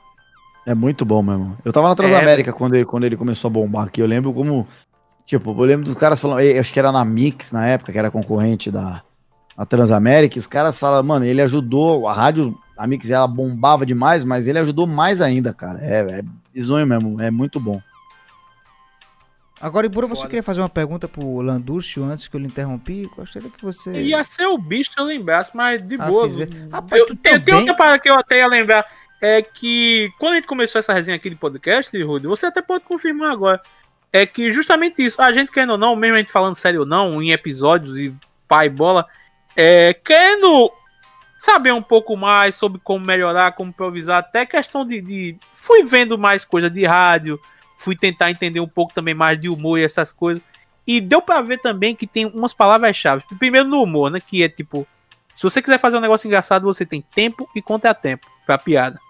É 0.66 0.74
muito 0.74 1.04
bom 1.04 1.22
mesmo. 1.22 1.56
Eu 1.64 1.72
tava 1.72 1.88
na 1.88 1.94
Transamérica 1.94 2.52
quando, 2.52 2.74
ele, 2.74 2.84
quando 2.84 3.04
ele 3.04 3.16
começou 3.16 3.48
a 3.48 3.52
bombar 3.52 3.86
aqui. 3.86 4.00
Eu 4.00 4.06
lembro 4.06 4.32
como. 4.32 4.66
Tipo, 5.24 5.50
eu 5.50 5.64
lembro 5.64 5.84
dos 5.84 5.94
caras 5.94 6.20
falando. 6.20 6.40
eu 6.40 6.60
Acho 6.60 6.72
que 6.72 6.78
era 6.78 6.92
na 6.92 7.04
Mix 7.04 7.52
na 7.52 7.66
época, 7.66 7.92
que 7.92 7.98
era 7.98 8.10
concorrente 8.10 8.70
da, 8.70 9.02
da 9.56 9.64
Transamérica. 9.64 10.38
Os 10.38 10.46
caras 10.46 10.78
falam, 10.78 11.02
mano, 11.02 11.24
ele 11.24 11.40
ajudou. 11.42 12.08
A 12.08 12.12
rádio, 12.12 12.58
a 12.76 12.86
Mix, 12.86 13.08
ela 13.10 13.26
bombava 13.26 13.86
demais, 13.86 14.24
mas 14.24 14.46
ele 14.46 14.58
ajudou 14.58 14.86
mais 14.86 15.20
ainda, 15.20 15.52
cara. 15.52 15.78
É, 15.80 16.20
é 16.20 16.22
bizonho 16.52 16.86
mesmo. 16.86 17.20
É 17.20 17.30
muito 17.30 17.58
bom. 17.58 17.80
Agora, 19.60 19.86
Ibura, 19.86 20.06
você 20.06 20.20
Foda. 20.22 20.28
queria 20.28 20.42
fazer 20.42 20.60
uma 20.60 20.68
pergunta 20.68 21.06
pro 21.06 21.40
Landúcio 21.42 22.02
antes 22.04 22.26
que 22.26 22.34
eu 22.34 22.40
lhe 22.40 22.46
interrompi? 22.46 23.10
Gostaria 23.14 23.50
que 23.50 23.62
você. 23.62 23.92
Ia 24.02 24.24
ser 24.24 24.46
o 24.46 24.56
bicho 24.56 24.90
se 24.92 24.98
eu 25.00 25.04
lembrasse, 25.04 25.54
mas 25.54 25.86
de 25.86 25.96
Ah, 26.00 26.06
boa. 26.06 26.24
fizer. 26.28 26.48
Rapaz, 26.72 27.00
Eu, 27.00 27.14
tem, 27.16 27.40
tem 27.40 27.54
outra 27.54 27.74
parada 27.74 27.98
que 27.98 28.08
eu 28.08 28.14
até 28.14 28.38
ia 28.38 28.46
lembrar. 28.46 28.86
É 29.20 29.42
que 29.42 30.10
quando 30.18 30.32
a 30.32 30.36
gente 30.36 30.46
começou 30.46 30.78
essa 30.78 30.94
resenha 30.94 31.16
aqui 31.16 31.28
de 31.28 31.36
podcast, 31.36 32.02
Rudy, 32.02 32.26
você 32.26 32.46
até 32.46 32.62
pode 32.62 32.84
confirmar 32.84 33.30
agora. 33.32 33.60
É 34.10 34.24
que 34.24 34.50
justamente 34.50 35.04
isso, 35.04 35.20
a 35.20 35.30
gente 35.30 35.52
querendo 35.52 35.72
ou 35.72 35.78
não, 35.78 35.94
mesmo 35.94 36.16
a 36.16 36.18
gente 36.20 36.32
falando 36.32 36.54
sério 36.54 36.80
ou 36.80 36.86
não, 36.86 37.22
em 37.22 37.30
episódios 37.30 37.98
e 37.98 38.14
pai 38.48 38.68
bola, 38.70 39.06
é, 39.54 39.92
querendo 39.92 40.72
saber 41.38 41.72
um 41.72 41.82
pouco 41.82 42.16
mais 42.16 42.54
sobre 42.54 42.80
como 42.82 43.04
melhorar, 43.04 43.52
como 43.52 43.70
improvisar, 43.70 44.18
até 44.18 44.44
questão 44.46 44.86
de, 44.86 45.00
de- 45.02 45.36
Fui 45.54 45.84
vendo 45.84 46.16
mais 46.18 46.42
coisa 46.44 46.70
de 46.70 46.84
rádio, 46.86 47.38
fui 47.80 47.96
tentar 47.96 48.30
entender 48.30 48.60
um 48.60 48.68
pouco 48.68 48.92
também 48.92 49.14
mais 49.14 49.40
de 49.40 49.48
humor 49.48 49.78
e 49.78 49.84
essas 49.84 50.12
coisas. 50.12 50.42
E 50.86 51.00
deu 51.00 51.22
pra 51.22 51.40
ver 51.40 51.58
também 51.58 51.96
que 51.96 52.06
tem 52.06 52.26
umas 52.26 52.52
palavras-chave. 52.52 53.24
Primeiro 53.38 53.66
no 53.66 53.82
humor, 53.82 54.10
né? 54.10 54.20
Que 54.20 54.42
é 54.42 54.48
tipo, 54.50 54.86
se 55.32 55.42
você 55.42 55.62
quiser 55.62 55.78
fazer 55.78 55.96
um 55.96 56.00
negócio 56.00 56.26
engraçado, 56.26 56.64
você 56.64 56.84
tem 56.84 57.00
tempo 57.00 57.48
e 57.56 57.62
contratempo 57.62 58.26
pra 58.44 58.58
piada. 58.58 59.00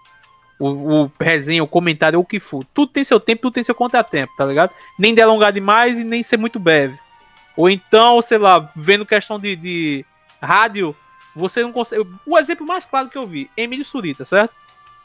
O, 0.57 1.03
o 1.03 1.11
resenha, 1.19 1.61
o 1.61 1.67
comentário, 1.67 2.17
o 2.17 2.25
que 2.25 2.39
for. 2.39 2.63
Tudo 2.73 2.93
tem 2.93 3.03
seu 3.03 3.19
tempo, 3.19 3.41
tudo 3.41 3.55
tem 3.55 3.63
seu 3.63 3.75
contratempo, 3.75 4.33
tá 4.37 4.45
ligado? 4.45 4.71
Nem 4.97 5.13
delongar 5.13 5.51
demais 5.51 5.99
e 5.99 6.05
nem 6.05 6.23
ser 6.23 6.37
muito 6.37 6.57
breve. 6.57 6.97
Ou 7.57 7.69
então, 7.69 8.21
sei 8.21 8.37
lá, 8.37 8.71
vendo 8.73 9.05
questão 9.05 9.37
de, 9.37 9.53
de 9.57 10.05
rádio, 10.41 10.95
você 11.35 11.61
não 11.61 11.73
consegue. 11.73 12.07
O 12.25 12.39
exemplo 12.39 12.65
mais 12.65 12.85
claro 12.85 13.09
que 13.09 13.17
eu 13.17 13.27
vi, 13.27 13.49
Emílio 13.57 13.83
Surita, 13.83 14.23
certo? 14.23 14.53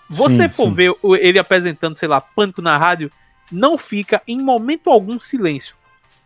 Você 0.09 0.49
Sim, 0.49 0.55
for 0.55 0.69
sim. 0.69 0.75
ver 0.75 0.95
ele 1.21 1.39
apresentando, 1.39 1.99
sei 1.99 2.07
lá, 2.07 2.21
pânico 2.21 2.63
na 2.63 2.79
rádio, 2.79 3.11
não 3.51 3.79
fica 3.79 4.23
em 4.27 4.41
momento 4.41 4.91
algum 4.91 5.19
silêncio. 5.19 5.77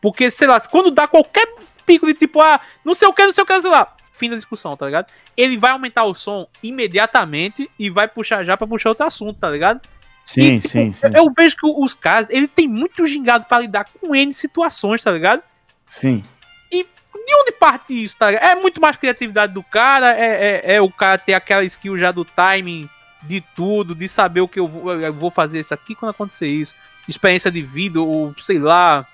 Porque, 0.00 0.30
sei 0.30 0.48
lá, 0.48 0.60
quando 0.60 0.90
dá 0.90 1.06
qualquer 1.06 1.46
pico 1.84 2.06
de 2.06 2.14
tipo, 2.14 2.40
ah, 2.40 2.60
não 2.84 2.94
sei 2.94 3.08
o 3.08 3.12
que, 3.12 3.24
não 3.24 3.32
sei 3.32 3.44
o 3.44 3.46
que, 3.46 3.60
sei 3.60 3.70
lá, 3.70 3.94
fim 4.12 4.30
da 4.30 4.36
discussão, 4.36 4.76
tá 4.76 4.86
ligado? 4.86 5.06
Ele 5.36 5.58
vai 5.58 5.72
aumentar 5.72 6.04
o 6.04 6.14
som 6.14 6.46
imediatamente 6.62 7.70
e 7.78 7.90
vai 7.90 8.08
puxar 8.08 8.44
já 8.44 8.56
pra 8.56 8.66
puxar 8.66 8.90
outro 8.90 9.06
assunto, 9.06 9.38
tá 9.38 9.50
ligado? 9.50 9.80
Sim, 10.24 10.56
E, 10.56 10.60
tipo, 10.60 10.68
sim, 10.68 10.92
sim. 10.92 11.06
Eu 11.14 11.32
vejo 11.36 11.56
que 11.56 11.66
os 11.66 11.94
caras, 11.94 12.30
ele 12.30 12.46
tem 12.46 12.68
muito 12.68 13.04
gingado 13.06 13.44
pra 13.46 13.60
lidar 13.60 13.84
com 13.84 14.14
N 14.14 14.32
situações, 14.32 15.02
tá 15.02 15.10
ligado? 15.10 15.42
Sim. 15.86 16.24
De 16.70 17.34
onde 17.36 17.52
parte 17.52 17.92
isso, 17.92 18.16
tá 18.16 18.28
ligado? 18.28 18.44
É 18.44 18.54
muito 18.56 18.80
mais 18.80 18.96
criatividade 18.96 19.52
do 19.52 19.62
cara, 19.62 20.18
é, 20.18 20.62
é, 20.64 20.74
é 20.76 20.80
o 20.80 20.90
cara 20.90 21.18
ter 21.18 21.34
aquela 21.34 21.62
skill 21.64 21.96
já 21.96 22.10
do 22.10 22.24
timing 22.24 22.88
de 23.22 23.40
tudo, 23.54 23.94
de 23.94 24.08
saber 24.08 24.40
o 24.40 24.48
que 24.48 24.58
eu 24.58 24.66
vou, 24.66 24.92
eu 24.92 25.12
vou 25.12 25.30
fazer 25.30 25.60
isso 25.60 25.74
aqui 25.74 25.94
quando 25.94 26.10
acontecer 26.10 26.48
isso. 26.48 26.74
Experiência 27.10 27.50
de 27.50 27.62
vida, 27.62 28.00
ou 28.00 28.34
sei 28.38 28.58
lá. 28.58 29.06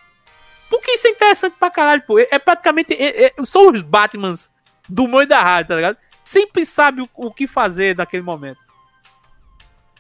Porque 0.69 0.93
isso 0.93 1.07
é 1.07 1.11
interessante 1.11 1.57
pra 1.59 1.71
caralho, 1.71 2.03
pô. 2.07 2.19
É, 2.19 2.29
é 2.31 2.39
praticamente. 2.39 2.93
é- 2.93 3.27
é- 3.27 3.33
são 3.45 3.71
os 3.71 3.83
Batmans 3.83 4.51
do 4.89 5.23
e 5.23 5.27
da 5.27 5.43
rádio, 5.43 5.69
tá 5.69 5.77
ligado? 5.77 5.97
Sempre 6.23 6.67
sabe 6.67 7.03
o, 7.03 7.09
o 7.15 7.33
que 7.33 7.47
fazer 7.47 7.97
naquele 7.97 8.23
momento. 8.23 8.59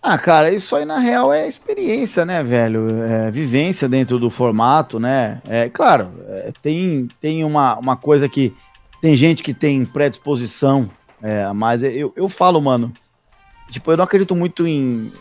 Ah, 0.02 0.18
cara, 0.18 0.52
isso 0.52 0.76
aí 0.76 0.84
na 0.84 0.98
real 0.98 1.32
é 1.32 1.48
experiência, 1.48 2.24
né, 2.24 2.42
velho? 2.42 3.02
É 3.02 3.30
vivência 3.30 3.88
dentro 3.88 4.18
do 4.18 4.30
formato, 4.30 5.00
né? 5.00 5.40
É 5.44 5.68
claro, 5.68 6.12
é, 6.28 6.52
tem, 6.62 7.08
tem 7.20 7.42
uma, 7.44 7.76
uma 7.76 7.96
coisa 7.96 8.28
que 8.28 8.54
tem 9.00 9.16
gente 9.16 9.42
que 9.42 9.52
tem 9.52 9.84
predisposição, 9.84 10.88
é, 11.20 11.52
mas 11.52 11.82
eu, 11.82 12.12
eu 12.14 12.28
falo, 12.28 12.60
mano, 12.60 12.92
tipo, 13.70 13.90
eu 13.90 13.96
não 13.96 14.04
acredito 14.04 14.36
muito 14.36 14.64
em, 14.66 15.12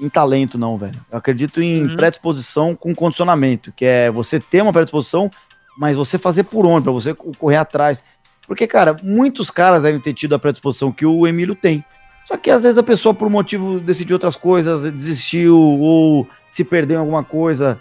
em 0.00 0.08
talento, 0.08 0.56
não, 0.58 0.76
velho. 0.78 1.00
Eu 1.10 1.18
acredito 1.18 1.60
em 1.62 1.86
Uhum. 1.86 1.96
predisposição 1.96 2.74
com 2.74 2.94
condicionamento, 2.94 3.72
que 3.72 3.84
é 3.84 4.10
você 4.10 4.38
ter 4.38 4.62
uma 4.62 4.72
predisposição, 4.72 5.30
mas 5.76 5.96
você 5.96 6.18
fazer 6.18 6.44
por 6.44 6.66
onde, 6.66 6.84
pra 6.84 6.92
você 6.92 7.14
co- 7.14 7.32
correr 7.38 7.56
atrás. 7.56 8.02
Porque, 8.46 8.66
cara, 8.66 8.96
muitos 9.02 9.50
caras 9.50 9.82
devem 9.82 10.00
ter 10.00 10.14
tido 10.14 10.34
a 10.34 10.38
predisposição 10.38 10.90
que 10.92 11.04
o 11.04 11.26
Emílio 11.26 11.54
tem. 11.54 11.84
Só 12.26 12.36
que 12.36 12.50
às 12.50 12.62
vezes 12.62 12.78
a 12.78 12.82
pessoa, 12.82 13.14
por 13.14 13.26
um 13.26 13.30
motivo, 13.30 13.80
decidiu 13.80 14.14
outras 14.14 14.36
coisas, 14.36 14.82
desistiu 14.92 15.58
ou 15.58 16.26
se 16.50 16.62
perdeu 16.64 16.96
em 16.96 17.00
alguma 17.00 17.24
coisa. 17.24 17.78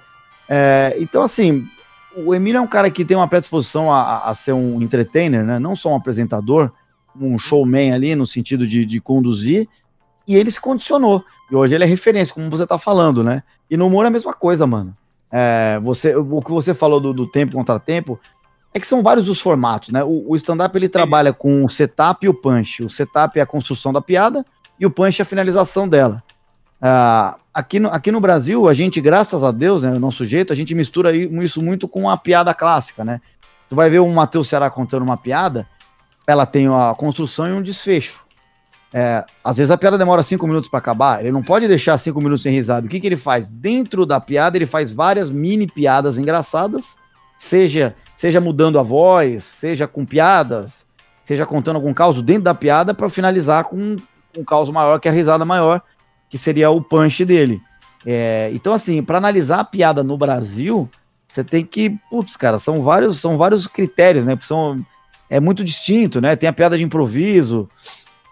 É, 0.50 0.96
então, 1.00 1.22
assim, 1.24 1.66
o 2.16 2.34
Emílio 2.34 2.58
é 2.58 2.62
um 2.62 2.68
cara 2.68 2.90
que 2.90 3.04
tem 3.06 3.16
uma 3.18 3.28
predisposição 3.28 3.92
a, 3.92 4.02
a- 4.02 4.30
a 4.30 4.34
ser 4.34 4.54
um 4.54 4.82
entertainer, 4.82 5.44
né? 5.44 5.60
Não 5.60 5.76
só 5.76 5.92
um 5.92 5.96
apresentador, 5.96 6.72
um 7.20 7.38
showman 7.38 7.94
ali, 7.94 8.16
no 8.16 8.26
sentido 8.26 8.66
de, 8.68 8.86
de 8.86 9.00
conduzir. 9.02 9.68
E 10.28 10.36
ele 10.36 10.52
se 10.52 10.60
condicionou. 10.60 11.24
E 11.50 11.56
hoje 11.56 11.76
ele 11.76 11.84
é 11.84 11.88
referência, 11.88 12.34
como 12.34 12.50
você 12.50 12.68
tá 12.68 12.78
falando, 12.78 13.24
né? 13.24 13.44
E 13.70 13.78
no 13.78 13.88
humor 13.88 14.06
é 14.06 14.08
a 14.08 14.12
mesma 14.12 14.34
coisa, 14.34 14.68
mano. 14.68 14.96
É, 15.32 15.80
você, 15.82 16.16
o 16.16 16.42
que 16.42 16.52
você 16.52 16.74
falou 16.74 17.00
do, 17.00 17.14
do 17.14 17.28
tempo 17.28 17.54
contra 17.54 17.80
tempo 17.80 18.20
é 18.74 18.80
que 18.80 18.88
são 18.88 19.02
vários 19.02 19.28
os 19.28 19.40
formatos, 19.40 19.90
né? 19.90 20.04
O, 20.04 20.32
o 20.32 20.36
stand-up 20.36 20.78
ele 20.78 20.90
trabalha 20.90 21.34
com 21.34 21.64
o 21.64 21.70
setup 21.70 22.26
e 22.26 22.30
o 22.30 22.34
punch. 22.34 22.84
O 22.84 22.90
setup 22.90 23.40
é 23.40 23.42
a 23.42 23.46
construção 23.46 23.94
da 23.94 24.02
piada 24.02 24.46
e 24.80 24.86
o 24.86 24.92
punch 24.92 25.22
é 25.22 25.24
a 25.24 25.26
finalização 25.26 25.88
dela. 25.88 26.24
Ah, 26.82 27.38
aqui, 27.54 27.80
no, 27.80 27.90
aqui 27.90 28.12
no 28.12 28.20
Brasil, 28.20 28.68
a 28.68 28.74
gente, 28.74 29.02
graças 29.02 29.44
a 29.44 29.52
Deus, 29.52 29.82
né, 29.82 29.92
o 29.92 30.00
nosso 30.00 30.26
jeito, 30.26 30.54
a 30.54 30.56
gente 30.56 30.76
mistura 30.76 31.16
isso 31.16 31.62
muito 31.62 31.88
com 31.88 32.10
a 32.10 32.18
piada 32.18 32.54
clássica, 32.54 33.04
né? 33.04 33.20
Tu 33.70 33.76
vai 33.76 33.90
ver 33.90 34.00
o 34.00 34.08
Matheus 34.08 34.48
Ceará 34.48 34.70
contando 34.70 35.04
uma 35.04 35.18
piada, 35.18 35.68
ela 36.28 36.46
tem 36.46 36.68
a 36.68 36.94
construção 36.96 37.50
e 37.50 37.54
um 37.54 37.62
desfecho. 37.62 38.27
É, 38.94 39.26
às 39.44 39.58
vezes 39.58 39.70
a 39.70 39.78
piada 39.78 39.98
demora 39.98 40.24
cinco 40.24 40.48
minutos 40.48 40.70
para 40.70 40.80
acabar, 40.80 41.20
ele 41.20 41.32
não 41.32 41.44
pode 41.44 41.68
deixar 41.68 41.98
cinco 41.98 42.20
minutos 42.22 42.42
sem 42.42 42.54
risada. 42.54 42.86
O 42.86 42.90
que, 42.90 43.00
que 43.00 43.08
ele 43.08 43.18
faz? 43.18 43.48
Dentro 43.48 44.06
da 44.06 44.20
piada, 44.20 44.58
ele 44.58 44.66
faz 44.66 44.92
várias 44.92 45.30
mini 45.30 45.68
piadas 45.68 46.18
engraçadas, 46.18 46.96
seja, 47.36 47.96
seja 48.16 48.40
mudando 48.40 48.80
a 48.80 48.84
voz, 48.84 49.44
seja 49.44 49.88
com 49.88 50.06
piadas, 50.06 50.88
seja 51.22 51.46
contando 51.46 51.76
algum 51.76 51.94
caos 51.94 52.22
dentro 52.22 52.44
da 52.44 52.56
piada 52.56 52.94
para 52.94 53.10
finalizar 53.10 53.66
com 53.66 53.98
um 54.38 54.44
caos 54.44 54.70
maior 54.70 55.00
que 55.00 55.10
a 55.10 55.12
risada 55.12 55.44
maior, 55.44 55.82
que 56.30 56.38
seria 56.38 56.70
o 56.70 56.82
punch 56.82 57.26
dele. 57.26 57.62
É, 58.06 58.50
então, 58.54 58.72
assim, 58.72 59.04
para 59.04 59.18
analisar 59.18 59.60
a 59.60 59.66
piada 59.66 60.02
no 60.04 60.18
Brasil, 60.18 60.90
você 61.28 61.44
tem 61.44 61.66
que, 61.66 61.90
putz, 62.10 62.38
cara, 62.38 62.58
são 62.58 62.82
vários, 62.82 63.20
são 63.20 63.38
vários 63.38 63.68
critérios, 63.68 64.24
né? 64.24 64.36
Porque 64.36 64.48
São, 64.48 64.86
é 65.30 65.40
muito 65.40 65.64
distinto, 65.64 66.22
né? 66.22 66.36
Tem 66.36 66.48
a 66.48 66.54
piada 66.54 66.78
de 66.78 66.84
improviso. 66.84 67.70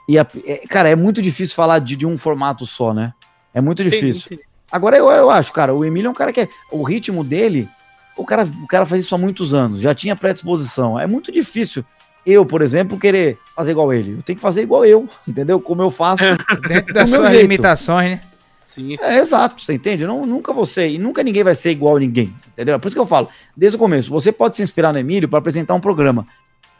E, 0.07 0.17
a- 0.19 0.27
é, 0.45 0.67
cara, 0.67 0.89
é 0.89 0.95
muito 0.95 1.21
difícil 1.21 1.55
falar 1.55 1.79
de, 1.79 1.95
de 1.95 2.05
um 2.05 2.17
formato 2.17 2.65
só, 2.65 2.93
né? 2.93 3.13
É 3.53 3.61
muito 3.61 3.83
difícil. 3.83 4.39
Agora 4.71 4.97
eu, 4.97 5.09
eu 5.09 5.29
acho, 5.29 5.53
cara, 5.53 5.73
o 5.73 5.85
Emílio 5.85 6.07
é 6.07 6.11
um 6.11 6.15
cara 6.15 6.33
que 6.33 6.41
é, 6.41 6.49
o 6.71 6.83
ritmo 6.83 7.23
dele, 7.23 7.69
o 8.17 8.25
cara, 8.25 8.43
o 8.63 8.67
cara 8.67 8.85
faz 8.85 9.03
isso 9.05 9.15
há 9.15 9.17
muitos 9.17 9.53
anos, 9.53 9.79
já 9.79 9.95
tinha 9.95 10.15
predisposição. 10.15 10.99
É 10.99 11.07
muito 11.07 11.31
difícil 11.31 11.83
eu, 12.25 12.45
por 12.45 12.61
exemplo, 12.61 12.97
querer 12.99 13.37
fazer 13.55 13.71
igual 13.71 13.93
ele. 13.93 14.13
Eu 14.13 14.21
tenho 14.21 14.35
que 14.35 14.41
fazer 14.41 14.63
igual 14.63 14.83
eu, 14.85 15.07
entendeu? 15.27 15.59
Como 15.59 15.81
eu 15.81 15.91
faço. 15.91 16.23
Dentro 16.67 16.93
das 16.93 17.09
suas 17.09 17.29
jeito. 17.29 17.41
limitações, 17.43 18.11
né? 18.11 18.21
Sim. 18.67 18.97
É, 18.99 19.19
exato, 19.19 19.61
você 19.63 19.73
entende? 19.73 20.05
Não, 20.05 20.25
nunca 20.25 20.51
você, 20.51 20.87
e 20.89 20.97
nunca 20.97 21.23
ninguém 21.23 21.43
vai 21.45 21.55
ser 21.55 21.69
igual 21.71 21.95
a 21.95 21.99
ninguém, 21.99 22.35
entendeu? 22.49 22.75
É 22.75 22.77
Por 22.77 22.87
isso 22.89 22.95
que 22.95 22.99
eu 23.01 23.05
falo, 23.05 23.29
desde 23.55 23.77
o 23.77 23.79
começo, 23.79 24.09
você 24.09 24.33
pode 24.33 24.57
se 24.57 24.63
inspirar 24.63 24.91
no 24.91 24.99
Emílio 24.99 25.29
para 25.29 25.39
apresentar 25.39 25.73
um 25.75 25.79
programa, 25.79 26.27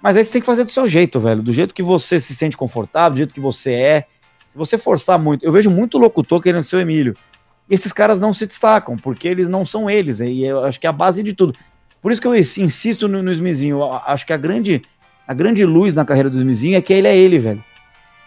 mas 0.05 0.15
aí 0.15 0.23
você 0.23 0.33
tem 0.33 0.41
que 0.41 0.45
fazer 0.45 0.63
do 0.63 0.71
seu 0.71 0.85
jeito, 0.87 1.19
velho, 1.19 1.41
do 1.41 1.51
jeito 1.51 1.73
que 1.73 1.81
você 1.81 2.19
se 2.19 2.35
sente 2.35 2.55
confortável, 2.55 3.15
do 3.15 3.17
jeito 3.17 3.33
que 3.33 3.39
você 3.39 3.73
é. 3.73 4.05
Se 4.47 4.55
você 4.55 4.77
forçar 4.77 5.17
muito, 5.17 5.43
eu 5.43 5.51
vejo 5.51 5.71
muito 5.71 5.97
locutor 5.97 6.39
querendo 6.39 6.63
ser 6.63 6.75
o 6.75 6.79
Emílio. 6.79 7.17
E 7.67 7.73
esses 7.73 7.91
caras 7.91 8.19
não 8.19 8.31
se 8.31 8.45
destacam, 8.45 8.95
porque 8.97 9.27
eles 9.27 9.49
não 9.49 9.65
são 9.65 9.89
eles, 9.89 10.19
e 10.19 10.43
eu 10.43 10.63
acho 10.63 10.79
que 10.79 10.85
é 10.85 10.89
a 10.91 10.93
base 10.93 11.23
de 11.23 11.33
tudo. 11.33 11.55
Por 12.03 12.11
isso 12.11 12.21
que 12.21 12.27
eu 12.27 12.35
insisto 12.35 13.07
no, 13.07 13.23
no 13.23 13.31
Smizinho, 13.31 13.81
acho 14.05 14.27
que 14.27 14.33
a 14.33 14.37
grande, 14.37 14.83
a 15.27 15.33
grande 15.33 15.65
luz 15.65 15.91
na 15.95 16.05
carreira 16.05 16.29
do 16.29 16.37
Smizinho 16.37 16.77
é 16.77 16.81
que 16.83 16.93
ele 16.93 17.07
é 17.07 17.17
ele, 17.17 17.39
velho. 17.39 17.63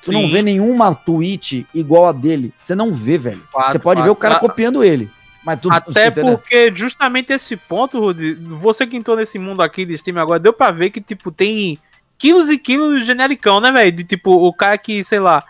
Tu 0.03 0.11
não 0.11 0.23
Sim. 0.23 0.33
vê 0.33 0.43
nenhuma 0.43 0.97
tweet 0.97 1.65
igual 1.73 2.07
a 2.07 2.13
dele. 2.13 2.53
Você 2.59 2.75
não 2.75 2.93
vê, 2.93 3.17
velho. 3.17 3.47
Você 3.53 3.79
pode 3.79 4.01
fato. 4.01 4.05
ver 4.05 4.11
o 4.11 4.17
cara 4.17 4.41
copiando 4.41 4.83
ele. 4.83 5.09
Mas 5.49 5.61
tu, 5.61 5.73
Até 5.73 6.09
entendeu? 6.09 6.37
porque 6.37 6.71
justamente 6.77 7.33
esse 7.33 7.57
ponto, 7.57 7.99
Rudy, 7.99 8.35
você 8.35 8.87
que 8.87 8.99
entrou 8.99 9.17
nesse 9.17 9.39
mundo 9.39 9.63
aqui 9.63 9.87
de 9.87 9.95
stream 9.95 10.21
agora, 10.21 10.39
deu 10.39 10.53
pra 10.53 10.71
ver 10.71 10.91
que, 10.91 11.01
tipo, 11.01 11.33
tem 11.33 11.79
quilos 12.19 12.51
e 12.51 12.59
quilos 12.59 13.01
de 13.01 13.07
genericão, 13.07 13.59
né, 13.59 13.73
velho? 13.73 13.91
De 13.91 14.05
tipo, 14.05 14.31
o 14.31 14.53
cara 14.53 14.77
que, 14.77 15.03
sei 15.03 15.19
lá, 15.19 15.43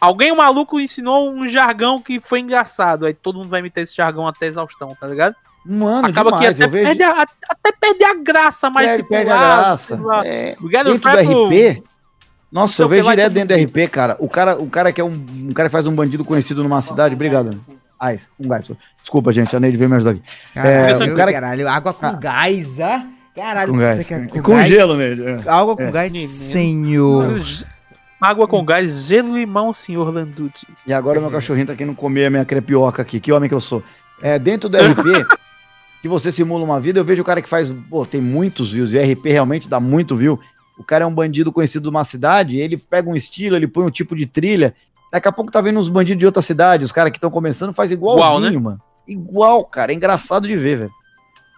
alguém 0.00 0.34
maluco 0.34 0.80
ensinou 0.80 1.30
um 1.30 1.46
jargão 1.46 2.02
que 2.02 2.18
foi 2.18 2.40
engraçado, 2.40 3.06
aí 3.06 3.14
todo 3.14 3.38
mundo 3.38 3.50
vai 3.50 3.62
meter 3.62 3.82
esse 3.82 3.94
jargão 3.94 4.26
até 4.26 4.46
exaustão, 4.46 4.96
tá 4.98 5.06
ligado? 5.06 5.36
Mano, 5.64 6.08
Acaba 6.08 6.32
demais, 6.32 6.56
que 6.56 6.64
eu 6.64 6.66
até 6.66 6.72
vejo. 6.72 6.86
perde, 6.88 7.02
a, 7.04 7.22
até 7.48 7.72
perde 7.80 8.04
a 8.04 8.14
graça, 8.14 8.68
mas 8.68 8.86
perde, 8.86 8.96
tipo, 8.96 9.10
perde 9.10 9.30
a 9.30 9.34
ah, 9.34 9.56
graça. 9.58 10.00
lá, 10.02 10.26
É, 10.26 10.56
dentro 10.58 10.98
do 10.98 11.46
RP, 11.46 11.84
nossa, 12.50 12.82
eu 12.82 12.88
vejo 12.88 13.08
direto 13.08 13.32
dentro 13.32 13.56
do 13.56 13.62
RP, 13.62 13.88
cara. 13.88 14.16
O 14.18 14.28
cara, 14.28 14.60
o 14.60 14.68
cara 14.68 14.92
que 14.92 15.00
é 15.00 15.04
um, 15.04 15.24
um 15.48 15.52
cara 15.52 15.68
que 15.68 15.72
faz 15.72 15.86
um 15.86 15.94
bandido 15.94 16.24
conhecido 16.24 16.64
numa 16.64 16.82
cidade. 16.82 17.14
Obrigado. 17.14 17.52
Ai, 18.00 18.18
um 18.38 18.48
gás. 18.48 18.70
Desculpa, 19.02 19.30
gente. 19.32 19.54
A 19.54 19.60
Neide 19.60 19.76
veio 19.76 19.90
me 19.90 19.96
ajudar 19.96 20.12
aqui. 20.12 20.22
Caralho, 20.54 21.12
o 21.12 21.16
cara- 21.16 21.32
caralho, 21.32 21.68
água 21.68 21.92
com 21.92 22.06
Ah. 22.06 22.12
gás, 22.12 22.80
ah? 22.80 23.06
Caralho, 23.36 23.72
Com 23.72 23.78
você 23.78 23.84
gás. 23.86 24.06
quer 24.06 24.42
Com, 24.42 24.62
gelo, 24.62 24.96
Neide. 24.96 25.22
é. 25.22 25.42
Água 25.46 25.76
com 25.76 25.82
É. 25.82 25.90
gás, 25.90 26.12
senhor. 26.30 27.40
Água 28.20 28.46
com 28.48 28.64
gás, 28.64 29.06
gelo 29.06 29.36
e 29.36 29.40
limão, 29.40 29.72
senhor 29.72 30.12
Landucci. 30.12 30.66
E 30.86 30.92
agora 30.92 31.20
meu 31.20 31.30
cachorrinho 31.30 31.66
tá 31.66 31.74
querendo 31.76 31.94
comer 31.94 32.26
a 32.26 32.30
minha 32.30 32.44
crepioca 32.44 33.02
aqui. 33.02 33.20
Que 33.20 33.32
homem 33.32 33.48
que 33.48 33.54
eu 33.54 33.60
sou. 33.60 33.82
É, 34.22 34.38
dentro 34.38 34.68
do 34.68 34.76
RP, 34.76 35.26
que 36.02 36.08
você 36.08 36.30
simula 36.30 36.62
uma 36.64 36.78
vida, 36.80 37.00
eu 37.00 37.04
vejo 37.04 37.22
o 37.22 37.24
cara 37.24 37.40
que 37.40 37.48
faz, 37.48 37.70
pô, 37.88 38.04
tem 38.04 38.20
muitos 38.20 38.72
views, 38.72 38.92
e 38.92 38.96
o 38.96 39.00
RP 39.00 39.30
realmente 39.30 39.68
dá 39.68 39.80
muito 39.80 40.14
view. 40.16 40.38
O 40.78 40.84
cara 40.84 41.04
é 41.04 41.06
um 41.06 41.14
bandido 41.14 41.50
conhecido 41.52 41.84
de 41.84 41.88
uma 41.90 42.04
cidade, 42.04 42.58
ele 42.58 42.76
pega 42.76 43.08
um 43.08 43.14
estilo, 43.16 43.56
ele 43.56 43.66
põe 43.68 43.86
um 43.86 43.90
tipo 43.90 44.14
de 44.16 44.26
trilha. 44.26 44.74
Daqui 45.10 45.28
a 45.28 45.32
pouco 45.32 45.50
tá 45.50 45.60
vendo 45.60 45.80
uns 45.80 45.88
bandidos 45.88 46.20
de 46.20 46.26
outra 46.26 46.42
cidade, 46.42 46.84
os 46.84 46.92
caras 46.92 47.10
que 47.10 47.18
estão 47.18 47.30
começando 47.30 47.72
faz 47.72 47.90
igualzinho, 47.90 48.48
Igual, 48.48 48.50
né? 48.52 48.58
mano. 48.58 48.82
Igual, 49.06 49.64
cara. 49.64 49.92
É 49.92 49.94
engraçado 49.94 50.46
de 50.46 50.56
ver, 50.56 50.78
velho. 50.78 50.92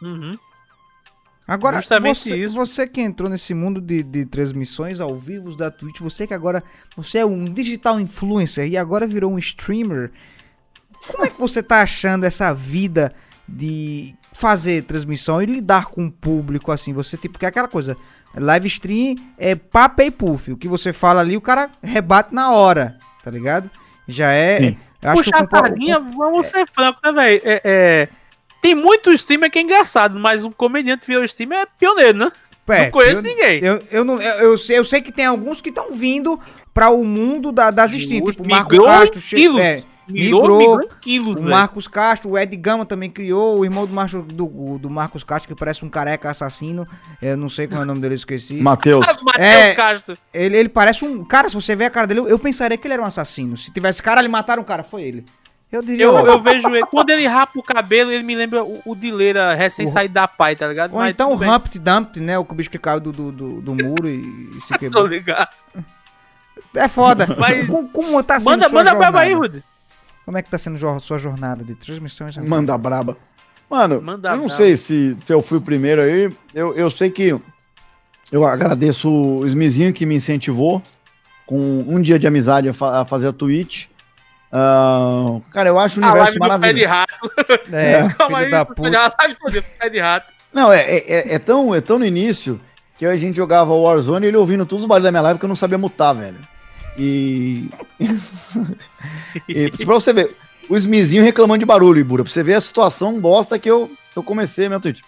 Uhum. 0.02 0.38
Agora, 1.46 1.76
Justamente 1.76 2.20
você, 2.20 2.36
isso. 2.36 2.54
você 2.54 2.86
que 2.86 3.00
entrou 3.00 3.28
nesse 3.28 3.52
mundo 3.52 3.80
de, 3.80 4.02
de 4.02 4.24
transmissões 4.24 5.00
ao 5.00 5.16
vivo 5.16 5.54
da 5.56 5.70
Twitch, 5.70 6.00
você 6.00 6.26
que 6.26 6.32
agora 6.32 6.62
você 6.96 7.18
é 7.18 7.26
um 7.26 7.44
digital 7.44 8.00
influencer 8.00 8.68
e 8.68 8.76
agora 8.76 9.06
virou 9.06 9.32
um 9.32 9.38
streamer, 9.38 10.12
como 11.08 11.24
é 11.24 11.28
que 11.28 11.38
você 11.38 11.62
tá 11.62 11.82
achando 11.82 12.24
essa 12.24 12.54
vida 12.54 13.12
de 13.46 14.14
fazer 14.32 14.84
transmissão 14.84 15.42
e 15.42 15.46
lidar 15.46 15.86
com 15.86 16.06
o 16.06 16.12
público 16.12 16.70
assim? 16.70 16.92
Você 16.92 17.16
tipo, 17.16 17.32
porque 17.32 17.44
é 17.44 17.48
aquela 17.48 17.68
coisa, 17.68 17.96
live 18.34 18.68
stream 18.68 19.16
é 19.36 19.54
papo 19.56 20.00
e 20.00 20.10
puff, 20.10 20.52
o 20.52 20.56
que 20.56 20.68
você 20.68 20.92
fala 20.92 21.20
ali 21.20 21.36
o 21.36 21.40
cara 21.40 21.70
rebate 21.82 22.32
na 22.32 22.52
hora, 22.52 22.96
tá 23.22 23.30
ligado? 23.30 23.70
Já 24.08 24.30
é, 24.32 24.58
Sim. 24.58 24.76
acho 25.02 25.22
Puxar 25.24 25.42
o 25.42 25.44
a 25.44 25.48
sardinha, 25.48 25.98
vamos 25.98 26.46
ser 26.46 26.66
francos, 26.72 27.00
né, 27.04 27.12
velho? 27.12 27.40
É, 27.44 27.60
é, 27.64 28.08
Tem 28.60 28.74
muito 28.74 29.12
streamer 29.12 29.50
que 29.50 29.58
é 29.58 29.62
engraçado, 29.62 30.18
mas 30.20 30.44
um 30.44 30.50
comediante 30.52 31.06
virou 31.06 31.24
streamer 31.24 31.60
é 31.60 31.66
pioneiro, 31.78 32.18
né? 32.18 32.32
É, 32.68 32.84
não 32.84 32.90
conheço 32.92 33.18
eu- 33.18 33.22
ninguém. 33.22 33.58
Eu, 33.62 33.82
eu, 33.90 34.04
não, 34.04 34.20
eu, 34.20 34.34
eu 34.50 34.58
sei, 34.58 34.78
eu 34.78 34.84
sei 34.84 35.00
que 35.02 35.10
tem 35.12 35.26
alguns 35.26 35.60
que 35.60 35.68
estão 35.68 35.90
vindo 35.90 36.38
para 36.72 36.88
o 36.90 37.04
mundo 37.04 37.50
da- 37.52 37.70
das 37.72 37.92
streams, 37.92 38.30
tipo 38.32 38.44
o 38.44 38.48
Marco 38.48 38.84
Castro, 38.84 39.20
che- 39.20 39.36
quilos. 39.36 39.60
é, 39.60 39.82
Migrou, 40.08 40.58
migrou, 40.58 40.88
quilos, 41.00 41.36
o. 41.36 41.42
Marcos 41.42 41.86
Castro, 41.88 42.30
o 42.30 42.38
Ed 42.38 42.54
Gama 42.56 42.84
também 42.84 43.08
criou, 43.08 43.58
o 43.60 43.64
irmão 43.64 43.86
do, 43.86 43.92
Marcos- 43.94 44.24
do, 44.26 44.78
do 44.78 44.90
Marcos 44.90 45.22
Castro, 45.24 45.48
que 45.54 45.58
parece 45.58 45.84
um 45.84 45.88
careca 45.88 46.30
assassino, 46.30 46.86
eu 47.20 47.36
não 47.36 47.48
sei 47.48 47.66
qual 47.68 47.80
é 47.80 47.84
o 47.84 47.86
nome 47.86 48.00
dele, 48.00 48.14
eu 48.14 48.16
esqueci. 48.16 48.54
Matheus. 48.54 49.06
Matheus 49.22 49.36
É. 49.38 49.74
Castro. 49.74 50.18
Ele, 50.34 50.56
ele 50.56 50.68
parece 50.68 51.04
um. 51.04 51.24
Cara, 51.24 51.48
se 51.48 51.54
você 51.54 51.76
ver 51.76 51.84
a 51.86 51.90
cara 51.90 52.06
dele, 52.06 52.20
eu, 52.20 52.28
eu 52.28 52.38
pensaria 52.38 52.76
que 52.76 52.86
ele 52.86 52.94
era 52.94 53.02
um 53.02 53.06
assassino. 53.06 53.56
Se 53.56 53.72
tivesse 53.72 54.02
cara, 54.02 54.20
ele 54.20 54.28
mataram 54.28 54.62
um 54.62 54.64
cara, 54.64 54.82
foi 54.82 55.02
ele. 55.02 55.24
Eu 55.70 55.80
diria. 55.82 56.04
Eu, 56.04 56.14
eu 56.26 56.38
vejo 56.42 56.68
ele. 56.68 56.84
Quando 56.86 57.08
ele 57.08 57.26
rapa 57.26 57.58
o 57.58 57.62
cabelo, 57.62 58.10
ele 58.12 58.22
me 58.22 58.34
lembra 58.34 58.62
o, 58.62 58.82
o 58.84 58.94
Dileira 58.94 59.54
recém-saído 59.54 60.12
da 60.12 60.28
pai, 60.28 60.54
tá 60.54 60.68
ligado? 60.68 60.92
Ou 60.92 60.98
Mas 60.98 61.10
então 61.10 61.32
o. 61.32 61.34
Humpty 61.42 61.78
Dumpty, 61.78 62.20
né? 62.20 62.38
O 62.38 62.44
bicho 62.44 62.68
que 62.68 62.78
caiu 62.78 63.00
do, 63.00 63.10
do, 63.10 63.32
do, 63.32 63.60
do 63.62 63.74
muro 63.74 64.06
e, 64.06 64.50
e 64.54 64.60
se 64.60 64.68
Tô 64.74 64.78
quebrou. 64.78 65.06
ligado. 65.06 65.48
É 66.74 66.88
foda. 66.88 67.26
Mas- 67.38 67.66
como, 67.66 67.88
como 67.88 68.22
tá 68.22 68.38
sendo 68.38 68.50
Manda, 68.50 68.68
manda 68.68 68.94
braba 68.94 69.20
aí, 69.20 69.32
Rudy. 69.32 69.64
Como 70.24 70.38
é 70.38 70.42
que 70.42 70.50
tá 70.50 70.58
sendo 70.58 70.78
sua 71.00 71.18
jornada 71.18 71.64
de 71.64 71.74
transmissões? 71.74 72.36
Manda 72.36 72.76
braba. 72.78 73.16
Mano, 73.68 74.00
Manda 74.02 74.30
eu 74.30 74.36
não 74.36 74.44
braba. 74.46 74.56
sei 74.56 74.76
se, 74.76 75.16
se 75.26 75.32
eu 75.32 75.42
fui 75.42 75.58
o 75.58 75.62
primeiro 75.62 76.00
aí. 76.02 76.32
Eu, 76.54 76.74
eu 76.74 76.88
sei 76.90 77.10
que 77.10 77.34
eu 78.30 78.46
agradeço 78.46 79.10
o 79.10 79.46
Smizinho 79.46 79.92
que 79.92 80.06
me 80.06 80.14
incentivou 80.14 80.82
com 81.46 81.84
um 81.88 82.00
dia 82.00 82.18
de 82.18 82.26
amizade 82.26 82.68
a, 82.68 82.72
fa- 82.74 83.00
a 83.00 83.04
fazer 83.04 83.28
a 83.28 83.32
Twitch. 83.32 83.86
Ah, 84.50 85.40
cara, 85.50 85.68
eu 85.70 85.78
acho 85.78 86.00
o 86.00 86.04
A 86.04 86.08
universo 86.12 86.38
live 86.38 86.54
do 86.56 86.60
pé 86.60 86.72
de 86.72 86.86
maravilhoso. 86.86 86.88
rato. 86.88 87.74
É, 87.74 88.08
Calma 88.14 88.36
filho 88.38 88.46
aí, 88.46 88.50
da 88.50 88.64
puta. 88.64 88.82
Não, 90.52 90.70
é, 90.72 90.80
é, 90.82 91.12
é- 91.12 91.34
é 91.34 91.38
tão, 91.38 91.74
é 91.74 91.80
tão 91.80 91.98
no 91.98 92.04
início 92.04 92.60
que 92.98 93.06
a 93.06 93.16
gente 93.16 93.36
jogava 93.36 93.72
Warzone 93.72 94.26
e 94.26 94.28
ele 94.28 94.36
ouvindo 94.36 94.66
todos 94.66 94.82
os 94.82 94.88
barulhos 94.88 95.04
da 95.04 95.10
minha 95.10 95.22
live 95.22 95.38
que 95.38 95.44
eu 95.44 95.48
não 95.48 95.56
sabia 95.56 95.78
mutar, 95.78 96.12
velho. 96.12 96.38
E. 96.98 97.70
e 99.48 99.70
pra 99.70 99.94
você 99.94 100.12
ver, 100.12 100.36
o 100.68 100.76
Smizinho 100.76 101.22
reclamando 101.22 101.60
de 101.60 101.66
barulho, 101.66 101.98
Ibura. 102.00 102.22
Pra 102.24 102.32
você 102.32 102.42
ver 102.42 102.54
a 102.54 102.60
situação 102.60 103.20
bosta 103.20 103.58
que 103.58 103.70
eu, 103.70 103.90
que 104.12 104.18
eu 104.18 104.22
comecei 104.22 104.68
minha 104.68 104.80
Twitch. 104.80 105.00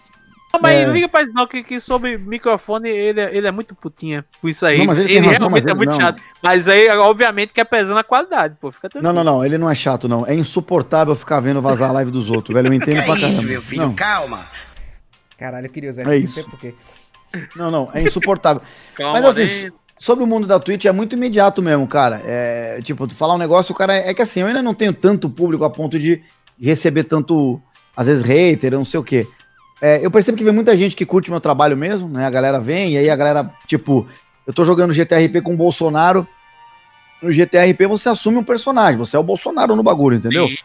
Não, 0.53 0.61
mas 0.61 0.78
É. 0.78 0.85
liga 0.87 1.09
pra 1.09 1.22
isso 1.22 1.32
não, 1.35 1.49
que, 1.49 1.64
que 1.64 1.80
sobre 1.80 2.16
microfone 2.16 2.89
ele, 2.89 3.20
é- 3.20 3.37
ele 3.37 3.47
é 3.49 3.51
muito 3.51 3.74
putinha 3.74 4.24
por 4.41 4.49
isso 4.49 4.64
aí. 4.64 4.78
Não, 4.78 4.85
mas 4.87 4.99
ele 4.99 5.11
ele 5.12 5.26
razão, 5.26 5.39
realmente 5.49 5.64
mas 5.64 5.72
é 5.72 5.74
muito 5.74 5.91
não. 5.91 6.01
chato. 6.01 6.22
Mas 6.41 6.68
aí, 6.68 6.89
obviamente, 6.91 7.53
que 7.53 7.61
é 7.61 7.64
pesando 7.64 7.99
a 7.99 8.05
qualidade, 8.05 8.57
pô. 8.61 8.70
Fica 8.70 8.87
Não, 8.95 9.01
tranquilo. 9.03 9.14
não, 9.24 9.24
não, 9.39 9.45
ele 9.45 9.59
não 9.59 9.68
é 9.68 9.74
chato, 9.74 10.09
não. 10.09 10.24
É 10.24 10.32
insuportável 10.35 11.14
ficar 11.16 11.41
vendo 11.41 11.61
vazar 11.61 11.91
a 11.91 11.93
live 11.95 12.12
dos 12.12 12.30
outros, 12.30 12.55
velho. 12.55 12.68
Eu 12.68 12.72
entendo 12.72 13.01
Que 13.01 13.03
pra 13.03 13.14
é 13.16 13.20
caramba. 13.20 13.26
isso, 13.28 13.43
meu 13.43 13.61
filho? 13.62 13.82
Não, 13.82 13.95
Calma. 13.95 14.47
Caralho, 15.37 15.66
eu 15.66 15.70
queria 15.70 15.91
usar 15.91 16.03
É 16.03 16.05
esse 16.05 16.11
não 16.18 16.24
isso. 16.24 16.35
sei 16.35 16.45
porquê. 16.45 16.74
não, 17.57 17.70
não, 17.72 17.91
é 17.93 18.03
insuportável. 18.03 18.62
Calma, 18.95 19.20
Mas 19.20 19.24
assim? 19.39 19.72
Sobre 20.05 20.23
o 20.23 20.27
mundo 20.27 20.47
da 20.47 20.61
Twitch 20.61 20.85
é 20.85 20.93
muito 20.93 21.17
imediato 21.17 21.63
mesmo, 21.63 21.89
cara. 21.89 22.21
É, 22.27 22.79
tipo, 22.83 23.07
tu 23.07 23.15
falar 23.15 23.37
um 23.37 23.39
negócio, 23.39 23.73
o 23.73 23.75
cara. 23.75 23.95
É 23.95 24.13
que 24.13 24.21
assim, 24.21 24.41
eu 24.41 24.47
ainda 24.47 24.63
não 24.63 24.75
tenho 24.75 24.93
tanto 24.93 25.31
público 25.31 25.65
a 25.65 25.71
ponto 25.71 25.99
de 25.99 26.21
receber 26.61 27.05
tanto, 27.05 27.59
às 27.97 28.07
vezes, 28.07 28.23
hater, 28.23 28.73
não 28.73 28.85
sei 28.85 29.01
o 29.01 29.03
quê. 29.03 29.27
É, 29.81 30.05
eu 30.05 30.11
percebo 30.11 30.37
que 30.37 30.45
vem 30.45 30.53
muita 30.53 30.77
gente 30.77 30.95
que 30.95 31.07
curte 31.07 31.31
meu 31.31 31.41
trabalho 31.41 31.75
mesmo, 31.75 32.07
né? 32.07 32.27
A 32.27 32.31
galera 32.31 32.61
vem, 32.61 32.93
e 32.93 32.99
aí 32.99 33.09
a 33.09 33.17
galera, 33.17 33.51
tipo, 33.67 34.07
eu 34.47 34.53
tô 34.53 34.63
jogando 34.63 34.93
GTRP 34.93 35.41
com 35.41 35.55
o 35.55 35.57
Bolsonaro. 35.57 36.29
No 37.23 37.33
GTRP 37.33 37.87
você 37.87 38.11
assume 38.11 38.37
um 38.37 38.45
personagem, 38.45 38.99
você 38.99 39.17
é 39.17 39.19
o 39.19 39.23
Bolsonaro 39.23 39.75
no 39.75 39.83
bagulho, 39.83 40.19
entendeu? 40.19 40.49
Sim. 40.49 40.57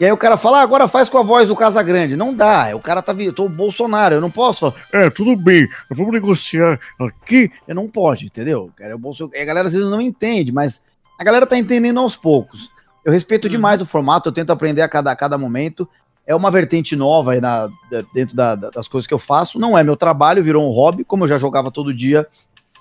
E 0.00 0.04
aí 0.04 0.10
o 0.10 0.16
cara 0.16 0.36
fala, 0.36 0.58
ah, 0.58 0.62
agora 0.62 0.88
faz 0.88 1.08
com 1.08 1.18
a 1.18 1.22
voz 1.22 1.48
do 1.48 1.54
Casagrande. 1.54 2.16
Não 2.16 2.34
dá, 2.34 2.68
é, 2.68 2.74
o 2.74 2.80
cara 2.80 3.00
tá, 3.00 3.12
eu 3.12 3.32
tô 3.32 3.44
o 3.44 3.48
Bolsonaro, 3.48 4.16
eu 4.16 4.20
não 4.20 4.30
posso 4.30 4.72
falar, 4.72 4.84
É, 4.92 5.08
tudo 5.10 5.36
bem, 5.36 5.68
vamos 5.90 6.12
negociar 6.12 6.78
aqui. 7.00 7.50
eu 7.68 7.74
não 7.74 7.88
pode, 7.88 8.26
entendeu? 8.26 8.70
Cara, 8.76 8.90
é 8.92 8.94
o 8.94 8.98
Bolso- 8.98 9.30
e 9.32 9.38
a 9.38 9.44
galera 9.44 9.68
às 9.68 9.72
vezes 9.74 9.88
não 9.88 10.00
entende, 10.00 10.50
mas 10.50 10.82
a 11.18 11.22
galera 11.22 11.46
tá 11.46 11.56
entendendo 11.56 12.00
aos 12.00 12.16
poucos. 12.16 12.70
Eu 13.04 13.12
respeito 13.12 13.44
Uhum. 13.44 13.50
demais 13.50 13.80
o 13.80 13.86
formato, 13.86 14.28
eu 14.28 14.32
tento 14.32 14.50
aprender 14.50 14.82
a 14.82 14.88
cada, 14.88 15.10
a 15.12 15.16
cada 15.16 15.38
momento. 15.38 15.88
É 16.26 16.34
uma 16.34 16.50
vertente 16.50 16.94
nova 16.96 17.32
aí 17.32 17.40
na, 17.40 17.68
dentro 18.14 18.34
da- 18.36 18.54
da- 18.54 18.70
das 18.70 18.86
coisas 18.88 19.06
que 19.06 19.14
eu 19.14 19.18
faço. 19.18 19.58
Não 19.58 19.76
é 19.76 19.82
meu 19.84 19.96
trabalho, 19.96 20.42
virou 20.42 20.64
um 20.68 20.70
hobby, 20.72 21.04
como 21.04 21.24
eu 21.24 21.28
já 21.28 21.36
jogava 21.38 21.70
todo 21.70 21.92
dia. 21.94 22.26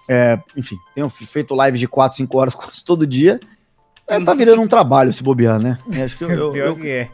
É, 0.07 0.39
enfim, 0.55 0.77
tenho 0.95 1.09
feito 1.09 1.55
lives 1.63 1.79
de 1.79 1.87
4, 1.87 2.17
5 2.17 2.37
horas 2.39 2.53
quase 2.55 2.83
todo 2.83 3.05
dia. 3.05 3.39
É, 4.15 4.23
tá 4.23 4.33
virando 4.33 4.61
um 4.61 4.67
trabalho 4.67 5.11
se 5.13 5.23
bobear, 5.23 5.59
né? 5.59 5.77
É, 5.93 6.03
acho 6.03 6.17
que 6.17 6.23
eu, 6.23 6.29
eu- 6.29 6.51
Pior 6.51 6.67
eu- 6.67 6.75
que 6.75 6.87
é. 6.87 7.09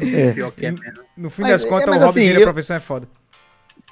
é. 0.00 0.32
Pior 0.34 0.50
que 0.52 0.66
é 0.66 0.70
mesmo. 0.70 1.02
No 1.16 1.30
fim 1.30 1.42
Mas- 1.42 1.52
das 1.52 1.64
é, 1.64 1.68
contas, 1.68 1.86
mas 1.88 2.02
o 2.02 2.06
hobby 2.06 2.20
assim, 2.20 2.28
vira 2.28 2.40
eu- 2.40 2.44
profissão 2.52 2.76
é 2.76 2.80
foda. 2.80 3.08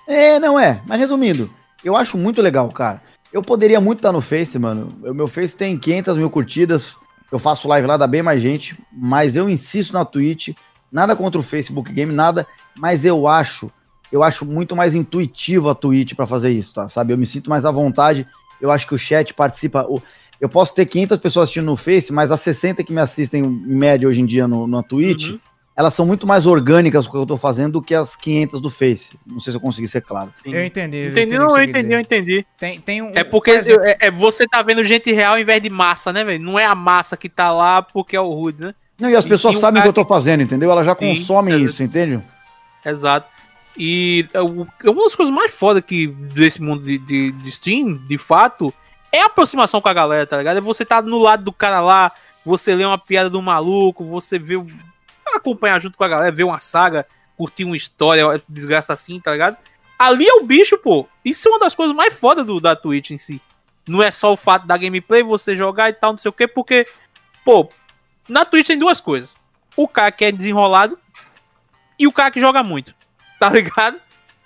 É, 0.09 0.39
não 0.39 0.59
é. 0.59 0.81
Mas 0.87 0.99
resumindo, 0.99 1.49
eu 1.85 1.97
acho 1.97 2.17
muito 2.19 2.43
legal, 2.43 2.69
cara. 2.71 3.01
Eu 3.33 3.43
poderia 3.43 3.81
muito 3.81 3.99
estar 4.01 4.13
no 4.13 4.21
Face, 4.21 4.59
mano. 4.59 4.93
O 5.03 5.15
meu 5.15 5.27
Face 5.27 5.57
tem 5.57 5.79
500 5.79 6.19
mil 6.19 6.29
curtidas. 6.29 6.95
Eu 7.31 7.39
faço 7.39 7.67
live 7.69 7.87
lá, 7.87 7.97
dá 7.97 8.07
bem 8.07 8.21
mais 8.23 8.43
gente. 8.43 8.77
Mas 8.93 9.37
eu 9.37 9.49
insisto 9.49 9.93
na 9.93 10.05
Twitch. 10.05 10.51
Nada 10.91 11.17
contra 11.17 11.41
o 11.41 11.43
Facebook 11.43 11.91
Game, 11.93 12.13
nada. 12.13 12.47
Mas 12.77 13.07
eu 13.07 13.27
acho, 13.27 13.71
eu 14.11 14.23
acho 14.23 14.45
muito 14.45 14.77
mais 14.77 14.95
intuitivo 14.95 15.71
a 15.71 15.75
Twitch 15.75 16.15
pra 16.15 16.27
fazer 16.27 16.51
isso, 16.51 16.75
tá? 16.75 16.89
Sabe? 16.91 17.13
Eu 17.15 17.19
me 17.19 17.25
sinto 17.25 17.49
mais 17.49 17.65
à 17.65 17.71
vontade. 17.71 18.27
Eu 18.61 18.71
acho 18.71 18.87
que 18.87 18.95
o 18.95 18.99
chat 18.99 19.33
participa. 19.33 19.87
o- 19.89 20.03
Eu 20.43 20.49
posso 20.49 20.75
ter 20.75 20.87
500 20.87 21.19
pessoas 21.19 21.45
assistindo 21.45 21.67
no 21.67 21.77
Face, 21.77 22.13
mas 22.13 22.33
as 22.33 22.41
60 22.41 22.83
que 22.83 22.93
me 22.93 23.01
assistem 23.01 23.45
em 23.45 23.49
média 23.49 24.09
hoje 24.09 24.21
em 24.21 24.27
dia 24.27 24.49
no, 24.49 24.67
na 24.67 24.83
Twitch, 24.83 25.29
Uhum. 25.29 25.39
elas 25.77 25.95
são 25.95 26.05
muito 26.05 26.27
mais 26.27 26.47
orgânicas 26.47 27.07
com 27.07 27.11
o 27.11 27.13
que 27.13 27.23
eu 27.23 27.27
tô 27.27 27.37
fazendo 27.37 27.75
do 27.75 27.83
que 27.83 27.95
as 27.95 28.17
500 28.17 28.61
do 28.61 28.69
Face. 28.69 29.17
Não 29.25 29.39
sei 29.39 29.53
se 29.53 29.57
eu 29.57 29.61
consegui 29.61 29.87
ser 29.87 30.01
claro. 30.01 30.33
Sim. 30.43 30.53
Eu 30.53 30.67
entendi. 30.67 30.97
eu 30.97 31.11
Entendi, 31.13 31.37
o 31.37 31.39
não, 31.39 31.57
eu 31.57 31.63
entendi, 31.63 31.93
eu 31.93 32.01
entendi. 32.01 32.47
Tem, 32.59 32.81
tem 32.81 33.01
um, 33.01 33.13
É 33.15 33.23
porque 33.23 33.57
por 33.57 33.87
é, 33.87 33.97
é 34.01 34.11
você 34.11 34.45
tá 34.49 34.61
vendo 34.63 34.83
gente 34.85 35.13
real 35.13 35.39
em 35.39 35.45
vez 35.45 35.63
de 35.63 35.71
massa, 35.71 36.13
né, 36.13 36.25
velho? 36.25 36.43
Não 36.43 36.59
é 36.59 36.67
a 36.67 36.75
massa 36.75 37.17
que 37.17 37.29
tá 37.29 37.53
lá 37.53 37.81
porque 37.81 38.17
é 38.17 38.21
o 38.21 38.33
Rude, 38.33 38.63
né? 38.63 38.75
Não, 38.99 39.09
e 39.09 39.15
as 39.15 39.25
E 39.25 39.29
pessoas 39.29 39.59
sabem 39.59 39.81
o 39.81 39.83
cara 39.85 39.93
que 39.93 39.99
eu 40.01 40.05
tô 40.05 40.09
fazendo, 40.13 40.43
entendeu? 40.43 40.73
Elas 40.73 40.85
já 40.85 40.97
Sim, 40.97 41.07
consomem 41.07 41.55
é 41.55 41.59
isso, 41.59 41.85
entende? 41.85 42.21
Exato. 42.85 43.29
E 43.79 44.27
é, 44.35 44.39
é 44.39 44.91
uma 44.91 45.05
das 45.05 45.15
coisas 45.15 45.33
mais 45.33 45.53
foda 45.53 45.81
que 45.81 46.09
desse 46.09 46.61
mundo 46.61 46.83
de, 46.85 46.99
de, 46.99 47.31
de 47.33 47.49
stream, 47.49 47.95
de 48.09 48.19
fato, 48.19 48.75
é 49.13 49.21
aproximação 49.23 49.81
com 49.81 49.89
a 49.89 49.95
galera, 49.95 50.27
tá 50.27 50.39
ligado? 50.39 50.57
É 50.57 50.61
você 50.61 50.85
tá 50.85 51.03
no 51.03 51.19
lado 51.19 51.45
do 51.45 51.53
cara 51.53 51.81
lá, 51.81 52.11
você 52.45 52.75
lê 52.75 52.85
uma 52.85 52.99
piada 52.99 53.29
do 53.29 53.43
maluco, 53.43 54.05
você 54.05 54.39
vê. 54.39 54.55
acompanhar 55.35 55.81
junto 55.81 55.97
com 55.99 56.05
a 56.05 56.09
galera, 56.09 56.33
ver 56.33 56.45
uma 56.45 56.59
saga, 56.59 57.07
curtir 57.37 57.65
uma 57.65 57.77
história, 57.77 58.43
desgraça 58.49 58.93
assim, 58.93 59.21
tá 59.21 59.31
ligado? 59.33 59.59
Ali 59.99 60.27
é 60.27 60.35
o 60.35 60.45
bicho, 60.45 60.77
pô. 60.79 61.07
Isso 61.25 61.47
é 61.47 61.51
uma 61.53 61.61
das 61.61 61.75
coisas 61.75 61.95
mais 61.95 62.15
fodas 62.15 62.45
do, 62.45 62.59
da 62.59 62.75
Twitch 62.75 63.11
em 63.11 63.19
si. 63.19 63.41
Não 63.87 64.03
é 64.03 64.11
só 64.11 64.33
o 64.33 64.37
fato 64.37 64.67
da 64.67 64.77
gameplay, 64.77 65.23
você 65.23 65.57
jogar 65.57 65.91
e 65.91 65.93
tal, 65.93 66.13
não 66.13 66.19
sei 66.19 66.29
o 66.29 66.33
quê, 66.33 66.49
porque, 66.49 66.87
pô, 67.45 67.69
na 68.29 68.45
Twitch 68.45 68.67
tem 68.67 68.79
duas 68.79 69.01
coisas. 69.01 69.35
O 69.77 69.87
cara 69.87 70.11
que 70.11 70.25
é 70.25 70.33
desenrolado 70.33 70.99
e 71.99 72.07
o 72.07 72.13
cara 72.13 72.31
que 72.31 72.41
joga 72.41 72.63
muito, 72.63 72.95
tá 73.39 73.51
ligado? 73.51 74.01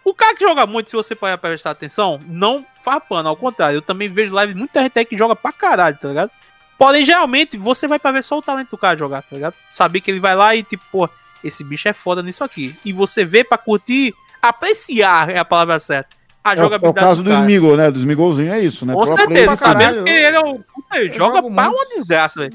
O 0.08 0.14
cara 0.14 0.36
que 0.36 0.44
joga 0.44 0.64
muito, 0.66 0.88
se 0.88 0.94
você 0.94 1.16
parar 1.16 1.36
pra 1.36 1.50
prestar 1.50 1.70
atenção, 1.72 2.20
não 2.28 2.64
faz 2.80 3.02
pano, 3.08 3.28
ao 3.28 3.36
contrário. 3.36 3.78
Eu 3.78 3.82
também 3.82 4.08
vejo 4.08 4.32
live 4.32 4.54
muita 4.54 4.80
gente 4.80 4.96
aí 4.96 5.04
que 5.04 5.18
joga 5.18 5.34
pra 5.34 5.50
caralho, 5.50 5.98
tá 6.00 6.06
ligado? 6.06 6.30
Porém, 6.78 7.04
geralmente, 7.04 7.56
você 7.58 7.88
vai 7.88 7.98
pra 7.98 8.12
ver 8.12 8.22
só 8.22 8.38
o 8.38 8.42
talento 8.42 8.70
do 8.70 8.78
cara 8.78 8.96
jogar, 8.96 9.22
tá 9.22 9.34
ligado? 9.34 9.54
Saber 9.74 10.00
que 10.00 10.08
ele 10.10 10.20
vai 10.20 10.36
lá 10.36 10.54
e, 10.54 10.62
tipo, 10.62 10.84
pô, 10.92 11.08
esse 11.42 11.64
bicho 11.64 11.88
é 11.88 11.92
foda 11.92 12.22
nisso 12.22 12.44
aqui. 12.44 12.76
E 12.84 12.92
você 12.92 13.24
vê 13.24 13.42
pra 13.42 13.58
curtir, 13.58 14.14
apreciar 14.40 15.28
é 15.30 15.38
a 15.38 15.44
palavra 15.44 15.80
certa. 15.80 16.10
A 16.44 16.52
É, 16.52 16.54
o- 16.54 16.56
é 16.56 16.60
o 16.60 16.62
jogabilidade 16.64 17.06
caso 17.06 17.22
do 17.24 17.30
cara. 17.30 17.42
Smigol, 17.42 17.76
né? 17.76 17.90
Do 17.90 17.98
Smigolzinho 17.98 18.52
é 18.52 18.60
isso, 18.60 18.86
né? 18.86 18.94
Com 18.94 19.00
Pro 19.00 19.16
certeza, 19.16 19.56
sabendo 19.56 19.78
caralho, 19.80 20.04
que 20.04 20.10
ele 20.10 20.36
é 20.36 20.40
o. 20.40 20.58
Puta, 20.60 20.98
ele 20.98 21.12
joga 21.14 21.34
jogo 21.42 21.54
pra 21.54 21.64
muito, 21.64 21.76
uma 21.78 21.86
desgraça, 21.88 22.38
velho. 22.40 22.52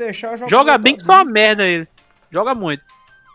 Joga 0.48 0.78
bem 0.78 0.96
que 0.96 1.04
só 1.04 1.12
uma 1.12 1.26
merda 1.26 1.68
ele. 1.68 1.86
Joga 2.32 2.56
muito. 2.56 2.82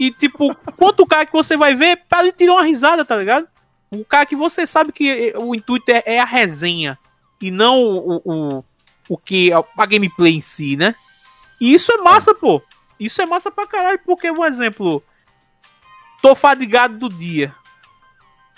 E, 0.00 0.10
tipo, 0.10 0.54
quanto 0.78 1.06
cara 1.06 1.26
que 1.26 1.32
você 1.34 1.54
vai 1.56 1.74
ver 1.74 2.00
pra 2.08 2.22
ele 2.22 2.32
tirar 2.32 2.54
uma 2.54 2.64
risada, 2.64 3.04
tá 3.04 3.14
ligado? 3.16 3.46
O 3.90 4.04
cara 4.04 4.26
que 4.26 4.36
você 4.36 4.66
sabe 4.66 4.92
que 4.92 5.32
o 5.36 5.54
intuito 5.54 5.90
é, 5.90 6.02
é 6.06 6.18
a 6.18 6.24
resenha 6.24 6.98
e 7.40 7.50
não 7.50 7.80
o, 7.80 8.22
o, 8.24 8.64
o 9.08 9.18
que 9.18 9.52
a 9.52 9.86
gameplay 9.86 10.34
em 10.34 10.40
si, 10.40 10.76
né? 10.76 10.94
E 11.60 11.72
isso 11.72 11.92
é 11.92 11.98
massa, 11.98 12.34
pô. 12.34 12.62
Isso 12.98 13.20
é 13.20 13.26
massa 13.26 13.50
pra 13.50 13.66
caralho, 13.66 14.00
porque, 14.04 14.30
um 14.30 14.44
exemplo, 14.44 15.02
tô 16.22 16.34
fadigado 16.34 16.98
do 16.98 17.08
dia. 17.08 17.54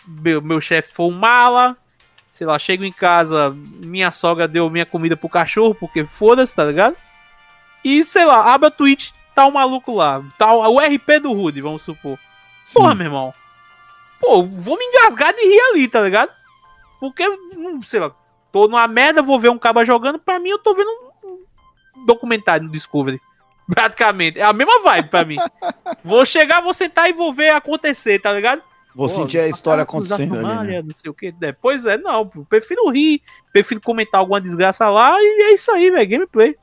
Meu, 0.07 0.41
meu 0.41 0.61
chefe 0.61 0.93
foi 0.93 1.07
um 1.07 1.11
mala, 1.11 1.76
sei 2.31 2.47
lá, 2.47 2.59
chego 2.59 2.85
em 2.85 2.93
casa, 2.93 3.51
minha 3.51 4.11
sogra 4.11 4.49
deu 4.49 4.70
minha 4.70 4.87
comida 4.87 5.16
pro 5.16 5.29
cachorro, 5.29 5.74
porque 5.74 6.07
foda-se, 6.07 6.55
tá 6.55 6.64
ligado? 6.64 6.97
E, 7.85 8.03
sei 8.03 8.24
lá, 8.24 8.53
abre 8.55 8.68
a 8.68 8.70
Twitch, 8.70 9.11
tá 9.35 9.45
o 9.45 9.49
um 9.49 9.53
maluco 9.53 9.95
lá, 9.95 10.22
tá 10.39 10.53
o 10.53 10.79
RP 10.79 11.20
do 11.20 11.33
Rude, 11.33 11.61
vamos 11.61 11.83
supor. 11.83 12.18
Sim. 12.64 12.81
Porra, 12.81 12.95
meu 12.95 13.07
irmão. 13.07 13.35
Pô, 14.20 14.42
vou 14.42 14.76
me 14.76 14.84
engasgar 14.84 15.32
de 15.34 15.42
rir 15.42 15.60
ali, 15.70 15.88
tá 15.88 16.00
ligado? 16.00 16.30
Porque, 17.00 17.24
sei 17.86 18.00
lá, 18.00 18.12
tô 18.50 18.66
numa 18.66 18.86
merda, 18.88 19.22
vou 19.22 19.38
ver 19.38 19.50
um 19.50 19.58
caba 19.58 19.84
jogando, 19.84 20.18
pra 20.18 20.38
mim 20.38 20.50
eu 20.50 20.58
tô 20.58 20.74
vendo 20.74 20.90
um 21.24 22.04
documentário 22.04 22.66
no 22.66 22.72
Discovery. 22.72 23.20
Praticamente. 23.68 24.40
É 24.40 24.44
a 24.44 24.52
mesma 24.52 24.80
vibe 24.82 25.10
pra 25.10 25.24
mim. 25.24 25.36
vou 26.02 26.24
chegar, 26.24 26.60
vou 26.60 26.72
sentar 26.72 27.08
e 27.08 27.12
vou 27.12 27.32
ver 27.32 27.50
acontecer, 27.50 28.18
tá 28.18 28.32
ligado? 28.32 28.62
Vou 28.94 29.06
Pô, 29.06 29.14
sentir 29.14 29.38
a 29.38 29.46
história 29.46 29.82
acontecendo 29.82 30.34
ali, 30.34 30.68
né? 30.68 30.82
Não 30.82 30.94
sei 30.94 31.10
o 31.10 31.14
que. 31.14 31.30
Depois 31.30 31.86
é, 31.86 31.96
não. 31.96 32.26
Prefiro 32.48 32.88
rir, 32.88 33.22
prefiro 33.52 33.80
comentar 33.80 34.20
alguma 34.20 34.40
desgraça 34.40 34.88
lá 34.88 35.14
e 35.20 35.42
é 35.50 35.54
isso 35.54 35.70
aí, 35.70 35.90
velho. 35.90 36.08
Gameplay. 36.08 36.56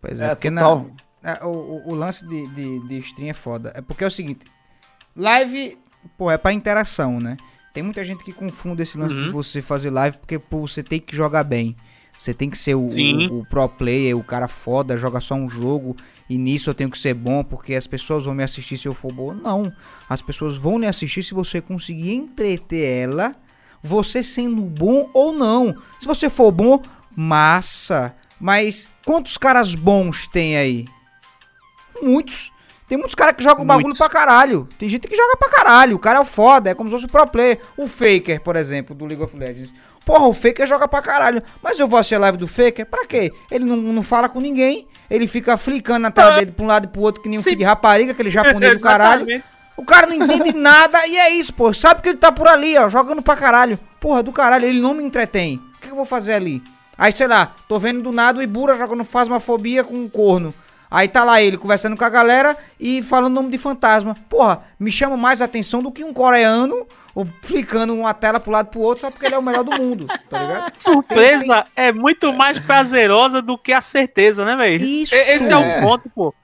Pois 0.00 0.20
é, 0.20 0.26
é 0.26 0.34
porque 0.34 0.50
na, 0.50 0.84
é, 1.22 1.44
o, 1.44 1.82
o, 1.90 1.94
lance 1.94 2.26
de, 2.26 2.46
de, 2.48 2.88
de 2.88 2.98
stream 2.98 3.28
é 3.28 3.34
foda. 3.34 3.72
É 3.76 3.82
porque 3.82 4.02
é 4.02 4.06
o 4.06 4.10
seguinte: 4.10 4.46
live, 5.14 5.78
pô, 6.16 6.30
é 6.30 6.38
pra 6.38 6.52
interação, 6.52 7.20
né? 7.20 7.36
Tem 7.72 7.82
muita 7.82 8.04
gente 8.04 8.24
que 8.24 8.32
confunde 8.32 8.82
esse 8.82 8.98
lance 8.98 9.16
uhum. 9.16 9.24
de 9.24 9.30
você 9.30 9.62
fazer 9.62 9.90
live 9.90 10.16
porque 10.16 10.38
pô, 10.38 10.66
você 10.66 10.82
tem 10.82 11.00
que 11.00 11.14
jogar 11.14 11.44
bem. 11.44 11.76
Você 12.18 12.34
tem 12.34 12.50
que 12.50 12.58
ser 12.58 12.74
o, 12.74 12.88
o, 12.88 13.38
o, 13.38 13.46
pro 13.46 13.68
player, 13.68 14.18
o 14.18 14.24
cara 14.24 14.48
foda, 14.48 14.96
joga 14.96 15.20
só 15.20 15.36
um 15.36 15.48
jogo 15.48 15.96
e 16.28 16.36
nisso 16.36 16.68
eu 16.68 16.74
tenho 16.74 16.90
que 16.90 16.98
ser 16.98 17.14
bom 17.14 17.44
porque 17.44 17.74
as 17.74 17.86
pessoas 17.86 18.24
vão 18.24 18.34
me 18.34 18.42
assistir 18.42 18.76
se 18.76 18.88
eu 18.88 18.94
for 18.94 19.12
bom. 19.12 19.32
Não. 19.32 19.72
As 20.08 20.20
pessoas 20.20 20.56
vão 20.56 20.78
me 20.78 20.86
assistir 20.88 21.22
se 21.22 21.32
você 21.32 21.60
conseguir 21.60 22.14
entreter 22.14 23.02
ela, 23.04 23.36
você 23.80 24.24
sendo 24.24 24.62
bom 24.62 25.08
ou 25.14 25.32
não. 25.32 25.76
Se 26.00 26.06
você 26.06 26.28
for 26.28 26.50
bom, 26.50 26.82
massa. 27.14 28.12
Mas 28.40 28.88
quantos 29.04 29.36
caras 29.36 29.76
bons 29.76 30.26
tem 30.26 30.56
aí? 30.56 30.86
Muitos. 32.02 32.50
Tem 32.88 32.96
muitos 32.96 33.14
caras 33.14 33.34
que 33.36 33.42
jogam 33.42 33.66
bagulho 33.66 33.94
pra 33.94 34.08
caralho. 34.08 34.66
Tem 34.78 34.88
gente 34.88 35.06
que 35.06 35.14
joga 35.14 35.36
pra 35.36 35.50
caralho. 35.50 35.96
O 35.96 35.98
cara 35.98 36.18
é 36.18 36.22
o 36.22 36.24
foda, 36.24 36.70
é 36.70 36.74
como 36.74 36.88
se 36.88 36.96
fosse 36.96 37.06
o 37.06 37.08
pro 37.08 37.26
player. 37.26 37.60
O 37.76 37.86
Faker, 37.86 38.40
por 38.40 38.56
exemplo, 38.56 38.96
do 38.96 39.04
League 39.04 39.22
of 39.22 39.36
Legends. 39.36 39.74
Porra, 40.06 40.26
o 40.26 40.32
Faker 40.32 40.66
joga 40.66 40.88
pra 40.88 41.02
caralho. 41.02 41.42
Mas 41.62 41.78
eu 41.78 41.86
vou 41.86 41.98
assistir 41.98 42.14
a 42.14 42.18
live 42.18 42.38
do 42.38 42.46
Faker, 42.46 42.86
pra 42.86 43.04
quê? 43.04 43.30
Ele 43.50 43.66
não, 43.66 43.76
não 43.76 44.02
fala 44.02 44.26
com 44.26 44.40
ninguém. 44.40 44.88
Ele 45.10 45.28
fica 45.28 45.56
flicando 45.58 46.00
na 46.00 46.10
tela 46.10 46.36
dele 46.38 46.50
pra 46.50 46.64
um 46.64 46.68
lado 46.68 46.86
e 46.86 46.88
pro 46.88 47.02
outro, 47.02 47.22
que 47.22 47.28
nem 47.28 47.38
um 47.38 47.42
Sim. 47.42 47.50
filho 47.50 47.58
de 47.58 47.64
rapariga, 47.64 48.12
aquele 48.12 48.30
japonês 48.30 48.72
do 48.72 48.80
caralho. 48.80 49.26
O 49.76 49.84
cara 49.84 50.06
não 50.06 50.14
entende 50.14 50.52
nada 50.54 51.06
e 51.06 51.16
é 51.18 51.30
isso, 51.30 51.52
pô. 51.52 51.74
Sabe 51.74 52.00
que 52.00 52.08
ele 52.08 52.18
tá 52.18 52.32
por 52.32 52.48
ali, 52.48 52.76
ó, 52.78 52.88
jogando 52.88 53.20
pra 53.20 53.36
caralho. 53.36 53.78
Porra, 54.00 54.22
do 54.22 54.32
caralho, 54.32 54.64
ele 54.64 54.80
não 54.80 54.94
me 54.94 55.04
entretém. 55.04 55.62
O 55.76 55.80
que 55.80 55.90
eu 55.90 55.94
vou 55.94 56.06
fazer 56.06 56.32
ali? 56.32 56.62
Aí, 56.96 57.12
sei 57.12 57.28
lá, 57.28 57.54
tô 57.68 57.78
vendo 57.78 58.02
do 58.02 58.10
nada 58.10 58.40
o 58.40 58.42
Ibura 58.42 58.74
jogando 58.74 59.04
Fasmafobia 59.04 59.84
com 59.84 59.94
um 59.94 60.08
corno. 60.08 60.52
Aí 60.90 61.08
tá 61.08 61.24
lá 61.24 61.40
ele 61.40 61.58
conversando 61.58 61.96
com 61.96 62.04
a 62.04 62.08
galera 62.08 62.56
e 62.80 63.02
falando 63.02 63.34
nome 63.34 63.50
de 63.50 63.58
fantasma. 63.58 64.16
Porra, 64.28 64.64
me 64.78 64.90
chama 64.90 65.16
mais 65.16 65.42
atenção 65.42 65.82
do 65.82 65.92
que 65.92 66.02
um 66.02 66.12
coreano 66.12 66.86
ou 67.14 67.26
flicando 67.42 67.94
uma 67.94 68.14
tela 68.14 68.38
pro 68.38 68.52
lado 68.52 68.70
pro 68.70 68.80
outro 68.80 69.00
só 69.00 69.10
porque 69.10 69.26
ele 69.26 69.34
é 69.34 69.38
o 69.38 69.42
melhor 69.42 69.64
do 69.64 69.76
mundo, 69.76 70.06
tá 70.30 70.40
ligado? 70.40 70.72
Surpresa 70.78 71.40
tem, 71.40 71.48
tem... 71.48 71.64
é 71.76 71.92
muito 71.92 72.32
mais 72.32 72.58
prazerosa 72.58 73.42
do 73.42 73.58
que 73.58 73.72
a 73.72 73.80
certeza, 73.80 74.44
né, 74.44 74.56
velho? 74.56 74.84
Isso. 74.84 75.14
Esse 75.14 75.52
é, 75.52 75.56
é 75.56 75.56
o 75.56 75.82
ponto, 75.82 76.08
pô. 76.10 76.34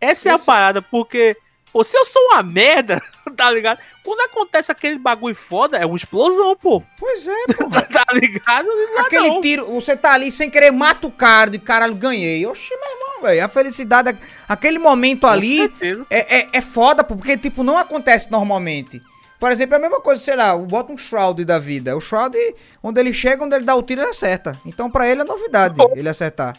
Essa 0.00 0.28
Isso. 0.34 0.40
é 0.40 0.42
a 0.42 0.44
parada, 0.44 0.82
porque 0.82 1.36
pô, 1.74 1.82
se 1.82 1.98
eu 1.98 2.04
sou 2.04 2.22
uma 2.26 2.40
merda, 2.40 3.02
tá 3.36 3.50
ligado? 3.50 3.80
Quando 4.04 4.20
acontece 4.20 4.70
aquele 4.70 4.96
bagulho 4.96 5.34
foda, 5.34 5.76
é 5.76 5.84
uma 5.84 5.96
explosão, 5.96 6.54
pô. 6.54 6.80
Pois 6.96 7.26
é, 7.26 7.46
pô. 7.52 7.68
tá 7.68 8.06
ligado? 8.12 8.68
Aquele 8.98 9.28
não. 9.28 9.40
tiro, 9.40 9.66
você 9.66 9.96
tá 9.96 10.12
ali 10.12 10.30
sem 10.30 10.48
querer, 10.48 10.70
mata 10.70 11.08
o 11.08 11.10
cara 11.10 11.54
e 11.54 11.58
caralho, 11.58 11.96
ganhei. 11.96 12.46
Oxi, 12.46 12.70
meu 12.76 12.88
irmão, 12.88 13.22
velho. 13.22 13.44
A 13.44 13.48
felicidade, 13.48 14.16
aquele 14.48 14.78
momento 14.78 15.26
ali 15.26 15.64
é, 16.08 16.38
é, 16.38 16.48
é 16.52 16.60
foda, 16.60 17.02
pô, 17.02 17.16
porque, 17.16 17.36
tipo, 17.36 17.64
não 17.64 17.76
acontece 17.76 18.30
normalmente. 18.30 19.02
Por 19.40 19.50
exemplo, 19.50 19.74
é 19.74 19.78
a 19.78 19.80
mesma 19.80 20.00
coisa, 20.00 20.22
sei 20.22 20.36
lá, 20.36 20.56
bota 20.56 20.92
um 20.92 20.96
Shroud 20.96 21.44
da 21.44 21.58
vida. 21.58 21.96
O 21.96 22.00
Shroud, 22.00 22.38
onde 22.80 23.00
ele 23.00 23.12
chega, 23.12 23.44
onde 23.44 23.56
ele 23.56 23.64
dá 23.64 23.74
o 23.74 23.82
tiro, 23.82 24.00
ele 24.00 24.10
acerta. 24.10 24.56
Então, 24.64 24.88
pra 24.88 25.08
ele 25.08 25.22
é 25.22 25.24
novidade 25.24 25.76
ele 25.96 26.08
acertar. 26.08 26.56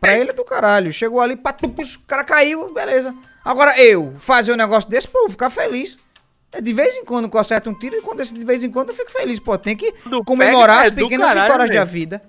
Pra 0.00 0.16
ele 0.16 0.30
é 0.30 0.32
do 0.32 0.44
caralho. 0.44 0.90
Chegou 0.92 1.20
ali, 1.20 1.36
pá, 1.36 1.54
o 1.62 2.06
cara 2.06 2.24
caiu, 2.24 2.72
beleza. 2.72 3.14
Agora 3.44 3.80
eu 3.80 4.14
fazer 4.18 4.52
um 4.52 4.56
negócio 4.56 4.88
desse, 4.88 5.08
pô, 5.08 5.28
ficar 5.28 5.50
feliz. 5.50 5.98
É, 6.52 6.60
de 6.60 6.72
vez 6.72 6.96
em 6.96 7.04
quando 7.04 7.30
eu 7.32 7.38
acerto 7.40 7.70
um 7.70 7.74
tiro 7.74 7.96
e 7.96 8.02
quando 8.02 8.20
esse 8.20 8.34
de 8.34 8.44
vez 8.44 8.64
em 8.64 8.70
quando 8.70 8.90
eu 8.90 8.94
fico 8.94 9.10
feliz. 9.12 9.38
Pô, 9.38 9.56
tem 9.56 9.76
que 9.76 9.94
do 10.04 10.24
comemorar 10.24 10.86
as 10.86 10.90
pequenas 10.90 11.28
caralho, 11.28 11.46
vitórias 11.46 11.70
da 11.70 11.84
vida. 11.84 12.22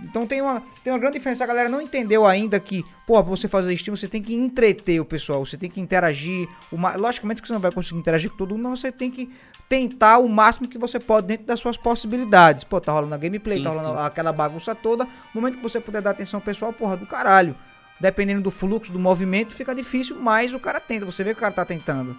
Então 0.00 0.26
tem 0.26 0.40
uma, 0.40 0.62
tem 0.84 0.92
uma 0.92 0.98
grande 0.98 1.14
diferença. 1.14 1.42
A 1.42 1.46
galera 1.46 1.68
não 1.68 1.80
entendeu 1.80 2.24
ainda 2.24 2.58
que, 2.60 2.84
pô, 3.04 3.14
pra 3.14 3.22
você 3.22 3.48
fazer 3.48 3.74
stream, 3.74 3.96
você 3.96 4.06
tem 4.06 4.22
que 4.22 4.34
entreter 4.34 5.00
o 5.00 5.04
pessoal, 5.04 5.44
você 5.44 5.56
tem 5.56 5.68
que 5.68 5.80
interagir. 5.80 6.48
Uma, 6.70 6.96
logicamente 6.96 7.42
que 7.42 7.48
você 7.48 7.54
não 7.54 7.60
vai 7.60 7.72
conseguir 7.72 7.98
interagir 7.98 8.30
com 8.30 8.36
todo 8.36 8.54
mundo, 8.54 8.70
mas 8.70 8.80
você 8.80 8.92
tem 8.92 9.10
que 9.10 9.28
tentar 9.68 10.18
o 10.18 10.28
máximo 10.28 10.68
que 10.68 10.78
você 10.78 11.00
pode 11.00 11.26
dentro 11.26 11.46
das 11.46 11.58
suas 11.58 11.76
possibilidades. 11.76 12.62
Pô, 12.62 12.80
tá 12.80 12.92
rolando 12.92 13.14
a 13.14 13.18
gameplay, 13.18 13.60
tá 13.62 13.70
rolando 13.70 13.98
aquela 13.98 14.32
bagunça 14.32 14.74
toda. 14.74 15.04
No 15.34 15.40
momento 15.40 15.56
que 15.56 15.62
você 15.62 15.80
puder 15.80 16.00
dar 16.00 16.10
atenção 16.10 16.38
ao 16.38 16.44
pessoal, 16.44 16.72
porra, 16.72 16.96
do 16.96 17.06
caralho. 17.06 17.56
Dependendo 18.02 18.42
do 18.42 18.50
fluxo, 18.50 18.90
do 18.90 18.98
movimento, 18.98 19.54
fica 19.54 19.72
difícil, 19.72 20.16
mas 20.18 20.52
o 20.52 20.58
cara 20.58 20.80
tenta. 20.80 21.06
Você 21.06 21.22
vê 21.22 21.30
que 21.32 21.38
o 21.38 21.40
cara 21.40 21.52
tá 21.54 21.64
tentando. 21.64 22.16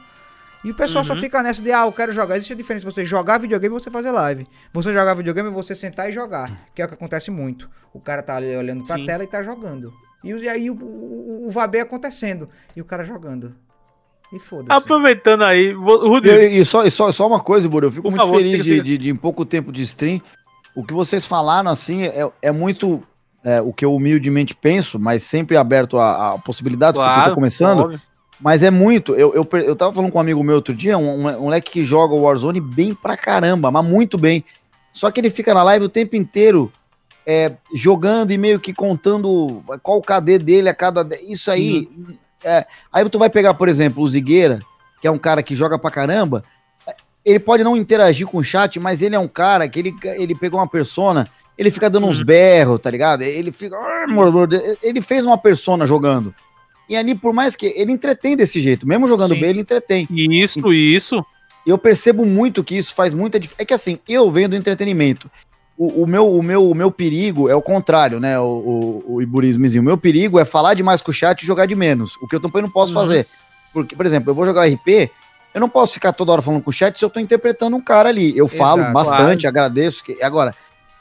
E 0.63 0.71
o 0.71 0.73
pessoal 0.73 1.03
uhum. 1.03 1.07
só 1.09 1.15
fica 1.17 1.43
nessa 1.43 1.61
de, 1.61 1.73
ah, 1.73 1.85
eu 1.85 1.91
quero 1.91 2.13
jogar. 2.13 2.37
Existe 2.37 2.53
a 2.53 2.55
diferença 2.55 2.89
você 2.89 3.05
jogar 3.05 3.37
videogame 3.37 3.75
e 3.75 3.79
você 3.81 3.91
fazer 3.91 4.11
live. 4.11 4.47
Você 4.71 4.93
jogar 4.93 5.13
videogame 5.13 5.49
é 5.49 5.51
você 5.51 5.75
sentar 5.75 6.09
e 6.09 6.13
jogar, 6.13 6.69
que 6.73 6.81
é 6.81 6.85
o 6.85 6.87
que 6.87 6.93
acontece 6.93 7.29
muito. 7.29 7.69
O 7.93 7.99
cara 7.99 8.23
tá 8.23 8.37
ali 8.37 8.55
olhando 8.55 8.85
pra 8.85 8.95
Sim. 8.95 9.05
tela 9.05 9.25
e 9.25 9.27
tá 9.27 9.43
jogando. 9.43 9.93
E, 10.23 10.47
aí 10.47 10.69
o, 10.69 10.73
o, 10.73 11.47
o 11.47 11.51
Vabê 11.51 11.81
acontecendo. 11.81 12.47
E 12.73 12.79
o 12.79 12.85
cara 12.85 13.03
jogando. 13.03 13.53
E 14.31 14.39
foda-se. 14.39 14.71
Aproveitando 14.71 15.43
aí, 15.43 15.73
Rodrigo. 15.73 16.37
E, 16.37 16.59
e, 16.59 16.65
só, 16.65 16.85
e 16.85 16.91
só, 16.91 17.11
só 17.11 17.27
uma 17.27 17.41
coisa, 17.41 17.67
Buro, 17.67 17.87
eu 17.87 17.91
fico 17.91 18.03
Por 18.03 18.11
muito 18.11 18.21
favor, 18.21 18.37
feliz 18.37 18.63
de, 18.63 18.79
de, 18.79 18.97
de, 18.97 19.09
em 19.09 19.17
pouco 19.17 19.43
tempo 19.43 19.69
de 19.69 19.81
stream. 19.81 20.21
O 20.73 20.81
que 20.81 20.93
vocês 20.93 21.25
falaram, 21.25 21.69
assim, 21.69 22.03
é, 22.03 22.31
é 22.41 22.51
muito 22.53 23.03
é, 23.43 23.61
o 23.61 23.73
que 23.73 23.83
eu 23.83 23.93
humildemente 23.93 24.55
penso, 24.55 24.97
mas 24.97 25.23
sempre 25.23 25.57
aberto 25.57 25.97
a, 25.97 26.33
a 26.33 26.39
possibilidades, 26.39 26.97
claro, 26.97 27.13
porque 27.13 27.29
eu 27.29 27.31
tô 27.31 27.35
começando. 27.35 27.79
Óbvio. 27.79 28.01
Mas 28.39 28.63
é 28.63 28.71
muito. 28.71 29.15
Eu, 29.15 29.33
eu, 29.33 29.47
eu 29.59 29.75
tava 29.75 29.93
falando 29.93 30.11
com 30.11 30.17
um 30.17 30.21
amigo 30.21 30.43
meu 30.43 30.55
outro 30.55 30.73
dia, 30.73 30.97
um, 30.97 31.27
um 31.27 31.41
moleque 31.43 31.71
que 31.71 31.83
joga 31.83 32.13
Warzone 32.13 32.59
bem 32.59 32.93
pra 32.93 33.15
caramba, 33.15 33.71
mas 33.71 33.85
muito 33.85 34.17
bem. 34.17 34.43
Só 34.91 35.09
que 35.09 35.19
ele 35.19 35.29
fica 35.29 35.53
na 35.53 35.63
live 35.63 35.85
o 35.85 35.89
tempo 35.89 36.15
inteiro 36.15 36.71
é, 37.25 37.53
jogando 37.73 38.31
e 38.31 38.37
meio 38.37 38.59
que 38.59 38.73
contando 38.73 39.63
qual 39.81 39.97
o 39.97 40.01
KD 40.01 40.39
dele 40.39 40.69
a 40.69 40.73
cada. 40.73 41.07
Isso 41.21 41.49
aí. 41.49 41.89
É, 42.43 42.65
aí 42.91 43.07
tu 43.09 43.17
vai 43.17 43.29
pegar, 43.29 43.53
por 43.53 43.69
exemplo, 43.69 44.03
o 44.03 44.07
Zigueira, 44.07 44.59
que 45.01 45.07
é 45.07 45.11
um 45.11 45.17
cara 45.17 45.41
que 45.41 45.55
joga 45.55 45.79
pra 45.79 45.89
caramba. 45.89 46.43
Ele 47.23 47.39
pode 47.39 47.63
não 47.63 47.77
interagir 47.77 48.27
com 48.27 48.39
o 48.39 48.43
chat, 48.43 48.77
mas 48.79 49.01
ele 49.01 49.15
é 49.15 49.19
um 49.19 49.29
cara 49.29 49.67
que 49.69 49.79
ele, 49.79 49.95
ele 50.03 50.35
pegou 50.35 50.59
uma 50.59 50.67
persona, 50.67 51.29
ele 51.57 51.69
fica 51.69 51.89
dando 51.89 52.03
uhum. 52.03 52.09
uns 52.09 52.21
berros, 52.21 52.79
tá 52.79 52.89
ligado? 52.89 53.21
Ele 53.21 53.51
fica. 53.51 53.77
Ele 54.81 55.01
fez 55.01 55.25
uma 55.25 55.37
persona 55.37 55.85
jogando. 55.85 56.33
E 56.89 56.95
ali, 56.95 57.15
por 57.15 57.33
mais 57.33 57.55
que 57.55 57.67
ele 57.75 57.91
entretém 57.91 58.35
desse 58.35 58.59
jeito, 58.59 58.87
mesmo 58.87 59.07
jogando 59.07 59.33
Sim. 59.33 59.41
bem, 59.41 59.49
ele 59.51 59.61
entretém. 59.61 60.07
Isso, 60.11 60.71
e, 60.71 60.95
isso. 60.95 61.25
Eu 61.65 61.77
percebo 61.77 62.25
muito 62.25 62.63
que 62.63 62.75
isso 62.75 62.93
faz 62.93 63.13
muita 63.13 63.39
diferença. 63.39 63.63
É 63.63 63.65
que 63.65 63.73
assim, 63.73 63.97
eu 64.07 64.29
venho 64.29 64.49
do 64.49 64.55
entretenimento. 64.55 65.31
O, 65.77 66.03
o, 66.03 66.07
meu, 66.07 66.29
o, 66.29 66.43
meu, 66.43 66.69
o 66.69 66.75
meu 66.75 66.91
perigo 66.91 67.49
é 67.49 67.55
o 67.55 67.61
contrário, 67.61 68.19
né? 68.19 68.37
O, 68.39 68.43
o, 69.07 69.13
o 69.15 69.21
iburismozinho. 69.21 69.81
O 69.81 69.85
meu 69.85 69.97
perigo 69.97 70.39
é 70.39 70.45
falar 70.45 70.73
demais 70.73 71.01
com 71.01 71.09
o 71.09 71.13
chat 71.13 71.41
e 71.41 71.45
jogar 71.45 71.65
de 71.65 71.75
menos. 71.75 72.15
O 72.21 72.27
que 72.27 72.35
eu 72.35 72.39
também 72.39 72.61
não 72.61 72.69
posso 72.69 72.93
uhum. 72.93 73.01
fazer. 73.01 73.27
Porque, 73.71 73.95
por 73.95 74.05
exemplo, 74.05 74.29
eu 74.29 74.35
vou 74.35 74.45
jogar 74.45 74.67
RP, 74.67 75.09
eu 75.53 75.61
não 75.61 75.69
posso 75.69 75.93
ficar 75.93 76.13
toda 76.13 76.31
hora 76.31 76.41
falando 76.41 76.61
com 76.61 76.69
o 76.69 76.73
chat 76.73 76.97
se 76.97 77.05
eu 77.05 77.09
tô 77.09 77.19
interpretando 77.19 77.75
um 77.75 77.81
cara 77.81 78.09
ali. 78.09 78.37
Eu 78.37 78.47
falo 78.47 78.81
Exato, 78.81 78.93
bastante, 78.93 79.41
claro. 79.41 79.47
agradeço. 79.47 80.03
Que... 80.03 80.21
Agora, 80.21 80.53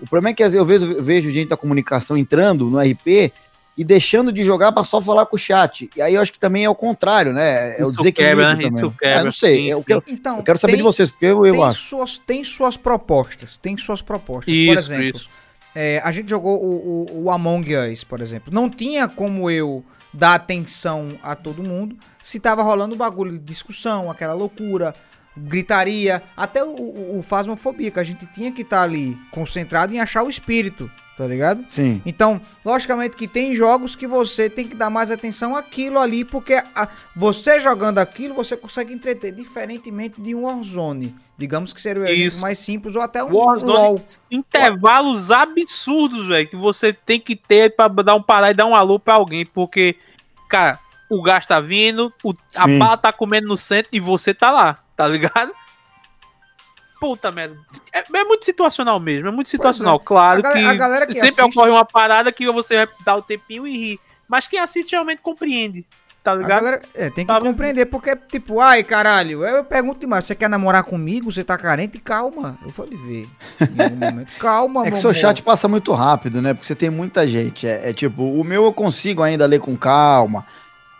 o 0.03 0.09
problema 0.09 0.31
é 0.31 0.35
que 0.35 0.43
às 0.43 0.53
vezes 0.53 0.59
eu 0.59 0.65
vejo, 0.65 1.03
vejo 1.03 1.31
gente 1.31 1.49
da 1.49 1.57
comunicação 1.57 2.17
entrando 2.17 2.67
no 2.67 2.79
RP 2.81 3.33
e 3.77 3.85
deixando 3.85 4.33
de 4.33 4.45
jogar 4.45 4.73
para 4.73 4.85
só 4.85 5.01
falar 5.01 5.27
com 5.27 5.37
o 5.37 5.39
chat. 5.39 5.89
E 5.97 6.03
aí 6.03 6.15
eu 6.15 6.21
acho 6.21 6.33
que 6.33 6.39
também 6.39 6.65
é 6.65 6.69
o 6.69 6.75
contrário, 6.75 7.33
né? 7.33 7.79
É 7.79 7.85
o 7.85 7.91
desequilíbrio 7.91 8.49
quebra, 8.49 8.51
também. 8.51 8.75
Isso 8.75 8.91
quebra, 8.91 9.21
é, 9.21 9.25
não 9.25 9.33
sei, 9.33 9.71
é 9.71 9.81
que 9.81 9.95
eu, 9.95 10.03
então, 10.09 10.39
eu 10.39 10.43
quero 10.43 10.59
saber 10.59 10.73
tem, 10.73 10.79
de 10.79 10.83
vocês, 10.83 11.11
porque 11.11 11.27
eu, 11.27 11.47
eu 11.47 11.55
tem 11.55 11.63
acho. 11.63 11.81
Suas, 11.81 12.19
tem 12.19 12.45
suas 12.45 12.77
propostas, 12.77 13.57
tem 13.57 13.77
suas 13.77 14.03
propostas. 14.03 14.53
Isso, 14.53 14.75
por 14.75 14.79
exemplo, 14.79 15.21
é, 15.75 16.03
a 16.05 16.11
gente 16.11 16.29
jogou 16.29 16.61
o, 16.63 17.07
o, 17.07 17.25
o, 17.25 17.31
Among 17.31 17.75
Us, 17.77 18.05
por 18.05 18.21
exemplo. 18.21 18.53
Não 18.53 18.69
tinha 18.69 19.09
como 19.09 19.51
eu 19.51 19.85
dar 20.13 20.35
atenção 20.35 21.17
a 21.23 21.35
todo 21.35 21.63
mundo 21.63 21.97
se 22.23 22.39
tava 22.39 22.63
rolando 22.63 22.95
bagulho 22.95 23.33
de 23.33 23.39
discussão, 23.39 24.11
aquela 24.11 24.35
loucura, 24.35 24.95
gritaria, 25.37 26.23
até 26.37 26.63
o, 26.65 26.69
o, 26.75 27.19
o 27.19 27.23
fasmofobia, 27.23 27.91
que 27.91 28.01
a 28.01 28.05
gente 28.05 28.27
tinha 28.27 28.53
que 28.53 28.63
estar 28.63 28.83
ali 28.83 29.17
concentrado 29.31 29.95
em 29.95 30.01
achar 30.01 30.23
o 30.23 30.29
espírito, 30.31 30.91
tá 31.17 31.27
ligado? 31.27 31.65
Sim. 31.69 32.03
Então, 32.05 32.41
logicamente 32.65 33.17
que 33.17 33.27
tem 33.29 33.55
jogos 33.55 33.95
que 33.97 34.07
você 34.07 34.49
tem 34.51 34.67
que 34.67 34.75
dar 34.77 34.91
mais 34.91 35.11
atenção 35.11 35.55
àquilo 35.57 35.99
ali, 35.99 36.25
porque 36.25 36.55
a- 36.75 36.89
você 37.15 37.61
jogando 37.61 37.99
aquilo, 37.99 38.35
você 38.35 38.57
consegue 38.57 38.93
entreter, 38.93 39.33
diferentemente 39.33 40.21
de 40.21 40.35
um 40.35 40.43
Warzone. 40.45 41.15
Digamos 41.39 41.73
que 41.73 41.81
seria 41.81 42.03
o 42.03 42.07
exemplo 42.07 42.41
mais 42.41 42.59
simples, 42.59 42.95
ou 42.95 43.03
até 43.03 43.23
um 43.25 43.35
Warzone, 43.35 43.73
LoL. 43.73 44.03
intervalos 44.31 45.31
absurdos, 45.31 46.27
velho, 46.29 46.49
que 46.49 46.57
você 46.57 46.93
tem 46.93 47.19
que 47.21 47.35
ter 47.35 47.75
pra 47.75 47.89
dar 47.89 48.15
um 48.15 48.23
parar 48.23 48.51
e 48.51 48.55
dar 48.55 48.67
um 48.67 48.75
alô 48.75 48.99
pra 48.99 49.15
alguém, 49.15 49.45
porque, 49.47 49.97
cara, 50.49 50.79
o 51.15 51.23
gás 51.23 51.47
tá 51.47 51.61
vindo, 51.61 52.13
o- 52.25 52.35
a 52.55 52.67
bala 52.67 52.97
tá 52.97 53.13
comendo 53.13 53.49
no 53.49 53.57
centro 53.57 53.89
e 53.93 54.01
você 54.01 54.33
tá 54.33 54.51
lá, 54.51 54.79
tá 54.97 55.07
ligado? 55.07 55.53
Puta 57.01 57.33
merda. 57.33 57.57
É, 57.93 58.05
é 58.17 58.25
muito 58.25 58.45
situacional 58.45 59.01
mesmo, 59.01 59.27
é 59.29 59.31
muito 59.33 59.51
situacional. 59.51 59.99
Claro 59.99 60.41
A 60.47 60.53
que, 60.53 60.59
a 60.61 60.75
galera 60.75 61.07
que 61.07 61.15
sempre 61.15 61.29
assiste- 61.43 61.43
ocorre 61.59 61.71
uma 61.71 61.85
parada 61.85 62.31
que 62.31 62.49
você 62.53 62.77
vai 62.87 62.89
dar 63.05 63.17
o 63.17 63.23
tempinho 63.23 63.67
e 63.67 63.77
rir. 63.77 64.01
Mas 64.29 64.47
quem 64.47 64.61
assiste 64.61 64.93
realmente 64.93 65.21
compreende, 65.21 65.85
tá 66.23 66.31
A 66.31 66.35
ligado? 66.37 66.61
galera 66.63 66.83
é, 66.95 67.11
tem 67.11 67.27
que 67.27 67.33
Tá- 67.33 67.41
compreender, 67.41 67.87
porque, 67.87 68.15
tipo, 68.15 68.61
ai, 68.61 68.85
caralho, 68.85 69.45
eu 69.45 69.65
pergunto 69.65 69.99
demais, 69.99 70.25
você 70.25 70.35
quer 70.37 70.49
namorar 70.49 70.85
comigo? 70.85 71.31
Você 71.31 71.43
tá 71.43 71.59
carente? 71.59 71.99
Calma, 71.99 72.57
eu 72.65 72.71
vou 72.71 72.87
lhe 72.87 72.97
ver. 72.97 73.29
Calma, 74.39 74.87
É 74.87 74.91
que 74.93 74.99
seu 75.01 75.13
chat 75.13 75.43
passa 75.43 75.67
muito 75.67 75.93
rápido, 75.93 76.41
né? 76.41 76.55
Porque 76.55 76.67
você 76.67 76.77
tem 76.77 76.89
muita 76.89 77.27
gente. 77.27 77.67
É, 77.67 77.91
é 77.91 77.93
tipo, 77.93 78.23
o 78.23 78.45
meu 78.45 78.65
eu 78.65 78.73
consigo 78.73 79.25
ainda 79.25 79.45
ler 79.45 79.59
com 79.59 79.77
calma. 79.77 80.47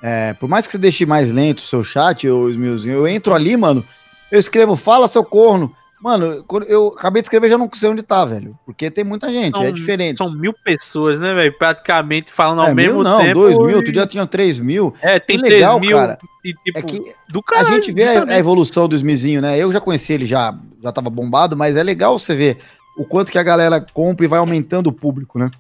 É, 0.03 0.33
por 0.35 0.49
mais 0.49 0.67
que 0.67 0.73
você 0.73 0.79
deixe 0.79 1.07
mais 1.07 1.31
lento 1.31 1.59
o 1.59 1.63
seu 1.63 1.83
chat, 1.85 2.29
ô 2.29 2.49
Smilzinho, 2.51 2.95
eu 2.97 3.07
entro 3.09 3.33
ali, 3.35 3.57
mano, 3.57 3.85
eu 4.31 4.39
escrevo, 4.39 4.75
fala 4.77 5.07
seu 5.09 5.25
corno. 5.25 5.73
Mano, 6.03 6.45
eu 6.67 6.89
acabei 6.99 7.23
de 7.23 7.27
escrever, 7.27 7.49
já 7.49 7.57
não 7.57 7.71
sei 7.73 7.89
onde 7.89 8.03
tá, 8.03 8.25
velho. 8.25 8.59
Porque 8.67 8.91
tem 8.91 9.05
muita 9.05 9.31
gente, 9.31 9.57
São- 9.57 9.65
é 9.65 9.71
diferente. 9.71 10.17
São 10.19 10.33
mil 10.33 10.53
pessoas, 10.53 11.21
né, 11.21 11.33
velho? 11.33 11.57
Praticamente 11.57 12.33
falando 12.33 12.61
ao 12.63 12.67
é, 12.71 12.75
mesmo 12.75 12.95
mil 12.95 13.05
não, 13.05 13.21
tempo. 13.21 13.35
dois 13.35 13.57
mil, 13.57 13.71
e- 13.71 13.75
outro 13.77 13.93
dia 13.93 14.05
tinha 14.05 14.27
três 14.27 14.59
mil. 14.59 14.93
É, 15.01 15.21
tem 15.21 15.37
Que 15.41 15.49
legal, 15.49 15.79
3 15.79 15.89
mil 15.89 15.97
cara. 15.97 16.19
e 16.45 16.53
tipo, 16.55 16.79
É 16.81 16.83
que 16.83 16.99
do 17.29 17.39
a 17.39 17.43
caralho. 17.45 17.75
gente 17.77 17.93
vê 17.93 18.03
a, 18.09 18.25
a 18.25 18.37
evolução 18.37 18.89
do 18.89 18.97
Smizinho, 18.97 19.41
né? 19.41 19.57
Eu 19.57 19.71
já 19.73 19.81
conheci 19.81 20.13
ele 20.13 20.27
já, 20.27 20.53
já 20.83 20.91
tava 20.91 21.09
bombado, 21.09 21.57
mas 21.57 21.77
é 21.77 21.83
legal 21.85 22.19
você 22.19 22.35
ver 22.35 22.59
o 22.99 23.05
quanto 23.05 23.31
que 23.31 23.39
a 23.39 23.43
galera 23.45 23.81
compra 23.95 24.25
e 24.27 24.29
vai 24.29 24.41
aumentando 24.41 24.89
o 24.89 24.93
público, 24.93 25.39
né? 25.39 25.53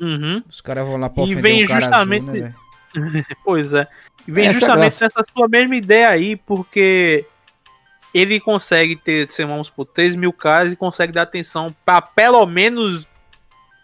Uhum, 0.00 0.42
Os 0.48 0.62
caras 0.62 0.86
vão 0.86 0.96
lá 0.96 1.10
pra 1.10 1.24
E 1.24 1.34
vem 1.34 1.64
o 1.64 1.68
cara 1.68 1.82
justamente- 1.82 2.30
azul, 2.30 2.40
né? 2.40 2.54
pois 3.44 3.74
é. 3.74 3.86
E 4.26 4.32
vem 4.32 4.46
Essa 4.46 4.56
é 4.56 4.60
justamente 4.60 4.98
graça. 4.98 5.04
nessa 5.16 5.32
sua 5.32 5.48
mesma 5.48 5.76
ideia 5.76 6.08
aí, 6.10 6.36
porque 6.36 7.26
ele 8.14 8.38
consegue 8.38 8.96
ter, 8.96 9.30
sei 9.30 9.44
lá, 9.44 9.52
vamos 9.52 9.70
por 9.70 9.84
3 9.86 10.14
mil 10.14 10.32
caras 10.32 10.72
e 10.72 10.76
consegue 10.76 11.12
dar 11.12 11.22
atenção 11.22 11.74
pra 11.84 12.00
pelo 12.02 12.44
menos 12.46 13.06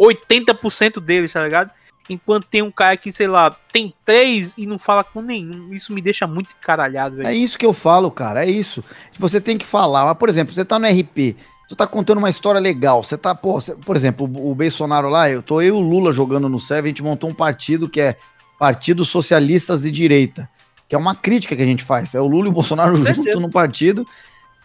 80% 0.00 1.00
deles, 1.00 1.32
tá 1.32 1.42
ligado? 1.42 1.70
Enquanto 2.10 2.46
tem 2.46 2.62
um 2.62 2.70
cara 2.70 2.96
que, 2.96 3.12
sei 3.12 3.26
lá, 3.26 3.54
tem 3.70 3.92
três 4.04 4.54
e 4.56 4.66
não 4.66 4.78
fala 4.78 5.04
com 5.04 5.20
nenhum. 5.20 5.72
Isso 5.74 5.92
me 5.92 6.00
deixa 6.00 6.26
muito 6.26 6.54
encaralhado, 6.58 7.16
velho. 7.16 7.28
É 7.28 7.34
isso 7.34 7.58
que 7.58 7.66
eu 7.66 7.74
falo, 7.74 8.10
cara, 8.10 8.46
é 8.46 8.50
isso. 8.50 8.82
Você 9.18 9.40
tem 9.40 9.58
que 9.58 9.66
falar. 9.66 10.06
Mas, 10.06 10.16
por 10.16 10.28
exemplo, 10.30 10.54
você 10.54 10.64
tá 10.64 10.78
no 10.78 10.86
RP, 10.86 11.36
você 11.68 11.74
tá 11.76 11.86
contando 11.86 12.16
uma 12.16 12.30
história 12.30 12.58
legal. 12.58 13.02
Você 13.02 13.18
tá, 13.18 13.34
pô, 13.34 13.60
você- 13.60 13.74
por 13.76 13.94
exemplo, 13.94 14.24
o, 14.26 14.52
o 14.52 14.54
Bolsonaro 14.54 15.10
lá, 15.10 15.28
eu 15.28 15.42
tô 15.42 15.60
eu 15.60 15.66
e 15.68 15.70
o 15.78 15.80
Lula 15.80 16.10
jogando 16.10 16.48
no 16.48 16.58
server, 16.58 16.84
a 16.86 16.88
gente 16.88 17.02
montou 17.02 17.28
um 17.28 17.34
partido 17.34 17.90
que 17.90 18.00
é 18.00 18.16
Partido 18.58 19.04
Socialistas 19.04 19.82
de 19.82 19.90
Direita, 19.90 20.48
que 20.88 20.94
é 20.94 20.98
uma 20.98 21.14
crítica 21.14 21.54
que 21.54 21.62
a 21.62 21.66
gente 21.66 21.84
faz. 21.84 22.14
É 22.14 22.20
o 22.20 22.26
Lula 22.26 22.46
e 22.46 22.50
o 22.50 22.52
Bolsonaro 22.52 22.96
junto 23.14 23.40
no 23.40 23.50
partido. 23.50 24.06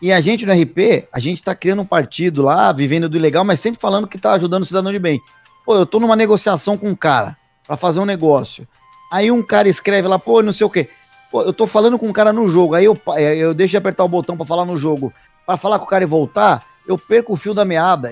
E 0.02 0.12
a 0.12 0.20
gente 0.20 0.46
no 0.46 0.52
RP, 0.52 1.08
a 1.14 1.20
gente 1.20 1.42
tá 1.42 1.56
criando 1.56 1.82
um 1.82 1.86
partido 1.86 2.42
lá, 2.42 2.72
vivendo 2.74 3.08
do 3.08 3.16
ilegal, 3.16 3.46
mas 3.46 3.60
sempre 3.60 3.80
falando 3.80 4.08
que 4.08 4.18
tá 4.18 4.34
ajudando 4.34 4.64
o 4.64 4.66
cidadão 4.66 4.92
de 4.92 5.00
bem. 5.00 5.22
Pô, 5.66 5.76
eu 5.76 5.86
tô 5.86 6.00
numa 6.00 6.16
negociação 6.16 6.78
com 6.78 6.90
um 6.90 6.96
cara 6.96 7.38
pra 7.66 7.78
fazer 7.78 8.00
um 8.00 8.06
negócio. 8.06 8.68
Aí 9.12 9.32
um 9.32 9.42
cara 9.42 9.70
escreve 9.70 10.08
lá, 10.08 10.20
pô, 10.20 10.42
não 10.42 10.52
sei 10.52 10.66
o 10.66 10.70
quê. 10.70 10.90
Pô, 11.32 11.44
eu 11.44 11.54
tô 11.54 11.66
falando 11.66 11.98
com 11.98 12.08
um 12.08 12.12
cara 12.12 12.34
no 12.34 12.50
jogo, 12.50 12.76
aí 12.76 12.86
eu, 12.86 13.00
eh, 13.16 13.38
eu 13.38 13.54
deixo 13.54 13.72
de 13.72 13.78
apertar 13.78 14.04
o 14.04 14.10
botão 14.10 14.36
pra 14.36 14.46
falar 14.46 14.66
no 14.66 14.76
jogo, 14.76 15.14
pra 15.46 15.56
falar 15.56 15.80
com 15.80 15.86
o 15.86 15.88
cara 15.88 16.04
e 16.04 16.08
voltar, 16.08 16.66
eu 16.88 16.98
perco 16.98 17.34
o 17.34 17.38
fio 17.38 17.54
da 17.54 17.64
meada. 17.64 18.12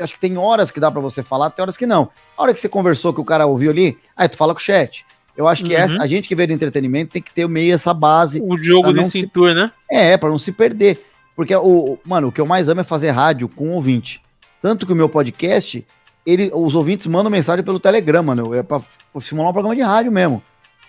Acho 0.00 0.14
que 0.14 0.20
tem 0.20 0.36
horas 0.36 0.70
que 0.70 0.80
dá 0.80 0.90
pra 0.90 1.00
você 1.00 1.22
falar, 1.22 1.50
tem 1.50 1.62
horas 1.62 1.76
que 1.76 1.86
não. 1.86 2.10
A 2.36 2.42
hora 2.42 2.52
que 2.52 2.58
você 2.58 2.68
conversou, 2.68 3.12
que 3.14 3.20
o 3.20 3.24
cara 3.24 3.46
ouviu 3.46 3.70
ali, 3.70 3.96
aí 4.16 4.28
tu 4.28 4.36
fala 4.36 4.52
com 4.52 4.60
o 4.60 4.62
chat. 4.62 5.06
Eu 5.38 5.46
acho 5.46 5.62
que 5.62 5.72
Uhum. 5.72 5.80
essa- 5.80 6.02
a 6.02 6.06
gente 6.08 6.26
que 6.28 6.34
veio 6.34 6.48
do 6.48 6.52
entretenimento 6.54 7.12
tem 7.12 7.22
que 7.22 7.32
ter 7.32 7.48
meio 7.48 7.72
essa 7.72 7.94
base. 7.94 8.40
O 8.42 8.58
jogo 8.58 8.88
de 8.90 8.96
não 8.96 9.04
se- 9.04 9.20
cintura, 9.20 9.54
né? 9.54 9.70
É, 9.88 10.16
pra 10.16 10.28
não 10.28 10.36
se 10.38 10.50
perder. 10.50 11.06
Porque, 11.36 11.54
o, 11.54 11.96
mano, 12.04 12.26
o 12.28 12.32
que 12.32 12.40
eu 12.40 12.46
mais 12.46 12.68
amo 12.68 12.80
é 12.80 12.84
fazer 12.84 13.10
rádio 13.10 13.48
com 13.48 13.70
ouvinte. 13.70 14.20
Tanto 14.60 14.84
que 14.84 14.92
o 14.92 14.96
meu 14.96 15.08
podcast, 15.08 15.86
ele, 16.26 16.50
os 16.52 16.74
ouvintes 16.74 17.06
mandam 17.06 17.30
mensagem 17.30 17.64
pelo 17.64 17.78
Telegram, 17.78 18.20
mano. 18.24 18.52
É 18.52 18.64
pra, 18.64 18.80
simular 19.20 19.50
um 19.50 19.52
programa 19.52 19.76
de 19.76 19.82
rádio 19.82 20.10
mesmo. 20.10 20.42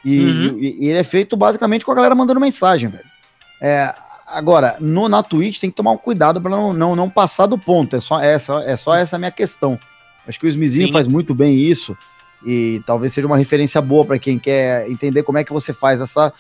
E, 0.04 0.20
Uhum. 0.26 0.58
e- 0.58 0.78
e 0.86 0.90
ele 0.90 0.98
é 0.98 1.04
feito 1.04 1.38
basicamente 1.38 1.86
com 1.86 1.92
a 1.92 1.96
galera 1.96 2.16
mandando 2.16 2.40
mensagem, 2.40 2.90
velho. 2.90 3.04
É, 3.62 3.94
agora, 4.26 4.78
no, 4.80 5.08
na 5.08 5.22
Twitch 5.22 5.60
tem 5.60 5.70
que 5.70 5.76
tomar 5.76 5.92
um 5.92 5.98
cuidado 5.98 6.42
pra 6.42 6.50
não, 6.50 6.74
não, 6.74 6.96
não 6.96 7.08
passar 7.10 7.46
do 7.46 7.58
ponto. 7.60 7.96
É 7.96 8.00
só 8.00 8.20
essa, 8.20 8.54
é 8.64 8.76
só 8.76 8.96
essa 8.96 9.16
a 9.18 9.20
minha 9.20 9.30
questão. 9.32 9.80
Acho 10.28 10.40
que 10.40 10.48
o 10.48 10.50
Smizinho 10.50 10.92
faz 10.92 11.08
muito 11.08 11.36
bem 11.36 11.56
isso. 11.60 11.96
E 12.45 12.82
talvez 12.86 13.14
seja 13.14 13.28
uma 13.28 13.38
referência 13.38 13.82
boa 13.82 14.06
pra 14.06 14.18
quem 14.20 14.40
quer 14.40 14.90
entender 14.90 15.24
como 15.24 15.38
é 15.38 15.44
que 15.44 15.52
você 15.52 15.74
faz 15.74 15.99
essa, 15.99 16.32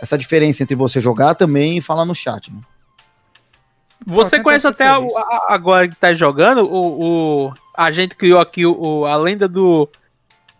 essa 0.00 0.16
diferença 0.16 0.62
entre 0.62 0.76
você 0.76 1.00
jogar 1.00 1.34
também 1.34 1.78
e 1.78 1.80
falar 1.82 2.04
no 2.04 2.14
chat. 2.14 2.52
Né? 2.52 2.60
Você 4.06 4.42
conhece 4.42 4.66
até 4.66 4.96
o- 4.96 5.16
a- 5.18 5.46
agora 5.50 5.88
que 5.88 5.96
tá 5.96 6.14
jogando, 6.14 6.62
o, 6.64 7.46
o- 7.48 7.54
a 7.76 7.90
gente 7.90 8.16
criou 8.16 8.40
aqui 8.40 8.64
o, 8.64 9.04
a 9.06 9.16
lenda 9.16 9.46
do. 9.48 9.88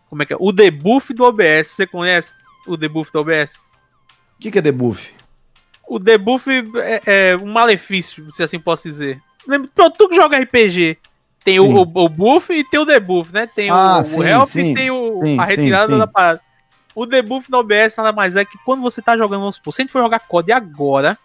Como 0.09 0.23
é 0.23 0.27
que 0.27 0.35
é? 0.35 0.37
O 0.39 0.53
debuff 0.53 1.15
do 1.15 1.25
OBS. 1.25 1.69
Você 1.69 1.87
conhece 1.87 2.35
o 2.67 2.77
debuff 2.77 3.13
do 3.13 3.21
OBS? 3.21 3.57
O 3.57 4.41
que, 4.41 4.51
que 4.51 4.59
é 4.59 4.63
debuff? 4.63 5.13
O 5.87 5.99
debuff 5.99 6.49
é, 6.77 7.03
é 7.33 7.37
um 7.37 7.51
malefício, 7.53 8.27
se 8.35 8.43
assim 8.43 8.59
posso 8.59 8.85
dizer. 8.89 9.21
Lembra, 9.47 9.71
tu 9.97 10.09
que 10.09 10.17
joga 10.17 10.39
RPG. 10.39 10.99
Tem 11.45 11.59
o, 11.59 11.67
Sim. 11.67 11.75
o, 11.75 11.81
o 12.05 12.09
buff 12.09 12.53
e 12.53 12.63
tem 12.65 12.79
o 12.81 12.85
debuff, 12.85 13.33
né? 13.33 13.47
Tem 13.47 13.71
Ah, 13.71 13.99
o, 13.99 14.01
o 14.03 14.05
sim, 14.05 14.23
help 14.25 14.47
sim. 14.47 14.71
e 14.71 14.75
tem 14.75 14.91
o, 14.91 15.21
Sim, 15.25 15.39
a 15.39 15.45
retirada 15.45 15.93
sim. 15.93 15.99
da 15.99 16.07
parada. 16.07 16.41
O 16.95 17.07
debuff 17.07 17.51
no 17.51 17.59
OBS 17.59 17.97
nada 17.97 18.13
mais 18.13 18.37
é 18.37 18.45
que 18.45 18.59
quando 18.65 18.83
você 18.83 19.01
tá 19.01 19.17
jogando, 19.17 19.41
vamos 19.41 19.57
supor, 19.57 19.73
se 19.73 19.81
a 19.81 19.85
gente 19.85 19.93
for 19.93 20.03
jogar 20.03 20.21
COD 20.21 20.53
agora, 20.53 21.17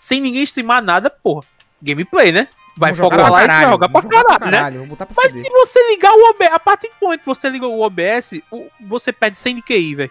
sem 0.00 0.20
ninguém 0.20 0.42
streamar 0.42 0.82
nada, 0.82 1.08
porra, 1.10 1.44
gameplay, 1.80 2.32
né? 2.32 2.48
Vai 2.76 2.92
Vamos 2.92 3.12
focar 3.12 3.30
lá 3.30 3.42
pra 3.44 3.54
e 3.54 3.58
vai 3.62 3.68
jogar 3.72 3.88
pra 3.90 4.02
caralho, 4.02 4.80
né? 4.80 4.86
Botar 4.86 5.06
pra 5.06 5.14
Mas 5.16 5.32
se 5.38 5.48
você 5.50 5.88
ligar 5.90 6.12
o 6.12 6.30
OBS, 6.30 6.48
a 6.52 6.58
partir 6.58 6.88
do 6.88 6.94
momento 7.04 7.20
que 7.20 7.26
você 7.26 7.48
liga 7.50 7.66
o 7.66 7.80
OBS, 7.80 8.40
o- 8.50 8.68
você 8.88 9.12
perde 9.12 9.38
100 9.38 9.56
de 9.56 9.62
QI, 9.62 9.94
velho. 9.94 10.10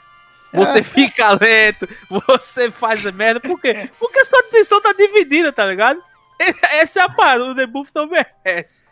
Você 0.54 0.80
É. 0.80 0.84
fica 0.84 1.30
lento, 1.40 1.88
você 2.10 2.70
faz 2.72 3.04
merda, 3.12 3.40
por 3.40 3.60
quê? 3.60 3.90
Porque 4.00 4.20
a 4.20 4.26
sua 4.26 4.40
atenção 4.40 4.82
tá 4.82 4.94
dividida, 4.94 5.52
tá 5.52 5.66
ligado? 5.66 6.02
Essa 6.72 7.02
é 7.02 7.04
a 7.04 7.10
parada, 7.10 7.46
o 7.46 7.54
debuff 7.54 7.92
do 7.94 8.02
OBS. 8.04 8.84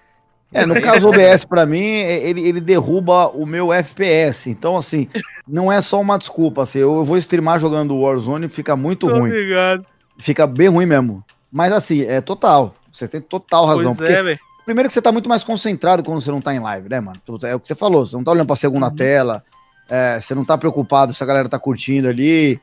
É, 0.54 0.66
no 0.66 0.80
caso 0.82 1.10
OBS 1.10 1.44
pra 1.46 1.66
mim, 1.66 1.82
é- 1.84 2.28
ele, 2.30 2.42
ele 2.48 2.62
derruba 2.62 3.28
o 3.30 3.46
meu 3.46 3.72
FPS. 3.74 4.50
Então, 4.50 4.78
assim, 4.78 5.08
não 5.48 5.72
é 5.72 5.82
só 5.82 6.00
uma 6.00 6.18
desculpa. 6.18 6.64
Assim, 6.64 6.80
eu 6.80 7.04
vou 7.04 7.18
streamar 7.18 7.60
jogando 7.60 7.98
Warzone 8.00 8.46
e 8.46 8.50
fica 8.50 8.76
muito 8.76 9.08
Tô 9.08 9.20
ruim. 9.20 9.30
ligado. 9.30 9.86
Fica 10.18 10.48
bem 10.48 10.70
ruim 10.70 10.86
mesmo. 10.86 11.24
Mas 11.52 11.72
assim, 11.72 12.02
é 12.04 12.22
total. 12.22 12.76
Você 12.92 13.08
tem 13.08 13.20
total 13.22 13.66
razão. 13.66 13.94
Pois 13.96 14.10
é, 14.10 14.22
velho. 14.24 14.40
Primeiro 14.66 14.90
que 14.90 14.94
você 14.94 15.02
tá 15.02 15.12
muito 15.12 15.30
mais 15.30 15.44
concentrado 15.44 16.04
quando 16.04 16.20
você 16.22 16.32
não 16.32 16.42
tá 16.42 16.54
em 16.54 16.60
live, 16.60 16.90
né, 16.90 17.00
mano? 17.00 17.20
É 17.44 17.56
o 17.56 17.60
que 17.60 17.68
você 17.68 17.76
falou, 17.76 18.06
você 18.06 18.16
não 18.18 18.24
tá 18.24 18.32
olhando 18.32 18.48
pra 18.48 18.56
segunda 18.56 18.88
Uhum. 18.88 18.96
tela, 18.96 19.44
é, 19.90 20.20
você 20.20 20.36
não 20.36 20.44
tá 20.44 20.58
preocupado 20.58 21.14
se 21.14 21.24
a 21.24 21.26
galera 21.28 21.48
tá 21.48 21.58
curtindo 21.60 22.08
ali. 22.08 22.60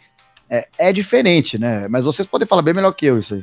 É, 0.51 0.66
é 0.78 0.93
diferente, 0.93 1.59
né? 1.59 1.86
Mas 1.89 2.05
vocês 2.05 2.27
podem 2.28 2.47
falar 2.47 2.61
bem 2.61 2.74
melhor 2.74 2.93
que 2.93 3.06
eu 3.06 3.19
isso 3.19 3.35
aí. 3.35 3.43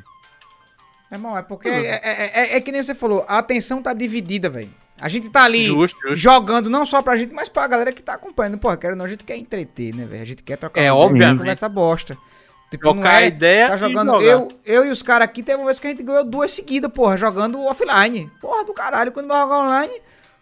Meu 1.11 1.17
irmão, 1.19 1.37
é 1.37 1.41
porque 1.41 1.67
é, 1.67 1.99
é- 2.01 2.31
é- 2.53 2.55
é 2.55 2.61
que 2.61 2.71
nem 2.71 2.81
você 2.81 2.95
falou, 2.95 3.25
a 3.27 3.37
atenção 3.39 3.81
tá 3.83 3.93
dividida, 3.93 4.49
velho. 4.49 4.69
A 4.99 5.09
gente 5.09 5.29
tá 5.29 5.43
ali 5.43 5.65
Justo, 5.65 5.97
justo. 6.01 6.15
jogando 6.15 6.69
não 6.69 6.85
só 6.85 7.01
pra 7.01 7.17
gente, 7.17 7.33
mas 7.33 7.49
pra 7.49 7.67
galera 7.67 7.91
que 7.91 8.01
tá 8.03 8.13
acompanhando. 8.13 8.57
Porra, 8.57 8.77
quero 8.77 8.95
não, 8.95 9.03
a 9.03 9.07
gente 9.07 9.23
quer 9.25 9.35
entreter, 9.35 9.93
né, 9.95 10.05
velho? 10.05 10.21
A 10.21 10.25
gente 10.25 10.41
quer 10.43 10.57
trocar 10.57 10.79
É, 10.79 10.91
uma 10.91 10.99
ideia, 10.99 11.09
obviamente. 11.11 11.37
conversa 11.39 11.67
bosta. 11.67 12.17
Tipo, 12.69 12.85
não 12.85 12.93
Trocar 12.93 13.23
é, 13.23 13.27
ideia 13.27 13.67
tá 13.67 13.75
jogando. 13.77 14.21
Eu, 14.21 14.49
eu 14.63 14.85
e 14.85 14.91
os 14.91 15.03
caras 15.03 15.25
aqui, 15.25 15.43
teve 15.43 15.57
uma 15.57 15.65
vez 15.65 15.79
que 15.79 15.87
a 15.87 15.89
gente 15.89 16.03
ganhou 16.03 16.23
duas 16.23 16.51
seguidas, 16.51 16.89
porra, 16.89 17.17
jogando 17.17 17.61
offline. 17.65 18.31
Porra 18.39 18.63
do 18.63 18.73
caralho, 18.73 19.11
quando 19.11 19.27
vai 19.27 19.41
jogar 19.41 19.59
online, 19.59 19.93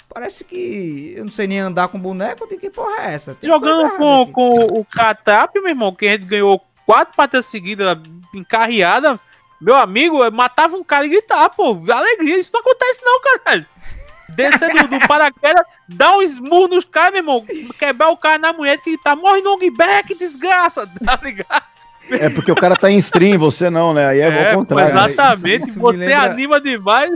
parece 0.07 0.43
que 0.43 1.13
eu 1.17 1.23
não 1.25 1.31
sei 1.31 1.47
nem 1.47 1.59
andar 1.59 1.87
com 1.87 1.97
boneco, 1.97 2.45
de 2.47 2.57
que 2.57 2.69
porra 2.69 3.07
é 3.07 3.13
essa? 3.15 3.33
Tem 3.33 3.49
coisa 3.49 3.75
Jogando 3.75 3.97
com, 3.97 4.21
aqui. 4.23 4.31
com 4.33 4.79
o 4.79 4.85
Catap, 4.85 5.55
meu 5.55 5.69
irmão, 5.69 5.95
que 5.95 6.05
a 6.05 6.11
gente 6.11 6.25
ganhou 6.25 6.61
quatro 6.85 7.15
partidas 7.15 7.45
seguidas 7.47 7.97
encarreada, 8.35 9.19
meu 9.61 9.75
amigo, 9.75 10.23
eu 10.23 10.31
matava 10.31 10.75
um 10.77 10.83
cara 10.83 11.05
e 11.05 11.09
gritava, 11.09 11.49
pô, 11.49 11.77
alegria, 11.91 12.37
isso 12.39 12.51
não 12.53 12.61
acontece 12.61 13.01
não, 13.03 13.21
caralho. 13.21 13.65
descer 14.29 14.71
do, 14.73 14.87
do 14.87 15.07
paraquedas, 15.07 15.63
dar 15.87 16.15
um 16.17 16.21
esmurro 16.21 16.67
nos 16.69 16.85
caras, 16.85 17.11
meu 17.11 17.19
irmão, 17.19 17.45
quebrar 17.77 18.09
o 18.09 18.17
cara 18.17 18.37
na 18.37 18.53
mulher 18.53 18.77
que 18.81 18.97
tá 18.97 19.15
morre 19.15 19.41
no 19.41 19.57
back, 19.71 20.13
desgraça, 20.15 20.87
tá 21.03 21.19
ligado? 21.21 21.63
É 22.11 22.27
porque 22.27 22.51
o 22.51 22.55
cara 22.55 22.75
tá 22.75 22.89
em 22.89 22.97
stream, 22.97 23.37
você 23.37 23.69
não, 23.69 23.93
né? 23.93 24.07
Aí 24.07 24.19
é, 24.19 24.27
É, 24.51 24.53
o 24.53 24.59
contrário. 24.59 24.89
Exatamente, 24.97 25.61
isso- 25.63 25.69
isso 25.71 25.79
você 25.79 25.97
lembra- 25.97 26.21
anima 26.23 26.59
demais. 26.59 27.11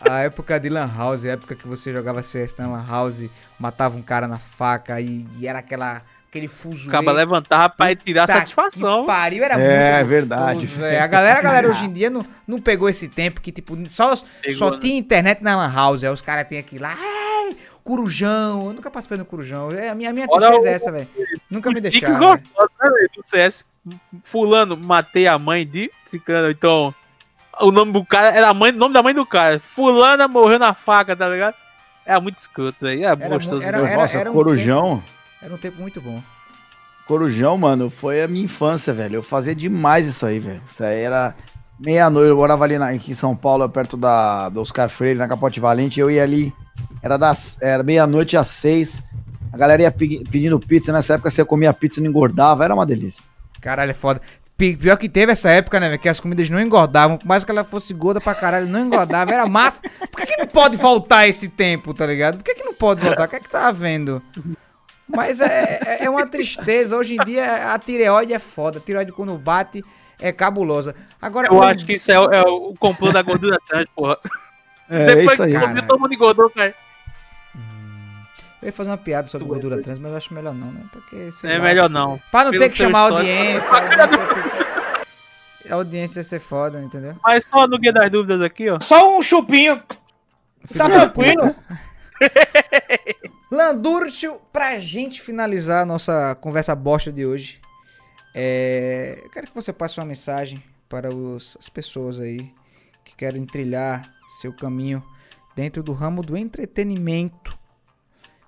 A 0.00 0.18
época 0.20 0.58
de 0.58 0.68
Lan 0.68 0.90
House, 0.96 1.24
a 1.24 1.28
época 1.32 1.54
que 1.54 1.68
você 1.68 1.92
jogava 1.92 2.22
CS 2.24 2.56
na 2.58 2.66
Lan 2.66 2.84
House, 2.88 3.22
matava 3.56 3.96
um 3.96 4.02
cara 4.02 4.26
na 4.26 4.38
faca 4.40 5.00
e, 5.00 5.24
e 5.38 5.46
era 5.46 5.60
aquela, 5.60 6.02
aquele 6.32 6.48
fuso. 6.48 6.88
Acaba 6.88 7.12
levantava 7.12 7.68
pra 7.68 7.86
retirar 7.86 8.26
satisfação. 8.26 9.04
Pariu, 9.04 9.44
era 9.44 9.54
É, 9.60 9.96
muito 9.98 10.08
verdade. 10.08 10.60
gostoso, 10.60 10.80
velho. 10.80 11.02
A 11.02 11.06
galera, 11.06 11.38
a 11.38 11.42
galera 11.44 11.68
hoje 11.68 11.84
em 11.84 11.92
dia 11.92 12.08
não, 12.08 12.24
não 12.48 12.58
pegou 12.58 12.88
esse 12.88 13.06
tempo 13.06 13.38
que, 13.42 13.52
tipo, 13.52 13.76
só, 13.90 14.16
Pegou, 14.40 14.56
só 14.56 14.70
né? 14.70 14.78
tinha 14.80 14.96
internet 14.98 15.42
na 15.42 15.54
Lan 15.54 15.70
House. 15.72 16.02
Aí 16.02 16.08
os 16.10 16.22
caras 16.22 16.48
têm 16.48 16.58
aqui 16.58 16.78
lá, 16.78 16.96
"Ei, 16.98 17.56
Corujão. 17.84 18.68
Eu 18.68 18.72
nunca 18.72 18.90
participei 18.90 19.18
do 19.18 19.24
Corujão. 19.26 19.70
É, 19.72 19.90
a 19.90 19.94
minha, 19.94 20.08
a 20.08 20.12
minha 20.14 20.26
Fora 20.26 20.46
tristeza 20.46 20.68
é 20.68 20.72
o- 20.72 20.74
essa, 20.76 20.92
velho. 20.92 21.08
Nunca 21.50 21.70
me 21.70 21.80
deixaram. 21.82 22.18
velho. 22.18 22.42
gostosos, 22.54 22.72
né, 22.80 23.06
do 23.14 23.28
CS. 23.28 23.64
Fulano, 24.24 24.76
matei 24.76 25.26
a 25.26 25.38
mãe 25.38 25.66
de 25.66 25.90
Cicano, 26.06 26.50
então. 26.50 26.94
O 27.60 27.70
nome 27.70 27.92
do 27.92 28.02
cara 28.06 28.28
era 28.28 28.48
a 28.48 28.54
mãe, 28.54 28.72
o 28.72 28.76
nome 28.76 28.94
da 28.94 29.02
mãe 29.02 29.12
do 29.14 29.26
cara. 29.26 29.60
Fulana 29.60 30.26
morreu 30.26 30.58
na 30.58 30.72
faca, 30.72 31.14
tá 31.14 31.28
ligado? 31.28 31.54
Era 32.06 32.18
muito 32.20 32.38
escroto, 32.38 32.78
velho. 32.80 33.04
Era, 33.04 33.22
Era 33.22 33.34
gostoso. 33.36 33.62
era- 33.62 33.76
demais. 33.78 33.96
Nossa, 33.98 34.18
era 34.18 34.30
um 34.30 34.34
Corujão. 34.34 35.02
Era 35.42 35.54
um 35.54 35.58
tempo 35.58 35.80
muito 35.80 36.00
bom. 36.00 36.22
Corujão, 37.06 37.58
mano, 37.58 37.90
foi 37.90 38.22
a 38.22 38.28
minha 38.28 38.44
infância, 38.44 38.92
velho. 38.92 39.16
Eu 39.16 39.22
fazia 39.22 39.54
demais 39.54 40.06
isso 40.06 40.24
aí, 40.24 40.38
velho. 40.38 40.62
Isso 40.64 40.82
aí 40.84 41.00
era 41.00 41.34
meia-noite. 41.78 42.30
Eu 42.30 42.36
morava 42.36 42.64
ali 42.64 42.78
na, 42.78 42.90
aqui 42.90 43.10
em 43.10 43.14
São 43.14 43.34
Paulo, 43.34 43.68
perto 43.68 43.96
da, 43.96 44.48
do 44.48 44.60
Oscar 44.60 44.88
Freire, 44.88 45.18
na 45.18 45.26
Capote 45.26 45.58
Valente. 45.58 45.98
Eu 45.98 46.10
ia 46.10 46.22
ali, 46.22 46.52
era, 47.02 47.16
das, 47.16 47.60
era 47.60 47.82
meia-noite 47.82 48.36
às 48.36 48.46
seis. 48.48 49.02
A 49.52 49.56
galera 49.58 49.82
ia 49.82 49.90
pe- 49.90 50.22
pedindo 50.30 50.58
pizza. 50.60 50.92
Nessa 50.92 51.14
época 51.14 51.30
você 51.30 51.44
comia 51.44 51.72
pizza 51.74 51.98
e 51.98 52.02
não 52.04 52.10
engordava. 52.10 52.64
Era 52.64 52.72
uma 52.74 52.86
delícia. 52.86 53.22
Caralho, 53.60 53.90
é 53.90 53.94
foda. 53.94 54.22
Pi- 54.56 54.76
Pior 54.76 54.96
que 54.96 55.08
teve 55.08 55.32
essa 55.32 55.50
época, 55.50 55.80
né, 55.80 55.88
velho, 55.88 56.00
que 56.00 56.08
as 56.08 56.20
comidas 56.20 56.48
não 56.48 56.60
engordavam. 56.60 57.18
Por 57.18 57.26
mais 57.26 57.44
que 57.44 57.50
ela 57.50 57.64
fosse 57.64 57.92
gorda 57.92 58.20
pra 58.20 58.34
caralho, 58.34 58.68
não 58.68 58.78
engordava. 58.86 59.32
Era 59.34 59.46
massa. 59.46 59.82
Por 59.82 60.20
que, 60.20 60.26
que 60.26 60.36
não 60.38 60.46
pode 60.46 60.76
voltar 60.76 61.26
esse 61.26 61.48
tempo, 61.48 61.92
tá 61.92 62.06
ligado? 62.06 62.36
Por 62.36 62.44
que, 62.44 62.54
que 62.54 62.62
não 62.64 62.72
pode 62.74 63.02
voltar? 63.02 63.24
O 63.24 63.28
que 63.28 63.36
é 63.36 63.40
que 63.40 63.50
tá 63.50 63.66
havendo? 63.66 64.22
Mas 65.14 65.40
é, 65.40 65.78
é- 65.86 66.04
é 66.06 66.10
uma 66.10 66.26
tristeza. 66.26 66.96
Hoje 66.96 67.16
em 67.16 67.24
dia 67.24 67.72
a 67.74 67.78
tireoide 67.78 68.32
é 68.32 68.38
foda. 68.38 68.78
A 68.78 68.80
tireoide 68.80 69.12
quando 69.12 69.36
bate 69.36 69.84
é 70.20 70.32
cabulosa. 70.32 70.94
Agora, 71.20 71.48
Eu 71.48 71.62
acho 71.62 71.84
que 71.84 71.94
isso 71.94 72.10
é, 72.10 72.18
o- 72.18 72.30
é 72.30 72.40
o 72.42 72.74
complô 72.78 73.10
da 73.12 73.22
gordura 73.22 73.58
trans, 73.68 73.86
porra. 73.94 74.18
É, 74.88 75.06
Depois 75.06 75.32
isso 75.32 75.42
aí. 75.42 75.52
que 75.52 75.54
cara. 75.58 75.68
comeu, 75.68 75.86
todo 75.86 76.00
mundo 76.00 76.14
engordou, 76.14 76.50
cara. 76.50 76.74
Eu 78.60 78.66
ia 78.66 78.72
fazer 78.72 78.90
uma 78.90 78.98
piada 78.98 79.26
sobre 79.26 79.44
Tu 79.46 79.48
gordura 79.48 79.76
é- 79.76 79.82
trans, 79.82 79.98
mas 79.98 80.12
eu 80.12 80.16
acho 80.16 80.32
melhor 80.32 80.54
não, 80.54 80.70
né? 80.70 80.82
Porque, 80.92 81.32
sei 81.32 81.50
É 81.50 81.58
lá, 81.58 81.64
melhor 81.64 81.90
não. 81.90 82.20
Pra 82.30 82.44
não 82.44 82.50
pelo 82.52 82.62
ter 82.62 82.70
que 82.70 82.76
chamar 82.78 83.00
audiência. 83.00 83.68
A 83.74 83.80
audiência, 83.82 84.28
a 85.70 85.74
audiência 85.74 86.20
ia 86.20 86.24
ser 86.24 86.40
foda, 86.40 86.80
entendeu? 86.80 87.16
Mas 87.24 87.44
só 87.44 87.66
no 87.66 87.78
Guia 87.78 87.92
das 87.92 88.10
Dúvidas 88.10 88.40
aqui, 88.42 88.68
ó. 88.70 88.78
Só 88.80 89.16
um 89.18 89.22
chupinho. 89.22 89.76
Tá 90.76 90.84
Filho 90.86 90.90
tranquilo? 90.90 91.56
Landurcio, 93.56 94.40
pra 94.50 94.78
gente 94.80 95.20
finalizar 95.20 95.82
a 95.82 95.84
nossa 95.84 96.34
conversa 96.36 96.74
bosta 96.74 97.12
de 97.12 97.26
hoje, 97.26 97.60
é, 98.34 99.20
eu 99.22 99.28
quero 99.28 99.46
que 99.48 99.54
você 99.54 99.70
passe 99.74 100.00
uma 100.00 100.06
mensagem 100.06 100.64
para 100.88 101.14
os- 101.14 101.54
as 101.60 101.68
pessoas 101.68 102.18
aí 102.18 102.50
que 103.04 103.14
querem 103.14 103.44
trilhar 103.44 104.10
seu 104.40 104.56
caminho 104.56 105.04
dentro 105.54 105.82
do 105.82 105.92
ramo 105.92 106.22
do 106.22 106.34
entretenimento. 106.34 107.54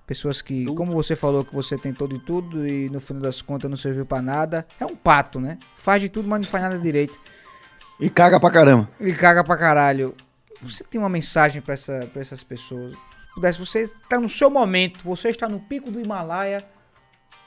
Pessoas 0.06 0.40
que, 0.40 0.64
como 0.74 0.94
você 0.94 1.14
falou, 1.14 1.44
que 1.44 1.54
você 1.54 1.76
tentou 1.76 2.08
de 2.08 2.18
tudo 2.20 2.66
e 2.66 2.88
no 2.88 2.98
final 2.98 3.24
das 3.24 3.42
contas 3.42 3.68
não 3.70 3.76
serviu 3.76 4.06
pra 4.06 4.22
nada. 4.22 4.66
É 4.80 4.86
um 4.86 4.96
pato, 4.96 5.38
né? 5.38 5.58
Faz 5.76 6.00
de 6.00 6.08
tudo, 6.08 6.26
mas 6.26 6.40
não 6.46 6.50
faz 6.50 6.64
nada 6.64 6.78
direito. 6.78 7.20
E 8.00 8.08
caga 8.08 8.40
pra 8.40 8.50
caramba. 8.50 8.88
E 8.98 9.12
caga 9.12 9.44
pra 9.44 9.54
caralho. 9.58 10.14
Você 10.62 10.82
tem 10.82 10.98
uma 10.98 11.10
mensagem 11.10 11.60
pra, 11.60 11.74
essa, 11.74 12.08
pra 12.10 12.22
essas 12.22 12.42
pessoas? 12.42 12.94
Se 13.34 13.40
pudesse, 13.40 13.58
você 13.58 13.80
está 13.80 14.20
no 14.20 14.28
seu 14.28 14.48
momento, 14.48 15.02
você 15.02 15.30
está 15.30 15.48
no 15.48 15.58
pico 15.58 15.90
do 15.90 16.00
Himalaia 16.00 16.64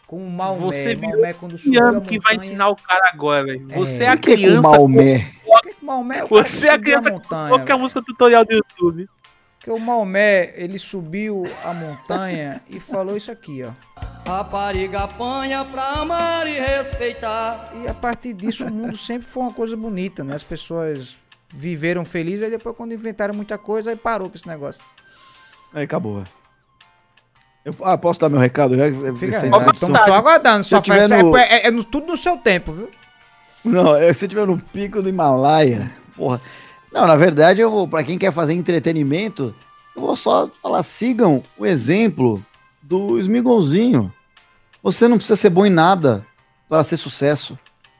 com 0.05 0.17
o 0.17 0.29
Maomé. 0.29 0.65
Você 0.65 0.95
Maomé 0.97 1.33
quando 1.33 1.55
Que 1.55 1.63
subiu 1.63 1.97
a 1.97 2.01
que 2.01 2.19
vai 2.19 2.35
ensinar 2.35 2.69
o 2.69 2.75
cara 2.75 3.09
agora, 3.13 3.45
velho? 3.45 3.67
Você 3.69 4.03
é, 4.03 4.07
É. 4.07 4.09
a 4.09 4.17
Por 4.17 4.21
que 4.21 4.31
com 4.31 4.37
criança. 4.37 4.69
Maomé? 4.69 5.31
Maomé 5.81 6.17
é 6.19 6.23
o 6.25 6.27
Você 6.27 6.65
que 6.65 6.67
é 6.67 6.73
a 6.73 6.79
criança 6.79 7.09
montanha. 7.09 7.47
Qual 7.47 7.63
que 7.63 7.71
é 7.71 7.75
a 7.75 7.77
música 7.77 8.01
tutorial 8.01 8.43
do 8.43 8.51
YouTube? 8.51 9.07
Porque 9.57 9.71
o 9.71 9.79
Maomé, 9.79 10.53
ele 10.57 10.77
subiu 10.77 11.45
a 11.63 11.73
montanha 11.73 12.61
e 12.69 12.81
falou 12.81 13.15
isso 13.15 13.31
aqui, 13.31 13.63
ó. 13.63 13.71
Rapariga 14.29 15.03
apanha 15.03 15.63
pra 15.63 15.83
amar 16.01 16.47
e 16.47 16.59
respeitar. 16.59 17.71
E 17.81 17.87
a 17.87 17.93
partir 17.93 18.33
disso 18.33 18.65
o 18.65 18.73
mundo 18.73 18.97
sempre 18.97 19.25
foi 19.25 19.43
uma 19.43 19.53
coisa 19.53 19.77
bonita, 19.77 20.21
né? 20.21 20.35
As 20.35 20.43
pessoas 20.43 21.17
viveram 21.49 22.03
felizes, 22.03 22.43
aí 22.43 22.51
depois 22.51 22.75
quando 22.75 22.93
inventaram 22.93 23.33
muita 23.33 23.57
coisa, 23.57 23.91
aí 23.91 23.95
parou 23.95 24.29
com 24.29 24.35
esse 24.35 24.47
negócio. 24.47 24.83
Aí 25.77 25.83
acabou, 25.83 26.15
velho. 26.15 26.27
Eu, 27.63 27.75
ah, 27.83 27.95
posso 27.97 28.19
dar 28.19 28.29
meu 28.29 28.39
recado? 28.39 28.75
Já? 28.75 28.85
Fica 29.15 29.41
aí, 29.41 29.49
dar- 29.51 29.73
estamos 29.73 29.99
só 29.99 30.13
aguardando. 30.13 30.63
Só 30.63 30.81
faz, 30.81 31.11
é- 31.11 31.21
no- 31.21 31.37
é, 31.37 31.67
é 31.67 31.71
no- 31.71 31.83
tudo 31.83 32.07
no 32.07 32.17
seu 32.17 32.35
tempo, 32.37 32.71
viu? 32.71 32.89
Não, 33.63 33.95
é, 33.95 34.11
se 34.11 34.27
tiver 34.27 34.47
no 34.47 34.57
pico 34.57 35.03
do 35.03 35.09
Himalaia, 35.09 35.91
porra. 36.15 36.41
Não, 36.91 37.05
na 37.05 37.15
verdade, 37.15 37.61
eu 37.61 37.69
vou, 37.69 37.87
pra 37.87 38.03
quem 38.03 38.17
quer 38.17 38.31
fazer 38.31 38.53
entretenimento, 38.53 39.53
eu 39.95 40.01
vou 40.01 40.15
só 40.15 40.47
falar, 40.47 40.81
sigam 40.81 41.43
o 41.57 41.65
exemplo 41.65 42.43
do 42.81 43.19
Smigolzinho. 43.19 44.11
Você 44.81 45.07
não 45.07 45.17
precisa 45.17 45.35
ser 45.35 45.51
bom 45.51 45.63
em 45.65 45.69
nada 45.69 46.25
para 46.67 46.83
ser 46.83 46.97
sucesso. 46.97 47.59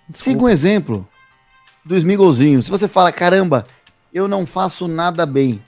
Siga 0.10 0.42
um 0.42 0.50
exemplo 0.50 1.08
do 1.86 1.96
Smigolzinho. 1.96 2.64
Se 2.64 2.72
você 2.72 2.88
fala, 2.88 3.12
caramba, 3.12 3.68
eu 4.12 4.28
não 4.28 4.48
faço 4.48 4.88
nada 4.88 5.26
bem, 5.28 5.62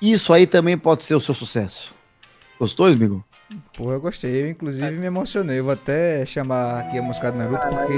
isso 0.00 0.32
aí 0.32 0.46
também 0.46 0.76
pode 0.76 1.02
ser 1.04 1.14
o 1.14 1.20
seu 1.20 1.34
sucesso. 1.34 1.94
Gostou, 2.58 2.88
Smigol? 2.90 3.22
Pô, 3.76 3.92
eu 3.92 4.00
gostei. 4.00 4.42
Eu, 4.42 4.50
inclusive, 4.50 4.90
me 4.92 5.06
emocionei. 5.06 5.58
Eu 5.58 5.64
vou 5.64 5.72
até 5.72 6.24
chamar 6.26 6.80
aqui 6.80 6.98
a 6.98 7.02
música 7.02 7.30
do 7.30 7.38
Naruto, 7.38 7.66
porque 7.68 7.92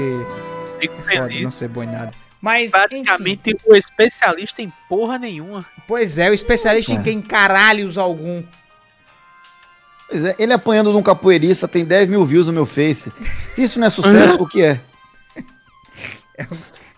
Fico 0.79 0.93
é 1.09 1.15
foda 1.15 1.27
feliz. 1.27 1.43
não 1.43 1.51
ser 1.51 1.67
bom 1.69 1.83
em 1.83 1.87
nada. 1.87 2.13
Mas, 2.41 2.71
enfim. 2.73 3.03
Praticamente 3.03 3.57
o 3.65 3.75
especialista 3.75 4.61
em 4.61 4.71
porra 4.87 5.17
nenhuma. 5.17 5.65
Pois 5.87 6.17
é, 6.17 6.29
o 6.29 6.33
especialista 6.33 6.93
em 6.93 6.99
É. 6.99 7.01
quem 7.01 7.21
caralhos 7.21 7.97
algum. 7.97 8.43
Pois 10.09 10.23
é, 10.23 10.35
ele 10.39 10.53
apanhando 10.53 10.91
num 10.93 11.03
capoeirista 11.03 11.67
tem 11.67 11.83
10 11.83 12.07
mil 12.07 12.25
views 12.25 12.45
no 12.47 12.53
meu 12.53 12.65
Face. 12.65 13.11
Se 13.55 13.63
isso 13.63 13.79
não 13.79 13.87
é 13.87 13.89
sucesso, 13.89 14.35
o 14.41 14.47
que 14.47 14.61
é? 14.61 14.81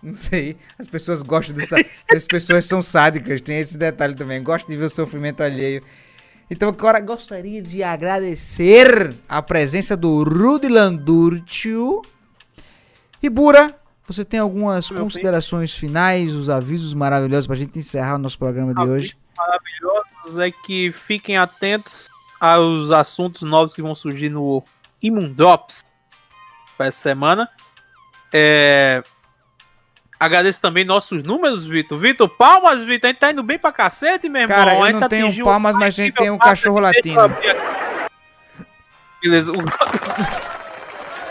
Não 0.02 0.14
sei. 0.14 0.57
As 0.80 0.88
pessoas 0.88 1.22
gostam 1.22 1.56
dessa. 1.56 1.76
As 2.14 2.26
pessoas 2.26 2.65
são 2.65 2.82
sádicas, 2.82 3.41
tem 3.41 3.60
esse 3.60 3.78
detalhe 3.78 4.15
também. 4.15 4.41
Gostam 4.41 4.72
de 4.72 4.78
ver 4.78 4.86
o 4.86 4.90
sofrimento 4.90 5.41
alheio. 5.41 5.84
Então, 6.49 6.68
agora 6.68 6.99
gostaria 6.99 7.61
de 7.61 7.82
agradecer 7.82 9.15
a 9.30 9.41
presença 9.41 9.95
do 9.95 10.23
Rudy 10.23 10.68
Landurcio. 10.68 12.02
E 13.23 13.30
Bura, 13.30 13.73
você 14.06 14.26
tem 14.26 14.40
algumas 14.40 14.90
Meu 14.90 14.99
bem. 14.99 15.06
considerações 15.07 15.73
finais, 15.73 16.34
os 16.34 16.49
avisos 16.49 16.94
maravilhosos 16.94 17.48
pra 17.48 17.56
gente 17.56 17.80
encerrar 17.80 18.15
o 18.15 18.18
nosso 18.18 18.38
programa 18.38 18.73
de 18.73 18.82
hoje? 18.82 19.18
Maravilhosos 19.38 20.40
é 20.40 20.52
que 20.52 20.91
fiquem 20.91 21.38
atentos 21.38 22.10
aos 22.40 22.91
assuntos 22.91 23.44
novos 23.44 23.73
que 23.73 23.82
vão 23.82 23.95
surgir 23.95 24.30
no 24.30 24.64
Imundrops 25.02 25.86
para 26.76 26.88
essa 26.88 26.99
semana. 26.99 27.48
É... 28.34 29.03
Agradeço 30.22 30.61
também 30.61 30.85
nossos 30.85 31.23
números, 31.23 31.65
Vitor. 31.65 31.98
Vitor, 31.98 32.30
palmas, 32.30 32.84
Vitor. 32.84 33.07
A 33.07 33.11
gente 33.11 33.19
tá 33.19 33.31
indo 33.31 33.41
bem 33.41 33.57
pra 33.57 33.72
cacete, 33.72 34.30
meu 34.30 34.43
irmão. 34.43 34.56
Cara, 34.56 34.73
A 34.73 34.76
eu 34.76 34.85
gente 34.85 34.99
não 34.99 35.10
tenho 35.10 35.26
atingiu 35.26 35.45
palmas, 35.45 35.73
mas 35.73 35.84
a 35.85 35.89
gente 35.89 36.14
tem 36.14 36.30
um 36.30 36.38
cachorro 36.38 36.80
latino. 36.80 37.22
Beleza. 39.19 39.52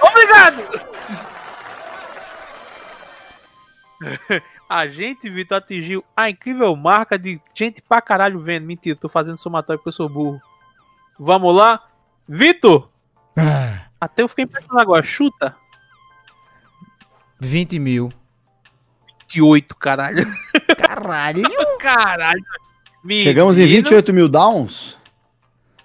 Obrigado! 0.03 0.81
A 4.69 4.89
gente, 4.89 5.31
Vitor, 5.31 5.59
atingiu 5.59 6.05
a 6.17 6.29
incrível 6.29 6.75
marca 6.75 7.17
de 7.17 7.41
gente 7.55 7.81
pra 7.81 8.03
caralho 8.03 8.41
vendo. 8.41 8.67
Mentira, 8.67 8.99
tô 8.99 9.09
fazendo 9.09 9.39
somatório 9.39 9.79
porque 9.79 9.91
eu 9.91 9.93
sou 9.93 10.09
burro. 10.09 10.43
Vamos 11.17 11.55
lá? 11.55 11.85
Vitor! 12.29 12.91
Até 14.01 14.23
eu 14.23 14.29
fiquei 14.29 14.47
pensando 14.47 14.81
agora. 14.81 15.05
Chuta. 15.05 15.55
20 17.39 17.79
mil. 17.79 18.13
28, 19.31 19.77
caralho. 19.77 20.27
Caralho. 20.77 21.43
Caralho. 21.79 22.45
Chegamos 23.09 23.57
em 23.59 23.63
Menino. 23.63 23.85
28 23.85 24.13
mil 24.13 24.29
downs? 24.29 24.99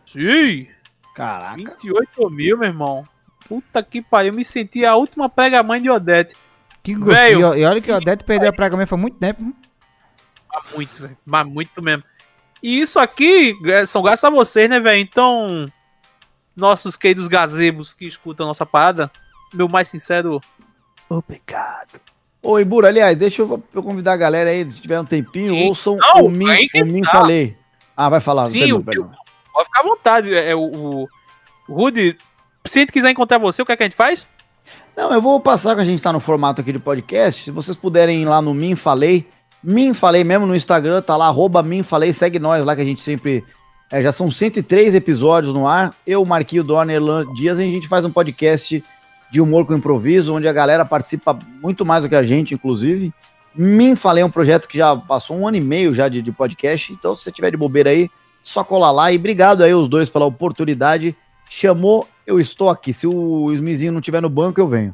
Sim. 0.05 0.67
Caraca. 1.13 1.55
28 1.55 2.29
mil, 2.29 2.57
meu 2.57 2.67
irmão. 2.67 3.07
Puta 3.47 3.81
que 3.83 4.01
pariu. 4.01 4.31
Eu 4.31 4.35
me 4.35 4.43
senti 4.43 4.83
a 4.83 4.95
última 4.95 5.29
prega-mãe 5.29 5.81
de 5.81 5.89
Odete. 5.89 6.35
Que 6.83 6.93
gosto. 6.95 7.13
Velho. 7.13 7.55
E 7.55 7.63
olha 7.63 7.79
que 7.79 7.91
o 7.91 7.95
Odete 7.95 8.23
perdeu 8.23 8.49
a 8.49 8.69
mesmo 8.69 8.87
faz 8.87 9.01
muito 9.01 9.17
tempo. 9.17 9.53
Mas 10.51 10.71
muito, 10.73 11.01
velho. 11.01 11.17
Mas 11.25 11.47
muito 11.47 11.81
mesmo. 11.81 12.03
E 12.61 12.81
isso 12.81 12.99
aqui 12.99 13.57
é, 13.65 13.85
são 13.85 14.01
graças 14.01 14.23
a 14.23 14.29
vocês, 14.29 14.69
né, 14.69 14.79
velho? 14.79 14.99
Então, 14.99 15.71
nossos 16.55 16.97
queridos 16.97 17.27
gazebos 17.27 17.93
que 17.93 18.05
escutam 18.05 18.45
a 18.45 18.49
nossa 18.49 18.65
parada, 18.65 19.11
meu 19.53 19.69
mais 19.69 19.87
sincero 19.87 20.41
obrigado. 21.07 22.04
Ô, 22.45 22.59
Ibura, 22.59 22.89
aliás, 22.89 23.17
deixa 23.17 23.41
eu, 23.41 23.63
eu 23.73 23.81
convidar 23.81 24.13
a 24.13 24.17
galera 24.17 24.51
aí, 24.51 24.69
se 24.69 24.79
tiver 24.79 24.99
um 24.99 25.05
tempinho, 25.05 25.55
Sim. 25.55 25.67
ouçam 25.67 25.97
Não, 25.97 26.25
o 26.25 26.29
que 26.69 26.81
o 26.81 26.85
Min 26.85 27.01
tá. 27.01 27.09
Falei. 27.09 27.57
Ah, 27.97 28.07
vai 28.07 28.19
falar. 28.19 28.47
Sim, 28.49 28.71
o- 28.71 28.83
perdão. 28.83 29.09
Pode 29.51 29.65
ficar 29.65 29.79
à 29.79 29.83
vontade. 29.83 30.31
É, 30.31 30.53
o, 30.53 30.61
o, 30.61 31.07
Rudy, 31.67 32.15
se 32.67 32.77
a 32.77 32.81
gente 32.81 32.91
quiser 32.91 33.09
encontrar 33.09 33.39
você, 33.39 33.63
o 33.63 33.65
que, 33.65 33.71
é 33.71 33.75
que 33.75 33.81
a 33.81 33.85
gente 33.87 33.95
faz? 33.95 34.27
Não, 34.95 35.11
eu 35.11 35.19
vou 35.19 35.39
passar 35.39 35.73
que 35.75 35.81
a 35.81 35.85
gente 35.85 36.03
tá 36.03 36.13
no 36.13 36.19
formato 36.19 36.61
aqui 36.61 36.71
de 36.71 36.77
podcast. 36.77 37.45
Se 37.45 37.51
vocês 37.51 37.75
puderem 37.75 38.21
ir 38.21 38.25
lá 38.25 38.41
no 38.43 38.53
Min 38.53 38.75
Falei, 38.75 39.27
Min 39.63 39.95
Falei 39.95 40.23
mesmo 40.23 40.45
no 40.45 40.55
Instagram, 40.55 41.01
tá 41.01 41.17
lá, 41.17 41.25
arroba 41.25 41.65
Falei, 41.83 42.13
segue 42.13 42.37
nós 42.37 42.63
lá 42.63 42.75
que 42.75 42.81
a 42.81 42.85
gente 42.85 43.01
sempre. 43.01 43.43
é, 43.91 44.03
já 44.03 44.11
são 44.11 44.29
103 44.29 44.93
episódios 44.93 45.51
no 45.51 45.67
ar. 45.67 45.95
Eu, 46.05 46.23
Marquinho 46.25 46.63
Dorner, 46.63 46.97
Erlan 46.97 47.25
Dias, 47.33 47.57
e 47.57 47.63
a 47.63 47.65
gente 47.65 47.87
faz 47.87 48.05
um 48.05 48.11
podcast 48.11 48.83
de 49.31 49.41
humor 49.41 49.65
com 49.65 49.75
improviso, 49.75 50.33
onde 50.33 50.47
a 50.47 50.53
galera 50.53 50.85
participa 50.85 51.37
muito 51.61 51.85
mais 51.85 52.03
do 52.03 52.09
que 52.09 52.15
a 52.15 52.23
gente, 52.23 52.53
inclusive. 52.53 53.13
Min 53.55 53.95
Falei 53.95 54.21
é 54.21 54.25
um 54.25 54.31
projeto 54.31 54.67
que 54.67 54.77
já 54.77 54.95
passou 54.95 55.37
um 55.37 55.47
ano 55.47 55.57
e 55.57 55.61
meio 55.61 55.93
já 55.93 56.09
de, 56.09 56.21
de 56.21 56.31
podcast, 56.31 56.91
então 56.91 57.15
se 57.15 57.23
você 57.23 57.31
tiver 57.31 57.51
de 57.51 57.57
bobeira 57.57 57.89
aí, 57.89 58.09
só 58.43 58.63
colar 58.63 58.91
lá. 58.91 59.11
E 59.11 59.17
obrigado 59.17 59.63
aí 59.63 59.73
os 59.73 59.87
dois 59.87 60.09
pela 60.09 60.25
oportunidade. 60.25 61.15
Chamou, 61.49 62.07
eu 62.25 62.39
estou 62.39 62.69
aqui. 62.69 62.93
Se 62.93 63.07
o 63.07 63.51
Smizinho 63.53 63.91
não 63.91 63.99
estiver 63.99 64.21
no 64.21 64.29
banco, 64.29 64.59
eu 64.59 64.67
venho. 64.67 64.93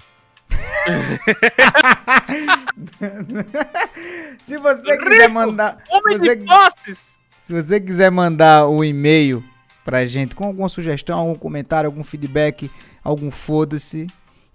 Se 4.42 4.58
você 4.58 4.98
quiser 4.98 5.30
mandar. 5.30 5.78
Homem 5.90 6.18
Se 6.18 6.26
você, 6.26 6.36
de 6.36 6.46
posses! 6.46 7.20
se 7.46 7.54
você 7.54 7.80
quiser 7.80 8.10
mandar 8.10 8.68
um 8.68 8.84
e-mail 8.84 9.44
pra 9.84 10.06
gente 10.06 10.36
com 10.36 10.46
alguma 10.46 10.70
sugestão, 10.70 11.20
algum 11.20 11.36
comentário, 11.36 11.88
algum 11.88 12.04
feedback, 12.04 12.72
algum 13.04 13.30
foda-se, 13.30 14.08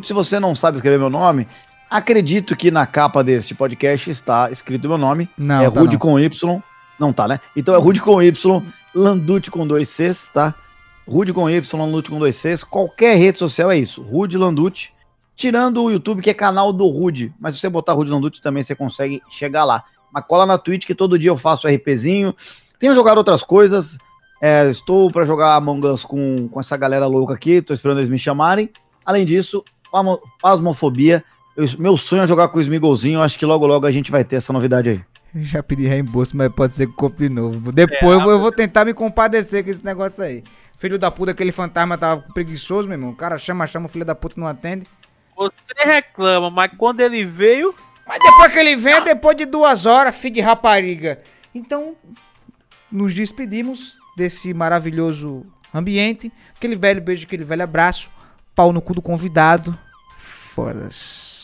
Se 0.04 0.14
você 0.14 0.40
não 0.40 0.54
sabe 0.54 0.78
escrever 0.78 1.00
meu 1.00 1.10
nome, 1.10 1.48
acredito 1.90 2.56
que 2.56 2.70
na 2.70 2.86
capa 2.86 3.24
deste 3.24 3.56
podcast 3.56 4.10
está 4.10 4.52
escrito 4.52 4.90
meu 4.90 4.98
nome. 4.98 5.30
Não, 5.38 5.62
é 5.62 5.72
tá 5.72 5.80
Rude 5.80 5.94
não. 5.94 6.00
com 6.00 6.20
Y. 6.20 6.62
Não 7.00 7.14
tá, 7.14 7.28
né? 7.28 7.40
Então 7.56 7.74
é 7.74 7.78
Rude 7.78 8.02
com 8.02 8.22
Y, 8.22 8.62
Landucci 8.94 9.50
com 9.50 9.66
dois 9.66 9.90
Cs, 9.90 10.30
tá? 10.34 10.54
Rude 11.08 11.34
com 11.34 11.50
Y, 11.50 11.80
Landucci 11.80 12.10
com 12.10 12.20
dois 12.20 12.36
Cs. 12.36 12.64
Qualquer 12.64 13.16
rede 13.16 13.38
social 13.40 13.72
é 13.72 13.78
isso. 13.78 14.02
Rude 14.02 14.38
Landucci. 14.38 14.94
Tirando 15.36 15.84
o 15.84 15.92
YouTube, 15.92 16.22
que 16.22 16.30
é 16.30 16.34
canal 16.34 16.72
do 16.72 16.88
Rude. 16.88 17.34
Mas 17.40 17.56
se 17.56 17.62
você 17.62 17.70
botar 17.70 17.94
Rude 17.94 18.12
Landucci 18.12 18.42
também 18.42 18.64
você 18.64 18.76
consegue 18.76 19.22
chegar 19.30 19.64
lá. 19.64 19.84
Mas 20.12 20.26
cola 20.26 20.46
na 20.46 20.58
Twitch 20.58 20.86
que 20.86 20.96
todo 20.96 21.20
dia 21.20 21.30
eu 21.30 21.38
faço 21.38 21.68
RPzinho. 21.68 22.34
Tenho 22.80 22.94
jogado 22.94 23.18
outras 23.18 23.44
coisas. 23.44 23.98
É, 24.46 24.70
estou 24.70 25.10
para 25.12 25.26
jogar 25.26 25.56
Among 25.56 25.88
Us 25.88 26.06
com, 26.06 26.48
com 26.50 26.60
essa 26.60 26.78
galera 26.78 27.08
louca 27.08 27.34
aqui. 27.34 27.64
Tô 27.64 27.74
esperando 27.74 27.98
eles 27.98 28.10
me 28.12 28.20
chamarem. 28.20 28.70
Além 29.04 29.26
disso, 29.26 29.64
pasmo- 29.92 30.22
pasmofobia. 30.40 31.24
Eu- 31.58 31.66
meu 31.80 31.98
sonho 31.98 32.22
é 32.22 32.28
jogar 32.28 32.50
com 32.50 32.60
o 32.60 32.62
Smigolzinho. 32.62 33.24
Acho 33.24 33.40
que 33.40 33.46
logo 33.46 33.66
logo 33.66 33.88
a 33.88 33.92
gente 33.92 34.12
vai 34.12 34.24
ter 34.24 34.36
essa 34.36 34.54
novidade 34.54 34.90
aí. 34.90 35.02
Já 35.38 35.64
pedi 35.64 35.88
reembolso, 35.88 36.38
mas 36.38 36.50
pode 36.54 36.76
ser 36.76 36.86
que 36.86 36.94
compre 36.94 37.28
de 37.28 37.34
novo. 37.34 37.72
Depois 37.72 38.12
eu, 38.14 38.22
vou, 38.22 38.32
eu 38.34 38.40
vou 38.40 38.52
tentar 38.52 38.86
me 38.86 38.94
compadecer 38.94 39.64
com 39.64 39.70
esse 39.72 39.84
negócio 39.84 40.24
aí. 40.24 40.44
Filho 40.78 41.00
da 41.00 41.10
puta, 41.10 41.32
aquele 41.32 41.52
fantasma 41.52 41.98
tava 41.98 42.22
preguiçoso, 42.34 42.88
meu 42.88 42.96
irmão. 42.98 43.10
O 43.10 43.16
cara 43.16 43.40
chama, 43.40 43.66
chama, 43.66 43.88
o 43.88 43.90
filho 43.90 44.06
da 44.06 44.14
puta 44.14 44.40
não 44.40 44.46
atende. 44.46 44.86
Você 45.36 45.74
reclama, 45.84 46.52
mas 46.52 46.72
quando 46.78 47.02
ele 47.02 47.26
veio, 47.26 47.74
Mas 48.08 48.20
depois 48.20 48.52
que 48.54 48.60
ele 48.60 48.76
vem, 48.76 48.94
é 48.94 49.02
depois 49.02 49.36
de 49.36 49.46
duas 49.46 49.88
horas, 49.88 50.16
filho 50.16 50.36
de 50.36 50.42
rapariga. 50.42 51.18
Então, 51.54 51.96
nos 52.92 53.14
despedimos 53.14 53.98
desse 54.16 54.54
maravilhoso 54.54 55.46
ambiente. 55.74 56.32
Aquele 56.56 56.76
velho 56.76 57.02
beijo, 57.02 57.26
aquele 57.26 57.44
velho 57.44 57.64
abraço. 57.64 58.10
Pau 58.56 58.72
no 58.72 58.82
cu 58.82 58.94
do 58.94 59.02
convidado. 59.02 59.78
Foda-se. 60.18 61.35